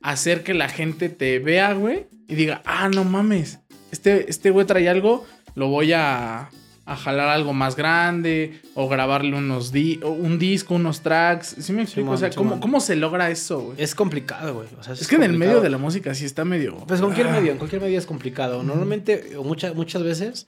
hacer 0.00 0.42
que 0.42 0.54
la 0.54 0.68
gente 0.68 1.08
te 1.08 1.38
vea, 1.38 1.74
güey? 1.74 2.06
Y 2.26 2.34
diga, 2.34 2.62
ah, 2.64 2.88
no 2.88 3.04
mames, 3.04 3.60
este, 3.92 4.30
este 4.30 4.50
güey 4.50 4.66
trae 4.66 4.88
algo, 4.88 5.26
lo 5.54 5.68
voy 5.68 5.92
a, 5.92 6.48
a 6.86 6.96
jalar 6.96 7.28
algo 7.28 7.52
más 7.52 7.76
grande 7.76 8.60
o 8.74 8.88
grabarle 8.88 9.36
unos 9.36 9.72
di 9.72 10.00
un 10.02 10.38
disco, 10.38 10.74
unos 10.74 11.00
tracks. 11.02 11.56
¿Sí 11.58 11.72
me 11.72 11.82
explico? 11.82 12.06
Simón, 12.06 12.14
o 12.14 12.18
sea, 12.18 12.30
¿cómo, 12.30 12.50
Simón. 12.50 12.60
¿cómo 12.60 12.80
se 12.80 12.96
logra 12.96 13.30
eso, 13.30 13.60
güey? 13.60 13.82
Es 13.82 13.94
complicado, 13.94 14.54
güey. 14.54 14.68
O 14.78 14.82
sea, 14.82 14.94
Es 14.94 15.06
que 15.08 15.16
en 15.16 15.22
el 15.24 15.36
medio 15.36 15.60
de 15.60 15.70
la 15.70 15.78
música 15.78 16.14
sí 16.14 16.24
está 16.24 16.44
medio. 16.44 16.76
Pues 16.86 17.00
cualquier 17.00 17.28
Ah. 17.28 17.32
medio, 17.32 17.52
en 17.52 17.58
cualquier 17.58 17.82
medio 17.82 17.98
es 17.98 18.06
complicado. 18.06 18.62
Normalmente, 18.62 19.36
o 19.36 19.44
muchas, 19.44 19.74
muchas 19.74 20.02
veces, 20.02 20.46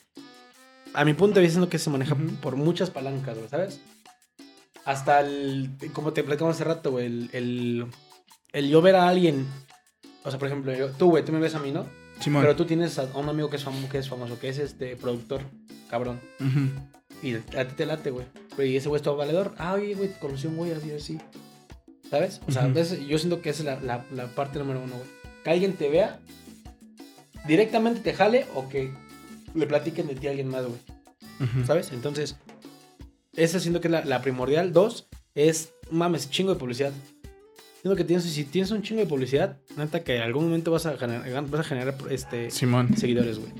a 0.94 1.04
mi 1.04 1.14
punto 1.14 1.36
de 1.36 1.42
vista, 1.42 1.58
es 1.58 1.60
lo 1.60 1.68
que 1.68 1.78
se 1.78 1.90
maneja 1.90 2.16
por 2.40 2.56
muchas 2.56 2.90
palancas, 2.90 3.36
güey, 3.38 3.48
¿sabes? 3.48 3.80
Hasta 4.84 5.20
el, 5.20 5.70
como 5.92 6.12
te 6.12 6.24
platicamos 6.24 6.56
hace 6.56 6.64
rato, 6.64 6.90
güey, 6.90 7.06
el, 7.06 7.30
el, 7.32 7.86
el 8.52 8.68
yo 8.68 8.82
ver 8.82 8.96
a 8.96 9.08
alguien, 9.08 9.46
o 10.24 10.30
sea, 10.30 10.40
por 10.40 10.48
ejemplo, 10.48 10.74
yo- 10.74 10.90
tú, 10.90 11.10
güey, 11.10 11.24
tú 11.24 11.30
me 11.32 11.38
ves 11.38 11.54
a 11.54 11.60
mí, 11.60 11.70
¿no? 11.70 11.86
Simón. 12.22 12.42
Pero 12.42 12.56
tú 12.56 12.64
tienes 12.64 12.98
a 12.98 13.04
un 13.16 13.28
amigo 13.28 13.50
que 13.50 13.56
es, 13.56 13.64
famoso, 13.64 13.88
que 13.88 13.98
es 13.98 14.08
famoso, 14.08 14.38
que 14.38 14.48
es 14.48 14.58
este 14.58 14.96
productor, 14.96 15.42
cabrón. 15.90 16.20
Y 17.22 17.34
a 17.34 17.68
ti 17.68 17.74
te 17.76 17.86
late, 17.86 18.10
güey. 18.10 18.26
Y 18.58 18.76
ese 18.76 18.88
güey 18.88 18.98
es 18.98 19.02
todo 19.02 19.16
valedor. 19.16 19.54
Ah, 19.58 19.74
oye, 19.74 19.94
güey, 19.94 20.10
conocí 20.20 20.46
a 20.46 20.50
un 20.50 20.56
güey 20.56 20.72
así, 20.72 20.90
así. 20.92 21.18
¿Sabes? 22.10 22.40
O 22.46 22.52
sea, 22.52 22.64
Ujú. 22.66 22.74
ves, 22.74 23.06
yo 23.06 23.18
siento 23.18 23.40
que 23.40 23.50
esa 23.50 23.60
es 23.60 23.66
la, 23.66 23.80
la- 23.80 24.04
la 24.14 24.26
parte 24.34 24.58
número 24.58 24.80
uno, 24.82 24.94
güey. 24.96 25.08
Que 25.44 25.50
alguien 25.50 25.72
te 25.74 25.88
vea, 25.88 26.20
directamente 27.46 28.00
te 28.00 28.14
jale 28.14 28.46
o 28.54 28.68
que 28.68 28.92
le 29.54 29.66
platiquen 29.66 30.06
de 30.08 30.14
ti 30.14 30.26
a 30.26 30.30
alguien 30.30 30.48
más, 30.48 30.64
güey. 30.66 30.78
¿Sabes? 31.66 31.90
Entonces, 31.92 32.36
esa 33.34 33.58
siento 33.58 33.80
que 33.80 33.88
es 33.88 33.92
la, 33.92 34.04
la 34.04 34.22
primordial. 34.22 34.72
Dos, 34.72 35.08
es, 35.34 35.72
mames, 35.90 36.30
chingo 36.30 36.52
de 36.54 36.60
publicidad. 36.60 36.92
Siento 37.82 37.96
que 37.96 38.04
tienes, 38.04 38.24
si 38.24 38.44
tienes 38.44 38.70
un 38.70 38.82
chingo 38.82 39.00
de 39.00 39.06
publicidad, 39.06 39.58
neta 39.76 40.04
que 40.04 40.16
en 40.16 40.22
algún 40.22 40.44
momento 40.44 40.70
vas 40.70 40.86
a 40.86 40.96
generar, 40.96 41.46
vas 41.48 41.60
a 41.60 41.64
generar 41.64 41.96
este, 42.10 42.50
Simón. 42.50 42.96
seguidores, 42.96 43.38
güey. 43.40 43.50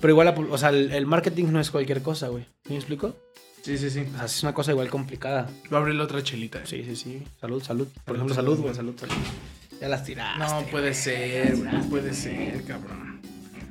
Pero 0.00 0.12
igual, 0.12 0.34
o 0.50 0.58
sea, 0.58 0.68
el, 0.68 0.92
el 0.92 1.06
marketing 1.06 1.46
no 1.46 1.58
es 1.60 1.70
cualquier 1.70 2.02
cosa, 2.02 2.28
güey. 2.28 2.44
¿Me 2.68 2.76
explico? 2.76 3.16
Sí, 3.62 3.78
sí, 3.78 3.88
sí. 3.90 4.00
O 4.12 4.16
sea, 4.16 4.26
es 4.26 4.42
una 4.42 4.52
cosa 4.52 4.72
igual 4.72 4.90
complicada. 4.90 5.48
Voy 5.70 5.76
a 5.78 5.80
abrir 5.80 5.94
la 5.94 6.04
otra 6.04 6.22
chelita. 6.22 6.66
Sí, 6.66 6.84
sí, 6.84 6.96
sí. 6.96 7.22
Salud, 7.40 7.62
salud. 7.62 7.86
Por 8.04 8.16
ejemplo, 8.16 8.34
Salud, 8.34 8.50
salud, 8.56 8.62
güey, 8.62 8.74
salud, 8.74 8.94
salud. 8.98 9.14
Ya 9.80 9.88
las 9.88 10.04
tiraste. 10.04 10.38
No 10.44 10.66
puede 10.70 10.92
ser, 10.92 11.56
güey. 11.56 11.72
No 11.72 11.82
puede 11.88 12.12
ser, 12.12 12.64
cabrón. 12.64 13.20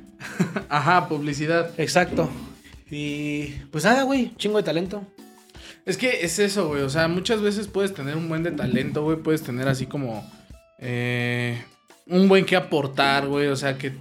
Ajá, 0.68 1.08
publicidad. 1.08 1.70
Exacto. 1.78 2.28
Y 2.90 3.50
pues 3.70 3.84
nada, 3.84 4.02
güey, 4.02 4.34
chingo 4.36 4.56
de 4.56 4.64
talento. 4.64 5.06
Es 5.84 5.96
que 5.96 6.24
es 6.24 6.38
eso, 6.38 6.68
güey. 6.68 6.82
O 6.82 6.90
sea, 6.90 7.08
muchas 7.08 7.40
veces 7.40 7.66
puedes 7.66 7.94
tener 7.94 8.16
un 8.16 8.28
buen 8.28 8.42
de 8.42 8.52
talento, 8.52 9.02
güey. 9.02 9.16
Puedes 9.16 9.42
tener 9.42 9.68
así 9.68 9.86
como. 9.86 10.30
eh, 10.78 11.62
un 12.06 12.28
buen 12.28 12.44
que 12.44 12.56
aportar, 12.56 13.26
güey. 13.26 13.48
O 13.48 13.56
sea, 13.56 13.78
que. 13.78 13.92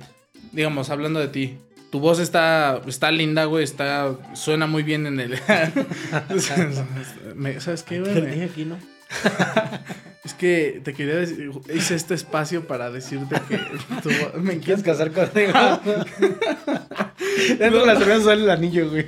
Digamos, 0.52 0.90
hablando 0.90 1.20
de 1.20 1.28
ti. 1.28 1.58
Tu 1.92 2.00
voz 2.00 2.20
está, 2.20 2.82
está 2.88 3.12
linda, 3.12 3.46
güey. 3.46 3.64
Está, 3.64 4.16
suena 4.34 4.68
muy 4.68 4.84
bien 4.84 5.08
en 5.08 5.20
el. 5.20 5.38
¿Sabes 7.60 7.84
qué, 7.84 8.00
güey? 8.00 8.44
Aquí, 8.44 8.66
¿no? 8.66 8.78
Es 10.24 10.36
que 10.36 10.82
te 10.84 10.94
quería 10.94 11.16
decir, 11.16 11.50
hice 11.74 11.96
este 11.96 12.14
espacio 12.14 12.68
para 12.68 12.92
decirte 12.92 13.42
que 13.50 13.58
tu 14.04 14.12
me 14.40 14.60
¿Quieres 14.60 14.84
casar 14.84 15.12
conmigo? 15.12 15.52
Dentro 17.58 17.80
de 17.80 17.86
la 17.88 17.98
cerveza 17.98 18.26
sale 18.26 18.44
el 18.44 18.52
anillo, 18.52 18.92
güey. 18.92 19.08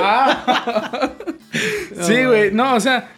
Ah. 0.00 1.12
Sí, 2.02 2.24
güey, 2.24 2.52
no, 2.52 2.74
o 2.74 2.80
sea, 2.80 3.10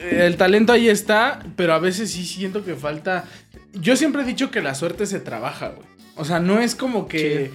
el 0.00 0.36
talento 0.36 0.72
ahí 0.72 0.88
está, 0.88 1.40
pero 1.56 1.74
a 1.74 1.78
veces 1.78 2.10
sí 2.10 2.24
siento 2.24 2.64
que 2.64 2.74
falta. 2.74 3.24
Yo 3.74 3.96
siempre 3.96 4.22
he 4.22 4.24
dicho 4.24 4.50
que 4.50 4.60
la 4.62 4.74
suerte 4.74 5.06
se 5.06 5.20
trabaja, 5.20 5.68
güey. 5.68 5.86
O 6.16 6.24
sea, 6.24 6.40
no 6.40 6.60
es 6.60 6.74
como 6.74 7.06
que. 7.08 7.50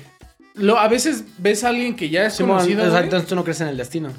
Lo, 0.53 0.77
a 0.79 0.87
veces 0.87 1.25
ves 1.37 1.63
a 1.63 1.69
alguien 1.69 1.95
que 1.95 2.09
ya 2.09 2.25
es 2.27 2.35
Simón, 2.35 2.57
conocido. 2.57 2.81
o 2.81 2.85
sea, 2.85 2.91
güey. 2.93 3.03
entonces 3.03 3.27
tú 3.27 3.35
no 3.35 3.43
crees 3.43 3.59
en 3.61 3.67
el 3.67 3.77
destino. 3.77 4.13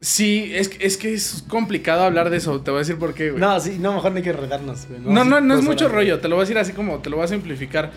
Sí, 0.00 0.50
es, 0.52 0.68
que- 0.68 0.84
es 0.84 0.96
que 0.96 1.14
es 1.14 1.44
complicado 1.46 2.02
hablar 2.02 2.28
de 2.28 2.38
eso. 2.38 2.60
Te 2.60 2.70
voy 2.72 2.78
a 2.78 2.80
decir 2.80 2.98
por 2.98 3.14
qué, 3.14 3.30
güey. 3.30 3.40
No, 3.40 3.58
sí, 3.60 3.76
no, 3.78 3.92
mejor 3.94 4.10
no 4.10 4.16
hay 4.18 4.24
que 4.24 4.32
redarnos, 4.32 4.86
güey. 4.88 5.00
No, 5.00 5.24
no, 5.24 5.40
no 5.40 5.54
es 5.54 5.60
Dos 5.60 5.68
mucho 5.68 5.88
rollo, 5.88 6.18
te 6.18 6.28
lo 6.28 6.34
voy 6.34 6.42
a 6.42 6.44
decir 6.44 6.58
así 6.58 6.72
como 6.72 6.98
te 6.98 7.08
lo 7.08 7.16
voy 7.16 7.24
a 7.24 7.28
simplificar. 7.28 7.92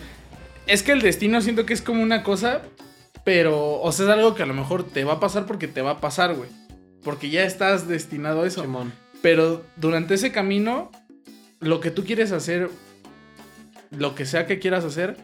Es 0.68 0.84
que 0.84 0.92
el 0.92 1.02
destino 1.02 1.42
siento 1.42 1.66
que 1.66 1.74
es 1.74 1.82
como 1.82 2.02
una 2.04 2.22
cosa, 2.24 2.62
pero, 3.26 3.82
o 3.82 3.92
sea, 3.92 4.06
es 4.06 4.12
algo 4.12 4.36
que 4.36 4.44
a 4.44 4.46
lo 4.46 4.54
mejor 4.54 4.86
te 4.86 5.04
va 5.04 5.14
a 5.14 5.20
pasar 5.20 5.48
porque 5.48 5.68
te 5.68 5.82
va 5.82 5.92
a 5.92 6.00
pasar, 6.00 6.36
güey. 6.36 6.50
Porque 7.04 7.30
ya 7.30 7.44
estás 7.44 7.88
destinado 7.88 8.44
a 8.44 8.48
eso. 8.48 8.62
Simón. 8.62 8.94
Pero 9.24 9.66
durante 9.76 10.14
ese 10.14 10.32
camino, 10.32 10.92
lo 11.60 11.80
que 11.80 11.90
tú 11.90 12.06
quieres 12.06 12.32
hacer, 12.32 12.70
lo 13.90 14.14
que 14.14 14.28
sea 14.28 14.46
que 14.46 14.60
quieras 14.60 14.86
hacer, 14.86 15.18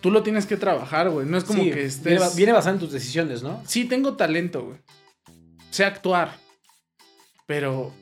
tú 0.00 0.10
lo 0.10 0.22
tienes 0.22 0.46
que 0.46 0.56
trabajar, 0.56 1.10
güey. 1.10 1.26
No 1.26 1.36
es 1.36 1.44
como 1.44 1.62
Sí, 1.62 1.70
que 1.70 1.84
estés... 1.84 2.34
viene 2.34 2.52
basado 2.52 2.76
en 2.76 2.80
tus 2.80 2.92
decisiones, 2.92 3.42
¿no? 3.42 3.62
Sí, 3.66 3.84
tengo 3.84 4.14
talento, 4.14 4.64
güey. 4.64 4.78
Sé 5.70 5.84
actuar. 5.84 6.38
Pero 7.46 7.92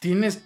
tienes 0.00 0.42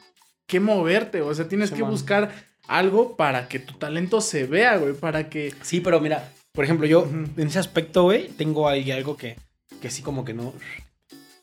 que 0.47 0.61
moverte, 0.61 1.21
o 1.21 1.35
sea, 1.35 1.49
tienes 1.49 1.73
que 1.73 1.83
buscar 1.83 2.31
algo 2.69 3.17
para 3.17 3.49
que 3.49 3.59
tu 3.59 3.75
talento 3.75 4.21
se 4.21 4.47
vea, 4.47 4.77
güey. 4.77 4.95
Para 4.95 5.29
que. 5.29 5.53
Sí, 5.63 5.81
pero 5.81 6.01
mira, 6.01 6.31
por 6.55 6.65
ejemplo, 6.65 6.87
yo 6.87 7.07
en 7.37 7.47
ese 7.49 7.59
aspecto, 7.59 8.05
güey, 8.05 8.29
tengo 8.29 8.69
ahí 8.69 8.91
algo 8.93 9.17
que, 9.17 9.37
que 9.83 9.91
sí 9.91 10.03
como 10.03 10.25
que 10.25 10.35
no. 10.35 10.53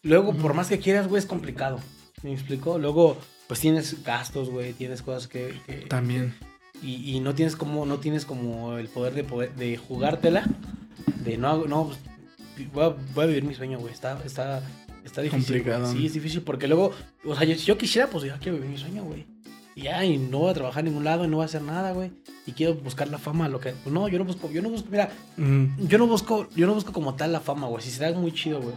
Luego, 0.03 0.33
por 0.33 0.53
más 0.53 0.69
que 0.69 0.79
quieras, 0.79 1.07
güey, 1.07 1.19
es 1.19 1.25
complicado. 1.25 1.79
¿Me 2.23 2.31
explico? 2.33 2.79
Luego, 2.79 3.17
pues 3.47 3.59
tienes 3.59 4.03
gastos, 4.03 4.49
güey, 4.49 4.73
tienes 4.73 5.01
cosas 5.01 5.27
que... 5.27 5.53
que- 5.67 5.85
También. 5.87 6.33
y, 6.81 7.15
y 7.15 7.19
no 7.19 7.35
tienes 7.35 7.55
como, 7.55 7.85
no 7.85 7.99
tienes 7.99 8.25
como 8.25 8.77
el 8.77 8.87
poder 8.87 9.13
de 9.13 9.23
poder, 9.23 9.53
de 9.55 9.75
jugártela. 9.77 10.45
De 11.25 11.37
no, 11.37 11.65
no, 11.65 11.87
pues, 11.87 12.71
voy 12.73 12.83
a, 12.85 12.95
voy 13.13 13.23
a 13.25 13.27
vivir 13.27 13.43
mi 13.43 13.53
sueño, 13.53 13.79
güey. 13.79 13.93
Está, 13.93 14.17
está, 14.25 14.63
está 15.03 15.21
difícil. 15.21 15.45
Complicado. 15.57 15.91
Sí, 15.91 16.05
es 16.05 16.13
difícil 16.13 16.41
porque 16.41 16.67
luego, 16.67 16.93
o 17.25 17.35
sea, 17.35 17.45
yo, 17.45 17.55
si 17.55 17.65
yo 17.65 17.77
quisiera, 17.77 18.07
pues 18.09 18.23
ya 18.23 18.37
quiero 18.39 18.57
vivir 18.57 18.71
mi 18.71 18.77
sueño, 18.77 19.03
güey. 19.03 19.25
Y, 19.81 19.85
ya, 19.85 20.05
y 20.05 20.17
no 20.17 20.39
voy 20.39 20.51
a 20.51 20.53
trabajar 20.53 20.81
en 20.81 20.85
ningún 20.91 21.03
lado 21.03 21.25
y 21.25 21.27
no 21.27 21.37
voy 21.37 21.43
a 21.43 21.45
hacer 21.45 21.61
nada, 21.61 21.91
güey. 21.93 22.11
Y 22.45 22.51
quiero 22.51 22.75
buscar 22.75 23.07
la 23.07 23.17
fama, 23.17 23.49
lo 23.49 23.59
que. 23.59 23.71
Pues 23.71 23.93
no, 23.93 24.07
yo 24.07 24.19
no 24.19 24.25
busco, 24.25 24.49
yo 24.51 24.61
no 24.61 24.69
busco, 24.69 24.87
mira, 24.91 25.09
Ujú. 25.37 25.87
yo 25.87 25.97
no 25.97 26.07
busco, 26.07 26.47
yo 26.55 26.67
no 26.67 26.73
busco 26.73 26.91
como 26.93 27.15
tal 27.15 27.31
la 27.31 27.39
fama, 27.39 27.67
güey. 27.67 27.83
Si 27.83 27.89
se 27.91 28.03
da 28.03 28.17
muy 28.17 28.31
chido, 28.31 28.61
güey. 28.61 28.75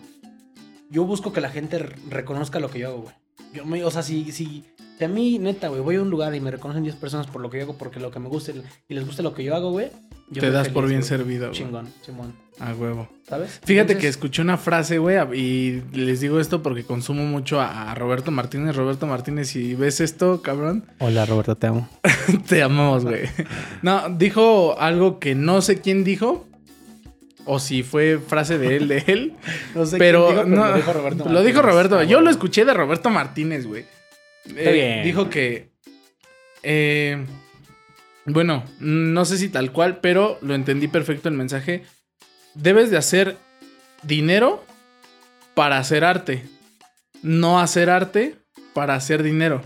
Yo 0.91 1.05
busco 1.05 1.33
que 1.33 1.41
la 1.41 1.51
gente 1.51 1.79
re- 1.79 1.97
reconozca 2.09 2.61
lo 2.61 2.71
que 2.71 2.79
yo 2.81 2.89
hago, 2.89 3.03
güey. 3.03 3.15
Yo 3.53 3.65
me, 3.65 3.85
o 3.85 3.91
sea, 3.91 4.03
si, 4.03 4.33
si, 4.33 4.65
si 4.99 5.05
a 5.05 5.09
mí, 5.09 5.39
neta, 5.39 5.69
güey, 5.69 5.81
voy 5.81 5.97
a 5.97 6.03
un 6.03 6.11
lugar 6.11 6.35
y 6.35 6.41
me 6.41 6.51
reconocen 6.51 6.83
10 6.83 6.97
personas 6.97 7.27
por 7.27 7.43
lo 7.43 7.51
que 7.51 7.59
yo 7.59 7.65
hago, 7.65 7.77
porque 7.79 7.99
lo 8.01 8.11
que 8.11 8.21
me 8.21 8.29
gusta 8.29 8.53
y 8.89 8.95
les 8.95 9.05
gusta 9.07 9.23
lo 9.23 9.35
que 9.35 9.43
yo 9.45 9.55
hago, 9.57 9.71
güey. 9.71 9.91
yo 10.31 10.41
Te 10.41 10.51
das 10.51 10.69
por 10.69 10.87
bien 10.87 11.01
güey. 11.01 11.09
servido, 11.09 11.49
güey. 11.49 11.59
Chingón, 11.59 11.89
Simón. 12.03 12.35
A 12.61 12.73
huevo. 12.73 13.09
¿Sabes? 13.29 13.61
Fíjate 13.65 13.99
que 13.99 14.07
escuché 14.07 14.41
una 14.41 14.57
frase, 14.57 14.99
güey, 14.99 15.17
y 15.37 15.83
les 15.93 16.21
digo 16.21 16.39
esto 16.39 16.63
porque 16.63 16.85
consumo 16.85 17.25
mucho 17.25 17.61
a, 17.61 17.91
a 17.91 17.95
Roberto 17.97 18.31
Martínez. 18.31 18.77
Roberto 18.77 19.07
Martínez, 19.09 19.49
si 19.49 19.75
ves 19.75 20.01
esto, 20.01 20.41
cabrón, 20.43 20.85
Hola, 21.01 21.27
Roberto, 21.27 21.57
te 21.57 21.67
amo. 21.67 21.89
te 22.49 22.63
amamos, 22.63 23.05
güey. 23.05 23.23
No, 23.83 24.09
dijo 24.11 24.79
algo 24.79 25.19
que 25.19 25.35
no 25.35 25.61
sé 25.63 25.81
quién 25.81 26.05
dijo, 26.05 26.47
o 27.45 27.59
si 27.59 27.83
fue 27.83 28.19
frase 28.19 28.59
de 28.59 28.77
él, 28.77 28.89
de 28.89 29.05
él. 29.09 29.33
No 29.75 29.85
sé 29.87 29.99
pero 29.99 30.27
quién 30.27 30.37
dijo, 30.37 30.49
no, 30.57 30.69
lo 30.69 30.77
dijo 30.77 30.93
Roberto. 30.93 31.25
Lo 31.25 31.43
dijo 31.43 31.57
Martínez. 31.57 31.65
Roberto. 31.65 31.99
Ah, 31.99 32.05
Yo 32.05 32.21
lo 32.21 32.31
escuché 32.31 32.65
de 32.65 32.73
Roberto 32.75 33.11
Martínez, 33.11 33.67
güey. 33.67 33.85
Eh, 34.57 34.73
bien. 34.73 35.05
Dijo 35.05 35.31
que. 35.31 35.71
eh, 36.63 37.25
bueno, 38.27 38.65
no 38.81 39.25
sé 39.25 39.37
si 39.37 39.49
tal 39.49 39.71
cual, 39.73 39.99
pero 40.01 40.39
lo 40.41 40.55
entendí 40.55 40.89
perfecto 40.89 41.29
el 41.29 41.35
mensaje. 41.35 41.83
Debes 42.55 42.91
de 42.91 42.97
hacer 42.97 43.37
dinero 44.03 44.65
para 45.55 45.79
hacer 45.79 46.05
arte. 46.05 46.43
No 47.23 47.61
hacer 47.61 47.91
arte 47.91 48.37
para 48.73 48.95
hacer 48.95 49.23
dinero. 49.23 49.63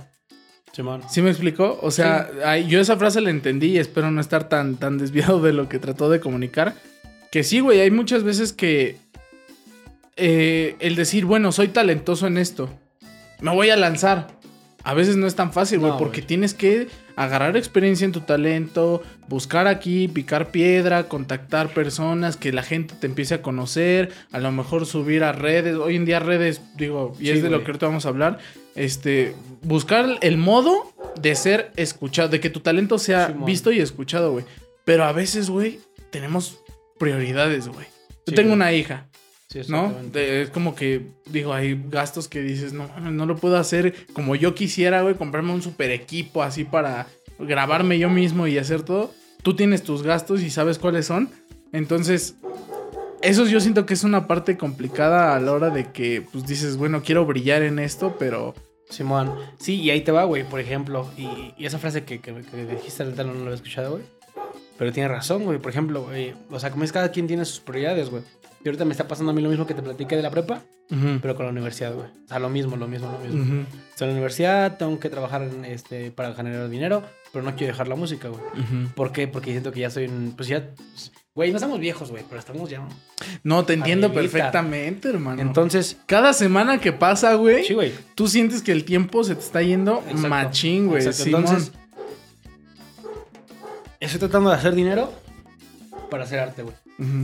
Simón. 0.73 1.03
¿Sí 1.09 1.23
me 1.23 1.31
explicó? 1.31 1.79
O 1.83 1.91
sea, 1.91 2.31
ay, 2.45 2.67
yo 2.67 2.81
esa 2.81 2.97
frase 2.97 3.21
la 3.21 3.31
entendí 3.31 3.69
y 3.69 3.79
espero 3.79 4.11
no 4.11 4.21
estar 4.21 4.49
tan, 4.49 4.77
tan 4.77 4.99
desviado 4.99 5.41
de 5.41 5.53
lo 5.53 5.69
que 5.69 5.79
trató 5.79 6.09
de 6.09 6.21
comunicar. 6.21 6.75
Que 7.33 7.43
sí, 7.43 7.61
güey, 7.61 7.81
hay 7.81 7.91
muchas 7.91 8.23
veces 8.23 8.53
que 8.53 8.97
eh, 10.17 10.77
el 10.79 10.97
decir, 10.97 11.25
bueno, 11.25 11.53
soy 11.53 11.69
talentoso 11.69 12.27
en 12.27 12.39
esto, 12.39 12.71
me 13.41 13.53
voy 13.53 13.71
a 13.71 13.77
lanzar. 13.77 14.38
A 14.89 14.95
veces 14.95 15.19
no 15.19 15.27
es 15.27 15.35
tan 15.35 15.53
fácil, 15.53 15.81
güey, 15.81 15.93
No, 15.93 15.99
porque 15.99 16.23
tienes 16.23 16.55
que 16.55 16.87
agarrar 17.15 17.59
experiencia 17.59 18.07
en 18.07 18.13
tu 18.13 18.23
talento, 18.23 19.03
buscar 19.29 19.67
aquí, 19.67 20.09
picar 20.09 20.51
piedra, 20.51 21.09
contactar 21.09 21.69
personas, 21.75 22.39
que 22.39 22.55
la 22.55 22.63
gente 22.63 22.95
te 22.99 23.07
empiece 23.07 23.35
a 23.35 23.43
conocer, 23.43 24.11
a 24.33 24.39
lo 24.39 24.51
mejor 24.51 24.87
subir 24.87 25.25
a 25.25 25.33
redes. 25.33 25.77
Hoy 25.77 25.97
en 25.97 26.07
día 26.07 26.21
redes, 26.21 26.63
digo, 26.79 27.15
y 27.21 27.25
Sí, 27.27 27.31
es 27.33 27.43
de 27.43 27.51
lo 27.51 27.61
que 27.65 27.67
ahorita 27.67 27.85
vamos 27.85 28.07
a 28.07 28.09
hablar, 28.09 28.39
este, 28.77 29.35
buscar 29.61 30.09
el 30.23 30.39
modo 30.39 30.91
de 31.21 31.35
ser 31.35 31.71
escuchado, 31.77 32.31
de 32.31 32.41
que 32.41 32.49
tu 32.49 32.61
talento 32.61 32.99
sea 32.99 33.29
visto 33.45 33.71
y 33.71 33.81
escuchado, 33.81 34.33
güey. 34.33 34.47
Pero 34.87 35.05
a 35.05 35.13
veces, 35.13 35.51
güey, 35.51 35.81
tenemos 36.11 36.61
prioridades, 36.99 37.69
güey. 37.69 37.85
Yo 38.09 38.31
Sí, 38.31 38.35
tengo 38.35 38.55
una 38.55 38.73
hija, 38.73 39.08
Sí, 39.49 39.61
¿no? 39.69 39.95
es 40.15 40.51
como 40.51 40.75
que, 40.75 41.07
digo, 41.31 41.55
hay 41.55 41.83
gastos 41.89 42.29
que 42.29 42.43
dices, 42.43 42.75
no, 42.75 42.87
no 43.01 43.25
lo 43.25 43.37
puedo 43.37 43.57
hacer 43.57 43.95
como 44.13 44.37
yo 44.37 44.55
quisiera, 44.55 45.01
güey, 45.01 45.15
comprarme 45.15 45.53
un 45.55 45.63
super 45.63 45.91
equipo 45.91 46.43
así 46.43 46.65
para 46.65 47.07
grabarme 47.39 47.99
yo 47.99 48.11
mismo 48.11 48.47
y 48.47 48.59
hacer 48.59 48.83
todo. 48.83 49.15
Tú 49.43 49.57
tienes 49.57 49.83
tus 49.83 50.03
gastos 50.03 50.43
y 50.43 50.51
sabes 50.51 50.79
cuáles 50.79 51.07
son. 51.07 51.31
Entonces, 51.73 52.35
eso 53.23 53.47
yo 53.47 53.61
siento 53.61 53.87
que 53.87 53.95
es 53.95 54.05
una 54.05 54.27
parte 54.27 54.59
complicada 54.59 55.35
a 55.35 55.41
la 55.41 55.53
hora 55.53 55.71
de 55.71 55.93
que, 55.93 56.23
pues 56.31 56.47
dices, 56.47 56.77
bueno, 56.77 57.03
quiero 57.03 57.25
brillar 57.25 57.63
en 57.63 57.79
esto, 57.79 58.17
pero... 58.19 58.55
Simón. 58.91 59.35
Sí, 59.59 59.81
y 59.81 59.91
ahí 59.91 60.03
te 60.03 60.13
va, 60.13 60.25
güey, 60.25 60.45
por 60.45 60.61
ejemplo. 60.61 61.11
Y, 61.17 61.55
y 61.59 61.67
esa 61.67 61.79
frase 61.79 62.05
que, 62.05 62.21
que, 62.21 62.35
que 62.35 62.65
dijiste 62.65 63.03
ahorita 63.03 63.23
no, 63.25 63.33
no 63.33 63.41
la 63.41 63.47
había 63.47 63.57
escuchado, 63.57 63.93
güey. 63.93 64.03
Pero 64.79 64.93
tiene 64.93 65.09
razón, 65.09 65.45
güey. 65.45 65.59
Por 65.59 65.71
ejemplo, 65.71 66.05
güey. 66.05 66.35
O 66.51 66.59
sea, 66.59 66.71
como 66.71 66.85
es 66.85 66.93
cada 66.93 67.11
quien 67.11 67.27
tiene 67.27 67.45
sus 67.45 67.61
prioridades, 67.61 68.09
güey. 68.09 68.23
Y 68.65 68.69
ahorita 68.69 68.85
me 68.85 68.93
está 68.93 69.07
pasando 69.07 69.31
a 69.31 69.35
mí 69.35 69.41
lo 69.41 69.49
mismo 69.49 69.67
que 69.67 69.75
te 69.75 69.83
platiqué 69.83 70.17
de 70.17 70.23
la 70.23 70.31
prepa, 70.31 70.63
pero 71.23 71.37
con 71.37 71.47
la 71.47 71.53
universidad, 71.53 71.95
güey. 71.95 72.09
O 72.25 72.29
sea, 72.29 72.39
lo 72.41 72.49
mismo, 72.49 72.77
lo 72.77 72.89
mismo, 72.89 73.11
lo 73.13 73.19
mismo. 73.19 73.65
Estoy 73.91 74.07
en 74.07 74.09
la 74.09 74.13
universidad, 74.15 74.77
tengo 74.79 74.99
que 74.99 75.09
trabajar 75.09 75.43
en, 75.43 75.65
este, 75.65 76.11
para 76.11 76.35
generar 76.35 76.69
dinero, 76.69 77.03
pero 77.33 77.45
no 77.45 77.55
quiero 77.55 77.73
dejar 77.73 77.87
la 77.89 77.95
música, 77.95 78.29
güey. 78.29 78.43
¿Por 78.97 79.13
qué? 79.13 79.29
Porque 79.29 79.53
siento 79.53 79.71
que 79.71 79.81
ya 79.81 79.91
soy 79.91 80.07
un... 80.07 80.35
Pues 80.37 80.49
ya... 80.49 80.71
pues, 80.77 81.13
Güey, 81.35 81.53
no 81.53 81.59
estamos 81.59 81.79
viejos, 81.79 82.11
güey, 82.11 82.25
pero 82.29 82.41
estamos 82.41 82.69
ya... 82.69 82.83
No, 83.45 83.65
te 83.65 83.75
entiendo 83.75 84.13
perfectamente, 84.13 85.09
hermano. 85.11 85.41
Entonces... 85.41 85.97
Cada 86.07 86.33
semana 86.33 86.81
que 86.81 86.93
pasa, 86.93 87.35
güey, 87.35 87.65
Sí, 87.65 87.75
güey. 87.75 87.93
tú 88.17 88.27
sientes 88.27 88.61
que 88.61 88.73
el 88.73 88.85
tiempo 88.85 89.23
se 89.23 89.37
te 89.37 89.43
está 89.43 89.63
yendo 89.63 89.99
Exacto. 90.09 90.29
machín, 90.29 90.89
güey. 90.89 91.05
Exacto. 91.07 91.37
Entonces, 91.39 91.73
estoy 94.01 94.19
tratando 94.19 94.51
de 94.51 94.57
hacer 94.57 94.75
dinero 94.75 95.13
para 96.11 96.25
hacer 96.25 96.41
arte, 96.41 96.63
güey. 96.65 96.75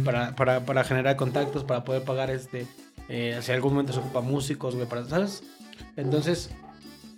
Para, 0.04 0.36
para, 0.36 0.64
para 0.64 0.84
generar 0.84 1.16
contactos, 1.16 1.64
para 1.64 1.82
poder 1.82 2.02
pagar 2.04 2.30
este. 2.30 2.66
eh, 3.08 3.38
si 3.42 3.50
algún 3.52 3.72
momento 3.72 3.92
se 3.92 3.98
ocupa 3.98 4.20
músicos, 4.20 4.74
güey, 4.76 4.88
para. 4.88 5.04
¿Sabes? 5.04 5.42
Entonces, 5.96 6.50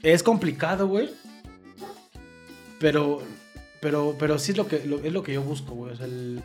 es 0.02 0.22
complicado, 0.22 0.88
güey. 0.88 1.10
Pero. 2.78 3.22
Pero, 3.80 4.16
pero 4.18 4.38
sí 4.38 4.52
es 4.52 4.56
lo 4.58 4.66
que, 4.66 4.84
lo- 4.86 5.00
es 5.00 5.12
lo 5.12 5.22
que 5.22 5.34
yo 5.34 5.42
busco, 5.42 5.74
güey. 5.74 5.92
O 5.92 5.96
sea, 5.96 6.06
el, 6.06 6.42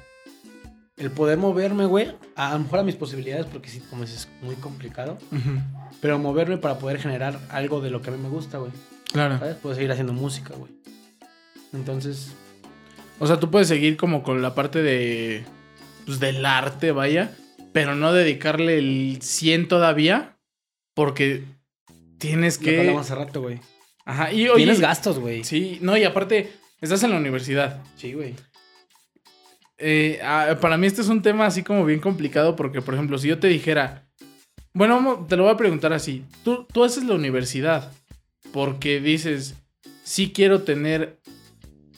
el 0.97 1.11
poder 1.11 1.37
moverme, 1.37 1.85
güey. 1.85 2.13
A, 2.35 2.51
a 2.51 2.53
lo 2.53 2.59
mejor 2.65 2.79
a 2.79 2.83
mis 2.83 2.95
posibilidades, 2.95 3.45
porque 3.45 3.69
sí, 3.69 3.79
como 3.89 4.03
dices, 4.03 4.27
es 4.37 4.43
muy 4.45 4.55
complicado. 4.55 5.17
Pero 6.01 6.19
moverme 6.19 6.57
para 6.57 6.77
poder 6.77 6.99
generar 6.99 7.39
algo 7.49 7.79
de 7.81 7.89
lo 7.89 8.01
que 8.01 8.09
a 8.09 8.13
mí 8.13 8.21
me 8.21 8.29
gusta, 8.29 8.57
güey. 8.57 8.71
Claro. 9.13 9.39
¿Sabes? 9.39 9.55
Puedo 9.55 9.75
seguir 9.75 9.91
haciendo 9.91 10.13
música, 10.13 10.53
güey. 10.55 10.71
Entonces, 11.73 12.33
O 13.19 13.27
sea, 13.27 13.39
tú 13.39 13.49
puedes 13.49 13.67
seguir 13.69 13.95
como 13.97 14.23
con 14.23 14.41
la 14.41 14.53
parte 14.53 14.81
de. 14.83 15.45
Pues 16.11 16.19
del 16.19 16.45
arte, 16.45 16.91
vaya. 16.91 17.31
Pero 17.71 17.95
no 17.95 18.11
dedicarle 18.11 18.79
el 18.79 19.19
100 19.21 19.69
todavía. 19.69 20.37
Porque 20.93 21.45
tienes 22.17 22.59
lo 22.59 22.65
que 22.65 22.71
que. 22.71 22.79
hablamos 22.81 23.05
hace 23.05 23.15
rato, 23.15 23.41
güey. 23.41 23.61
Ajá. 24.03 24.33
Y 24.33 24.49
oye. 24.49 24.65
Tienes 24.65 24.81
gastos, 24.81 25.19
güey. 25.19 25.45
Sí, 25.45 25.77
no, 25.81 25.95
y 25.95 26.03
aparte, 26.03 26.51
estás 26.81 27.01
en 27.03 27.11
la 27.11 27.17
universidad. 27.17 27.81
Sí, 27.95 28.11
güey. 28.11 28.35
Eh, 29.77 30.19
ah, 30.21 30.57
para 30.59 30.77
mí 30.77 30.85
este 30.85 30.99
es 30.99 31.07
un 31.07 31.21
tema 31.21 31.45
así 31.45 31.63
como 31.63 31.85
bien 31.85 32.01
complicado 32.01 32.57
porque, 32.57 32.81
por 32.81 32.93
ejemplo, 32.93 33.17
si 33.17 33.29
yo 33.29 33.39
te 33.39 33.47
dijera, 33.47 34.05
bueno, 34.73 35.25
te 35.29 35.37
lo 35.37 35.43
voy 35.43 35.53
a 35.53 35.57
preguntar 35.57 35.93
así, 35.93 36.25
tú, 36.43 36.67
tú 36.73 36.83
haces 36.83 37.05
la 37.05 37.15
universidad 37.15 37.89
porque 38.51 38.99
dices, 38.99 39.55
sí 40.03 40.33
quiero 40.33 40.63
tener 40.63 41.21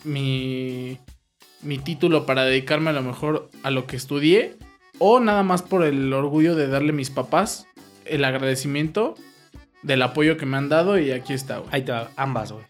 mi, 0.04 0.98
mi 1.64 1.78
título 1.78 2.26
para 2.26 2.44
dedicarme 2.44 2.90
a 2.90 2.92
lo 2.92 3.02
mejor 3.02 3.50
a 3.62 3.70
lo 3.70 3.86
que 3.86 3.96
estudié 3.96 4.56
o 4.98 5.20
nada 5.20 5.42
más 5.42 5.62
por 5.62 5.84
el 5.84 6.12
orgullo 6.12 6.54
de 6.54 6.68
darle 6.68 6.90
a 6.90 6.94
mis 6.94 7.10
papás 7.10 7.66
el 8.04 8.24
agradecimiento 8.24 9.14
del 9.82 10.02
apoyo 10.02 10.36
que 10.36 10.46
me 10.46 10.56
han 10.56 10.68
dado 10.68 10.98
y 10.98 11.10
aquí 11.10 11.32
está, 11.32 11.58
güey. 11.58 11.70
Ahí 11.72 11.82
te 11.82 11.92
va, 11.92 12.10
ambas, 12.16 12.52
güey. 12.52 12.64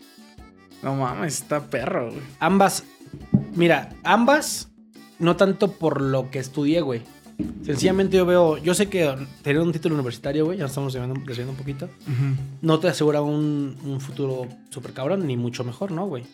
No 0.83 0.95
mames, 0.97 1.41
está 1.41 1.67
perro, 1.67 2.11
güey. 2.11 2.23
Ambas. 2.41 2.85
Mira, 3.55 3.91
ambas, 4.03 4.71
no 5.19 5.37
tanto 5.37 5.73
por 5.73 6.01
lo 6.01 6.31
que 6.31 6.39
estudié, 6.39 6.81
güey. 6.81 7.03
Sencillamente 7.63 8.17
yo 8.17 8.27
veo, 8.27 8.59
yo 8.59 8.75
sé 8.75 8.89
que 8.89 9.13
tener 9.43 9.61
un 9.61 9.73
título 9.73 9.95
universitario, 9.95 10.45
güey, 10.45 10.59
ya 10.59 10.67
estamos 10.67 10.93
desviando, 10.93 11.21
desviando 11.27 11.53
un 11.53 11.59
poquito, 11.59 11.89
no 12.63 12.79
te 12.79 12.89
asegura 12.89 13.23
un, 13.23 13.77
un 13.85 14.01
futuro 14.01 14.47
súper 14.71 14.93
cabrón, 14.93 15.27
ni 15.27 15.37
mucho 15.37 15.65
mejor, 15.65 15.91
¿no, 15.91 16.07
güey? 16.07 16.25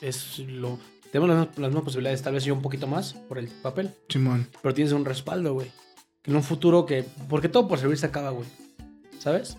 Es 0.00 0.40
lo... 0.40 0.78
Tenemos 1.14 1.28
las, 1.28 1.38
mismas- 1.46 1.58
las 1.60 1.68
mismas 1.70 1.84
posibilidades, 1.84 2.22
tal 2.22 2.34
vez 2.34 2.42
yo 2.44 2.54
un 2.54 2.60
poquito 2.62 2.88
más 2.88 3.12
por 3.12 3.38
el 3.38 3.46
papel, 3.46 3.92
Simón. 4.08 4.48
pero 4.60 4.74
tienes 4.74 4.92
un 4.92 5.04
respaldo, 5.04 5.54
güey. 5.54 5.70
En 6.24 6.34
un 6.34 6.42
futuro 6.42 6.86
que... 6.86 7.04
Porque 7.28 7.48
todo 7.48 7.68
por 7.68 7.78
servir 7.78 7.96
se 7.98 8.06
acaba, 8.06 8.30
güey. 8.30 8.48
¿Sabes? 9.20 9.56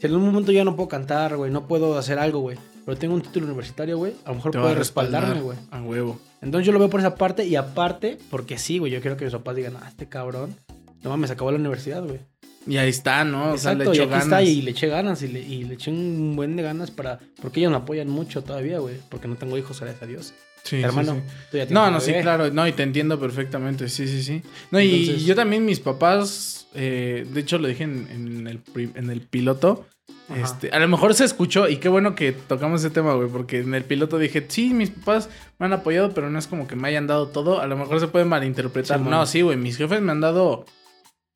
Si 0.00 0.06
en 0.06 0.14
un 0.16 0.22
momento 0.24 0.50
ya 0.50 0.64
no 0.64 0.76
puedo 0.76 0.88
cantar, 0.88 1.36
güey, 1.36 1.50
no 1.50 1.66
puedo 1.68 1.98
hacer 1.98 2.18
algo, 2.18 2.40
güey, 2.40 2.56
pero 2.86 2.96
tengo 2.96 3.14
un 3.14 3.20
título 3.20 3.44
universitario, 3.46 3.98
güey, 3.98 4.14
a 4.24 4.30
lo 4.30 4.36
mejor 4.36 4.52
puede 4.52 4.74
respaldarme, 4.76 5.42
güey. 5.42 5.58
A 5.70 5.82
huevo. 5.82 6.18
Entonces 6.40 6.66
yo 6.66 6.72
lo 6.72 6.78
veo 6.78 6.88
por 6.88 7.00
esa 7.00 7.14
parte 7.16 7.44
y 7.46 7.54
aparte, 7.54 8.16
porque 8.30 8.56
sí, 8.56 8.78
güey, 8.78 8.90
yo 8.90 9.02
quiero 9.02 9.18
que 9.18 9.24
mis 9.26 9.32
papás 9.34 9.56
digan, 9.56 9.76
ah, 9.76 9.86
este 9.88 10.08
cabrón, 10.08 10.56
no 11.02 11.10
mames, 11.10 11.30
acabó 11.30 11.50
la 11.52 11.58
universidad, 11.58 12.02
güey. 12.02 12.20
Y 12.66 12.78
ahí 12.78 12.88
está, 12.88 13.24
¿no? 13.24 13.52
O 13.52 13.58
sea, 13.58 13.72
Exacto, 13.72 13.84
le 13.84 13.90
y 13.90 13.92
echo 13.92 14.02
aquí 14.04 14.10
ganas. 14.10 14.24
está 14.24 14.42
y 14.42 14.62
le 14.62 14.70
eché 14.70 14.88
ganas 14.88 15.20
y 15.22 15.28
le, 15.28 15.40
y 15.40 15.64
le 15.64 15.74
eché 15.74 15.90
un 15.90 16.32
buen 16.34 16.56
de 16.56 16.62
ganas 16.62 16.90
para, 16.90 17.18
porque 17.42 17.60
ellos 17.60 17.70
me 17.72 17.76
apoyan 17.76 18.08
mucho 18.08 18.42
todavía, 18.42 18.78
güey, 18.78 18.96
porque 19.10 19.28
no 19.28 19.36
tengo 19.36 19.58
hijos, 19.58 19.80
gracias 19.80 20.02
a 20.02 20.06
Dios. 20.06 20.32
Sí, 20.64 20.78
sí, 20.78 20.82
Hermano, 20.82 21.14
sí. 21.14 21.20
tú 21.50 21.56
ya 21.58 21.66
tienes 21.66 21.70
No, 21.70 21.90
no, 21.90 22.00
sí, 22.00 22.12
claro. 22.22 22.50
No, 22.50 22.66
y 22.66 22.72
te 22.72 22.82
entiendo 22.82 23.20
perfectamente. 23.20 23.88
Sí, 23.88 24.08
sí, 24.08 24.22
sí. 24.22 24.42
No, 24.70 24.80
y 24.80 25.22
yo 25.24 25.34
también, 25.34 25.64
mis 25.64 25.78
papás, 25.78 26.68
eh, 26.74 27.26
de 27.30 27.40
hecho 27.40 27.58
lo 27.58 27.68
dije 27.68 27.84
en, 27.84 28.08
en 28.10 28.46
el, 28.46 28.60
en 28.94 29.10
el 29.10 29.20
piloto. 29.20 29.86
Ajá. 30.28 30.40
Este, 30.40 30.70
a 30.70 30.78
lo 30.78 30.88
mejor 30.88 31.12
se 31.12 31.24
escuchó 31.24 31.68
y 31.68 31.76
qué 31.76 31.90
bueno 31.90 32.14
que 32.14 32.32
tocamos 32.32 32.80
ese 32.80 32.88
tema, 32.88 33.12
güey, 33.12 33.28
porque 33.28 33.58
en 33.58 33.74
el 33.74 33.84
piloto 33.84 34.18
dije, 34.18 34.46
sí, 34.48 34.72
mis 34.72 34.88
papás 34.88 35.28
me 35.58 35.66
han 35.66 35.74
apoyado, 35.74 36.14
pero 36.14 36.30
no 36.30 36.38
es 36.38 36.46
como 36.46 36.66
que 36.66 36.76
me 36.76 36.88
hayan 36.88 37.06
dado 37.06 37.28
todo. 37.28 37.60
A 37.60 37.66
lo 37.66 37.76
mejor 37.76 38.00
se 38.00 38.08
puede 38.08 38.24
malinterpretar. 38.24 38.98
Sí, 38.98 39.04
no, 39.06 39.26
sí, 39.26 39.42
güey, 39.42 39.58
mis 39.58 39.76
jefes 39.76 40.00
me 40.00 40.12
han 40.12 40.22
dado 40.22 40.64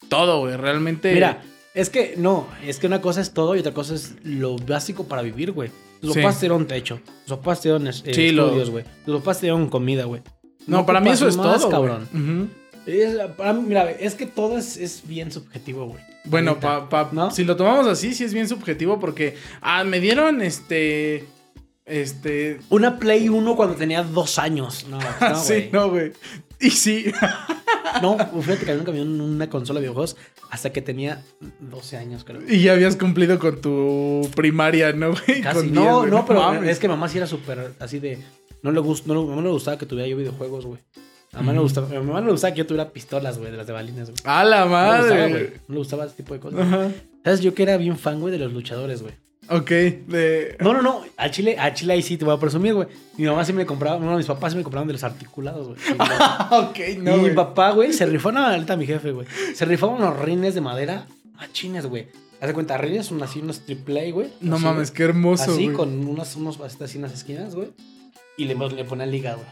todo, 0.08 0.40
güey, 0.40 0.56
realmente. 0.56 1.12
Mira, 1.12 1.42
es 1.74 1.90
que 1.90 2.14
no, 2.16 2.48
es 2.64 2.78
que 2.78 2.86
una 2.86 3.02
cosa 3.02 3.20
es 3.20 3.34
todo 3.34 3.56
y 3.56 3.60
otra 3.60 3.72
cosa 3.72 3.94
es 3.94 4.14
lo 4.24 4.56
básico 4.56 5.04
para 5.06 5.20
vivir, 5.20 5.52
güey. 5.52 5.70
Tus 6.00 6.14
Sí. 6.14 6.20
papás 6.20 6.36
te 6.36 6.40
dieron 6.46 6.66
techo. 6.66 7.00
Tus 7.26 7.36
papás 7.38 7.60
te 7.60 7.68
dieron 7.68 7.86
eh, 7.88 7.92
Sí, 7.92 8.30
lo- 8.32 8.46
estudios, 8.46 8.70
güey. 8.70 8.84
Tus 9.04 9.18
papás 9.20 9.40
te 9.40 9.46
dieron 9.46 9.68
comida, 9.68 10.04
güey. 10.04 10.22
No, 10.66 10.84
para 10.86 11.00
mí 11.00 11.10
eso 11.10 11.26
es 11.28 11.36
más, 11.36 11.60
todo, 11.60 11.70
cabrón. 11.70 12.08
cabrón. 12.12 12.50
Es- 12.86 13.16
para 13.36 13.52
mí, 13.52 13.62
mira, 13.66 13.90
es 13.90 14.14
que 14.14 14.26
todo 14.26 14.56
es, 14.58 14.76
es 14.76 15.02
bien 15.06 15.30
subjetivo, 15.32 15.86
güey. 15.86 16.02
Bueno, 16.24 16.60
pa, 16.60 16.88
pa- 16.88 17.08
¿No? 17.12 17.30
si 17.30 17.44
lo 17.44 17.56
tomamos 17.56 17.86
así, 17.86 18.14
sí 18.14 18.24
es 18.24 18.34
bien 18.34 18.48
subjetivo 18.48 18.98
porque 19.00 19.36
ah, 19.62 19.84
me 19.84 19.98
dieron 20.00 20.42
este 20.42 21.24
este 21.86 22.60
Una 22.68 22.98
Play 22.98 23.28
1 23.30 23.56
cuando 23.56 23.74
tenía 23.76 24.02
dos 24.02 24.38
años. 24.38 24.86
No, 24.90 24.98
no, 25.20 25.36
sí, 25.42 25.70
no, 25.72 25.88
güey. 25.90 26.12
Y 26.60 26.70
sí. 26.70 27.06
No, 28.02 28.16
fíjate 28.42 28.64
que 28.64 28.70
a 28.70 28.74
mí 28.74 28.78
nunca 28.78 28.92
me 28.92 28.98
dieron 28.98 29.20
una 29.20 29.48
consola 29.50 29.80
de 29.80 29.84
videojuegos 29.86 30.16
hasta 30.50 30.70
que 30.72 30.82
tenía 30.82 31.22
12 31.60 31.96
años, 31.96 32.24
creo. 32.24 32.40
Y 32.48 32.62
ya 32.62 32.72
habías 32.72 32.96
cumplido 32.96 33.38
con 33.38 33.60
tu 33.60 34.28
primaria, 34.36 34.92
¿no, 34.92 35.10
güey? 35.12 35.40
Casi. 35.40 35.58
Con 35.60 35.72
No, 35.74 35.82
10, 35.82 35.92
güey. 35.94 36.10
no, 36.10 36.26
pero 36.26 36.40
mames. 36.40 36.70
es 36.70 36.78
que 36.78 36.88
mamá 36.88 37.08
sí 37.08 37.18
era 37.18 37.26
súper 37.26 37.72
así 37.78 37.98
de. 37.98 38.18
No 38.62 38.72
le, 38.72 38.80
gust, 38.80 39.06
no, 39.06 39.14
le- 39.14 39.34
no 39.36 39.40
le 39.42 39.48
gustaba 39.50 39.78
que 39.78 39.86
tuviera 39.86 40.08
yo 40.08 40.16
videojuegos, 40.16 40.66
güey. 40.66 40.80
A 41.32 41.38
mamá, 41.38 41.52
no 41.52 41.58
le 41.58 41.62
gustaba, 41.64 41.88
a 41.88 42.00
mamá 42.00 42.20
no 42.20 42.26
le 42.26 42.32
gustaba 42.32 42.54
que 42.54 42.58
yo 42.58 42.66
tuviera 42.66 42.90
pistolas, 42.90 43.38
güey, 43.38 43.50
de 43.50 43.56
las 43.58 43.66
de 43.66 43.72
balines, 43.72 44.10
güey. 44.10 44.20
A 44.24 44.44
la 44.44 44.64
No 44.64 44.64
le 44.64 44.98
gustaba, 44.98 45.20
madre. 45.20 45.28
güey. 45.30 45.52
No 45.68 45.74
le 45.74 45.78
gustaba 45.78 46.04
ese 46.06 46.14
tipo 46.16 46.34
de 46.34 46.40
cosas. 46.40 46.60
Ajá. 46.60 46.88
¿Sabes? 47.24 47.40
Yo 47.40 47.54
que 47.54 47.62
era 47.64 47.76
bien 47.76 47.98
fan, 47.98 48.20
güey, 48.20 48.32
de 48.32 48.38
los 48.38 48.52
luchadores, 48.52 49.02
güey. 49.02 49.14
Ok, 49.50 49.70
de 49.70 50.56
No, 50.60 50.72
no, 50.74 50.82
no. 50.82 51.02
A 51.16 51.30
Chile, 51.30 51.56
a 51.58 51.72
Chile 51.72 51.94
ahí 51.94 52.02
sí 52.02 52.16
te 52.16 52.24
voy 52.24 52.34
a 52.34 52.38
presumir, 52.38 52.74
güey. 52.74 52.88
Mi 53.16 53.24
mamá 53.26 53.44
sí 53.44 53.52
me 53.52 53.64
compraba, 53.64 53.98
no, 53.98 54.16
mis 54.16 54.26
papás 54.26 54.52
sí 54.52 54.56
me 54.58 54.62
compraban 54.62 54.86
de 54.86 54.92
los 54.92 55.04
articulados, 55.04 55.68
güey. 55.68 55.78
ok, 56.50 56.78
no. 56.98 57.16
y 57.16 57.20
mi 57.20 57.30
papá, 57.30 57.70
güey, 57.70 57.92
se 57.92 58.04
rifó, 58.06 58.30
no, 58.30 58.44
ahorita 58.46 58.76
mi 58.76 58.86
jefe, 58.86 59.12
güey. 59.12 59.26
Se 59.54 59.64
rifaba 59.64 59.92
unos 59.94 60.18
rines 60.18 60.54
de 60.54 60.60
madera 60.60 61.06
machines, 61.36 61.86
güey. 61.86 62.08
Haz 62.40 62.48
de 62.48 62.54
cuenta, 62.54 62.76
rines 62.78 63.06
son 63.06 63.22
así 63.22 63.40
unos 63.40 63.60
triple 63.66 64.08
A, 64.08 64.12
güey. 64.12 64.28
No 64.40 64.56
Así, 64.56 64.64
mames, 64.64 64.90
qué 64.90 65.02
hermoso, 65.04 65.50
Así, 65.50 65.64
güey. 65.64 65.76
con 65.76 66.06
unos, 66.06 66.36
unos 66.36 66.60
así 66.60 66.96
en 66.98 67.02
las 67.02 67.12
esquinas, 67.12 67.54
güey. 67.54 67.68
Y 68.36 68.44
le, 68.44 68.54
le 68.54 68.84
ponían 68.84 69.10
liga, 69.10 69.34
güey. 69.34 69.46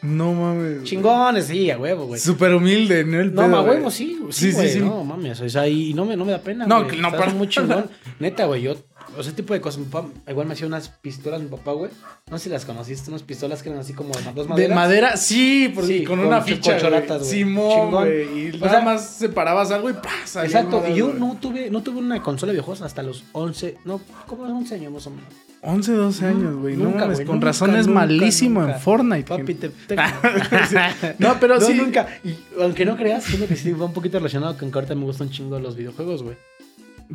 No 0.00 0.32
mames. 0.32 0.84
Chingones, 0.84 1.46
sí, 1.46 1.72
a 1.72 1.78
huevo, 1.78 2.06
güey. 2.06 2.20
Súper 2.20 2.54
humilde, 2.54 3.02
¿no? 3.04 3.20
El 3.20 3.34
No, 3.34 3.42
pedo, 3.42 3.62
güey. 3.64 3.76
huevo, 3.78 3.90
sí, 3.90 4.16
Sí, 4.30 4.32
sí, 4.32 4.50
sí, 4.50 4.56
güey. 4.56 4.72
sí. 4.74 4.78
No, 4.78 5.02
mames, 5.02 5.40
o 5.40 5.48
sea, 5.48 5.66
y, 5.66 5.92
no, 5.94 6.04
me, 6.04 6.16
no 6.16 6.24
me 6.24 6.30
da 6.30 6.38
pena, 6.38 6.64
No, 6.66 6.84
güey. 6.84 6.98
no, 7.00 7.08
O 7.08 7.10
sea, 7.10 7.18
es 7.18 7.24
para- 7.26 7.36
muy 7.36 7.48
chingón. 7.48 7.90
Neta, 8.20 8.44
güey, 8.46 8.62
yo... 8.62 8.76
O 9.18 9.22
sea, 9.22 9.32
ese 9.32 9.32
tipo 9.42 9.52
de 9.52 9.60
cosas. 9.60 9.80
Mi 9.80 9.86
papá 9.86 10.08
igual 10.28 10.46
me 10.46 10.52
hacía 10.54 10.66
unas 10.66 10.88
pistolas, 10.88 11.40
mi 11.42 11.48
papá, 11.48 11.72
güey. 11.72 11.90
No 12.30 12.38
sé 12.38 12.44
si 12.44 12.50
las 12.50 12.64
conociste, 12.64 13.10
unas 13.10 13.22
pistolas 13.24 13.62
que 13.62 13.68
eran 13.70 13.80
así 13.80 13.92
como 13.92 14.14
de 14.14 14.22
dos 14.32 14.44
De 14.46 14.48
maderas. 14.48 14.74
madera, 14.76 15.16
sí, 15.16 15.70
porque 15.74 15.98
Sí, 15.98 16.04
con, 16.04 16.18
con 16.18 16.26
una 16.28 16.40
ficha. 16.42 16.78
güey. 16.78 17.24
Simón, 17.24 17.70
Chingón. 17.70 18.04
güey. 18.04 18.38
Y 18.38 18.50
O 18.56 18.58
nada 18.58 18.70
sea- 18.70 18.80
más 18.82 19.04
separabas 19.16 19.70
algo 19.70 19.90
y 19.90 19.94
¡pasa! 19.94 20.44
Exacto, 20.44 20.84
y 20.88 20.94
yo 20.94 21.12
no 21.12 21.36
tuve, 21.40 21.70
no 21.70 21.82
tuve 21.82 21.98
una 21.98 22.22
consola 22.22 22.50
de 22.52 22.54
videojuegos 22.58 22.82
hasta 22.82 23.02
los 23.02 23.24
11, 23.32 23.76
no, 23.84 24.00
como 24.26 24.44
los 24.44 24.52
11 24.52 24.74
años 24.76 24.92
más 24.92 25.06
o 25.06 25.10
menos. 25.10 25.26
11, 25.60 25.92
12 25.92 26.24
años, 26.26 26.54
güey. 26.56 26.76
No 26.76 26.84
Nunca, 26.84 27.06
güey, 27.06 27.26
con 27.26 27.40
razón 27.40 27.74
es 27.74 27.88
malísimo 27.88 28.60
nunca. 28.60 28.74
en 28.76 28.80
Fortnite. 28.80 29.24
Papi, 29.24 29.54
te- 29.54 29.70
No, 31.18 31.36
pero 31.40 31.58
no, 31.58 31.66
sí. 31.66 31.74
nunca. 31.74 32.06
Y 32.24 32.36
aunque 32.60 32.84
no 32.84 32.96
creas, 32.96 33.24
siento 33.24 33.48
que 33.48 33.56
sí 33.56 33.72
va 33.72 33.86
un 33.86 33.92
poquito 33.92 34.18
relacionado 34.18 34.56
con 34.56 34.70
que 34.70 34.78
ahorita 34.78 34.94
me 34.94 35.04
gustan 35.04 35.26
un 35.26 35.32
chingo 35.32 35.58
los 35.58 35.74
videojuegos, 35.76 36.22
güey. 36.22 36.36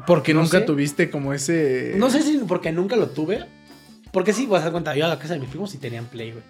Porque 0.07 0.33
No 0.33 0.41
nunca 0.41 0.59
sé. 0.59 0.65
tuviste 0.65 1.09
como 1.09 1.33
ese. 1.33 1.93
No 1.97 2.09
sé 2.09 2.21
si 2.23 2.37
porque 2.39 2.71
nunca 2.71 2.95
lo 2.95 3.09
tuve. 3.09 3.45
Porque 4.11 4.33
sí, 4.33 4.45
vas 4.45 4.61
a 4.61 4.65
dar 4.65 4.71
cuenta, 4.71 4.95
yo 4.95 5.05
a 5.05 5.09
la 5.09 5.19
casa 5.19 5.33
de 5.33 5.39
mis 5.39 5.49
primos 5.49 5.71
sí 5.71 5.77
tenían 5.77 6.05
Play, 6.05 6.31
güey. 6.31 6.43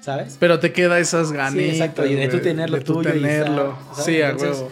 ¿Sabes? 0.00 0.36
Pero 0.38 0.58
te 0.60 0.72
queda 0.72 0.98
esas 0.98 1.32
ganas. 1.32 1.52
Sí, 1.54 1.68
exacto, 1.70 2.06
y 2.06 2.14
de 2.14 2.28
tú 2.28 2.38
tenerlo 2.38 2.78
de 2.78 2.84
tú 2.84 2.94
tuyo 2.94 3.10
y 3.10 3.12
tenerlo. 3.14 3.72
estar, 3.72 3.94
¿sabes? 3.96 4.04
sí, 4.04 4.22
a 4.22 4.34
huevo. 4.36 4.70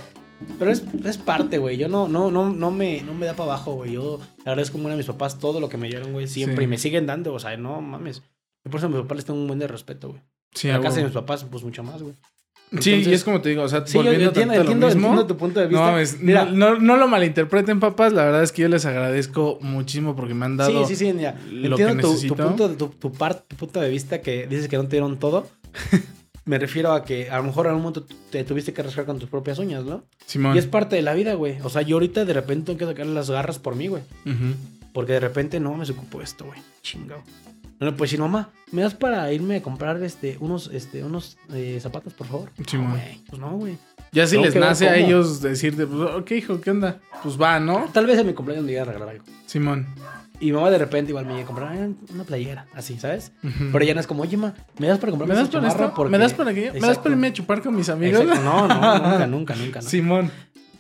Pero 0.58 0.70
es, 0.70 0.84
es 1.04 1.18
parte, 1.18 1.58
güey. 1.58 1.76
Yo 1.76 1.88
no, 1.88 2.08
no, 2.08 2.30
no, 2.30 2.50
no 2.50 2.70
me, 2.70 3.02
no 3.02 3.14
me 3.14 3.26
da 3.26 3.34
para 3.34 3.52
abajo, 3.52 3.74
güey. 3.74 3.92
Yo 3.92 4.20
le 4.44 4.50
agradezco 4.50 4.78
muy 4.78 4.92
a 4.92 4.96
mis 4.96 5.06
papás 5.06 5.38
todo 5.38 5.60
lo 5.60 5.68
que 5.68 5.76
me 5.76 5.88
dieron, 5.88 6.12
güey. 6.12 6.28
Siempre. 6.28 6.58
Sí. 6.58 6.64
Y 6.64 6.66
me 6.68 6.78
siguen 6.78 7.06
dando, 7.06 7.32
o 7.34 7.38
sea, 7.40 7.56
no 7.56 7.80
mames. 7.80 8.22
Yo 8.64 8.70
por 8.70 8.78
eso 8.78 8.86
a 8.86 8.90
mis 8.90 9.00
papás 9.00 9.16
les 9.16 9.24
tengo 9.24 9.40
un 9.40 9.46
buen 9.46 9.58
de 9.58 9.66
respeto, 9.66 10.08
güey. 10.10 10.20
Sí, 10.54 10.68
a 10.70 10.74
la 10.78 10.80
casa 10.80 10.98
de 10.98 11.04
mis 11.04 11.12
papás, 11.12 11.44
pues 11.44 11.64
mucho 11.64 11.82
más, 11.82 12.02
güey. 12.02 12.14
Sí, 12.80 13.04
y 13.06 13.12
es 13.12 13.22
como 13.22 13.40
te 13.40 13.48
digo, 13.50 13.62
o 13.62 13.68
sea, 13.68 13.86
Sí, 13.86 13.92
yo, 13.94 14.02
yo 14.02 14.10
volviendo 14.10 14.28
entiendo, 14.28 14.54
tanto 14.54 14.64
lo 14.64 14.72
entiendo, 14.72 14.86
mismo. 14.88 15.08
entiendo 15.08 15.26
tu 15.26 15.36
punto 15.36 15.60
de 15.60 15.68
No, 15.68 15.96
vista. 15.96 16.16
Mira, 16.20 16.44
no, 16.46 16.74
no, 16.74 16.80
no 16.80 16.96
lo 16.96 17.06
malinterpreten, 17.08 17.78
papás. 17.78 18.12
La 18.12 18.24
verdad 18.24 18.42
es 18.42 18.50
que 18.52 18.62
yo 18.62 18.68
les 18.68 18.84
agradezco 18.86 19.58
muchísimo 19.62 20.16
porque 20.16 20.34
me 20.34 20.46
han 20.46 20.56
dado. 20.56 20.84
sí, 20.86 20.94
sí, 20.96 21.06
sí, 21.06 21.12
mira. 21.12 21.36
lo 21.50 21.76
Entiendo 21.78 22.12
que 22.18 22.26
tu, 22.28 22.34
punto, 22.34 22.70
tu, 22.76 22.88
tu, 22.88 23.12
par- 23.12 23.40
tu 23.42 23.54
punto 23.56 23.80
de 23.80 23.88
vista 23.88 24.20
que 24.20 24.46
dices 24.48 24.68
que 24.68 24.76
no 24.76 24.82
te 24.84 24.90
dieron 24.96 25.18
todo. 25.18 25.46
me 26.44 26.58
refiero 26.58 26.92
a 26.92 27.04
que 27.04 27.30
a 27.30 27.36
lo 27.38 27.44
mejor 27.44 27.66
en 27.66 27.70
algún 27.70 27.82
momento 27.84 28.04
te 28.30 28.42
tuviste 28.44 28.72
que 28.72 28.82
rascar 28.82 29.04
con 29.04 29.18
tus 29.18 29.28
propias 29.28 29.58
uñas, 29.58 29.84
¿no? 29.84 30.04
Simón. 30.26 30.54
Y 30.56 30.58
es 30.58 30.66
parte 30.66 30.96
de 30.96 31.02
la 31.02 31.14
vida, 31.14 31.34
güey. 31.34 31.58
O 31.62 31.68
sea, 31.70 31.82
yo 31.82 31.96
ahorita 31.96 32.24
de 32.24 32.32
repente 32.34 32.66
tengo 32.66 32.78
que 32.78 32.84
sacarle 32.86 33.14
las 33.14 33.30
garras 33.30 33.58
por 33.60 33.76
mí, 33.76 33.86
güey. 33.88 34.02
Porque 34.92 35.12
de 35.12 35.20
repente 35.20 35.60
no 35.60 35.74
me 35.76 35.84
ocupo 35.84 36.20
esto, 36.22 36.46
güey. 36.46 36.58
Chingado. 36.82 37.22
No 37.78 37.86
le 37.86 37.92
puedo 37.92 38.04
decir, 38.04 38.18
mamá, 38.20 38.50
¿me 38.72 38.82
das 38.82 38.94
para 38.94 39.30
irme 39.32 39.56
a 39.56 39.62
comprar 39.62 40.02
este, 40.02 40.38
unos, 40.40 40.70
este, 40.72 41.04
unos 41.04 41.36
eh, 41.52 41.78
zapatos, 41.80 42.14
por 42.14 42.26
favor? 42.26 42.50
Sí, 42.66 42.78
no, 42.78 42.90
güey. 42.90 43.22
Pues 43.28 43.40
no, 43.40 43.50
güey. 43.50 43.78
Ya 44.12 44.26
si 44.26 44.32
Tengo 44.36 44.46
les 44.46 44.54
nace 44.56 44.88
a 44.88 44.96
ellos 44.96 45.42
decirte, 45.42 45.86
pues, 45.86 46.10
ok, 46.14 46.30
hijo, 46.32 46.60
¿qué 46.60 46.70
onda? 46.70 47.00
Pues 47.22 47.40
va, 47.40 47.60
¿no? 47.60 47.86
Tal 47.92 48.06
vez 48.06 48.18
en 48.18 48.26
mi 48.28 48.32
cumpleaños 48.32 48.64
me 48.64 48.70
llegara 48.72 48.90
a 48.90 48.94
regalar 48.94 49.14
algo. 49.16 49.24
Simón. 49.44 49.86
Y 50.40 50.46
mi 50.46 50.52
mamá 50.52 50.70
de 50.70 50.78
repente 50.78 51.10
igual 51.10 51.24
me 51.26 51.32
llega 51.32 51.44
a 51.44 51.46
comprar 51.46 51.72
"Ay, 51.72 51.94
una 52.12 52.24
playera, 52.24 52.66
así, 52.74 52.98
¿sabes? 52.98 53.32
Pero 53.72 53.84
ya 53.84 53.94
no 53.94 54.00
es 54.00 54.06
como, 54.06 54.22
oye, 54.22 54.36
ma, 54.36 54.54
¿me 54.78 54.86
das 54.86 54.98
para 54.98 55.10
comprarme 55.12 55.34
¿Me 55.34 55.40
das 55.40 55.48
para 55.48 55.68
esto? 55.68 55.92
Porque- 55.94 56.10
¿Me 56.12 56.18
das 56.18 56.34
para 56.34 56.52
qué? 56.54 56.72
¿Me 56.72 56.80
das 56.80 56.98
para 56.98 57.10
irme 57.10 57.26
a 57.28 57.32
chupar 57.32 57.62
con 57.62 57.74
mis 57.74 57.88
amigos? 57.88 58.20
Exacto. 58.22 58.42
No, 58.44 58.68
no, 58.68 58.74
nunca, 58.98 59.26
nunca, 59.26 59.54
nunca. 59.56 59.80
¿no? 59.80 59.88
Simón. 59.88 60.30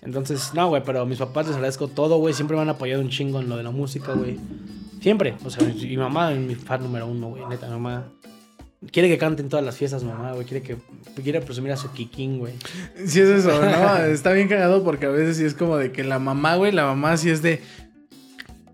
Entonces, 0.02 0.52
no, 0.54 0.68
güey, 0.68 0.82
pero 0.84 1.00
a 1.00 1.06
mis 1.06 1.18
papás 1.18 1.46
les 1.46 1.56
agradezco 1.56 1.88
todo, 1.88 2.18
güey. 2.18 2.32
Siempre 2.32 2.56
me 2.56 2.62
han 2.62 2.68
apoyado 2.68 3.00
un 3.02 3.08
chingo 3.08 3.40
en 3.40 3.48
lo 3.48 3.56
de 3.56 3.62
la 3.64 3.70
música, 3.70 4.12
güey. 4.12 4.38
Siempre. 5.00 5.34
O 5.44 5.50
sea, 5.50 5.68
y 5.68 5.86
mi 5.86 5.96
mamá 5.96 6.32
es 6.32 6.38
mi 6.38 6.54
fan 6.54 6.82
número 6.82 7.06
uno, 7.06 7.28
güey. 7.28 7.44
Neta, 7.48 7.66
mi 7.66 7.72
mamá. 7.72 8.04
Quiere 8.92 9.08
que 9.08 9.18
cante 9.18 9.42
en 9.42 9.48
todas 9.48 9.64
las 9.64 9.76
fiestas, 9.76 10.04
mamá, 10.04 10.32
güey. 10.32 10.46
Quiere 10.46 10.62
que 10.62 10.76
quiere 11.22 11.40
presumir 11.40 11.72
a 11.72 11.76
su 11.76 11.90
kikín, 11.92 12.38
güey. 12.38 12.52
Sí 13.06 13.20
es 13.20 13.28
eso, 13.28 13.60
¿no? 13.60 13.96
Está 14.06 14.32
bien 14.32 14.48
cagado 14.48 14.84
porque 14.84 15.06
a 15.06 15.10
veces 15.10 15.36
sí 15.38 15.44
es 15.44 15.54
como 15.54 15.76
de 15.76 15.92
que 15.92 16.04
la 16.04 16.18
mamá, 16.18 16.56
güey, 16.56 16.72
la 16.72 16.84
mamá 16.84 17.16
sí 17.16 17.30
es 17.30 17.42
de... 17.42 17.62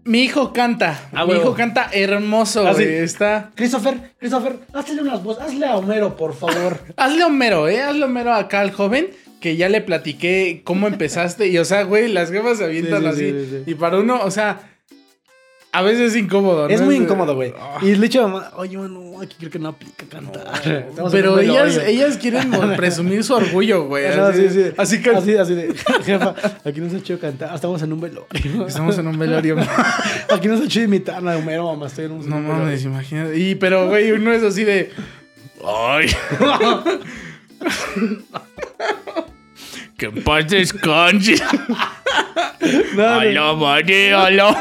Mi 0.05 0.23
hijo 0.25 0.53
canta. 0.53 1.01
Ah, 1.12 1.25
Mi 1.25 1.31
huevo. 1.31 1.43
hijo 1.45 1.55
canta 1.55 1.89
hermoso, 1.93 2.66
Ah, 2.66 2.73
güey. 2.73 2.89
Está... 2.97 3.53
Christopher, 3.55 4.12
Christopher, 4.18 4.59
hazle 4.73 5.01
unas 5.03 5.23
voces. 5.23 5.45
Hazle 5.45 5.64
a 5.66 5.77
Homero, 5.77 6.16
por 6.16 6.35
favor. 6.35 6.81
Hazle 6.97 7.23
Homero, 7.25 7.68
¿eh? 7.68 7.81
Hazle 7.83 8.05
Homero 8.05 8.33
acá 8.35 8.61
al 8.61 8.73
joven 8.73 9.11
que 9.41 9.57
ya 9.57 9.68
le 9.68 9.81
platiqué 9.81 10.62
cómo 10.64 10.89
empezaste. 10.89 11.47
Y, 11.49 11.59
o 11.59 11.64
sea, 11.64 11.85
güey, 11.85 12.09
las 12.12 12.31
jefas 12.33 12.59
se 12.59 12.64
avientan 12.64 13.03
Sí, 13.03 13.05
sí, 13.05 13.11
así. 13.12 13.31
sí, 13.31 13.47
sí, 13.51 13.62
sí. 13.64 13.70
Y 13.70 13.75
para 13.77 13.99
uno, 13.99 14.20
o 14.23 14.31
sea... 14.31 14.68
A 15.75 15.81
veces 15.81 16.12
es 16.12 16.16
incómodo, 16.16 16.68
¿no? 16.68 16.75
Es 16.75 16.83
muy 16.83 16.97
incómodo, 16.97 17.35
güey. 17.35 17.55
Ah. 17.59 17.79
Y 17.81 17.87
le 17.87 17.93
he 17.93 18.01
dicho 18.01 18.23
a 18.23 18.29
mamá, 18.29 18.53
oye, 18.57 18.77
no, 18.77 19.23
aquí 19.23 19.37
creo 19.39 19.51
que 19.51 19.59
no 19.59 19.70
aplica 19.70 20.05
cantar. 20.07 20.45
Pero 21.11 21.41
ellas, 21.41 21.81
ellas 21.87 22.18
quieren 22.18 22.51
presumir 22.77 23.25
su 23.25 23.33
orgullo, 23.33 23.87
güey. 23.87 24.14
No, 24.14 24.27
así, 24.27 24.51
sí, 24.51 24.64
sí. 24.64 24.75
así 24.77 25.01
que 25.01 25.11
Así, 25.11 25.35
así 25.35 25.55
de, 25.55 25.75
jefa, 26.05 26.35
aquí 26.62 26.79
no 26.79 26.91
se 26.91 26.97
ha 26.97 26.99
hecho 26.99 27.18
cantar, 27.18 27.55
estamos 27.55 27.81
en 27.81 27.91
un 27.95 28.03
velorio. 28.03 28.66
estamos 28.66 28.99
en 28.99 29.07
un 29.07 29.18
velorio. 29.18 29.57
Aquí 30.31 30.47
no 30.47 30.59
se 30.59 30.64
ha 30.64 30.66
hecho 30.66 30.83
imitar 30.83 31.27
a 31.27 31.39
Homero, 31.39 31.64
mamá, 31.64 31.87
estoy 31.87 32.05
en 32.05 32.12
un 32.12 32.29
No 32.29 32.39
mames, 32.39 32.85
imagínate. 32.85 33.39
Y, 33.39 33.55
pero, 33.55 33.89
güey, 33.89 34.12
uno 34.12 34.31
es 34.31 34.43
así 34.43 34.64
de. 34.64 34.91
Ay. 35.64 36.09
Que 40.11 40.20
paz 40.22 40.48
descanse. 40.48 41.36
No. 42.94 43.05
Aló, 43.05 43.57
madre, 43.57 44.12
aló. 44.14 44.55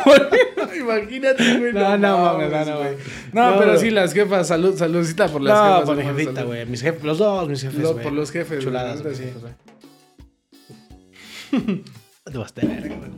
Imagínate, 0.79 1.57
güey. 1.59 1.71
No, 1.73 1.97
no 1.97 2.17
mames, 2.17 2.49
no, 2.51 2.65
no, 2.65 2.77
güey. 2.79 2.95
No, 3.33 3.51
No, 3.51 3.59
pero 3.59 3.77
sí, 3.77 3.91
las 3.91 4.11
jefas. 4.13 4.47
Salud, 4.47 4.75
saludcita 4.75 5.27
por 5.27 5.41
las 5.41 5.55
No, 5.55 5.65
jefas. 5.81 5.85
por 5.85 6.01
jefita, 6.01 6.43
güey. 6.43 6.65
Mis 6.65 6.81
jefes, 6.81 7.03
los 7.03 7.19
dos, 7.19 7.47
mis 7.47 7.61
jefes, 7.61 7.77
Lo- 7.79 7.91
güey. 7.93 8.03
por 8.03 8.13
los 8.13 8.31
jefes, 8.31 8.49
güey, 8.49 8.61
Chuladas, 8.63 9.03
güey. 9.03 9.15
sí. 9.15 9.25
Te 12.31 12.37
vas 12.37 12.53
a 12.57 12.65
verga, 12.65 12.95
güey. 12.95 13.11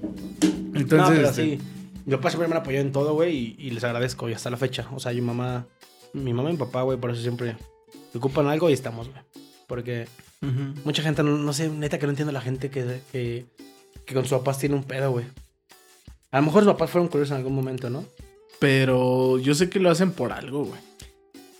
Entonces, 0.75 0.97
no, 0.97 1.07
pero 1.09 1.29
este, 1.29 1.43
sí. 1.43 1.59
Mi 2.05 2.15
papá 2.15 2.29
siempre 2.29 2.47
me 2.49 2.55
han 2.55 2.61
apoyado 2.61 2.85
en 2.85 2.91
todo, 2.91 3.13
güey, 3.13 3.35
y, 3.35 3.55
y 3.59 3.69
les 3.71 3.83
agradezco, 3.83 4.27
y 4.29 4.33
hasta 4.33 4.49
la 4.49 4.57
fecha. 4.57 4.87
O 4.93 4.99
sea, 4.99 5.11
mi 5.13 5.21
mamá, 5.21 5.65
mi 6.13 6.33
mamá 6.33 6.49
y 6.49 6.53
mi 6.53 6.59
papá, 6.59 6.81
güey, 6.81 6.97
por 6.99 7.11
eso 7.11 7.21
siempre 7.21 7.55
se 8.11 8.17
ocupan 8.17 8.47
algo 8.47 8.69
y 8.69 8.73
estamos, 8.73 9.07
güey. 9.09 9.21
Porque 9.67 10.07
mucha 10.83 11.01
gente, 11.03 11.23
no, 11.23 11.37
no 11.37 11.53
sé, 11.53 11.69
neta 11.69 11.97
que 11.99 12.05
no 12.05 12.11
entiendo 12.11 12.31
la 12.31 12.41
gente 12.41 12.69
que, 12.69 13.01
que, 13.11 13.45
que 14.05 14.13
con 14.13 14.23
sus 14.23 14.37
papás 14.37 14.59
tiene 14.59 14.75
un 14.75 14.83
pedo, 14.83 15.11
güey. 15.11 15.25
A 16.31 16.39
lo 16.39 16.45
mejor 16.47 16.63
sus 16.63 16.71
papás 16.73 16.89
fueron 16.89 17.07
curiosos 17.07 17.31
en 17.31 17.37
algún 17.37 17.53
momento, 17.55 17.89
¿no? 17.89 18.03
Pero 18.59 19.39
yo 19.39 19.53
sé 19.55 19.69
que 19.69 19.79
lo 19.79 19.89
hacen 19.89 20.11
por 20.11 20.31
algo, 20.31 20.65
güey. 20.65 20.79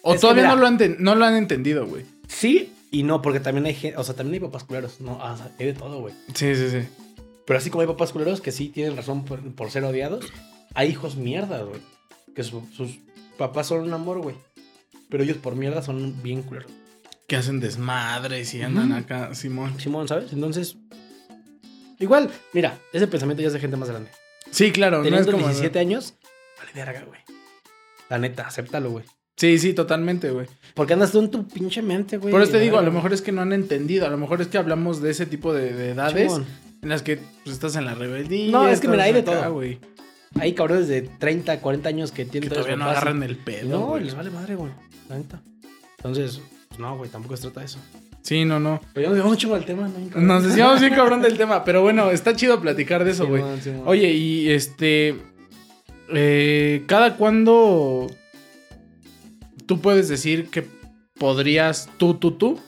O 0.02 0.14
Es 0.16 0.22
todavía 0.22 0.44
mira- 0.44 0.56
no, 0.56 0.62
lo 0.62 0.68
han 0.68 0.96
no 1.00 1.16
lo 1.16 1.26
han 1.26 1.36
entendido, 1.36 1.86
güey. 1.86 2.06
Sí 2.28 2.72
y 2.92 3.04
no, 3.04 3.22
porque 3.22 3.40
también 3.40 3.66
hay 3.66 3.74
gente, 3.74 3.98
o 3.98 4.04
sea, 4.04 4.16
también 4.16 4.36
hay 4.36 4.48
papás 4.48 4.64
culeros, 4.66 5.02
no, 5.02 5.14
o 5.18 5.38
sea, 5.38 5.52
hay 5.60 5.66
de 5.68 5.74
todo, 5.74 6.00
güey. 6.02 6.14
Sí, 6.34 6.56
sí, 6.56 6.70
sí. 6.70 6.80
Pero 7.46 7.58
así 7.60 7.70
como 7.70 7.82
hay 7.82 7.88
papás 7.88 8.12
culeros 8.12 8.40
que 8.42 8.52
sí 8.52 8.70
tienen 8.70 8.96
razón 8.96 9.26
por, 9.26 9.42
por 9.56 9.72
ser 9.72 9.84
odiados, 9.84 10.26
hay 10.76 10.90
hijos 10.90 11.16
mierdas, 11.16 11.66
güey. 11.66 11.82
Que 12.36 12.44
su- 12.44 12.68
sus 12.76 13.00
papás 13.38 13.68
son 13.68 13.82
un 13.82 13.94
amor, 13.94 14.20
güey. 14.22 14.36
Pero 15.10 15.24
ellos 15.24 15.38
por 15.38 15.56
mierda 15.56 15.82
son 15.82 16.22
bien 16.24 16.42
culeros. 16.44 16.72
Que 17.28 17.36
hacen 17.38 17.60
desmadres 17.60 18.54
y 18.54 18.62
andan 18.62 18.92
acá, 18.94 19.34
Simón. 19.34 19.80
Simón, 19.80 20.08
¿sabes? 20.08 20.34
Entonces, 20.34 20.78
igual, 22.00 22.30
mira, 22.54 22.78
ese 22.92 23.08
pensamiento 23.08 23.42
ya 23.42 23.48
es 23.48 23.54
de 23.54 23.60
gente 23.60 23.78
más 23.78 23.90
grande. 23.90 24.12
Sí, 24.52 24.72
claro, 24.72 24.98
no 25.00 25.04
es 25.04 25.10
Teniendo 25.10 25.32
como. 25.32 25.46
17 25.46 25.80
años, 25.80 26.16
vale 26.60 26.72
verga, 26.76 27.04
güey. 27.08 27.22
La 28.10 28.20
neta, 28.20 28.48
acéptalo, 28.48 28.92
güey. 28.92 29.06
Sí, 29.38 29.58
sí, 29.58 29.74
totalmente, 29.74 30.30
güey. 30.30 30.48
Porque 30.76 30.94
andas 30.94 31.12
tú 31.12 31.20
en 31.20 31.32
tu 31.32 31.48
pinche 31.48 31.82
mente, 31.82 32.18
güey. 32.18 32.32
Por 32.32 32.42
eso 32.42 32.52
te 32.52 32.60
digo, 32.60 32.78
a 32.78 32.82
lo 32.84 32.92
mejor 32.92 33.14
es 33.14 33.22
que 33.22 33.32
no 33.32 33.42
han 33.42 33.52
entendido, 33.54 34.06
a 34.06 34.10
lo 34.10 34.18
mejor 34.18 34.42
es 34.42 34.48
que 34.48 34.58
hablamos 34.58 35.02
de 35.02 35.10
ese 35.12 35.26
tipo 35.26 35.54
de, 35.54 35.74
de 35.74 35.92
edades 35.92 36.32
Simón. 36.32 36.46
en 36.84 36.90
las 36.90 37.02
que 37.02 37.18
pues, 37.44 37.56
estás 37.56 37.76
en 37.76 37.86
la 37.86 37.96
rebeldía. 37.96 38.52
No, 38.52 38.68
es 38.68 38.80
que 38.80 38.88
mira, 38.88 39.04
hay 39.06 39.14
de 39.14 39.20
acá, 39.22 39.44
todo. 39.44 39.54
güey. 39.54 39.80
Hay 40.40 40.54
cabrones 40.54 40.88
de 40.88 41.02
30, 41.04 41.62
40 41.62 41.90
años 41.90 42.12
que 42.12 42.26
Que 42.26 42.32
tienen 42.32 42.50
todavía 42.50 42.76
no 42.76 42.86
agarran 42.86 43.24
el 43.24 43.38
pedo. 43.38 43.70
No, 43.70 43.86
güey. 43.88 44.04
les 44.04 44.16
vale 44.16 44.30
madre, 44.30 44.56
güey. 44.56 44.72
La 45.10 45.18
neta. 45.18 45.42
Entonces, 45.98 46.42
pues 46.74 46.80
no, 46.80 46.98
güey, 46.98 47.08
tampoco 47.08 47.36
se 47.38 47.44
trata 47.44 47.60
de 47.60 47.68
eso. 47.68 47.78
Sí, 48.24 48.46
no, 48.46 48.60
no. 48.60 48.82
Pero 48.94 49.04
ya 49.04 49.10
nos 49.10 49.18
llevamos 49.18 49.38
chingo 49.38 49.54
del 49.54 49.66
tema, 49.66 49.88
¿no? 49.88 50.22
Nos 50.22 50.44
decíamos 50.44 50.80
bien 50.80 50.96
cabrón 50.96 51.22
del 51.22 51.38
tema, 51.38 51.64
pero 51.64 51.84
bueno, 51.84 52.10
está 52.10 52.36
chido 52.36 52.60
platicar 52.60 53.04
de 53.04 53.12
eso, 53.12 53.28
güey. 53.28 53.44
Oye, 53.86 54.12
y 54.12 54.50
este. 54.50 55.18
eh, 56.12 56.84
¿Cada 56.88 57.16
cuándo 57.16 58.08
tú 59.68 59.82
puedes 59.82 60.10
decir 60.10 60.50
que 60.50 60.66
podrías, 61.20 61.90
tú, 61.98 62.16
tú, 62.16 62.32
tú, 62.32 62.60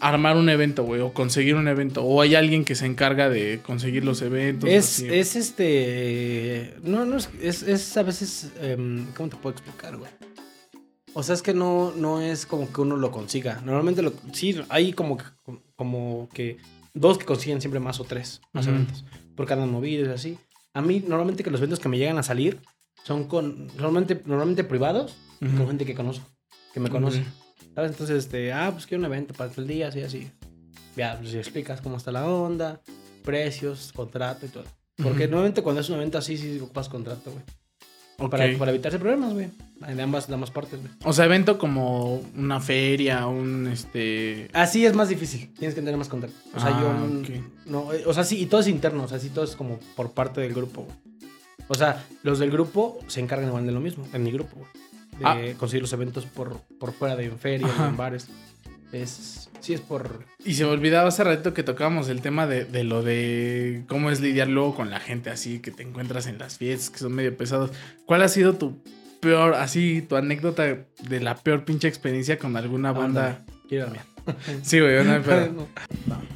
armar 0.00 0.36
un 0.36 0.50
evento, 0.50 0.84
güey? 0.84 1.00
O 1.00 1.14
conseguir 1.14 1.54
un 1.54 1.66
evento. 1.68 2.02
O 2.02 2.20
hay 2.20 2.34
alguien 2.34 2.66
que 2.66 2.74
se 2.74 2.84
encarga 2.84 3.30
de 3.30 3.60
conseguir 3.64 4.04
los 4.04 4.20
eventos. 4.20 4.68
Es, 4.68 4.96
así, 4.96 5.08
es 5.08 5.36
este. 5.36 6.74
No, 6.82 7.06
no 7.06 7.16
es. 7.16 7.30
Es, 7.40 7.62
es 7.62 7.96
a 7.96 8.02
veces. 8.02 8.50
em, 8.60 9.06
¿Cómo 9.16 9.30
te 9.30 9.36
puedo 9.36 9.56
explicar, 9.56 9.96
güey? 9.96 10.10
O 11.14 11.22
sea, 11.22 11.34
es 11.34 11.42
que 11.42 11.54
no, 11.54 11.92
no 11.92 12.20
es 12.20 12.44
como 12.44 12.70
que 12.72 12.80
uno 12.80 12.96
lo 12.96 13.10
consiga. 13.10 13.60
Normalmente 13.64 14.02
lo, 14.02 14.12
sí, 14.32 14.60
hay 14.68 14.92
como 14.92 15.16
que, 15.16 15.24
como 15.76 16.28
que 16.32 16.58
dos 16.92 17.18
que 17.18 17.24
consiguen 17.24 17.60
siempre 17.60 17.80
más 17.80 18.00
o 18.00 18.04
tres 18.04 18.40
más 18.52 18.66
eventos. 18.66 19.04
Porque 19.36 19.52
andan 19.52 19.70
movidos 19.70 20.08
y 20.08 20.12
así. 20.12 20.38
A 20.74 20.82
mí, 20.82 21.04
normalmente 21.06 21.44
que 21.44 21.50
los 21.50 21.60
eventos 21.60 21.78
que 21.78 21.88
me 21.88 21.98
llegan 21.98 22.18
a 22.18 22.24
salir 22.24 22.60
son 23.04 23.24
con. 23.24 23.68
Normalmente, 23.76 24.20
normalmente 24.26 24.64
privados 24.64 25.16
con 25.38 25.68
gente 25.68 25.86
que 25.86 25.94
conozco. 25.94 26.28
Que 26.72 26.80
me 26.80 26.90
conoce. 26.90 27.22
¿Sabes? 27.74 27.92
Entonces, 27.92 28.24
este, 28.24 28.52
ah, 28.52 28.70
pues 28.72 28.86
quiero 28.86 29.00
un 29.00 29.06
evento 29.06 29.34
para 29.34 29.52
el 29.56 29.66
día, 29.66 29.88
así, 29.88 30.02
así. 30.02 30.30
Ya, 30.96 31.16
pues 31.18 31.30
si 31.30 31.38
explicas 31.38 31.80
cómo 31.80 31.96
está 31.96 32.10
la 32.12 32.28
onda, 32.28 32.80
precios, 33.22 33.92
contrato 33.94 34.46
y 34.46 34.48
todo. 34.48 34.64
Porque 34.96 35.26
normalmente 35.26 35.62
cuando 35.62 35.80
es 35.80 35.88
un 35.88 35.96
evento 35.96 36.18
así, 36.18 36.36
sí 36.36 36.58
ocupas 36.58 36.88
contrato, 36.88 37.30
güey. 37.32 37.44
Ok. 38.18 38.30
Para, 38.30 38.58
para 38.58 38.70
evitarse 38.70 38.98
problemas, 38.98 39.32
güey. 39.32 39.48
De 39.94 40.00
ambas, 40.02 40.28
de 40.28 40.34
ambas 40.34 40.50
partes, 40.50 40.80
güey. 40.80 40.92
O 41.04 41.12
sea, 41.12 41.24
evento 41.26 41.58
como 41.58 42.22
una 42.36 42.60
feria, 42.60 43.26
un 43.26 43.66
este. 43.66 44.48
Así 44.52 44.86
es 44.86 44.94
más 44.94 45.08
difícil. 45.08 45.52
Tienes 45.58 45.74
que 45.74 45.80
tener 45.82 45.96
más 45.96 46.08
contacto. 46.08 46.36
O 46.54 46.60
sea, 46.60 46.70
Ah, 46.76 46.80
yo. 46.80 47.20
ok. 47.20 47.44
No, 47.66 47.92
eh, 47.92 48.04
o 48.06 48.14
sea, 48.14 48.24
sí, 48.24 48.40
y 48.40 48.46
todo 48.46 48.60
es 48.60 48.68
interno. 48.68 49.02
O 49.04 49.08
sea, 49.08 49.18
sí, 49.18 49.28
todo 49.30 49.44
es 49.44 49.56
como 49.56 49.78
por 49.96 50.12
parte 50.12 50.40
del 50.40 50.54
grupo, 50.54 50.82
güey. 50.82 50.96
O 51.68 51.74
sea, 51.74 52.04
los 52.22 52.38
del 52.38 52.50
grupo 52.50 52.98
se 53.08 53.20
encargan 53.20 53.48
igual 53.48 53.66
de 53.66 53.72
lo 53.72 53.80
mismo, 53.80 54.06
en 54.12 54.22
mi 54.22 54.30
grupo, 54.30 54.56
güey. 54.56 54.70
De 55.44 55.54
conseguir 55.54 55.82
los 55.82 55.92
eventos 55.92 56.26
por, 56.26 56.58
por 56.78 56.92
fuera 56.92 57.14
de 57.16 57.24
en 57.26 57.38
ferias, 57.38 57.70
Ah. 57.78 57.86
En 57.88 57.96
bares. 57.96 58.28
Es. 58.92 59.48
Sí, 59.64 59.72
es 59.72 59.80
por. 59.80 60.26
Y 60.44 60.52
se 60.52 60.64
me 60.64 60.72
olvidaba 60.72 61.08
hace 61.08 61.24
ratito 61.24 61.54
que 61.54 61.62
tocábamos 61.62 62.10
el 62.10 62.20
tema 62.20 62.46
de, 62.46 62.66
de 62.66 62.84
lo 62.84 63.02
de 63.02 63.84
cómo 63.88 64.10
es 64.10 64.20
lidiar 64.20 64.48
luego 64.48 64.74
con 64.74 64.90
la 64.90 65.00
gente 65.00 65.30
así 65.30 65.60
que 65.60 65.70
te 65.70 65.82
encuentras 65.82 66.26
en 66.26 66.36
las 66.36 66.58
fiestas 66.58 66.90
que 66.90 66.98
son 66.98 67.12
medio 67.14 67.34
pesados. 67.34 67.70
¿Cuál 68.04 68.20
ha 68.20 68.28
sido 68.28 68.56
tu 68.56 68.82
peor, 69.20 69.54
así, 69.54 70.02
tu 70.02 70.16
anécdota 70.16 70.64
de 70.64 71.20
la 71.20 71.36
peor 71.36 71.64
pinche 71.64 71.88
experiencia 71.88 72.38
con 72.38 72.54
alguna 72.58 72.92
banda? 72.92 73.42
Quiero 73.66 73.74
ir 73.76 73.82
a 73.82 73.86
la 73.86 73.92
mía. 73.92 74.04
Sí, 74.62 74.80
güey, 74.80 75.02
no 75.02 75.22
pedo. 75.22 75.66
No. 76.06 76.34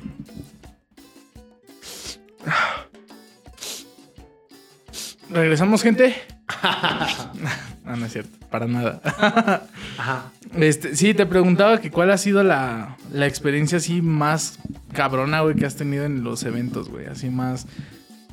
¿Regresamos, 5.29 5.83
gente? 5.83 6.17
no, 7.85 7.95
no 7.95 8.07
es 8.07 8.13
cierto, 8.13 8.38
para 8.51 8.67
nada. 8.67 9.01
Ajá. 9.99 10.33
Este, 10.57 10.97
sí, 10.97 11.15
te 11.15 11.27
preguntaba 11.27 11.81
que 11.81 11.91
cuál 11.91 12.11
ha 12.11 12.19
sido 12.19 12.43
la, 12.43 12.97
la 13.13 13.27
experiencia 13.27 13.79
así 13.79 14.01
más 14.03 14.59
cabrona, 14.93 15.43
güey, 15.43 15.55
que 15.55 15.67
has 15.67 15.77
tenido 15.77 16.05
en 16.05 16.25
los 16.25 16.43
eventos, 16.45 16.89
güey. 16.89 17.07
Así 17.07 17.29
más, 17.29 17.67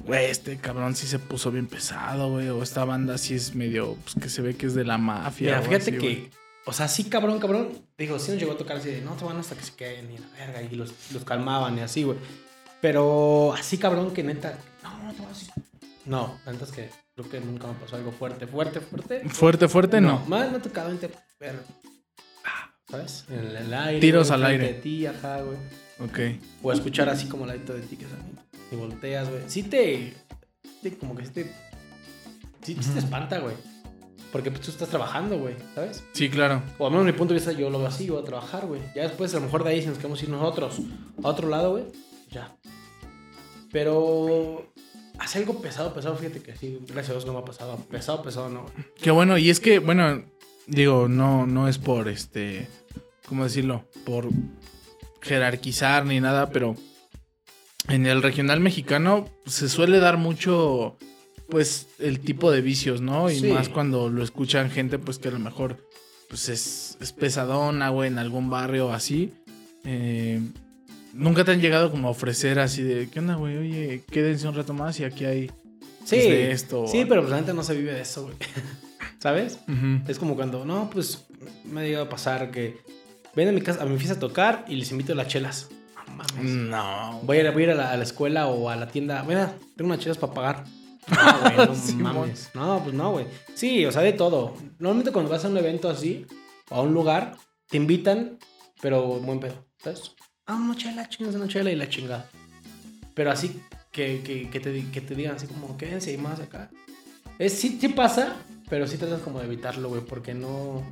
güey, 0.06 0.26
este 0.26 0.58
cabrón 0.58 0.96
sí 0.96 1.08
se 1.08 1.20
puso 1.20 1.52
bien 1.52 1.68
pesado, 1.68 2.30
güey. 2.30 2.50
O 2.50 2.64
esta 2.64 2.86
banda 2.86 3.18
sí 3.18 3.36
es 3.36 3.56
medio, 3.56 3.96
pues 3.96 4.16
que 4.16 4.30
se 4.30 4.42
ve 4.42 4.56
que 4.56 4.66
es 4.68 4.76
de 4.76 4.86
la 4.86 4.98
mafia. 4.98 5.58
Mira, 5.58 5.62
fíjate 5.62 5.84
así, 5.84 5.92
que, 5.92 6.00
güey. 6.00 6.30
o 6.66 6.74
sea, 6.74 6.88
sí, 6.88 7.06
cabrón, 7.06 7.40
cabrón. 7.40 7.70
Digo, 7.98 8.20
sí 8.20 8.32
nos 8.32 8.40
llegó 8.40 8.54
a 8.54 8.58
tocar 8.58 8.78
así 8.78 8.90
de, 8.90 9.02
no 9.02 9.14
te 9.14 9.26
van 9.26 9.38
hasta 9.38 9.56
que 9.56 9.64
se 9.64 9.74
queden 9.74 10.12
y 10.12 10.18
la 10.18 10.28
verga, 10.38 10.62
y 10.62 10.76
los, 10.76 10.94
los 11.14 11.24
calmaban 11.24 11.78
y 11.78 11.82
así, 11.82 12.04
güey. 12.04 12.18
Pero 12.82 13.54
así, 13.54 13.78
cabrón, 13.78 14.14
que 14.14 14.24
neta, 14.24 14.58
no, 14.84 15.04
no 15.04 15.14
te 15.14 15.22
vas 15.22 15.32
así. 15.32 15.52
No, 16.06 16.40
la 16.46 16.52
neta 16.54 16.66
es 16.66 16.72
que 16.72 17.05
creo 17.16 17.30
que 17.30 17.40
nunca 17.40 17.68
me 17.68 17.74
pasó 17.76 17.96
algo 17.96 18.12
fuerte, 18.12 18.46
fuerte, 18.46 18.82
fuerte. 18.82 19.30
Fuerte, 19.30 19.68
fuerte, 19.70 20.02
no. 20.02 20.20
Más 20.28 20.52
me 20.52 20.58
ha 20.58 20.62
tocado 20.62 20.92
¿sabes? 22.90 23.26
En 23.30 23.40
el, 23.40 23.56
el 23.56 23.74
aire. 23.74 24.00
Tiros 24.02 24.32
al 24.32 24.46
aire. 24.46 24.68
De 24.68 24.74
ti, 24.76 25.06
ajá, 25.06 25.42
güey. 25.42 25.58
Ok. 26.00 26.40
O 26.62 26.72
escuchar 26.74 27.10
así 27.10 27.28
como 27.28 27.46
ladito 27.46 27.74
de 27.74 27.82
ti 27.82 27.96
que. 27.96 28.06
Y 28.72 28.76
volteas, 28.76 29.30
güey. 29.30 29.44
Sí 29.48 29.64
te, 29.64 30.14
te- 30.82 30.98
Como 30.98 31.16
que 31.16 31.26
sí 31.26 31.32
te. 31.32 31.44
Sí, 32.64 32.78
sí 32.82 32.90
te 32.92 33.00
espanta, 33.00 33.40
güey. 33.40 33.56
Porque 34.32 34.52
pues, 34.52 34.64
tú 34.64 34.72
estás 34.72 34.90
trabajando, 34.90 35.38
güey, 35.40 35.56
¿sabes? 35.74 36.04
Sí, 36.12 36.30
claro. 36.30 36.62
O 36.78 36.86
al 36.88 36.92
menos 36.92 37.06
mi 37.06 37.14
punto 37.14 37.34
de 37.34 37.40
vista 37.40 37.54
yo 37.54 37.70
lo 37.70 37.80
veo 37.80 37.88
así, 37.88 38.10
voy 38.10 38.22
a 38.22 38.26
trabajar, 38.26 38.66
güey. 38.66 38.82
Ya 38.94 39.04
después 39.04 39.34
a 39.34 39.38
lo 39.38 39.44
mejor 39.46 39.64
de 39.64 39.70
ahí 39.70 39.82
si 39.82 39.88
nos 39.88 39.98
queremos 39.98 40.22
ir 40.22 40.30
nosotros 40.30 40.80
a 41.24 41.28
otro 41.30 41.48
lado, 41.48 41.72
güey, 41.72 41.86
ya. 42.32 42.54
Pero 43.72 44.74
hace 45.20 45.40
algo 45.40 45.62
pesado, 45.62 45.94
pesado, 45.94 46.16
fíjate 46.18 46.42
que 46.42 46.56
sí, 46.56 46.78
gracias 46.82 47.10
a 47.10 47.14
Dios 47.14 47.26
no 47.26 47.34
me 47.34 47.40
ha 47.40 47.46
pasado. 47.46 47.78
Pesado, 47.90 48.22
pesado, 48.24 48.50
no. 48.50 48.66
Qué 49.02 49.12
bueno, 49.12 49.38
y 49.38 49.50
es 49.50 49.60
que, 49.60 49.80
bueno, 49.80 50.24
digo, 50.68 51.08
no, 51.08 51.46
no 51.48 51.68
es 51.68 51.78
por 51.78 52.08
este, 52.08 52.68
¿cómo 53.28 53.44
decirlo? 53.44 53.86
Por 54.06 54.30
jerarquizar 55.22 56.06
ni 56.06 56.20
nada, 56.20 56.50
pero 56.50 56.76
en 57.88 58.06
el 58.06 58.22
regional 58.22 58.60
mexicano 58.60 59.30
se 59.46 59.70
suele 59.70 60.00
dar 60.00 60.18
mucho, 60.18 60.98
pues, 61.50 61.88
el 62.00 62.20
tipo 62.20 62.52
de 62.52 62.62
vicios, 62.62 63.02
¿no? 63.02 63.30
Y 63.30 63.40
Sí. 63.40 63.48
más 63.52 63.70
cuando 63.70 64.10
lo 64.10 64.24
escuchan 64.24 64.70
gente, 64.72 65.00
pues, 65.00 65.20
que 65.20 65.30
a 65.30 65.32
lo 65.32 65.40
mejor, 65.40 65.86
pues, 66.30 66.50
es, 66.50 66.98
es 67.02 67.12
pesadona, 67.14 67.90
güey, 67.90 68.10
en 68.10 68.18
algún 68.20 68.50
barrio 68.50 68.92
así. 68.92 69.34
Eh, 69.84 70.42
Nunca 71.16 71.46
te 71.46 71.54
han 71.54 71.62
llegado 71.62 71.92
como 71.92 72.10
a 72.10 72.12
ofrecer 72.12 72.60
así 72.60 72.84
de, 72.84 73.10
¿qué 73.10 73.20
onda, 73.20 73.36
güey? 73.36 73.56
Oye, 73.56 74.04
quédense 74.12 74.50
un 74.50 74.54
rato 74.54 74.74
más 74.74 75.00
y 75.00 75.06
aquí 75.06 75.24
hay... 75.24 75.48
Sí, 76.04 76.18
pues, 76.18 76.24
de 76.24 76.52
esto. 76.52 76.88
sí, 76.88 77.06
pero 77.08 77.22
pues 77.22 77.32
la 77.32 77.40
neta 77.40 77.54
no 77.54 77.64
se 77.64 77.74
vive 77.74 77.94
de 77.94 78.02
eso, 78.02 78.24
güey. 78.24 78.36
¿Sabes? 79.20 79.60
Es 80.10 80.20
como 80.20 80.36
cuando, 80.36 80.66
no, 80.66 80.90
pues 80.90 81.26
me 81.64 81.82
ha 81.82 81.84
llegado 81.86 82.06
a 82.06 82.10
pasar 82.10 82.52
que 82.52 82.78
ven 83.34 83.48
a 83.48 83.54
mi 83.54 83.62
casa, 83.62 83.82
a 83.82 83.86
mi 83.86 83.98
fiesta 83.98 84.18
a 84.18 84.20
tocar 84.20 84.66
y 84.68 84.76
les 84.76 84.92
invito 84.92 85.14
a 85.14 85.16
las 85.16 85.30
chelas. 85.30 85.70
No 86.06 86.16
mames. 86.16 86.52
No. 86.52 87.22
Voy 87.24 87.38
a 87.38 87.44
ir, 87.46 87.52
voy 87.54 87.64
a, 87.64 87.66
ir 87.66 87.72
a, 87.72 87.76
la, 87.76 87.92
a 87.92 87.98
la 87.98 88.04
escuela 88.04 88.48
o 88.48 88.70
a 88.70 88.76
la 88.76 88.90
tienda. 88.90 89.24
Mira, 89.24 89.56
tengo 89.78 89.88
unas 89.88 90.00
chelas 90.00 90.18
para 90.18 90.34
pagar. 90.34 90.64
No, 91.08 91.56
güey, 91.56 91.96
no 91.98 92.14
mames. 92.14 92.50
No, 92.54 92.82
pues 92.84 92.94
no, 92.94 93.12
güey. 93.12 93.26
Sí, 93.54 93.86
o 93.86 93.92
sea, 93.92 94.02
de 94.02 94.14
todo. 94.14 94.56
Normalmente 94.80 95.12
cuando 95.12 95.32
vas 95.32 95.46
a 95.46 95.48
un 95.48 95.58
evento 95.58 95.90
así, 95.90 96.26
o 96.70 96.76
a 96.76 96.82
un 96.82 96.94
lugar, 96.94 97.38
te 97.70 97.78
invitan, 97.78 98.38
pero 98.82 99.20
buen 99.20 99.40
pedo. 99.40 99.66
¿Sabes? 99.78 100.12
Ah, 100.48 100.56
una 100.56 100.76
chela, 100.76 101.08
chingas 101.10 101.36
una 101.36 101.48
chela 101.48 101.72
y 101.72 101.76
la 101.76 101.90
chingada. 101.90 102.30
Pero 103.14 103.32
así 103.32 103.60
que, 103.92 104.22
que, 104.24 104.50
que 104.50 104.60
te, 104.60 104.86
que 104.92 105.02
te 105.02 105.16
digan 105.16 105.36
así 105.36 105.48
como, 105.48 105.78
quédense 105.78 106.12
y 106.14 106.18
más 106.18 106.40
acá. 106.40 106.70
Es, 107.40 107.54
sí, 107.54 107.78
sí 107.80 107.88
pasa, 107.90 108.36
pero 108.70 108.88
sí 108.88 108.98
tratas 108.98 109.22
como 109.22 109.40
de 109.40 109.46
evitarlo, 109.46 109.90
güey, 109.90 110.02
porque 110.02 110.34
no, 110.34 110.84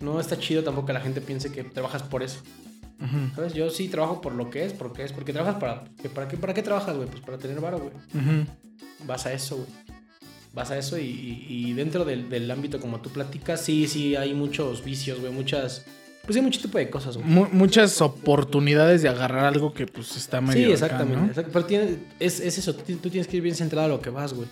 no 0.00 0.20
está 0.20 0.38
chido 0.38 0.62
tampoco 0.64 0.86
que 0.88 0.92
la 0.94 1.00
gente 1.00 1.20
piense 1.20 1.52
que 1.52 1.64
trabajas 1.64 2.02
por 2.02 2.22
eso. 2.22 2.40
¿Sabes? 3.34 3.52
Yo 3.52 3.68
sí 3.68 3.88
trabajo 3.88 4.22
por 4.22 4.32
lo 4.34 4.48
que 4.48 4.64
es, 4.64 4.72
porque 4.72 5.04
es, 5.04 5.12
porque 5.12 5.34
trabajas 5.34 5.56
para. 5.60 5.84
¿Para 6.14 6.28
qué, 6.28 6.38
para 6.38 6.54
qué 6.54 6.62
trabajas, 6.62 6.96
güey? 6.96 7.06
Pues 7.08 7.20
para 7.20 7.36
tener 7.36 7.60
varo, 7.60 7.78
güey. 7.78 7.92
Vas 9.04 9.26
a 9.26 9.34
eso, 9.34 9.56
güey. 9.56 9.68
Vas 10.54 10.70
a 10.70 10.78
eso 10.78 10.96
y, 10.96 11.02
y- 11.04 11.46
y 11.48 11.72
dentro 11.74 12.06
del, 12.06 12.30
del 12.30 12.50
ámbito 12.50 12.80
como 12.80 13.02
tú 13.02 13.10
platicas, 13.10 13.60
sí, 13.60 13.86
sí, 13.86 14.16
hay 14.16 14.32
muchos 14.32 14.82
vicios, 14.82 15.20
güey, 15.20 15.30
muchas. 15.30 15.84
Pues 16.26 16.36
hay 16.36 16.42
mucho 16.42 16.60
tipo 16.60 16.76
de 16.76 16.90
cosas, 16.90 17.16
güey. 17.16 17.26
Mu- 17.28 17.48
muchas 17.52 18.00
oportunidades 18.02 19.00
de 19.02 19.08
agarrar 19.08 19.44
algo 19.44 19.72
que 19.72 19.86
pues 19.86 20.16
está 20.16 20.40
medio. 20.40 20.54
Sí, 20.54 20.64
acá, 20.64 20.72
exactamente. 20.86 21.20
¿no? 21.20 21.32
exact- 21.32 21.50
Pero 21.52 21.64
tiene- 21.64 21.98
es, 22.18 22.40
es 22.40 22.58
eso, 22.58 22.74
tú 22.74 23.08
tienes 23.10 23.28
que 23.28 23.36
ir 23.36 23.42
bien 23.42 23.54
centrado 23.54 23.86
a 23.86 23.88
lo 23.88 24.00
que 24.00 24.10
vas, 24.10 24.34
güey. 24.34 24.48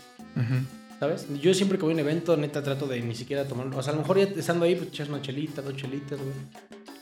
¿Sabes? 1.01 1.27
Yo 1.43 1.53
siempre 1.53 1.77
que 1.77 1.83
voy 1.85 1.93
a 1.93 1.95
un 1.95 2.01
evento, 2.01 2.37
neta, 2.37 2.63
trato 2.63 2.87
de 2.87 3.01
ni 3.01 3.15
siquiera 3.15 3.45
tomar. 3.45 3.67
O 3.75 3.83
sea, 3.83 3.93
a 3.93 3.97
lo 3.97 4.03
mejor 4.03 4.19
ya 4.19 4.25
estando 4.41 4.65
ahí, 4.65 4.77
pues 4.77 4.89
echas 4.89 5.09
una 5.09 5.21
chelita, 5.21 5.61
dos 5.61 5.77
chelitas, 5.77 6.19
güey. 6.19 6.31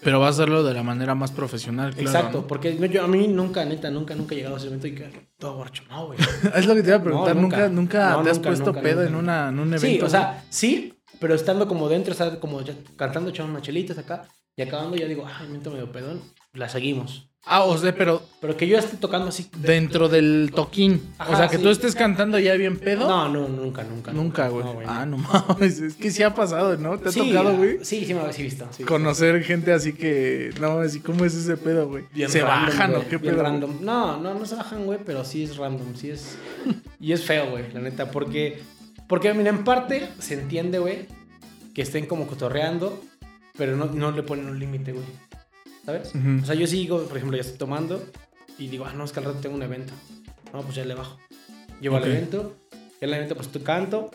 Pero 0.02 0.18
vas 0.18 0.28
a 0.38 0.42
hacerlo 0.42 0.64
de 0.64 0.74
la 0.74 0.82
manera 0.82 1.14
más 1.14 1.30
profesional, 1.30 1.92
claro. 1.94 2.08
Exacto, 2.08 2.38
¿no? 2.40 2.46
porque 2.48 2.76
yo, 2.90 3.04
a 3.04 3.06
mí 3.06 3.28
nunca, 3.28 3.64
neta, 3.64 3.88
nunca, 3.90 4.16
nunca 4.16 4.34
he 4.34 4.38
llegado 4.38 4.56
a 4.56 4.58
ese 4.58 4.66
evento 4.66 4.88
y 4.88 4.94
que 4.96 5.28
todo 5.38 5.54
borracho. 5.56 5.84
No, 5.88 6.06
güey. 6.06 6.18
es 6.56 6.66
lo 6.66 6.74
que 6.74 6.82
te 6.82 6.88
iba 6.88 6.96
a 6.96 7.02
preguntar. 7.02 7.36
No, 7.36 7.42
nunca, 7.42 7.68
nunca. 7.68 7.98
te 8.24 8.30
has 8.30 8.36
nunca, 8.38 8.48
puesto 8.48 8.66
nunca, 8.66 8.80
pedo 8.80 9.04
en, 9.04 9.14
una, 9.14 9.50
en 9.50 9.58
un 9.60 9.68
evento. 9.74 9.86
Sí, 9.86 10.00
o 10.00 10.08
sea, 10.08 10.42
sí, 10.50 10.94
pero 11.20 11.34
estando 11.34 11.68
como 11.68 11.88
dentro, 11.88 12.10
estar 12.12 12.40
como 12.40 12.62
ya 12.62 12.74
cantando, 12.96 13.30
echando 13.30 13.52
unas 13.52 13.62
chelitas 13.62 13.96
acá 13.98 14.24
y 14.56 14.62
acabando, 14.62 14.96
ya 14.96 15.06
digo, 15.06 15.26
ay, 15.26 15.48
miento 15.48 15.70
medio 15.70 15.90
pedón, 15.92 16.20
la 16.52 16.68
seguimos. 16.68 17.28
Ah, 17.44 17.64
o 17.64 17.76
sea, 17.76 17.92
pero 17.92 18.22
Pero 18.40 18.56
que 18.56 18.68
yo 18.68 18.78
esté 18.78 18.96
tocando 18.98 19.26
así. 19.26 19.48
dentro 19.56 20.08
del 20.08 20.52
toquín. 20.54 21.02
Ajá, 21.18 21.32
o 21.32 21.36
sea, 21.36 21.48
que 21.48 21.56
sí. 21.56 21.62
tú 21.64 21.70
estés 21.70 21.96
cantando 21.96 22.38
ya 22.38 22.54
bien 22.54 22.78
pedo. 22.78 23.08
No, 23.08 23.28
no, 23.28 23.48
nunca, 23.48 23.82
nunca. 23.82 24.12
Nunca, 24.12 24.48
güey. 24.48 24.64
No, 24.64 24.78
ah, 24.86 25.04
no 25.04 25.16
mames. 25.18 25.80
Es 25.80 25.96
que 25.96 26.12
sí 26.12 26.22
ha 26.22 26.36
pasado, 26.36 26.76
¿no? 26.76 26.98
¿Te 27.00 27.08
ha 27.08 27.12
Sí, 27.12 27.18
tocado, 27.32 27.56
güey? 27.56 27.78
Sí, 27.84 28.04
sí, 28.04 28.14
me 28.14 28.20
había 28.20 28.32
sí 28.32 28.44
visto. 28.44 28.68
sí. 28.70 28.84
Conocer 28.84 29.42
gente 29.42 29.72
así 29.72 29.92
que. 29.92 30.50
No, 30.60 30.78
así, 30.78 31.00
¿cómo 31.00 31.24
es 31.24 31.34
ese 31.34 31.56
pedo, 31.56 31.88
güey? 31.88 32.04
¿Se 32.28 32.42
random, 32.42 32.66
bajan 32.68 32.94
o 32.94 33.08
qué 33.08 33.16
bien 33.16 33.34
pedo? 33.34 33.42
random. 33.42 33.78
No, 33.80 34.20
no, 34.20 34.34
no 34.34 34.46
se 34.46 34.54
bajan, 34.54 34.84
güey, 34.84 35.00
pero 35.04 35.24
sí 35.24 35.42
es 35.42 35.56
random, 35.56 35.96
sí 35.96 36.10
es... 36.10 36.36
y 37.00 37.10
es 37.10 37.24
feo, 37.24 37.50
güey, 37.50 37.64
la 37.72 37.80
neta, 37.80 38.12
porque... 38.12 38.62
Porque, 39.08 39.34
mira, 39.34 39.50
en 39.50 39.64
parte 39.64 40.08
se 40.20 40.34
entiende, 40.34 40.78
güey, 40.78 41.06
que 41.74 41.82
estén 41.82 42.06
como 42.06 42.28
cotorreando, 42.28 43.02
pero 43.56 43.76
no, 43.76 43.86
no 43.86 44.10
le 44.12 44.22
ponen 44.22 44.46
un 44.46 44.58
límite, 44.58 44.92
güey. 44.92 45.04
¿Sabes? 45.84 46.12
O 46.42 46.46
sea, 46.46 46.54
yo 46.54 46.66
sigo, 46.66 47.02
por 47.04 47.16
ejemplo, 47.16 47.36
ya 47.36 47.42
estoy 47.42 47.58
tomando 47.58 48.02
y 48.58 48.68
digo, 48.68 48.84
ah, 48.86 48.92
no, 48.92 49.04
es 49.04 49.12
que 49.12 49.18
al 49.20 49.26
rato 49.26 49.38
tengo 49.40 49.56
un 49.56 49.62
evento. 49.62 49.92
No, 50.52 50.62
pues 50.62 50.76
ya 50.76 50.84
le 50.84 50.94
bajo. 50.94 51.18
Llego 51.80 51.96
Ok. 51.96 52.04
al 52.04 52.10
evento, 52.12 52.56
y 53.00 53.04
al 53.04 53.14
evento 53.14 53.34
pues 53.34 53.48
tú 53.48 53.62
canto, 53.64 54.10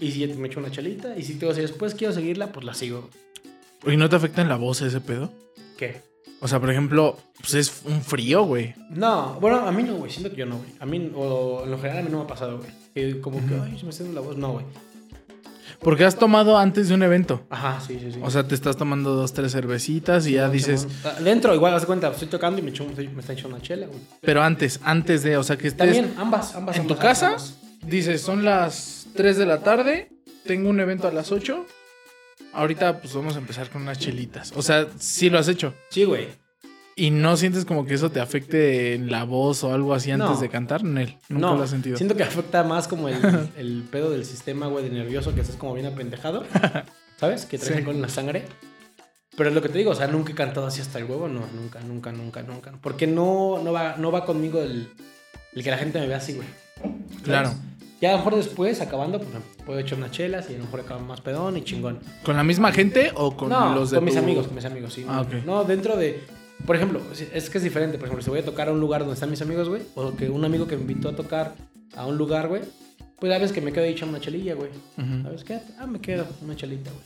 y 0.00 0.10
si 0.10 0.26
me 0.26 0.48
echo 0.48 0.58
una 0.58 0.70
chalita, 0.70 1.16
y 1.16 1.22
si 1.22 1.34
tengo, 1.34 1.54
si 1.54 1.60
después 1.60 1.94
quiero 1.94 2.12
seguirla, 2.12 2.50
pues 2.50 2.64
la 2.66 2.74
sigo. 2.74 3.08
¿Y 3.86 3.96
no 3.96 4.08
te 4.08 4.16
afecta 4.16 4.42
en 4.42 4.48
la 4.48 4.56
voz 4.56 4.82
ese 4.82 5.00
pedo? 5.00 5.30
¿Qué? 5.78 6.02
O 6.40 6.48
sea, 6.48 6.58
por 6.58 6.70
ejemplo, 6.70 7.18
pues 7.38 7.54
es 7.54 7.82
un 7.84 8.00
frío, 8.02 8.44
güey. 8.44 8.74
No, 8.88 9.38
bueno, 9.40 9.58
a 9.58 9.70
mí 9.72 9.82
no, 9.82 9.96
güey. 9.96 10.10
Siento 10.10 10.30
que 10.30 10.36
yo 10.38 10.46
no, 10.46 10.56
güey. 10.56 10.70
A 10.80 10.86
mí, 10.86 11.12
o 11.14 11.62
en 11.64 11.70
lo 11.70 11.76
general, 11.76 11.98
a 11.98 12.02
mí 12.02 12.08
no 12.10 12.18
me 12.18 12.24
ha 12.24 12.26
pasado, 12.26 12.58
güey. 12.58 13.20
Como 13.20 13.46
que, 13.46 13.54
ay, 13.54 13.78
se 13.78 13.84
me 13.84 13.90
está 13.90 14.02
yendo 14.04 14.20
la 14.20 14.26
voz. 14.26 14.36
No, 14.38 14.52
güey. 14.52 14.64
Porque 15.82 16.04
has 16.04 16.16
tomado 16.16 16.58
antes 16.58 16.88
de 16.88 16.94
un 16.94 17.02
evento. 17.02 17.46
Ajá, 17.48 17.80
sí, 17.80 17.98
sí, 18.00 18.12
sí. 18.12 18.20
O 18.22 18.30
sea, 18.30 18.46
te 18.46 18.54
estás 18.54 18.76
tomando 18.76 19.14
dos, 19.14 19.32
tres 19.32 19.52
cervecitas 19.52 20.26
y 20.26 20.32
ya 20.32 20.46
No, 20.46 20.52
dices. 20.52 20.86
Ah, 21.04 21.14
Dentro, 21.20 21.54
igual, 21.54 21.74
haz 21.74 21.86
cuenta, 21.86 22.08
estoy 22.08 22.28
tocando 22.28 22.58
y 22.58 22.62
me, 22.62 22.70
echo, 22.70 22.84
me 22.84 23.20
está 23.20 23.32
echando 23.32 23.56
una 23.56 23.62
chela, 23.62 23.86
güey. 23.86 23.98
Pero 24.20 24.42
antes, 24.42 24.78
antes 24.84 25.22
de, 25.22 25.36
o 25.38 25.42
sea, 25.42 25.56
que 25.56 25.68
estés 25.68 25.78
También, 25.78 26.14
ambas, 26.18 26.54
ambas. 26.54 26.76
en 26.76 26.86
tu 26.86 26.96
casa, 26.96 27.28
ambas. 27.28 27.54
dices, 27.86 28.20
son 28.20 28.44
las 28.44 29.06
3 29.16 29.38
de 29.38 29.46
la 29.46 29.60
tarde, 29.60 30.10
tengo 30.44 30.68
un 30.68 30.80
evento 30.80 31.08
a 31.08 31.12
las 31.12 31.32
8. 31.32 31.64
Ahorita, 32.52 33.00
pues 33.00 33.14
vamos 33.14 33.36
a 33.36 33.38
empezar 33.38 33.70
con 33.70 33.82
unas 33.82 33.98
chelitas. 33.98 34.52
O 34.56 34.62
sea, 34.62 34.86
sí 34.98 35.30
lo 35.30 35.38
has 35.38 35.48
hecho. 35.48 35.72
Sí, 35.90 36.04
güey. 36.04 36.28
¿Y 37.00 37.10
no 37.10 37.36
sientes 37.36 37.64
como 37.64 37.86
que 37.86 37.94
eso 37.94 38.10
te 38.10 38.20
afecte 38.20 38.94
en 38.94 39.10
la 39.10 39.24
voz 39.24 39.64
o 39.64 39.72
algo 39.72 39.94
así 39.94 40.10
antes 40.10 40.28
No. 40.30 40.36
de 40.40 40.48
cantar? 40.48 40.84
Nel, 40.84 41.16
nunca 41.28 41.46
no, 41.46 41.56
lo 41.56 41.62
has 41.62 41.70
sentido. 41.70 41.96
siento 41.96 42.14
que 42.16 42.22
afecta 42.22 42.62
más 42.62 42.88
como 42.88 43.08
el, 43.08 43.16
el 43.56 43.84
pedo 43.90 44.10
del 44.10 44.24
sistema, 44.24 44.66
güey, 44.66 44.84
de 44.84 44.90
nervioso, 44.90 45.34
que 45.34 45.40
estás 45.40 45.56
como 45.56 45.74
bien 45.74 45.86
apendejado. 45.86 46.44
¿Sabes? 47.16 47.44
Que 47.46 47.58
traes 47.58 47.72
Sí. 47.72 47.78
alcohol 47.78 47.96
en 47.96 48.02
la 48.02 48.08
sangre. 48.08 48.44
Pero 49.36 49.48
es 49.48 49.54
lo 49.54 49.62
que 49.62 49.68
te 49.70 49.78
digo, 49.78 49.92
o 49.92 49.94
sea, 49.94 50.06
nunca 50.08 50.32
he 50.32 50.34
cantado 50.34 50.66
así 50.66 50.80
hasta 50.80 50.98
el 50.98 51.04
huevo, 51.04 51.26
no, 51.28 51.40
nunca, 51.54 51.80
nunca, 51.80 52.12
nunca, 52.12 52.42
nunca. 52.42 52.72
Porque 52.82 53.06
no, 53.06 53.60
no, 53.62 53.72
va, 53.72 53.96
no 53.96 54.10
va 54.12 54.24
conmigo 54.26 54.60
el, 54.60 54.88
el 55.54 55.62
que 55.64 55.70
la 55.70 55.78
gente 55.78 55.98
me 56.00 56.06
vea 56.06 56.18
así, 56.18 56.34
güey. 56.34 56.48
Claro. 57.22 57.52
Ya 58.00 58.10
a 58.10 58.12
lo 58.12 58.18
mejor 58.18 58.36
después, 58.36 58.80
acabando, 58.80 59.18
pues 59.18 59.30
me 59.32 59.40
puedo 59.64 59.78
echar 59.78 59.98
unas 59.98 60.10
chelas 60.10 60.48
y 60.50 60.54
a 60.54 60.58
lo 60.58 60.64
mejor 60.64 60.80
acabo 60.80 61.00
más 61.00 61.20
pedón 61.20 61.56
y 61.56 61.62
chingón. 61.64 62.00
¿Con 62.24 62.36
la 62.36 62.42
misma 62.44 62.72
gente 62.72 63.12
o 63.14 63.36
con 63.36 63.50
no, 63.50 63.74
los 63.74 63.90
de 63.90 63.96
con 63.98 64.04
mis 64.06 64.14
tu- 64.14 64.20
amigos, 64.20 64.46
con 64.46 64.56
mis 64.56 64.64
amigos, 64.64 64.92
sí. 64.94 65.04
Ah. 65.08 65.24
No, 65.46 65.64
dentro 65.64 65.96
de... 65.96 66.20
Por 66.66 66.76
ejemplo, 66.76 67.00
es 67.32 67.50
que 67.50 67.58
es 67.58 67.64
diferente. 67.64 67.98
Por 67.98 68.06
ejemplo, 68.06 68.22
si 68.22 68.30
voy 68.30 68.38
a 68.40 68.44
tocar 68.44 68.68
a 68.68 68.72
un 68.72 68.80
lugar 68.80 69.00
donde 69.00 69.14
están 69.14 69.30
mis 69.30 69.42
amigos, 69.42 69.68
güey, 69.68 69.82
o 69.94 70.14
que 70.14 70.28
un 70.30 70.44
amigo 70.44 70.66
que 70.66 70.76
me 70.76 70.82
invitó 70.82 71.08
a 71.08 71.16
tocar 71.16 71.54
a 71.96 72.06
un 72.06 72.16
lugar, 72.16 72.48
güey, 72.48 72.62
pues 73.18 73.32
a 73.32 73.38
veces 73.38 73.52
que 73.52 73.60
me 73.60 73.72
quedo 73.72 73.84
ahí 73.84 73.92
echando 73.92 74.16
una 74.16 74.24
chelilla, 74.24 74.54
güey. 74.54 74.70
Ujú. 74.98 75.22
¿Sabes 75.24 75.44
qué? 75.44 75.60
Ah, 75.78 75.86
me 75.86 76.00
quedo 76.00 76.26
una 76.42 76.54
chelita, 76.56 76.90
güey. 76.90 77.04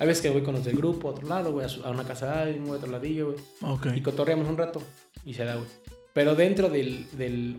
A 0.00 0.04
veces 0.04 0.22
que 0.22 0.30
voy 0.30 0.42
con 0.42 0.54
los 0.54 0.64
del 0.64 0.76
grupo 0.76 1.08
a 1.08 1.12
otro 1.12 1.26
lado, 1.28 1.52
güey, 1.52 1.66
a, 1.66 1.86
a 1.88 1.90
una 1.90 2.04
casa 2.04 2.26
de 2.26 2.38
alguien, 2.42 2.62
güey, 2.66 2.74
a 2.74 2.76
otro 2.78 2.90
ladillo, 2.90 3.32
güey. 3.32 3.38
Ok. 3.74 3.86
Y 3.96 4.00
cotorreamos 4.00 4.48
un 4.48 4.56
rato 4.56 4.82
y 5.24 5.34
se 5.34 5.44
da, 5.44 5.54
güey. 5.56 5.66
Pero 6.12 6.34
dentro 6.34 6.68
del... 6.68 7.06
del 7.12 7.56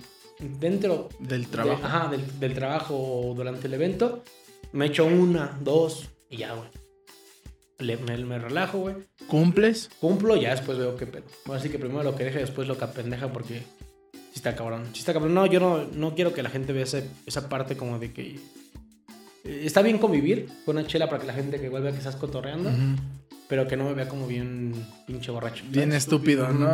dentro 0.59 1.09
Del 1.19 1.41
de- 1.43 1.47
trabajo. 1.49 1.85
ajá, 1.85 2.07
del, 2.09 2.39
del 2.39 2.53
trabajo 2.53 2.95
o 2.97 3.33
durante 3.33 3.67
el 3.67 3.73
evento, 3.73 4.23
me 4.71 4.85
echo 4.85 5.05
una, 5.05 5.57
dos 5.61 6.07
y 6.29 6.37
ya, 6.37 6.53
güey. 6.53 6.69
Le- 7.79 7.97
me, 7.97 8.17
me 8.17 8.37
relajo, 8.39 8.79
güey. 8.79 8.95
¿Cumples? 9.27 9.89
Cumplo 9.99 10.35
y 10.35 10.41
ya 10.41 10.51
después 10.51 10.77
veo 10.77 10.95
qué 10.97 11.05
pedo. 11.05 11.23
Bueno, 11.45 11.59
así 11.59 11.69
que 11.69 11.79
primero 11.79 12.03
lo 12.03 12.15
que 12.15 12.25
deje, 12.25 12.39
después 12.39 12.67
lo 12.67 12.77
que 12.77 12.83
apendeja 12.85 13.31
porque 13.31 13.59
sí 14.13 14.35
está 14.35 14.55
cabrón. 14.55 14.83
Sí 14.93 14.99
está 14.99 15.13
cabrón. 15.13 15.33
No, 15.33 15.45
yo 15.45 15.59
no, 15.59 15.85
no 15.93 16.13
quiero 16.15 16.33
que 16.33 16.43
la 16.43 16.49
gente 16.49 16.73
vea 16.73 16.83
ese- 16.83 17.07
esa 17.25 17.47
parte 17.49 17.77
como 17.77 17.97
de 17.99 18.11
que... 18.11 18.39
eh, 19.45 19.61
Está 19.63 19.81
bien 19.81 19.97
convivir 19.97 20.47
con 20.65 20.77
una 20.77 20.85
chela 20.87 21.07
para 21.09 21.21
que 21.21 21.27
la 21.27 21.33
gente 21.33 21.59
que 21.59 21.65
igual 21.67 21.83
vea 21.83 21.91
que 21.93 21.97
estás 21.99 22.15
cotorreando, 22.17 22.69
Ujú. 22.69 23.01
pero 23.47 23.67
que 23.67 23.77
no 23.77 23.85
me 23.85 23.93
vea 23.93 24.07
como 24.09 24.27
bien 24.27 24.73
pinche 25.07 25.31
borracho. 25.31 25.63
Bien 25.69 25.89
¿sabes? 25.91 26.03
estúpido, 26.03 26.47
¿no? 26.49 26.67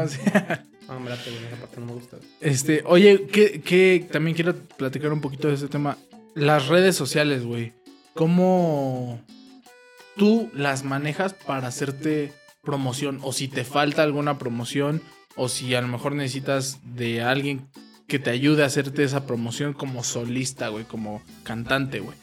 Ah, 0.88 1.00
me 1.00 1.10
late, 1.10 1.32
güey, 1.32 1.44
esa 1.46 1.56
parte 1.58 1.80
no 1.80 1.86
me 1.88 1.94
gusta. 1.94 2.18
Este, 2.42 2.84
oye, 2.86 3.26
que, 3.28 3.60
que 3.62 4.08
también 4.12 4.36
quiero 4.36 4.56
platicar 4.56 5.12
un 5.14 5.20
poquito 5.22 5.48
de 5.48 5.56
este 5.56 5.68
tema. 5.68 5.98
Las 6.36 6.68
redes 6.68 6.96
sociales, 6.96 7.44
güey. 7.44 7.74
¿Cómo 8.14 9.20
tú 10.16 10.50
las 10.54 10.84
manejas 10.84 11.34
para 11.34 11.68
hacerte 11.68 12.34
promoción? 12.64 13.20
O 13.22 13.34
si 13.34 13.48
te 13.48 13.64
falta 13.64 14.04
alguna 14.04 14.38
promoción, 14.38 15.02
o 15.36 15.50
si 15.50 15.74
a 15.76 15.82
lo 15.82 15.88
mejor 15.88 16.14
necesitas 16.16 16.80
de 16.84 17.22
alguien 17.22 17.68
que 18.08 18.20
te 18.20 18.30
ayude 18.30 18.64
a 18.64 18.68
hacerte 18.68 19.04
esa 19.04 19.26
promoción 19.26 19.74
como 19.74 20.04
solista, 20.04 20.68
güey, 20.70 20.86
como 20.86 21.22
cantante, 21.44 22.00
güey. 22.00 22.18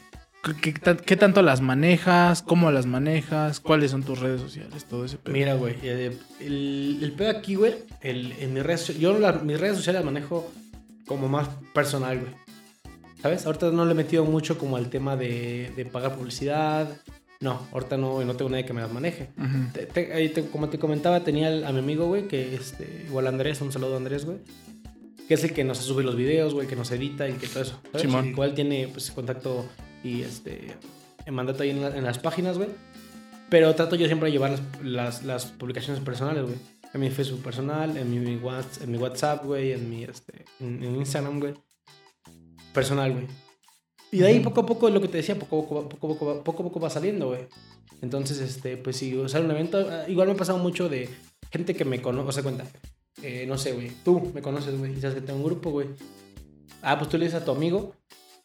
¿Qué, 0.61 0.73
qué 0.73 0.79
tan- 0.79 0.97
qué 0.97 1.15
tanto 1.15 1.41
las 1.41 1.61
manejas? 1.61 2.41
¿Cómo 2.41 2.69
las 2.71 2.85
manejas? 2.85 3.59
¿Cuáles 3.61 3.91
son 3.91 4.03
tus 4.03 4.19
redes 4.19 4.41
sociales? 4.41 4.85
Todo 4.85 5.05
ese 5.05 5.17
pedo. 5.17 5.33
Mira, 5.33 5.53
güey, 5.55 5.75
eh, 5.83 6.17
el, 6.41 6.99
el 7.01 7.11
pedo 7.13 7.29
aquí, 7.29 7.55
güey, 7.55 7.75
en 8.01 8.53
mis 8.53 8.63
redes, 8.63 8.97
yo 8.99 9.13
mis 9.43 9.59
redes 9.59 9.77
sociales 9.77 10.03
las 10.03 10.05
manejo 10.13 10.51
como 11.05 11.29
más 11.29 11.47
personal, 11.73 12.19
güey. 12.19 12.33
¿Sabes? 13.21 13.45
Ahorita 13.45 13.71
no 13.71 13.85
le 13.85 13.91
he 13.91 13.95
metido 13.95 14.25
mucho 14.25 14.57
como 14.57 14.75
al 14.75 14.89
tema 14.89 15.15
de, 15.15 15.71
de 15.77 15.85
pagar 15.85 16.15
publicidad. 16.17 16.89
No, 17.43 17.67
ahorita 17.73 17.97
no, 17.97 18.23
no 18.23 18.35
tengo 18.35 18.49
nadie 18.49 18.65
que 18.65 18.73
me 18.73 18.81
las 18.81 18.91
maneje. 18.91 19.29
Ujú. 19.37 19.71
Te- 19.73 19.85
te- 19.85 20.13
ahí 20.13 20.29
te- 20.29 20.45
como 20.47 20.69
te 20.69 20.79
comentaba, 20.79 21.23
tenía 21.23 21.67
a 21.67 21.71
mi 21.73 21.79
amigo, 21.79 22.07
güey, 22.07 22.27
que 22.27 22.55
este, 22.55 23.03
igual 23.07 23.27
Andrés, 23.27 23.59
un 23.61 23.71
saludo 23.71 23.95
a 23.95 23.97
Andrés, 23.97 24.23
güey. 24.25 24.37
Que 25.27 25.35
es 25.35 25.43
el 25.43 25.53
que 25.53 25.63
nos 25.63 25.77
sube 25.79 26.03
los 26.03 26.15
videos, 26.15 26.53
güey, 26.53 26.67
que 26.67 26.75
nos 26.75 26.89
edita 26.91 27.27
y 27.29 27.33
que 27.33 27.47
todo 27.47 27.63
eso. 27.63 27.79
Simón. 27.97 28.27
Igual 28.27 28.53
tiene 28.55 28.87
pues 28.87 29.11
contacto 29.11 29.65
y 30.03 30.21
este 30.21 30.75
mandato 31.31 31.63
ahí 31.63 31.69
en, 31.71 31.81
la- 31.81 31.95
en 31.97 32.03
las 32.03 32.17
páginas, 32.19 32.57
güey. 32.57 32.69
Pero 33.49 33.75
trato 33.75 33.95
yo 33.95 34.07
siempre 34.07 34.27
de 34.27 34.31
llevar 34.33 34.51
las, 34.51 34.61
las, 34.83 35.23
las 35.23 35.45
publicaciones 35.45 36.01
personales, 36.01 36.43
güey. 36.43 36.55
En 36.93 37.01
mi 37.01 37.09
Facebook 37.09 37.41
personal, 37.43 37.97
en 37.97 38.09
mi, 38.09 38.19
mi 38.19 38.37
Whats- 38.39 38.81
en 38.83 38.91
mi 38.91 38.97
WhatsApp, 38.97 39.43
güey, 39.45 39.73
en 39.73 39.89
mi 39.89 40.03
este, 40.03 40.45
en, 40.59 40.83
en 40.83 40.95
Instagram, 40.95 41.39
güey. 41.39 41.53
Personal, 42.73 43.11
güey. 43.13 43.25
Y 44.13 44.19
de 44.19 44.27
ahí 44.27 44.39
poco 44.41 44.61
a 44.61 44.65
poco, 44.65 44.89
lo 44.91 45.01
que 45.01 45.07
te 45.07 45.17
decía, 45.17 45.37
poco 45.39 45.59
a 45.59 45.67
poco, 45.67 45.89
poco, 45.89 46.07
a 46.07 46.09
poco, 46.17 46.43
poco, 46.43 46.61
a 46.61 46.65
poco 46.65 46.79
va 46.79 46.89
saliendo, 46.91 47.29
güey. 47.29 47.47
Entonces, 48.03 48.39
este, 48.39 48.77
pues 48.77 48.97
si 48.97 49.17
sale 49.27 49.45
un 49.45 49.51
evento, 49.51 49.87
ah, 49.89 50.03
igual 50.07 50.27
me 50.27 50.35
ha 50.35 50.37
pasado 50.37 50.59
mucho 50.59 50.87
de 50.87 51.09
gente 51.51 51.73
que 51.73 51.83
me 51.83 51.99
conoce, 51.99 52.29
o 52.29 52.31
sea, 52.31 52.43
cuenta, 52.43 52.65
eh, 53.23 53.45
no 53.47 53.57
sé, 53.57 53.73
güey, 53.73 53.91
tú 54.05 54.31
me 54.35 54.43
conoces, 54.43 54.77
güey, 54.77 54.95
y 54.95 55.01
sabes 55.01 55.15
que 55.15 55.21
tengo 55.21 55.39
un 55.39 55.45
grupo, 55.45 55.71
güey. 55.71 55.87
Ah, 56.83 56.99
pues 56.99 57.09
tú 57.09 57.17
le 57.17 57.25
dices 57.25 57.41
a 57.41 57.45
tu 57.45 57.51
amigo 57.51 57.95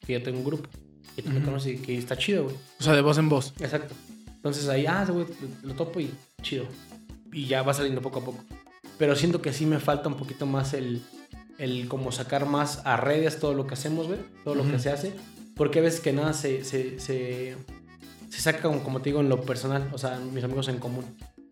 que 0.06 0.14
yo 0.14 0.22
tengo 0.22 0.38
un 0.38 0.44
grupo, 0.44 0.70
que 1.14 1.22
tú 1.22 1.28
me 1.28 1.42
conoces 1.42 1.74
y 1.74 1.82
que 1.82 1.98
está 1.98 2.16
chido, 2.16 2.44
güey. 2.44 2.56
O 2.80 2.82
sea, 2.82 2.94
de 2.94 3.02
voz 3.02 3.18
en 3.18 3.28
voz. 3.28 3.52
Exacto. 3.60 3.94
Entonces 4.36 4.68
ahí, 4.68 4.86
ah, 4.86 5.04
güey, 5.06 5.26
lo, 5.62 5.74
topo 5.74 6.00
y 6.00 6.10
chido. 6.40 6.64
Y 7.30 7.46
ya 7.46 7.62
va 7.62 7.74
saliendo 7.74 8.00
poco 8.00 8.20
a 8.20 8.24
poco. 8.24 8.42
Pero 8.96 9.14
siento 9.16 9.42
que 9.42 9.52
sí 9.52 9.66
me 9.66 9.80
falta 9.80 10.08
un 10.08 10.14
poquito 10.14 10.46
más 10.46 10.72
el, 10.72 11.02
el 11.58 11.88
como 11.88 12.10
sacar 12.10 12.46
más 12.46 12.80
a 12.86 12.96
redes 12.96 13.38
todo 13.38 13.52
lo 13.52 13.66
que 13.66 13.74
hacemos, 13.74 14.06
güey. 14.06 14.20
Todo 14.44 14.54
lo 14.54 14.70
que 14.70 14.78
se 14.78 14.90
hace. 14.90 15.12
Porque 15.58 15.80
a 15.80 15.82
veces 15.82 16.00
que 16.00 16.12
nada 16.12 16.32
se, 16.32 16.64
se, 16.64 16.98
se, 17.00 17.56
se 18.30 18.40
saca, 18.40 18.62
como, 18.62 18.82
como 18.82 19.00
te 19.02 19.10
digo, 19.10 19.20
en 19.20 19.28
lo 19.28 19.42
personal. 19.42 19.90
O 19.92 19.98
sea, 19.98 20.18
mis 20.32 20.42
amigos 20.44 20.68
en 20.68 20.78
común. 20.78 21.04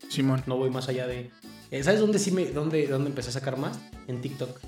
Simón. 0.09 0.43
No 0.47 0.57
voy 0.57 0.71
más 0.71 0.89
allá 0.89 1.07
de... 1.07 1.31
eh, 1.73 1.83
¿Sabes 1.83 2.01
dónde 2.01 2.19
sí 2.21 2.31
me, 2.31 2.47
dónde, 2.47 2.87
dónde 2.87 3.11
empecé 3.11 3.31
a 3.31 3.33
sacar 3.33 3.59
más? 3.59 3.79
En 4.07 4.21
TikTok. 4.23 4.59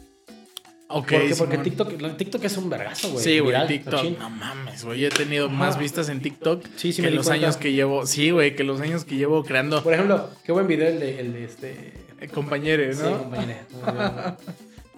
Ok, 0.91 1.13
porque. 1.37 1.59
TikTok, 1.59 2.17
TikTok 2.17 2.45
es 2.45 2.57
un 2.57 2.71
vergazo, 2.71 3.11
güey. 3.11 3.23
Sí, 3.23 3.39
güey, 3.41 3.67
TikTok. 3.69 4.19
No 4.19 4.31
mames, 4.31 4.85
güey. 4.85 5.05
He 5.05 5.11
tenido 5.11 5.49
más 5.51 5.79
vistas 5.79 6.09
en 6.09 6.21
TikTok 6.23 6.65
Sí, 6.77 6.93
sí 6.95 7.03
que 7.03 7.11
me 7.11 7.15
los 7.15 7.27
cuenta. 7.27 7.45
años 7.47 7.57
que 7.59 7.73
llevo. 7.73 8.07
Sí, 8.07 8.31
güey, 8.31 8.57
que 8.57 8.65
los 8.65 8.81
años 8.81 9.05
que 9.05 9.17
llevo 9.17 9.45
creando 9.45 9.83
Por 9.83 9.93
ejemplo, 9.93 10.31
qué 10.45 10.51
buen 10.53 10.67
video 10.67 10.89
el 10.89 10.99
de, 10.99 11.21
el 11.21 11.33
de 11.35 11.45
este... 11.45 11.93
eh, 12.21 12.29
compañeros, 12.29 12.97
Sí, 12.97 13.03
¿no? 13.03 13.19
Muy 13.25 13.39
bien. 13.45 13.59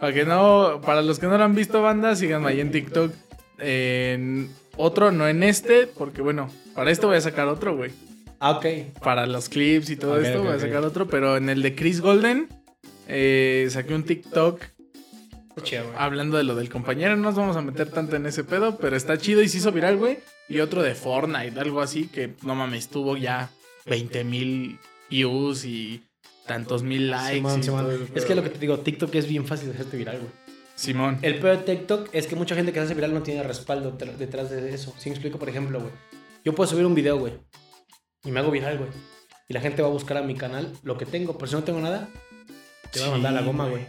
para 0.00 0.14
que 0.14 0.24
no, 0.24 0.80
para 0.86 1.02
los 1.02 1.18
que 1.18 1.26
no 1.26 1.36
lo 1.36 1.42
han 1.44 1.54
visto, 1.56 1.82
banda, 1.82 2.14
síganme 2.16 2.50
ahí 2.50 2.60
en 2.60 2.70
TikTok. 2.70 3.12
En 3.60 4.50
otro, 4.76 5.12
no 5.12 5.28
en 5.28 5.42
este, 5.42 5.86
porque 5.86 6.22
bueno, 6.22 6.50
para 6.74 6.90
esto 6.90 7.08
voy 7.08 7.16
a 7.16 7.20
sacar 7.20 7.48
otro, 7.48 7.76
güey. 7.76 7.90
Ah, 8.38 8.52
ok. 8.52 8.66
Para 9.02 9.26
los 9.26 9.48
clips 9.48 9.90
y 9.90 9.96
todo 9.96 10.18
esto 10.20 10.42
voy 10.42 10.54
a 10.54 10.58
sacar 10.58 10.84
otro, 10.84 11.06
pero 11.06 11.36
en 11.36 11.48
el 11.48 11.62
de 11.62 11.74
Chris 11.74 12.00
Golden 12.00 12.48
eh, 13.06 13.68
saqué 13.70 13.94
un 13.94 14.04
TikTok 14.04 14.62
chido, 15.62 15.92
hablando 15.96 16.36
de 16.36 16.44
lo 16.44 16.54
del 16.54 16.68
compañero. 16.68 17.16
No 17.16 17.22
nos 17.22 17.34
vamos 17.34 17.56
a 17.56 17.62
meter 17.62 17.90
tanto 17.90 18.16
en 18.16 18.26
ese 18.26 18.44
pedo, 18.44 18.78
pero 18.78 18.96
está 18.96 19.18
chido 19.18 19.42
y 19.42 19.48
se 19.48 19.58
hizo 19.58 19.72
viral, 19.72 19.96
güey. 19.96 20.18
Y 20.48 20.60
otro 20.60 20.82
de 20.82 20.94
Fortnite, 20.94 21.58
algo 21.60 21.80
así, 21.80 22.06
que 22.06 22.34
no 22.42 22.54
mames, 22.54 22.88
tuvo 22.88 23.16
ya 23.16 23.50
20 23.86 24.24
mil 24.24 24.78
views 25.10 25.64
y 25.64 26.02
tantos 26.46 26.82
mil 26.82 27.10
likes. 27.10 27.46
Es 28.14 28.24
que 28.24 28.34
lo 28.34 28.42
que 28.42 28.50
te 28.50 28.58
digo, 28.58 28.78
TikTok 28.78 29.14
es 29.14 29.28
bien 29.28 29.46
fácil 29.46 29.68
de 29.68 29.74
hacerte 29.74 29.96
viral, 29.96 30.18
güey. 30.18 30.30
Simón. 30.80 31.18
El 31.20 31.38
peor 31.40 31.58
de 31.58 31.76
TikTok 31.76 32.08
es 32.12 32.26
que 32.26 32.36
mucha 32.36 32.54
gente 32.54 32.72
que 32.72 32.78
se 32.78 32.86
hace 32.86 32.94
viral 32.94 33.12
no 33.12 33.22
tiene 33.22 33.42
respaldo 33.42 33.90
detrás 33.90 34.48
de 34.48 34.74
eso. 34.74 34.94
Si 34.96 35.10
me 35.10 35.14
explico, 35.14 35.38
por 35.38 35.50
ejemplo, 35.50 35.78
güey. 35.78 35.92
Yo 36.42 36.54
puedo 36.54 36.70
subir 36.70 36.86
un 36.86 36.94
video, 36.94 37.18
güey. 37.18 37.34
Y 38.24 38.30
me 38.30 38.40
hago 38.40 38.50
viral, 38.50 38.78
güey. 38.78 38.88
Y 39.46 39.52
la 39.52 39.60
gente 39.60 39.82
va 39.82 39.88
a 39.88 39.90
buscar 39.90 40.16
a 40.16 40.22
mi 40.22 40.34
canal 40.34 40.72
lo 40.82 40.96
que 40.96 41.04
tengo. 41.04 41.36
Pero 41.36 41.48
si 41.48 41.54
no 41.54 41.64
tengo 41.64 41.80
nada, 41.80 42.08
te 42.92 43.00
va 43.00 43.08
a 43.08 43.10
mandar 43.10 43.34
la 43.34 43.42
goma, 43.42 43.68
güey. 43.68 43.84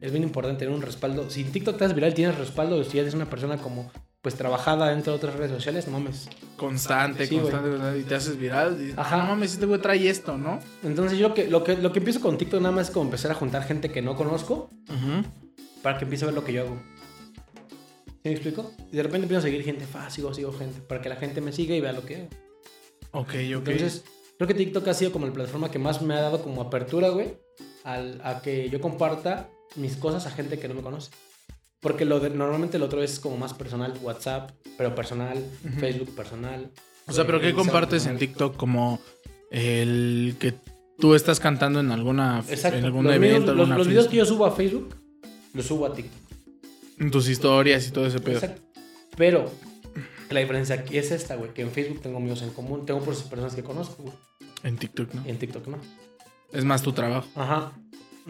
Es 0.00 0.10
bien 0.10 0.24
importante 0.24 0.64
tener 0.64 0.74
un 0.74 0.82
respaldo. 0.82 1.30
Si 1.30 1.42
en 1.42 1.52
TikTok 1.52 1.78
te 1.78 1.84
haces 1.84 1.94
viral, 1.94 2.12
tienes 2.12 2.36
respaldo. 2.36 2.82
Si 2.82 2.98
eres 2.98 3.14
una 3.14 3.30
persona 3.30 3.58
como, 3.58 3.92
pues, 4.20 4.34
trabajada 4.34 4.88
dentro 4.88 5.12
de 5.12 5.18
otras 5.18 5.36
redes 5.36 5.52
sociales, 5.52 5.86
no 5.86 5.92
mames. 5.92 6.28
Constante, 6.56 7.28
Sí, 7.28 7.36
constante, 7.36 7.70
constante, 7.70 8.00
Y 8.00 8.02
te 8.02 8.14
haces 8.16 8.36
viral. 8.36 8.76
Y, 8.80 8.90
Ajá. 8.96 9.02
Ajá. 9.02 9.16
No 9.18 9.24
mames, 9.28 9.52
este 9.52 9.66
güey 9.66 9.80
trae 9.80 10.08
esto, 10.08 10.36
¿no? 10.36 10.58
Entonces 10.82 11.20
yo 11.20 11.28
lo 11.28 11.34
que, 11.34 11.46
lo 11.48 11.62
que, 11.62 11.76
lo 11.76 11.92
que 11.92 12.00
empiezo 12.00 12.20
con 12.20 12.36
TikTok 12.36 12.60
nada 12.60 12.74
más 12.74 12.88
es 12.88 12.92
como 12.92 13.04
empezar 13.04 13.30
a 13.30 13.34
juntar 13.34 13.62
gente 13.62 13.92
que 13.92 14.02
no 14.02 14.16
conozco 14.16 14.70
para 15.86 15.98
que 15.98 16.04
empiece 16.04 16.24
a 16.24 16.26
ver 16.26 16.34
lo 16.34 16.42
que 16.42 16.52
yo 16.52 16.62
hago. 16.62 16.76
¿Sí 18.06 18.12
me 18.24 18.32
explico? 18.32 18.72
Y 18.90 18.96
de 18.96 19.02
repente 19.04 19.26
empiezo 19.26 19.38
a 19.38 19.42
seguir 19.42 19.62
gente, 19.62 19.86
fa, 19.86 20.10
sigo, 20.10 20.34
sigo 20.34 20.52
gente, 20.52 20.80
para 20.80 21.00
que 21.00 21.08
la 21.08 21.14
gente 21.14 21.40
me 21.40 21.52
siga 21.52 21.76
y 21.76 21.80
vea 21.80 21.92
lo 21.92 22.04
que 22.04 22.16
hago. 22.16 22.28
Ok, 23.12 23.28
ok. 23.56 23.68
Entonces, 23.68 24.02
creo 24.36 24.48
que 24.48 24.54
TikTok 24.54 24.88
ha 24.88 24.94
sido 24.94 25.12
como 25.12 25.26
la 25.28 25.32
plataforma 25.32 25.70
que 25.70 25.78
más 25.78 26.02
me 26.02 26.14
ha 26.14 26.20
dado 26.22 26.42
como 26.42 26.60
apertura, 26.60 27.10
güey, 27.10 27.36
al- 27.84 28.20
a 28.24 28.42
que 28.42 28.68
yo 28.68 28.80
comparta 28.80 29.48
mis 29.76 29.94
cosas 29.94 30.26
a 30.26 30.32
gente 30.32 30.58
que 30.58 30.66
no 30.66 30.74
me 30.74 30.82
conoce. 30.82 31.12
Porque 31.78 32.04
lo 32.04 32.18
de- 32.18 32.30
normalmente 32.30 32.80
lo 32.80 32.86
otro 32.86 33.00
es 33.00 33.20
como 33.20 33.36
más 33.36 33.54
personal, 33.54 33.94
WhatsApp, 34.02 34.50
pero 34.76 34.92
personal, 34.96 35.38
Ujú. 35.64 35.78
Facebook 35.78 36.16
personal. 36.16 36.68
o 37.06 37.12
sea, 37.12 37.24
¿pero 37.26 37.40
qué 37.40 37.54
compartes 37.54 38.06
en. 38.06 38.18
TikTok? 38.18 38.56
Como 38.56 38.98
el 39.52 40.34
que 40.40 40.52
tú 40.98 41.14
estás 41.14 41.38
cantando 41.38 41.78
en 41.78 41.92
alguna 41.92 42.42
en 42.48 42.84
algún 42.84 43.04
los 43.04 43.14
evento, 43.14 43.38
videos, 43.42 43.44
los, 43.56 43.58
alguna 43.60 43.78
los 43.78 43.86
videos 43.86 44.04
fiesta, 44.06 44.10
que 44.10 44.16
yo 44.16 44.26
subo 44.26 44.46
a 44.46 44.50
Facebook, 44.50 44.96
los 45.56 45.66
subo 45.66 45.86
a 45.86 45.92
TikTok. 45.94 46.20
en 46.98 47.10
tus 47.10 47.28
historias 47.28 47.86
y 47.88 47.90
todo 47.90 48.06
ese 48.06 48.20
pedo. 48.20 48.34
Exacto. 48.36 48.62
Pero 49.16 49.50
la 50.30 50.40
diferencia 50.40 50.74
aquí 50.76 50.98
es 50.98 51.10
esta, 51.10 51.36
güey, 51.36 51.52
que 51.54 51.62
en 51.62 51.70
Facebook 51.70 52.00
tengo 52.02 52.18
amigos 52.18 52.42
en 52.42 52.50
común, 52.50 52.86
tengo 52.86 53.00
personas 53.00 53.54
que 53.54 53.62
conozco, 53.62 54.02
güey. 54.02 54.14
En 54.62 54.76
TikTok, 54.76 55.12
¿no? 55.14 55.22
Y 55.26 55.30
en 55.30 55.38
TikTok 55.38 55.66
no. 55.68 55.78
Es 56.52 56.64
más 56.64 56.82
tu 56.82 56.92
trabajo. 56.92 57.26
Ajá. 57.34 57.72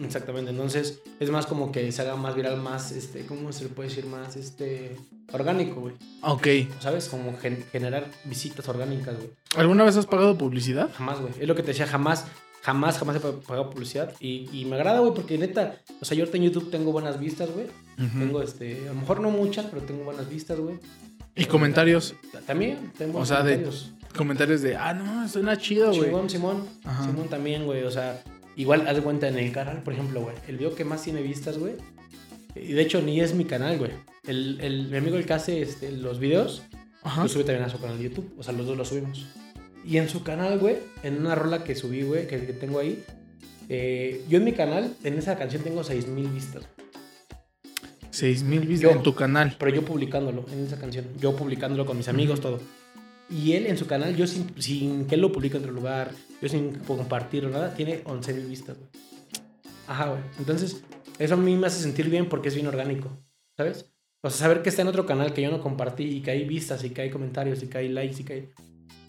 Exactamente. 0.03 0.51
Entonces, 0.51 0.99
es 1.19 1.31
más 1.31 1.47
como 1.47 1.71
que 1.71 1.91
se 1.91 2.01
haga 2.03 2.15
más 2.15 2.35
viral, 2.35 2.57
más, 2.57 2.91
este, 2.91 3.25
¿cómo 3.25 3.51
se 3.51 3.63
le 3.63 3.69
puede 3.69 3.89
decir? 3.89 4.05
Más, 4.05 4.35
este, 4.35 4.95
orgánico, 5.31 5.81
güey. 5.81 5.95
Ok. 6.21 6.47
¿Sabes? 6.79 7.07
Como 7.09 7.35
gen- 7.39 7.65
generar 7.71 8.05
visitas 8.25 8.67
orgánicas, 8.69 9.15
güey. 9.17 9.29
¿Alguna 9.55 9.83
vez 9.85 9.97
has 9.97 10.05
pagado 10.05 10.37
publicidad? 10.37 10.91
Jamás, 10.95 11.19
güey. 11.19 11.33
Es 11.39 11.47
lo 11.47 11.55
que 11.55 11.63
te 11.63 11.69
decía, 11.69 11.87
jamás, 11.87 12.25
jamás, 12.67 12.99
jamás 12.99 13.15
he 13.15 13.19
pa- 13.21 13.31
pagado 13.39 13.69
publicidad. 13.69 14.13
Y, 14.19 14.49
y 14.51 14.65
me 14.65 14.75
agrada, 14.75 14.99
güey, 14.99 15.13
porque 15.13 15.37
neta, 15.37 15.77
o 16.01 16.05
sea, 16.05 16.17
yo 16.17 16.23
ahorita 16.23 16.37
en 16.37 16.43
YouTube 16.43 16.69
tengo 16.69 16.91
buenas 16.91 17.17
vistas, 17.17 17.49
güey. 17.49 17.67
Ujú. 17.97 18.19
Tengo, 18.19 18.41
este, 18.41 18.81
a 18.89 18.93
lo 18.93 18.99
mejor 18.99 19.21
no 19.21 19.29
muchas, 19.31 19.65
pero 19.67 19.81
tengo 19.83 20.03
buenas 20.03 20.27
vistas, 20.29 20.59
güey. 20.59 20.75
Y 21.35 21.45
comentarios. 21.45 22.13
También 22.45 22.91
tengo 22.97 23.19
O 23.19 23.25
sea, 23.25 23.37
de- 23.43 23.53
comentarios. 23.53 23.91
Comentarios 24.17 24.61
de, 24.63 24.75
ah, 24.75 24.93
no, 24.93 25.27
suena 25.29 25.57
chido, 25.57 25.87
güey. 25.93 26.05
Simón, 26.09 26.29
Simón. 26.29 26.65
Ajá. 26.83 27.05
Simón 27.05 27.27
también, 27.29 27.65
güey. 27.65 27.83
O 27.83 27.91
sea, 27.91 28.21
igual 28.55 28.85
haz 28.87 28.95
de 28.97 29.01
cuenta 29.01 29.27
en 29.29 29.37
el 29.37 29.51
canal, 29.53 29.81
por 29.83 29.93
ejemplo, 29.93 30.21
güey. 30.21 30.35
El 30.47 30.57
video 30.57 30.75
que 30.75 30.83
más 30.83 31.01
tiene 31.03 31.21
vistas, 31.21 31.57
güey. 31.57 31.73
Y 32.55 32.73
de 32.73 32.81
hecho, 32.81 33.01
ni 33.01 33.21
es 33.21 33.33
mi 33.33 33.45
canal, 33.45 33.77
güey. 33.77 33.91
El, 34.25 34.59
el- 34.61 34.87
mi 34.89 34.97
amigo 34.97 35.15
el 35.17 35.25
que 35.25 35.33
hace 35.33 35.61
este, 35.61 35.91
los 35.91 36.19
videos, 36.19 36.63
Ajá. 37.03 37.23
lo 37.23 37.29
sube 37.29 37.43
también 37.43 37.63
a 37.63 37.69
su 37.69 37.79
canal 37.79 37.97
de 37.97 38.05
YouTube. 38.05 38.33
O 38.37 38.43
sea, 38.43 38.53
los 38.53 38.65
dos 38.65 38.75
lo 38.75 38.83
subimos. 38.83 39.25
Y 39.87 39.97
en 39.97 40.09
su 40.09 40.21
canal, 40.23 40.59
güey, 40.59 40.77
en 41.01 41.17
una 41.17 41.33
rola 41.33 41.63
que 41.63 41.73
subí, 41.73 42.01
güey, 42.03 42.27
que, 42.27 42.45
que 42.45 42.53
tengo 42.53 42.79
ahí. 42.79 43.03
eh, 43.69 44.21
yo 44.27 44.37
en 44.37 44.43
mi 44.43 44.51
canal, 44.51 44.93
en 45.03 45.17
esa 45.17 45.37
canción 45.37 45.63
tengo 45.63 45.83
6000 45.83 46.27
vistas. 46.27 46.67
Seis 48.09 48.41
mil 48.41 48.61
vistas 48.61 48.91
Yo. 48.91 48.97
en 48.97 49.03
tu 49.03 49.13
canal. 49.13 49.55
Pero 49.59 49.75
yo 49.75 49.85
publicándolo 49.85 50.43
en 50.51 50.65
esa 50.65 50.79
canción. 50.79 51.05
Yo 51.19 51.35
publicándolo 51.35 51.85
con 51.85 51.97
mis 51.97 52.07
amigos, 52.07 52.41
todo. 52.41 52.59
Y 53.29 53.53
él 53.53 53.67
en 53.67 53.77
su 53.77 53.85
canal, 53.85 54.15
yo 54.15 54.25
sin, 54.25 54.59
sin 54.59 55.05
que 55.05 55.15
él 55.15 55.21
lo 55.21 55.31
publique 55.31 55.57
en 55.57 55.63
otro 55.63 55.73
lugar, 55.73 56.11
yo 56.41 56.49
sin 56.49 56.73
compartir 56.79 57.45
o 57.45 57.49
nada, 57.49 57.75
tiene 57.75 58.01
11 58.05 58.33
mil 58.33 58.45
vistas, 58.47 58.75
güey. 58.77 58.89
Ajá, 59.85 60.09
güey. 60.09 60.21
Entonces, 60.39 60.83
eso 61.19 61.35
a 61.35 61.37
mí 61.37 61.55
me 61.55 61.67
hace 61.67 61.79
sentir 61.81 62.09
bien 62.09 62.27
porque 62.27 62.47
es 62.47 62.55
bien 62.55 62.65
orgánico, 62.65 63.09
¿sabes? 63.55 63.91
O 64.23 64.29
sea, 64.31 64.39
saber 64.39 64.63
que 64.63 64.69
está 64.69 64.81
en 64.81 64.87
otro 64.87 65.05
canal 65.05 65.31
que 65.33 65.43
yo 65.43 65.51
no 65.51 65.61
compartí 65.61 66.05
y 66.05 66.21
que 66.21 66.31
hay 66.31 66.43
vistas 66.45 66.83
y 66.83 66.89
que 66.89 67.01
hay 67.03 67.11
comentarios 67.11 67.61
y 67.61 67.67
que 67.67 67.77
hay 67.77 67.89
likes 67.89 68.21
y 68.21 68.23
que 68.23 68.33
hay... 68.33 68.49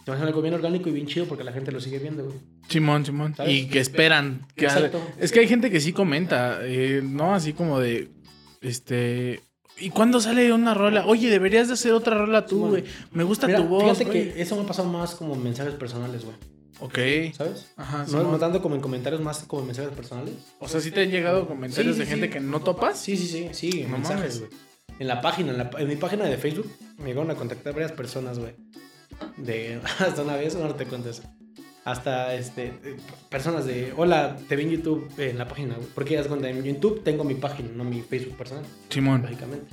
Se 0.09 0.12
me 0.12 0.16
hace 0.16 0.26
algo 0.26 0.40
bien 0.40 0.54
orgánico 0.54 0.88
y 0.88 0.92
bien 0.92 1.06
chido 1.06 1.26
porque 1.26 1.44
la 1.44 1.52
gente 1.52 1.70
lo 1.70 1.80
sigue 1.80 1.98
viendo, 1.98 2.24
güey. 2.24 2.36
Simón, 2.66 3.04
Simón. 3.04 3.34
¿Sabes? 3.36 3.52
Y 3.52 3.66
que 3.68 3.78
esperan. 3.78 4.46
Que 4.56 4.64
Exacto. 4.64 5.02
Es 5.18 5.32
que 5.32 5.40
hay 5.40 5.48
gente 5.48 5.70
que 5.70 5.80
sí 5.80 5.92
comenta, 5.92 6.61
eh, 6.62 7.02
¿no? 7.04 7.34
Así 7.34 7.52
como 7.52 7.78
de, 7.78 8.09
este... 8.62 9.40
¿Y 9.78 9.90
cuándo 9.90 10.18
sale 10.20 10.50
una 10.52 10.72
rola? 10.72 11.04
Oye, 11.06 11.28
deberías 11.28 11.68
de 11.68 11.74
hacer 11.74 11.92
otra 11.92 12.16
rola 12.16 12.46
tú, 12.46 12.68
güey. 12.68 12.84
Me 13.12 13.22
gusta 13.22 13.46
Mira, 13.46 13.59
tu 13.61 13.66
voz. 13.68 13.82
fíjate 13.98 14.06
que 14.11 14.40
eso 14.40 14.56
me 14.56 14.62
ha 14.62 14.66
pasado 14.66 14.88
más 14.88 15.14
como 15.14 15.36
mensajes 15.36 15.74
personales, 15.74 16.24
güey. 16.24 16.36
Ok. 16.80 17.34
¿Sabes? 17.36 17.66
Ajá, 17.76 18.06
No, 18.11 18.22
no 18.32 18.38
tanto 18.38 18.62
como 18.62 18.74
en 18.76 18.80
comentarios, 18.80 19.20
más 19.20 19.40
como 19.40 19.61
en 19.62 19.66
mensajes 19.68 19.92
personales. 19.92 20.34
O 20.59 20.68
sea, 20.68 20.80
¿sí 20.80 20.90
te 20.90 21.02
han 21.02 21.11
llegado 21.11 21.46
comentarios 21.46 21.94
Sí, 21.96 22.00
de 22.00 22.06
gente 22.06 22.26
sí. 22.28 22.32
que 22.32 22.40
no 22.40 22.61
topas? 22.61 22.98
Sí, 22.98 23.16
sí, 23.16 23.26
sí, 23.28 23.48
sí, 23.52 23.82
No 23.82 23.90
mensajes, 23.98 24.40
güey. 24.40 24.50
En 24.98 25.06
la 25.06 25.20
página, 25.20 25.52
en, 25.52 25.59
la- 25.59 25.70
en 25.78 25.86
mi 25.86 25.96
página 25.96 26.24
de 26.24 26.38
Facebook, 26.38 26.66
me 26.98 27.06
llegaron 27.09 27.30
a 27.30 27.34
contactar 27.34 27.72
varias 27.74 27.92
personas, 27.92 28.38
güey. 28.38 28.54
De, 29.36 29.80
hasta 29.98 30.22
una 30.22 30.36
vez, 30.36 30.54
ahora 30.56 30.76
te 30.76 30.86
cuento 30.86 31.11
eso. 31.11 31.22
Hasta, 31.84 32.34
este, 32.34 32.72
personas 33.30 33.64
de, 33.64 33.94
hola, 33.96 34.36
te 34.48 34.56
vi 34.56 34.64
en 34.64 34.70
YouTube 34.70 35.11
eh, 35.18 35.30
en 35.30 35.38
la 35.38 35.48
página, 35.48 35.74
güey. 35.76 35.88
Porque 35.94 36.12
ya 36.14 36.18
das 36.20 36.28
cuenta, 36.28 36.48
en 36.50 36.62
YouTube 36.62 37.02
tengo 37.02 37.24
mi 37.24 37.34
página, 37.34 37.70
no 37.74 37.84
mi 37.84 38.02
Facebook 38.02 38.36
personal, 38.36 38.64
Simón. 38.90 39.22
lógicamente. 39.22 39.66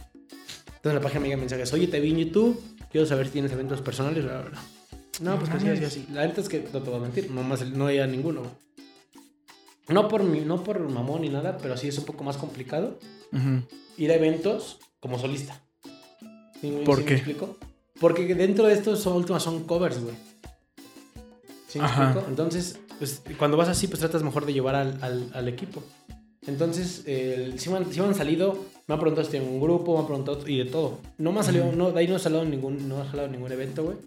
Entonces 0.67 0.85
en 0.91 0.95
la 0.95 1.01
página 1.01 1.19
me 1.21 1.27
llegan 1.27 1.39
mensajes, 1.41 1.73
oye, 1.73 1.87
te 1.87 1.99
vi 1.99 2.11
en 2.11 2.17
YouTube, 2.19 2.61
quiero 2.91 3.05
saber 3.05 3.25
si 3.25 3.33
tienes 3.33 3.51
eventos 3.51 3.81
personales, 3.81 4.23
bla, 4.23 4.39
bla, 4.41 4.49
bla. 4.51 4.61
No, 5.21 5.37
pues 5.39 5.49
que 5.49 5.59
sí, 5.59 5.67
así, 5.69 5.83
así. 5.83 6.07
La 6.13 6.21
verdad 6.21 6.39
es 6.39 6.49
que 6.49 6.67
no 6.71 6.81
te 6.81 6.89
voy 6.89 6.99
a 6.99 7.01
mentir, 7.01 7.31
nomás 7.31 7.65
no 7.69 7.87
había 7.87 8.05
ninguno. 8.07 8.43
No 9.87 10.07
por, 10.07 10.23
mi, 10.23 10.39
no 10.41 10.63
por 10.63 10.79
mamón 10.89 11.21
ni 11.21 11.29
nada, 11.29 11.57
pero 11.57 11.77
sí 11.77 11.87
es 11.87 11.97
un 11.97 12.05
poco 12.05 12.23
más 12.23 12.37
complicado 12.37 12.97
Ujú. 13.31 13.61
ir 13.97 14.11
a 14.11 14.15
eventos 14.15 14.79
como 14.99 15.19
solista. 15.19 15.61
¿Sí, 16.61 16.71
me- 16.71 16.83
¿Por 16.83 16.97
sí 16.97 17.03
me 17.03 17.07
qué? 17.09 17.13
explico? 17.15 17.57
Porque 17.99 18.33
dentro 18.35 18.65
de 18.67 18.73
estos 18.73 18.99
son 19.01 19.13
últimas 19.13 19.43
son 19.43 19.63
covers, 19.63 19.99
güey. 20.01 20.15
¿Sí 21.67 21.79
me 21.79 21.85
Ajá. 21.85 22.03
explico? 22.05 22.27
Entonces, 22.29 22.79
pues, 22.99 23.21
cuando 23.37 23.57
vas 23.57 23.69
así, 23.69 23.87
pues 23.87 23.99
tratas 23.99 24.23
mejor 24.23 24.45
de 24.45 24.53
llevar 24.53 24.75
al, 24.75 24.97
al- 25.01 25.29
al 25.33 25.47
equipo. 25.47 25.83
Entonces, 26.47 27.03
eh, 27.07 27.53
si, 27.57 27.69
me 27.69 27.77
han, 27.77 27.91
sí 27.91 27.99
me 27.99 28.07
han 28.07 28.15
salido, 28.15 28.65
me 28.87 28.93
han 28.93 28.99
preguntado 28.99 29.25
si 29.25 29.31
tengo 29.31 29.49
un 29.49 29.59
grupo, 29.59 29.93
me 29.93 29.99
han 30.01 30.05
preguntado 30.05 30.47
y 30.47 30.57
de 30.59 30.65
todo. 30.65 30.99
No 31.17 31.31
me 31.31 31.39
ha 31.39 31.43
salido, 31.43 31.71
no, 31.71 31.91
de 31.91 31.99
ahí 31.99 32.07
no 32.07 32.15
ha 32.17 32.19
salido 32.19 32.45
ningún, 32.45 32.87
no 32.87 33.01
ha 33.01 33.05
jalado 33.05 33.27
ningún 33.29 33.51
evento, 33.51 33.83
güey. 33.83 33.97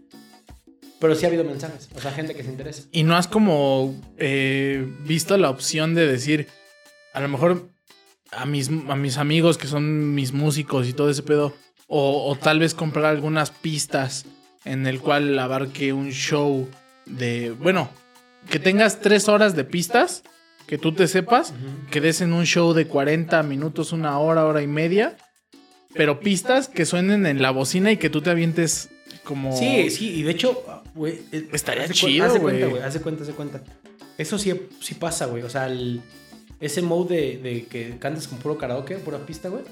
Pero 1.00 1.14
sí 1.14 1.24
ha 1.24 1.28
habido 1.28 1.44
mensajes, 1.44 1.88
o 1.96 2.00
sea, 2.00 2.10
gente 2.12 2.34
que 2.34 2.42
se 2.42 2.50
interesa. 2.50 2.82
Y 2.92 3.02
no 3.04 3.16
has 3.16 3.28
como 3.28 3.94
eh, 4.18 4.84
visto 5.04 5.36
la 5.36 5.48
opción 5.50 5.94
de 5.94 6.06
decir, 6.06 6.48
a 7.12 7.20
lo 7.20 7.28
mejor 7.28 7.68
a 8.32 8.46
mis, 8.46 8.68
a 8.68 8.96
mis 8.96 9.16
amigos 9.16 9.58
que 9.58 9.66
son 9.68 10.14
mis 10.14 10.32
músicos 10.32 10.86
y 10.88 10.92
todo 10.92 11.08
ese 11.10 11.22
pedo, 11.22 11.54
o, 11.88 12.30
o 12.30 12.36
tal 12.36 12.60
vez 12.60 12.74
comprar 12.74 13.06
algunas 13.06 13.50
pistas 13.50 14.24
en 14.64 14.86
el 14.86 15.00
cual 15.00 15.36
abarque 15.38 15.92
un 15.92 16.10
show 16.10 16.68
de, 17.06 17.50
bueno, 17.52 17.88
que 18.50 18.58
tengas 18.58 19.00
tres 19.00 19.28
horas 19.28 19.56
de 19.56 19.64
pistas, 19.64 20.22
que 20.66 20.76
tú 20.78 20.92
te 20.92 21.06
sepas, 21.08 21.54
que 21.90 22.00
des 22.00 22.20
en 22.20 22.32
un 22.34 22.44
show 22.44 22.74
de 22.74 22.86
40 22.86 23.42
minutos, 23.42 23.92
una 23.92 24.18
hora, 24.18 24.44
hora 24.44 24.60
y 24.62 24.66
media, 24.66 25.16
pero 25.94 26.20
pistas 26.20 26.68
que 26.68 26.84
suenen 26.84 27.24
en 27.26 27.40
la 27.40 27.50
bocina 27.50 27.90
y 27.90 27.96
que 27.96 28.10
tú 28.10 28.20
te 28.20 28.28
avientes 28.30 28.90
como... 29.24 29.56
Sí, 29.56 29.88
sí, 29.90 30.10
y 30.16 30.22
de 30.22 30.30
hecho, 30.32 30.62
güey. 30.94 31.20
eh, 31.32 31.48
Estaría 31.52 31.88
chido, 31.88 32.26
Haz 32.26 32.34
de 32.34 32.40
cuenta, 32.40 32.66
güey. 32.66 32.80
güey. 32.82 32.92
De 32.92 33.00
cuenta, 33.00 33.22
haz 33.22 33.28
de 33.28 33.34
cuenta. 33.34 33.62
Eso 34.18 34.38
sí, 34.38 34.52
sí 34.80 34.94
pasa, 34.94 35.24
güey. 35.26 35.42
O 35.42 35.48
sea, 35.50 35.66
el- 35.66 36.02
ese 36.60 36.82
mode 36.82 37.14
de, 37.16 37.38
de 37.38 37.64
que 37.66 37.98
cantas 37.98 38.28
con 38.28 38.38
puro 38.38 38.58
karaoke, 38.58 38.96
pura 38.96 39.18
pista, 39.18 39.48
güey. 39.48 39.62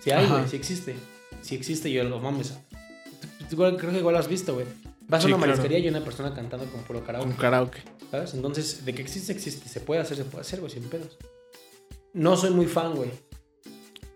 Sí 0.00 0.10
hay, 0.10 0.26
güey. 0.26 0.48
Sí 0.48 0.56
existe. 0.56 0.94
Sí 1.46 1.54
existe. 1.54 1.90
Yo 1.92 2.02
lo 2.04 2.18
mames. 2.20 2.54
Creo 3.48 3.76
que 3.76 3.98
igual 3.98 4.14
lo 4.14 4.18
has 4.18 4.28
visto, 4.28 4.54
güey. 4.54 4.66
Vas 5.08 5.22
Sí, 5.22 5.30
a 5.30 5.34
una 5.36 5.44
claro. 5.44 5.52
marisquería 5.58 5.78
y 5.78 5.88
una 5.88 6.02
persona 6.04 6.34
cantando 6.34 6.66
con 6.66 6.82
puro 6.82 7.04
karaoke. 7.04 7.28
Con 7.28 7.36
karaoke. 7.36 7.78
¿Sabes? 8.10 8.34
Entonces, 8.34 8.84
de 8.84 8.94
que 8.94 9.02
existe, 9.02 9.32
existe. 9.32 9.68
Se 9.68 9.80
puede 9.80 10.00
hacer, 10.00 10.16
se 10.16 10.24
puede 10.24 10.42
hacer, 10.42 10.58
güey, 10.60 10.72
sin 10.72 10.82
pedos. 10.84 11.16
No 12.12 12.36
soy 12.36 12.50
muy 12.50 12.66
fan, 12.66 12.94
güey. 12.96 13.10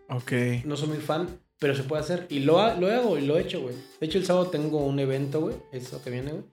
Ok. 0.09 0.33
No 0.65 0.77
soy 0.77 0.89
muy 0.89 0.99
fan, 0.99 1.39
pero 1.59 1.75
se 1.77 1.85
puede 1.85 2.03
hacer. 2.03 2.27
Y 2.31 2.41
lo, 2.41 2.59
ha- 2.61 2.75
lo 2.75 2.89
hago 2.93 3.17
y 3.19 3.25
lo 3.27 3.39
he 3.39 3.43
hecho, 3.43 3.61
güey. 3.61 3.75
De 4.01 4.07
hecho, 4.07 4.19
el 4.19 4.27
sábado 4.27 4.49
tengo 4.49 4.85
un 4.85 4.99
evento, 4.99 5.41
güey. 5.41 5.55
Es 5.73 5.93
lo 5.93 6.03
que 6.03 6.11
viene, 6.11 6.33
güey. 6.33 6.45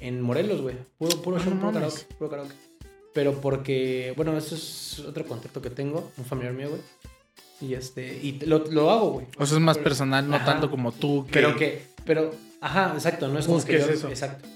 En 0.00 0.20
Morelos, 0.20 0.60
güey. 0.60 0.76
Puro, 0.98 1.22
puro 1.22 1.36
Ah, 1.38 1.40
show, 1.40 1.54
no 1.54 1.60
puro 1.60 1.72
karaoke, 1.72 2.02
puro 2.18 2.30
karaoke. 2.30 2.54
Pero 3.14 3.40
porque, 3.40 4.12
bueno, 4.14 4.36
eso 4.36 4.54
es 4.54 4.98
otro 4.98 5.24
contacto 5.24 5.62
que 5.62 5.70
tengo, 5.70 6.12
un 6.18 6.24
familiar 6.26 6.52
mío, 6.52 6.68
güey. 6.68 6.82
Y 7.60 7.74
este, 7.74 8.18
y 8.22 8.40
lo, 8.46 8.58
lo 8.70 8.90
hago, 8.90 9.10
güey. 9.12 9.26
O 9.38 9.46
sea, 9.46 9.56
es 9.56 9.62
más 9.62 9.76
Pero- 9.78 9.84
personal, 9.84 10.28
no 10.28 10.36
Ajá. 10.36 10.44
tanto 10.44 10.70
como 10.70 10.92
tú. 10.92 11.24
Que... 11.26 11.32
Pero 11.32 11.56
que, 11.56 11.82
pero, 12.04 12.30
ajá, 12.60 12.92
exacto, 12.94 13.28
no 13.28 13.38
es 13.38 13.46
como 13.46 13.64
que 13.64 13.78
yo- 13.78 13.86
eso. 13.86 14.08
Exacto. 14.08 14.46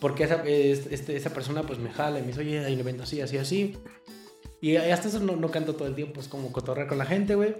Porque 0.00 0.24
esa, 0.24 0.42
es- 0.44 0.86
este, 0.90 1.16
esa 1.16 1.30
persona 1.30 1.62
pues 1.62 1.78
me 1.78 1.90
jala 1.90 2.18
y 2.18 2.22
me 2.22 2.28
dice, 2.28 2.40
oye, 2.40 2.64
hay 2.64 2.74
un 2.74 2.80
evento 2.80 3.04
así, 3.04 3.20
así, 3.20 3.38
así. 3.38 3.76
Y 4.60 4.76
hasta 4.76 5.08
eso 5.08 5.20
no, 5.20 5.36
no 5.36 5.50
canto 5.50 5.74
todo 5.74 5.86
el 5.86 5.94
tiempo, 5.94 6.20
es 6.20 6.28
como 6.28 6.50
cotorrear 6.52 6.88
con 6.88 6.98
la 6.98 7.06
gente, 7.06 7.34
güey. 7.34 7.54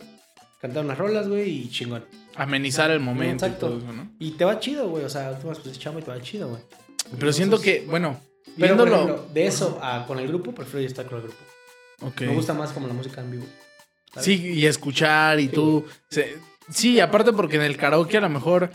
Cantar 0.61 0.85
unas 0.85 0.99
rolas, 0.99 1.29
güey, 1.29 1.49
y 1.51 1.69
chingón. 1.71 2.05
Amenizar 2.35 2.91
el 2.91 3.01
momento 3.01 3.45
Exacto. 3.47 3.67
y 3.67 3.69
todo 3.71 3.79
eso, 3.79 3.93
¿no? 3.93 4.11
Y 4.19 4.31
te 4.33 4.45
va 4.45 4.59
chido, 4.59 4.89
güey. 4.89 5.05
O 5.05 5.09
sea, 5.09 5.39
tú 5.39 5.49
vas 5.49 5.59
pues 5.59 5.79
chamo 5.79 5.99
y 5.99 6.03
te 6.03 6.11
va 6.11 6.21
chido, 6.21 6.49
güey. 6.49 6.63
Pero 7.21 7.33
siento 7.33 7.61
que, 7.61 7.85
bueno, 7.89 8.19
Pero, 8.59 8.75
viéndolo... 8.75 8.95
ejemplo, 8.97 9.27
de 9.33 9.47
eso 9.47 9.79
a 9.83 10.07
con 10.07 10.19
el 10.19 10.27
grupo, 10.29 10.53
prefiero 10.53 10.85
estar 10.87 11.07
con 11.07 11.19
el 11.19 11.23
grupo. 11.25 11.39
Ok. 12.03 12.23
Me 12.23 12.35
gusta 12.35 12.53
más 12.55 12.73
como 12.73 12.89
la 12.89 12.95
música 12.95 13.21
en 13.21 13.31
vivo. 13.31 13.45
Sí, 14.21 14.35
y 14.55 14.67
escuchar 14.67 15.39
y 15.41 15.45
Sí. 15.47 15.49
tú... 15.53 15.85
se- 16.11 16.37
sí, 16.71 17.01
aparte 17.01 17.33
porque 17.33 17.57
en 17.57 17.63
el 17.63 17.77
karaoke 17.77 18.17
a 18.17 18.21
lo 18.21 18.29
mejor 18.29 18.71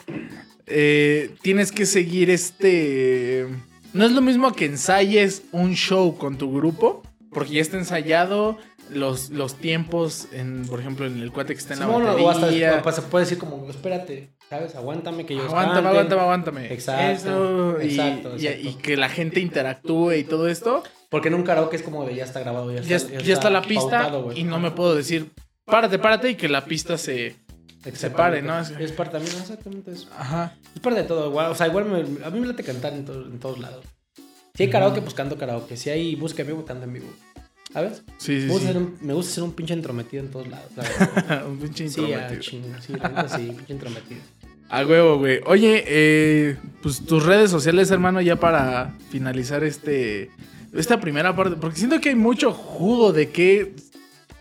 eh, 0.67 1.35
tienes 1.41 1.71
que 1.71 1.85
seguir 1.85 2.29
este... 2.29 3.47
No 3.93 4.05
es 4.05 4.11
lo 4.13 4.21
mismo 4.21 4.53
que 4.53 4.65
ensayes 4.65 5.43
un 5.51 5.73
show 5.75 6.17
con 6.17 6.37
tu 6.37 6.53
grupo, 6.53 7.03
porque 7.33 7.53
ya 7.55 7.61
está 7.61 7.77
ensayado 7.77 8.57
los, 8.89 9.29
los 9.31 9.55
tiempos, 9.55 10.27
en, 10.31 10.65
por 10.67 10.79
ejemplo, 10.79 11.05
en 11.05 11.19
el 11.21 11.31
cuate 11.31 11.53
que 11.53 11.59
está 11.59 11.73
en 11.73 11.81
la 11.81 11.85
Simón, 11.87 12.03
o 12.05 12.29
hasta 12.29 12.41
batería. 12.45 12.83
se 12.93 13.01
puede 13.01 13.25
decir 13.25 13.37
como, 13.37 13.69
espérate, 13.69 14.29
¿sabes? 14.49 14.75
Aguántame 14.75 15.25
que 15.25 15.35
yo 15.35 15.43
Aguántame, 15.43 15.89
aguántame, 15.89 16.21
aguántame. 16.21 16.73
Exacto, 16.73 17.77
Eso, 17.77 17.81
y, 17.81 17.85
exacto, 17.87 18.35
y- 18.37 18.47
exacto. 18.47 18.69
y 18.69 18.73
que 18.75 18.95
la 18.97 19.09
gente 19.09 19.39
interactúe 19.41 20.13
y 20.13 20.23
todo 20.23 20.47
esto. 20.47 20.83
Porque 21.11 21.27
en 21.27 21.33
un 21.35 21.43
karaoke 21.43 21.75
es 21.75 21.83
como 21.83 22.05
de 22.05 22.15
ya 22.15 22.23
está 22.23 22.39
grabado, 22.39 22.71
ya 22.71 22.79
está, 22.95 23.19
ya 23.21 23.33
está 23.33 23.49
la 23.49 23.61
pista 23.61 23.81
pautado, 23.99 24.23
güey. 24.23 24.39
y 24.39 24.43
no 24.45 24.59
me 24.59 24.71
puedo 24.71 24.95
decir, 24.95 25.29
párate, 25.65 25.99
párate 25.99 26.29
y 26.31 26.35
que 26.35 26.47
la 26.47 26.63
pista 26.63 26.97
se... 26.97 27.35
se 27.93 28.09
pare, 28.11 28.41
¿no? 28.41 28.57
Es, 28.61 28.69
es 28.71 28.93
parte 28.93 29.17
también, 29.17 29.35
exactamente 29.35 29.91
eso. 29.91 30.07
Ajá. 30.17 30.55
Es 30.73 30.79
parte 30.79 31.01
de 31.01 31.07
todo, 31.07 31.27
igual. 31.29 31.51
O 31.51 31.55
sea, 31.55 31.67
igual 31.67 31.83
me- 31.85 32.23
a 32.25 32.29
mí 32.29 32.39
me 32.39 32.47
late 32.47 32.63
cantar 32.63 32.93
en, 32.93 33.03
to- 33.03 33.25
en 33.25 33.39
todos 33.39 33.59
lados. 33.59 33.83
Si 34.55 34.63
hay 34.63 34.69
karaoke, 34.69 35.01
pues 35.01 35.13
canto 35.13 35.37
karaoke. 35.37 35.75
Si 35.75 35.89
hay 35.89 36.15
música 36.15 36.43
en 36.43 36.47
vivo, 36.47 36.63
canto 36.63 36.85
en 36.85 36.93
vivo. 36.93 37.07
¿Sabes? 37.73 38.03
Sí, 38.17 38.39
sí, 38.41 38.47
me, 38.47 38.53
gusta 38.53 38.67
sí. 38.67 38.73
ser 38.73 38.77
un, 38.77 38.97
me 39.01 39.13
gusta 39.13 39.33
ser 39.33 39.43
un 39.43 39.51
pinche 39.53 39.73
entrometido 39.73 40.23
en 40.23 40.31
todos 40.31 40.47
lados. 40.47 40.71
la 40.77 41.45
un 41.47 41.57
pinche 41.59 41.89
sí, 41.89 42.01
a 42.01 42.03
intrometido. 42.07 42.39
chinga, 42.41 42.81
sí, 42.81 42.93
la 42.93 43.27
sí, 43.29 43.47
pinche 43.57 43.73
entrometido. 43.73 44.21
A 44.69 44.85
huevo, 44.85 45.17
güey. 45.19 45.41
Oye, 45.45 45.83
eh, 45.87 46.57
pues 46.81 47.05
tus 47.05 47.25
redes 47.25 47.51
sociales, 47.51 47.91
hermano, 47.91 48.21
ya 48.21 48.37
para 48.37 48.93
finalizar 49.09 49.63
este 49.65 50.31
esta 50.73 50.99
primera 50.99 51.35
parte, 51.35 51.55
porque 51.57 51.77
siento 51.77 51.99
que 51.99 52.09
hay 52.09 52.15
mucho 52.15 52.51
jugo 52.53 53.11
de 53.13 53.29
qué 53.29 53.73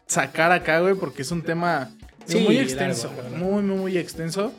sacar 0.07 0.53
acá, 0.53 0.81
güey, 0.81 0.95
porque 0.95 1.23
es 1.23 1.31
un 1.31 1.43
tema 1.43 1.91
Sí, 2.27 2.39
muy 2.41 2.59
extenso, 2.59 3.11
largo. 3.17 3.37
muy, 3.37 3.63
muy, 3.63 3.77
muy 3.77 3.99
extenso. 3.99 4.53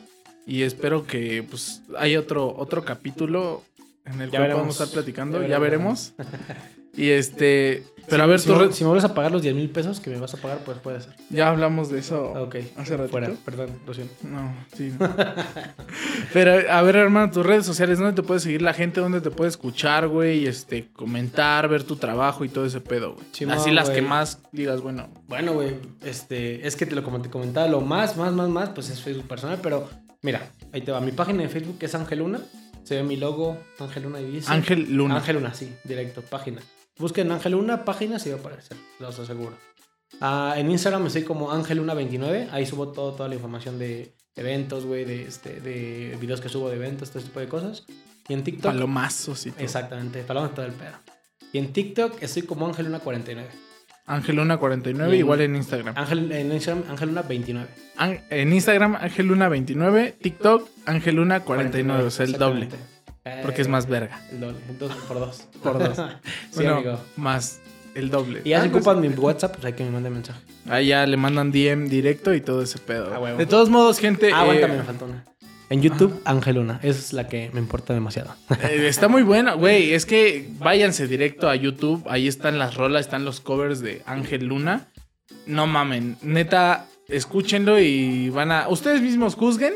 Y 0.46 0.62
espero 0.62 1.06
que 1.06 1.42
pues 1.48 1.82
hay 1.96 2.16
otro, 2.16 2.54
otro 2.56 2.84
capítulo 2.84 3.62
en 4.04 4.20
el 4.20 4.30
Ya 4.30 4.38
cual 4.38 4.42
veremos. 4.42 4.54
podamos 4.54 4.74
estar 4.80 4.88
platicando, 4.88 5.40
Ya 5.42 5.48
ya 5.48 5.58
veremos. 5.58 6.12
y 6.94 7.10
este, 7.10 7.84
pero 8.08 8.24
a 8.24 8.26
ver, 8.26 8.40
si, 8.40 8.48
tus 8.48 8.58
me, 8.58 8.72
si 8.72 8.84
me 8.84 8.88
vuelves 8.88 9.10
a 9.10 9.14
pagar 9.14 9.32
los 9.32 9.42
10 9.42 9.54
mil 9.54 9.70
pesos 9.70 10.00
que 10.00 10.10
me 10.10 10.18
vas 10.18 10.34
a 10.34 10.36
pagar, 10.36 10.58
pues 10.64 10.78
puede 10.78 11.00
ser. 11.00 11.14
ya 11.30 11.48
hablamos 11.48 11.88
de 11.90 12.00
eso. 12.00 12.32
Ok, 12.32 12.56
hace 12.76 12.96
ratito. 12.96 13.10
fuera, 13.10 13.32
perdón, 13.44 13.70
lo 13.86 13.94
siento. 13.94 14.14
No, 14.22 14.54
sí. 14.76 14.92
no. 14.98 15.08
Pero, 16.32 16.70
a 16.70 16.82
ver, 16.82 16.96
hermano, 16.96 17.32
tus 17.32 17.46
redes 17.46 17.64
sociales, 17.64 17.98
¿dónde 17.98 18.20
te 18.20 18.26
puede 18.26 18.40
seguir 18.40 18.60
la 18.60 18.74
gente? 18.74 19.00
¿Dónde 19.00 19.20
te 19.20 19.30
puede 19.30 19.48
escuchar, 19.48 20.08
güey? 20.08 20.46
Este, 20.46 20.88
comentar, 20.92 21.68
ver 21.68 21.84
tu 21.84 21.96
trabajo 21.96 22.44
y 22.44 22.48
todo 22.48 22.66
ese 22.66 22.80
pedo, 22.80 23.14
güey. 23.14 23.50
Así 23.50 23.70
las 23.70 23.88
que 23.88 24.02
más 24.02 24.40
digas, 24.52 24.80
bueno. 24.80 25.08
Bueno, 25.28 25.52
güey, 25.54 25.76
este, 26.04 26.66
es 26.66 26.76
que 26.76 26.86
te 26.86 26.94
lo 26.94 27.02
como 27.02 27.22
te 27.22 27.30
comentaba, 27.30 27.68
lo 27.68 27.80
más, 27.80 28.16
más, 28.16 28.32
más, 28.32 28.48
más, 28.48 28.68
pues 28.70 28.90
es 28.90 29.00
Facebook 29.00 29.28
personal, 29.28 29.58
pero 29.62 29.88
mira, 30.22 30.50
ahí 30.72 30.82
te 30.82 30.92
va. 30.92 31.00
Mi 31.00 31.12
página 31.12 31.42
de 31.42 31.48
Facebook 31.48 31.78
es 31.80 31.94
Angeluna, 31.94 32.40
se 32.82 32.96
ve 32.96 33.02
mi 33.04 33.16
logo, 33.16 33.56
Angeluna 33.78 34.20
y 34.20 34.26
dice. 34.26 34.52
Ángel 34.52 34.92
Luna. 34.92 35.16
Angeluna, 35.16 35.54
sí, 35.54 35.72
directo, 35.84 36.20
página. 36.20 36.60
Busquen 36.98 37.30
Angeluna, 37.32 37.84
página, 37.84 38.18
sí 38.18 38.30
va 38.30 38.36
a 38.36 38.38
aparecer, 38.40 38.76
los 39.00 39.18
aseguro. 39.18 39.56
Ah, 40.20 40.54
en 40.56 40.70
Instagram 40.70 41.06
estoy 41.06 41.22
como 41.24 41.50
Angeluna29, 41.52 42.48
ahí 42.52 42.66
subo 42.66 42.88
todo, 42.92 43.12
toda 43.12 43.28
la 43.28 43.34
información 43.34 43.78
de 43.78 44.14
eventos, 44.36 44.84
güey, 44.84 45.04
de, 45.04 45.22
este, 45.22 45.60
de 45.60 46.16
videos 46.20 46.40
que 46.40 46.48
subo 46.48 46.68
de 46.68 46.76
eventos, 46.76 47.08
todo 47.10 47.18
ese 47.20 47.28
tipo 47.28 47.40
de 47.40 47.48
cosas. 47.48 47.84
Y 48.28 48.34
en 48.34 48.44
TikTok, 48.44 48.72
Palomazos 48.72 49.46
y 49.46 49.50
todo. 49.50 49.64
exactamente, 49.64 50.22
paloma 50.22 50.54
todo 50.54 50.66
el 50.66 50.72
pedo. 50.72 50.92
Y 51.52 51.58
en 51.58 51.72
TikTok 51.72 52.22
estoy 52.22 52.42
como 52.42 52.72
Angeluna49. 52.72 53.44
Ángel 54.06 54.36
Luna 54.36 54.58
49, 54.58 55.10
Y 55.10 55.14
en- 55.14 55.18
igual 55.20 55.40
en 55.40 55.56
Instagram. 55.56 55.94
Ángel, 55.96 56.30
en 56.32 56.52
Instagram, 56.52 56.84
Angeluna29. 56.96 57.66
An- 57.96 58.20
en 58.30 58.52
Instagram, 58.52 58.96
Ángel 58.96 59.26
Luna 59.26 59.48
29. 59.48 60.16
TikTok, 60.20 60.68
Ángel 60.86 61.16
Luna 61.16 61.40
49. 61.40 62.04
O 62.04 62.10
sea, 62.10 62.26
el 62.26 62.32
doble. 62.32 62.68
Porque 63.42 63.62
es 63.62 63.68
más 63.68 63.86
verga. 63.86 64.20
El 64.32 64.40
doble, 64.40 64.58
entonces 64.68 64.98
por 65.06 65.20
dos. 65.20 65.46
Por 65.62 65.78
dos. 65.78 65.96
sí, 65.96 66.56
Bueno, 66.56 66.74
amigo. 66.76 67.00
más 67.16 67.60
el 67.94 68.10
doble. 68.10 68.40
Y 68.44 68.50
ya 68.50 68.60
si 68.62 68.68
Ah, 68.68 68.70
pues, 68.72 68.86
ocupan 68.86 69.00
mi 69.00 69.08
WhatsApp, 69.08 69.52
pues 69.52 69.64
hay 69.64 69.74
que 69.74 69.84
me 69.84 69.90
manden 69.90 70.14
mensaje. 70.14 70.40
Ahí 70.68 70.88
ya 70.88 71.06
le 71.06 71.16
mandan 71.16 71.52
DM 71.52 71.88
directo 71.88 72.34
y 72.34 72.40
todo 72.40 72.62
ese 72.62 72.78
pedo. 72.78 73.14
A 73.14 73.18
huevo. 73.20 73.38
De 73.38 73.46
todos 73.46 73.68
modos, 73.70 73.98
gente. 73.98 74.26
Ah, 74.32 74.38
eh, 74.38 74.42
aguántame, 74.42 74.76
me 74.78 74.82
faltó 74.82 75.04
una. 75.04 75.24
En 75.70 75.80
YouTube, 75.80 76.20
Angeluna. 76.24 76.80
Esa 76.82 76.98
es 76.98 77.12
la 77.14 77.28
que 77.28 77.50
me 77.54 77.60
importa 77.60 77.94
demasiado. 77.94 78.34
Eh, 78.62 78.86
está 78.88 79.08
muy 79.08 79.22
buena, 79.22 79.54
güey. 79.54 79.94
Es 79.94 80.04
que 80.04 80.48
váyanse 80.58 81.06
directo 81.06 81.48
a 81.48 81.54
YouTube. 81.54 82.04
Ahí 82.08 82.28
están 82.28 82.58
las 82.58 82.74
rolas, 82.74 83.02
están 83.06 83.24
los 83.24 83.40
covers 83.40 83.80
de 83.80 84.02
Ángel 84.04 84.46
Luna. 84.46 84.88
No 85.46 85.66
mamen. 85.66 86.16
Neta, 86.22 86.86
escúchenlo 87.08 87.78
y 87.78 88.28
van 88.30 88.52
a. 88.52 88.68
Ustedes 88.68 89.00
mismos 89.00 89.34
juzguen. 89.34 89.74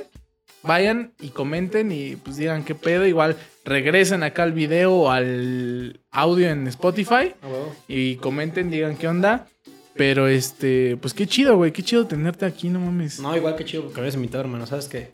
Vayan 0.67 1.13
y 1.21 1.29
comenten 1.29 1.93
y 1.93 2.17
pues 2.17 2.37
digan 2.37 2.65
qué 2.65 2.75
pedo. 2.75 3.07
Igual 3.07 3.37
regresen 3.65 4.23
acá 4.23 4.43
al 4.43 4.53
video 4.53 4.93
o 4.95 5.11
al 5.11 6.01
audio 6.11 6.49
en 6.49 6.67
Spotify 6.69 7.35
A 7.43 7.47
huevo. 7.49 7.75
y 7.89 8.17
comenten, 8.17 8.71
digan 8.71 8.97
qué 8.97 9.09
onda. 9.09 9.47
Pero 9.95 10.29
este, 10.29 10.97
pues 11.01 11.15
qué 11.15 11.27
chido, 11.27 11.57
güey. 11.57 11.73
Qué 11.73 11.83
chido 11.83 12.07
tenerte 12.07 12.45
aquí, 12.45 12.69
no 12.69 12.81
mames. 12.81 13.19
No, 13.21 13.35
igual 13.37 13.57
que 13.57 13.65
chido 13.65 13.93
que 13.93 13.99
habías 14.01 14.15
invitado, 14.15 14.43
hermano. 14.43 14.67
¿Sabes 14.67 14.89
qué? 14.89 15.13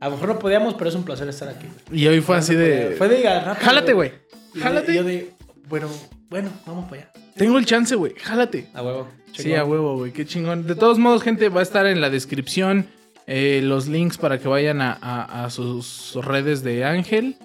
A 0.00 0.06
lo 0.06 0.12
mejor 0.16 0.28
no 0.28 0.38
podíamos, 0.38 0.74
pero 0.74 0.90
es 0.90 0.96
un 0.96 1.04
placer 1.04 1.26
estar 1.28 1.48
aquí. 1.48 1.66
güey. 1.88 2.02
Y 2.02 2.06
hoy 2.08 2.20
fue 2.20 2.36
así 2.36 2.54
de. 2.54 2.94
Fue 2.98 3.08
de 3.08 3.22
rápido, 3.22 3.54
Jálate, 3.64 3.92
güey. 3.94 4.12
Jálate. 4.60 4.92
y 4.92 4.96
Yo 4.96 5.04
de, 5.04 5.30
bueno, 5.68 5.88
bueno, 6.28 6.50
vamos 6.66 6.90
para 6.90 7.02
allá. 7.02 7.12
Tengo 7.36 7.56
el 7.58 7.64
chance, 7.64 7.94
güey. 7.94 8.12
Jálate. 8.16 8.66
A 8.74 8.82
huevo. 8.82 9.08
Sí, 9.32 9.54
a 9.54 9.64
huevo, 9.64 9.96
güey, 9.96 10.12
qué 10.12 10.26
chingón. 10.26 10.66
De 10.66 10.74
todos 10.74 10.98
modos, 10.98 11.22
gente, 11.22 11.48
va 11.48 11.60
a 11.60 11.62
estar 11.62 11.86
en 11.86 12.00
la 12.00 12.10
descripción 12.10 12.86
eh, 13.26 13.60
los 13.62 13.86
links 13.88 14.18
para 14.18 14.38
que 14.38 14.48
vayan 14.48 14.80
a, 14.80 14.92
a- 15.00 15.44
a 15.44 15.50
sus 15.50 16.14
redes 16.16 16.62
de 16.62 16.84
Ángel. 16.84 17.36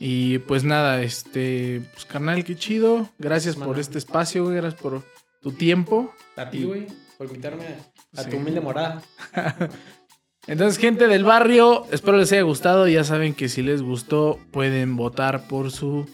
Y 0.00 0.38
pues 0.40 0.64
nada, 0.64 1.02
este, 1.02 1.80
pues 1.92 2.04
carnal, 2.04 2.44
qué 2.44 2.56
chido. 2.56 3.08
Gracias 3.18 3.56
por 3.56 3.78
este 3.78 3.98
espacio, 3.98 4.44
güey, 4.44 4.56
gracias 4.56 4.80
por 4.80 5.02
tu 5.40 5.52
tiempo. 5.52 6.12
A 6.36 6.50
ti, 6.50 6.64
güey, 6.64 6.86
por 7.16 7.28
invitarme 7.28 7.64
a, 8.16 8.20
a 8.20 8.24
Sí. 8.24 8.30
tu 8.30 8.36
humilde 8.36 8.60
morada. 8.60 9.02
Entonces, 10.46 10.78
gente 10.78 11.08
del 11.08 11.24
barrio, 11.24 11.86
espero 11.90 12.18
les 12.18 12.30
haya 12.32 12.42
gustado. 12.42 12.86
Ya 12.86 13.02
saben 13.04 13.34
que 13.34 13.48
si 13.48 13.62
les 13.62 13.80
gustó, 13.82 14.38
pueden 14.50 14.94
votar 14.96 15.46
por 15.48 15.70
su 15.70 16.06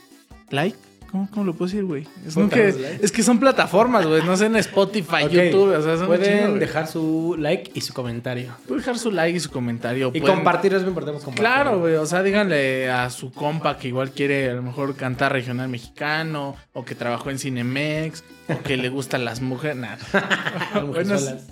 like. 0.50 0.78
¿Cómo, 1.10 1.28
cómo 1.32 1.44
lo 1.46 1.54
puedo 1.54 1.68
decir, 1.68 1.84
güey? 1.84 2.06
Es, 2.24 2.36
que, 2.36 2.98
es 3.02 3.10
que 3.10 3.22
son 3.24 3.40
plataformas, 3.40 4.06
güey. 4.06 4.22
No 4.22 4.36
sé 4.36 4.46
en 4.46 4.54
Spotify. 4.56 5.24
YouTube. 5.28 5.74
O 5.76 5.82
sea, 5.82 5.96
son 5.96 6.08
un 6.08 6.16
chingo, 6.18 6.26
Pueden 6.38 6.58
dejar 6.60 6.86
su 6.86 7.34
like 7.36 7.72
y 7.74 7.80
su 7.80 7.92
comentario. 7.92 8.52
Pueden 8.68 8.78
dejar 8.82 8.96
su 8.98 9.10
like 9.10 9.36
y 9.36 9.40
su 9.40 9.50
comentario. 9.50 10.12
Y 10.14 10.20
pueden- 10.20 10.36
compartir, 10.36 10.72
es 10.74 10.82
muy 10.82 10.90
importante 10.90 11.20
compartir. 11.20 11.40
Claro, 11.44 11.80
güey. 11.80 11.94
O 11.96 12.06
sea, 12.06 12.22
díganle 12.22 12.88
a 12.90 13.10
su 13.10 13.32
compa 13.32 13.76
que 13.76 13.88
igual 13.88 14.12
quiere 14.12 14.50
a 14.50 14.54
lo 14.54 14.62
mejor 14.62 14.94
cantar 14.94 15.32
regional 15.32 15.68
mexicano, 15.68 16.54
o 16.72 16.84
que 16.84 16.94
trabajó 16.94 17.30
en 17.30 17.40
Cinemex, 17.40 18.22
o 18.48 18.62
que 18.62 18.76
le 18.76 18.88
gustan 18.88 19.24
las 19.24 19.40
mujeres. 19.40 19.78
Nah. 19.78 19.96
Las 20.12 20.72
Bueno, 20.74 20.86
mujerzuelas. 20.86 21.44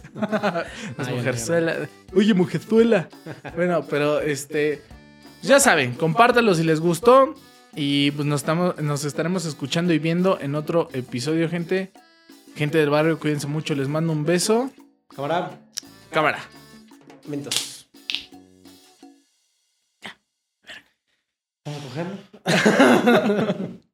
las 0.96 1.11
mujerzuelas. 1.11 1.76
Oye, 2.14 2.34
mujerzuela. 2.34 3.09
bueno, 3.56 3.84
pero 3.90 4.20
este. 4.20 4.82
Ya 5.42 5.59
saben, 5.60 5.94
compártanlo 5.94 6.55
si 6.55 6.62
les 6.64 6.80
gustó. 6.80 7.35
Y 7.74 8.11
pues 8.12 8.27
nos, 8.27 8.40
estamos, 8.40 8.81
nos 8.81 9.05
estaremos 9.05 9.45
escuchando 9.45 9.93
y 9.93 9.99
viendo 9.99 10.39
en 10.40 10.55
otro 10.55 10.89
episodio, 10.93 11.49
gente. 11.49 11.93
Gente 12.57 12.78
del 12.78 12.90
barrio, 12.90 13.19
cuídense 13.19 13.47
mucho. 13.47 13.74
Les 13.74 13.89
mando 13.89 14.12
un 14.12 14.24
beso. 14.24 14.70
Camarada, 15.15 15.59
Cámara. 16.11 16.40
mentos. 17.27 17.89
Vamos 21.65 21.82
a 21.82 21.89
cogerlo. 22.45 23.78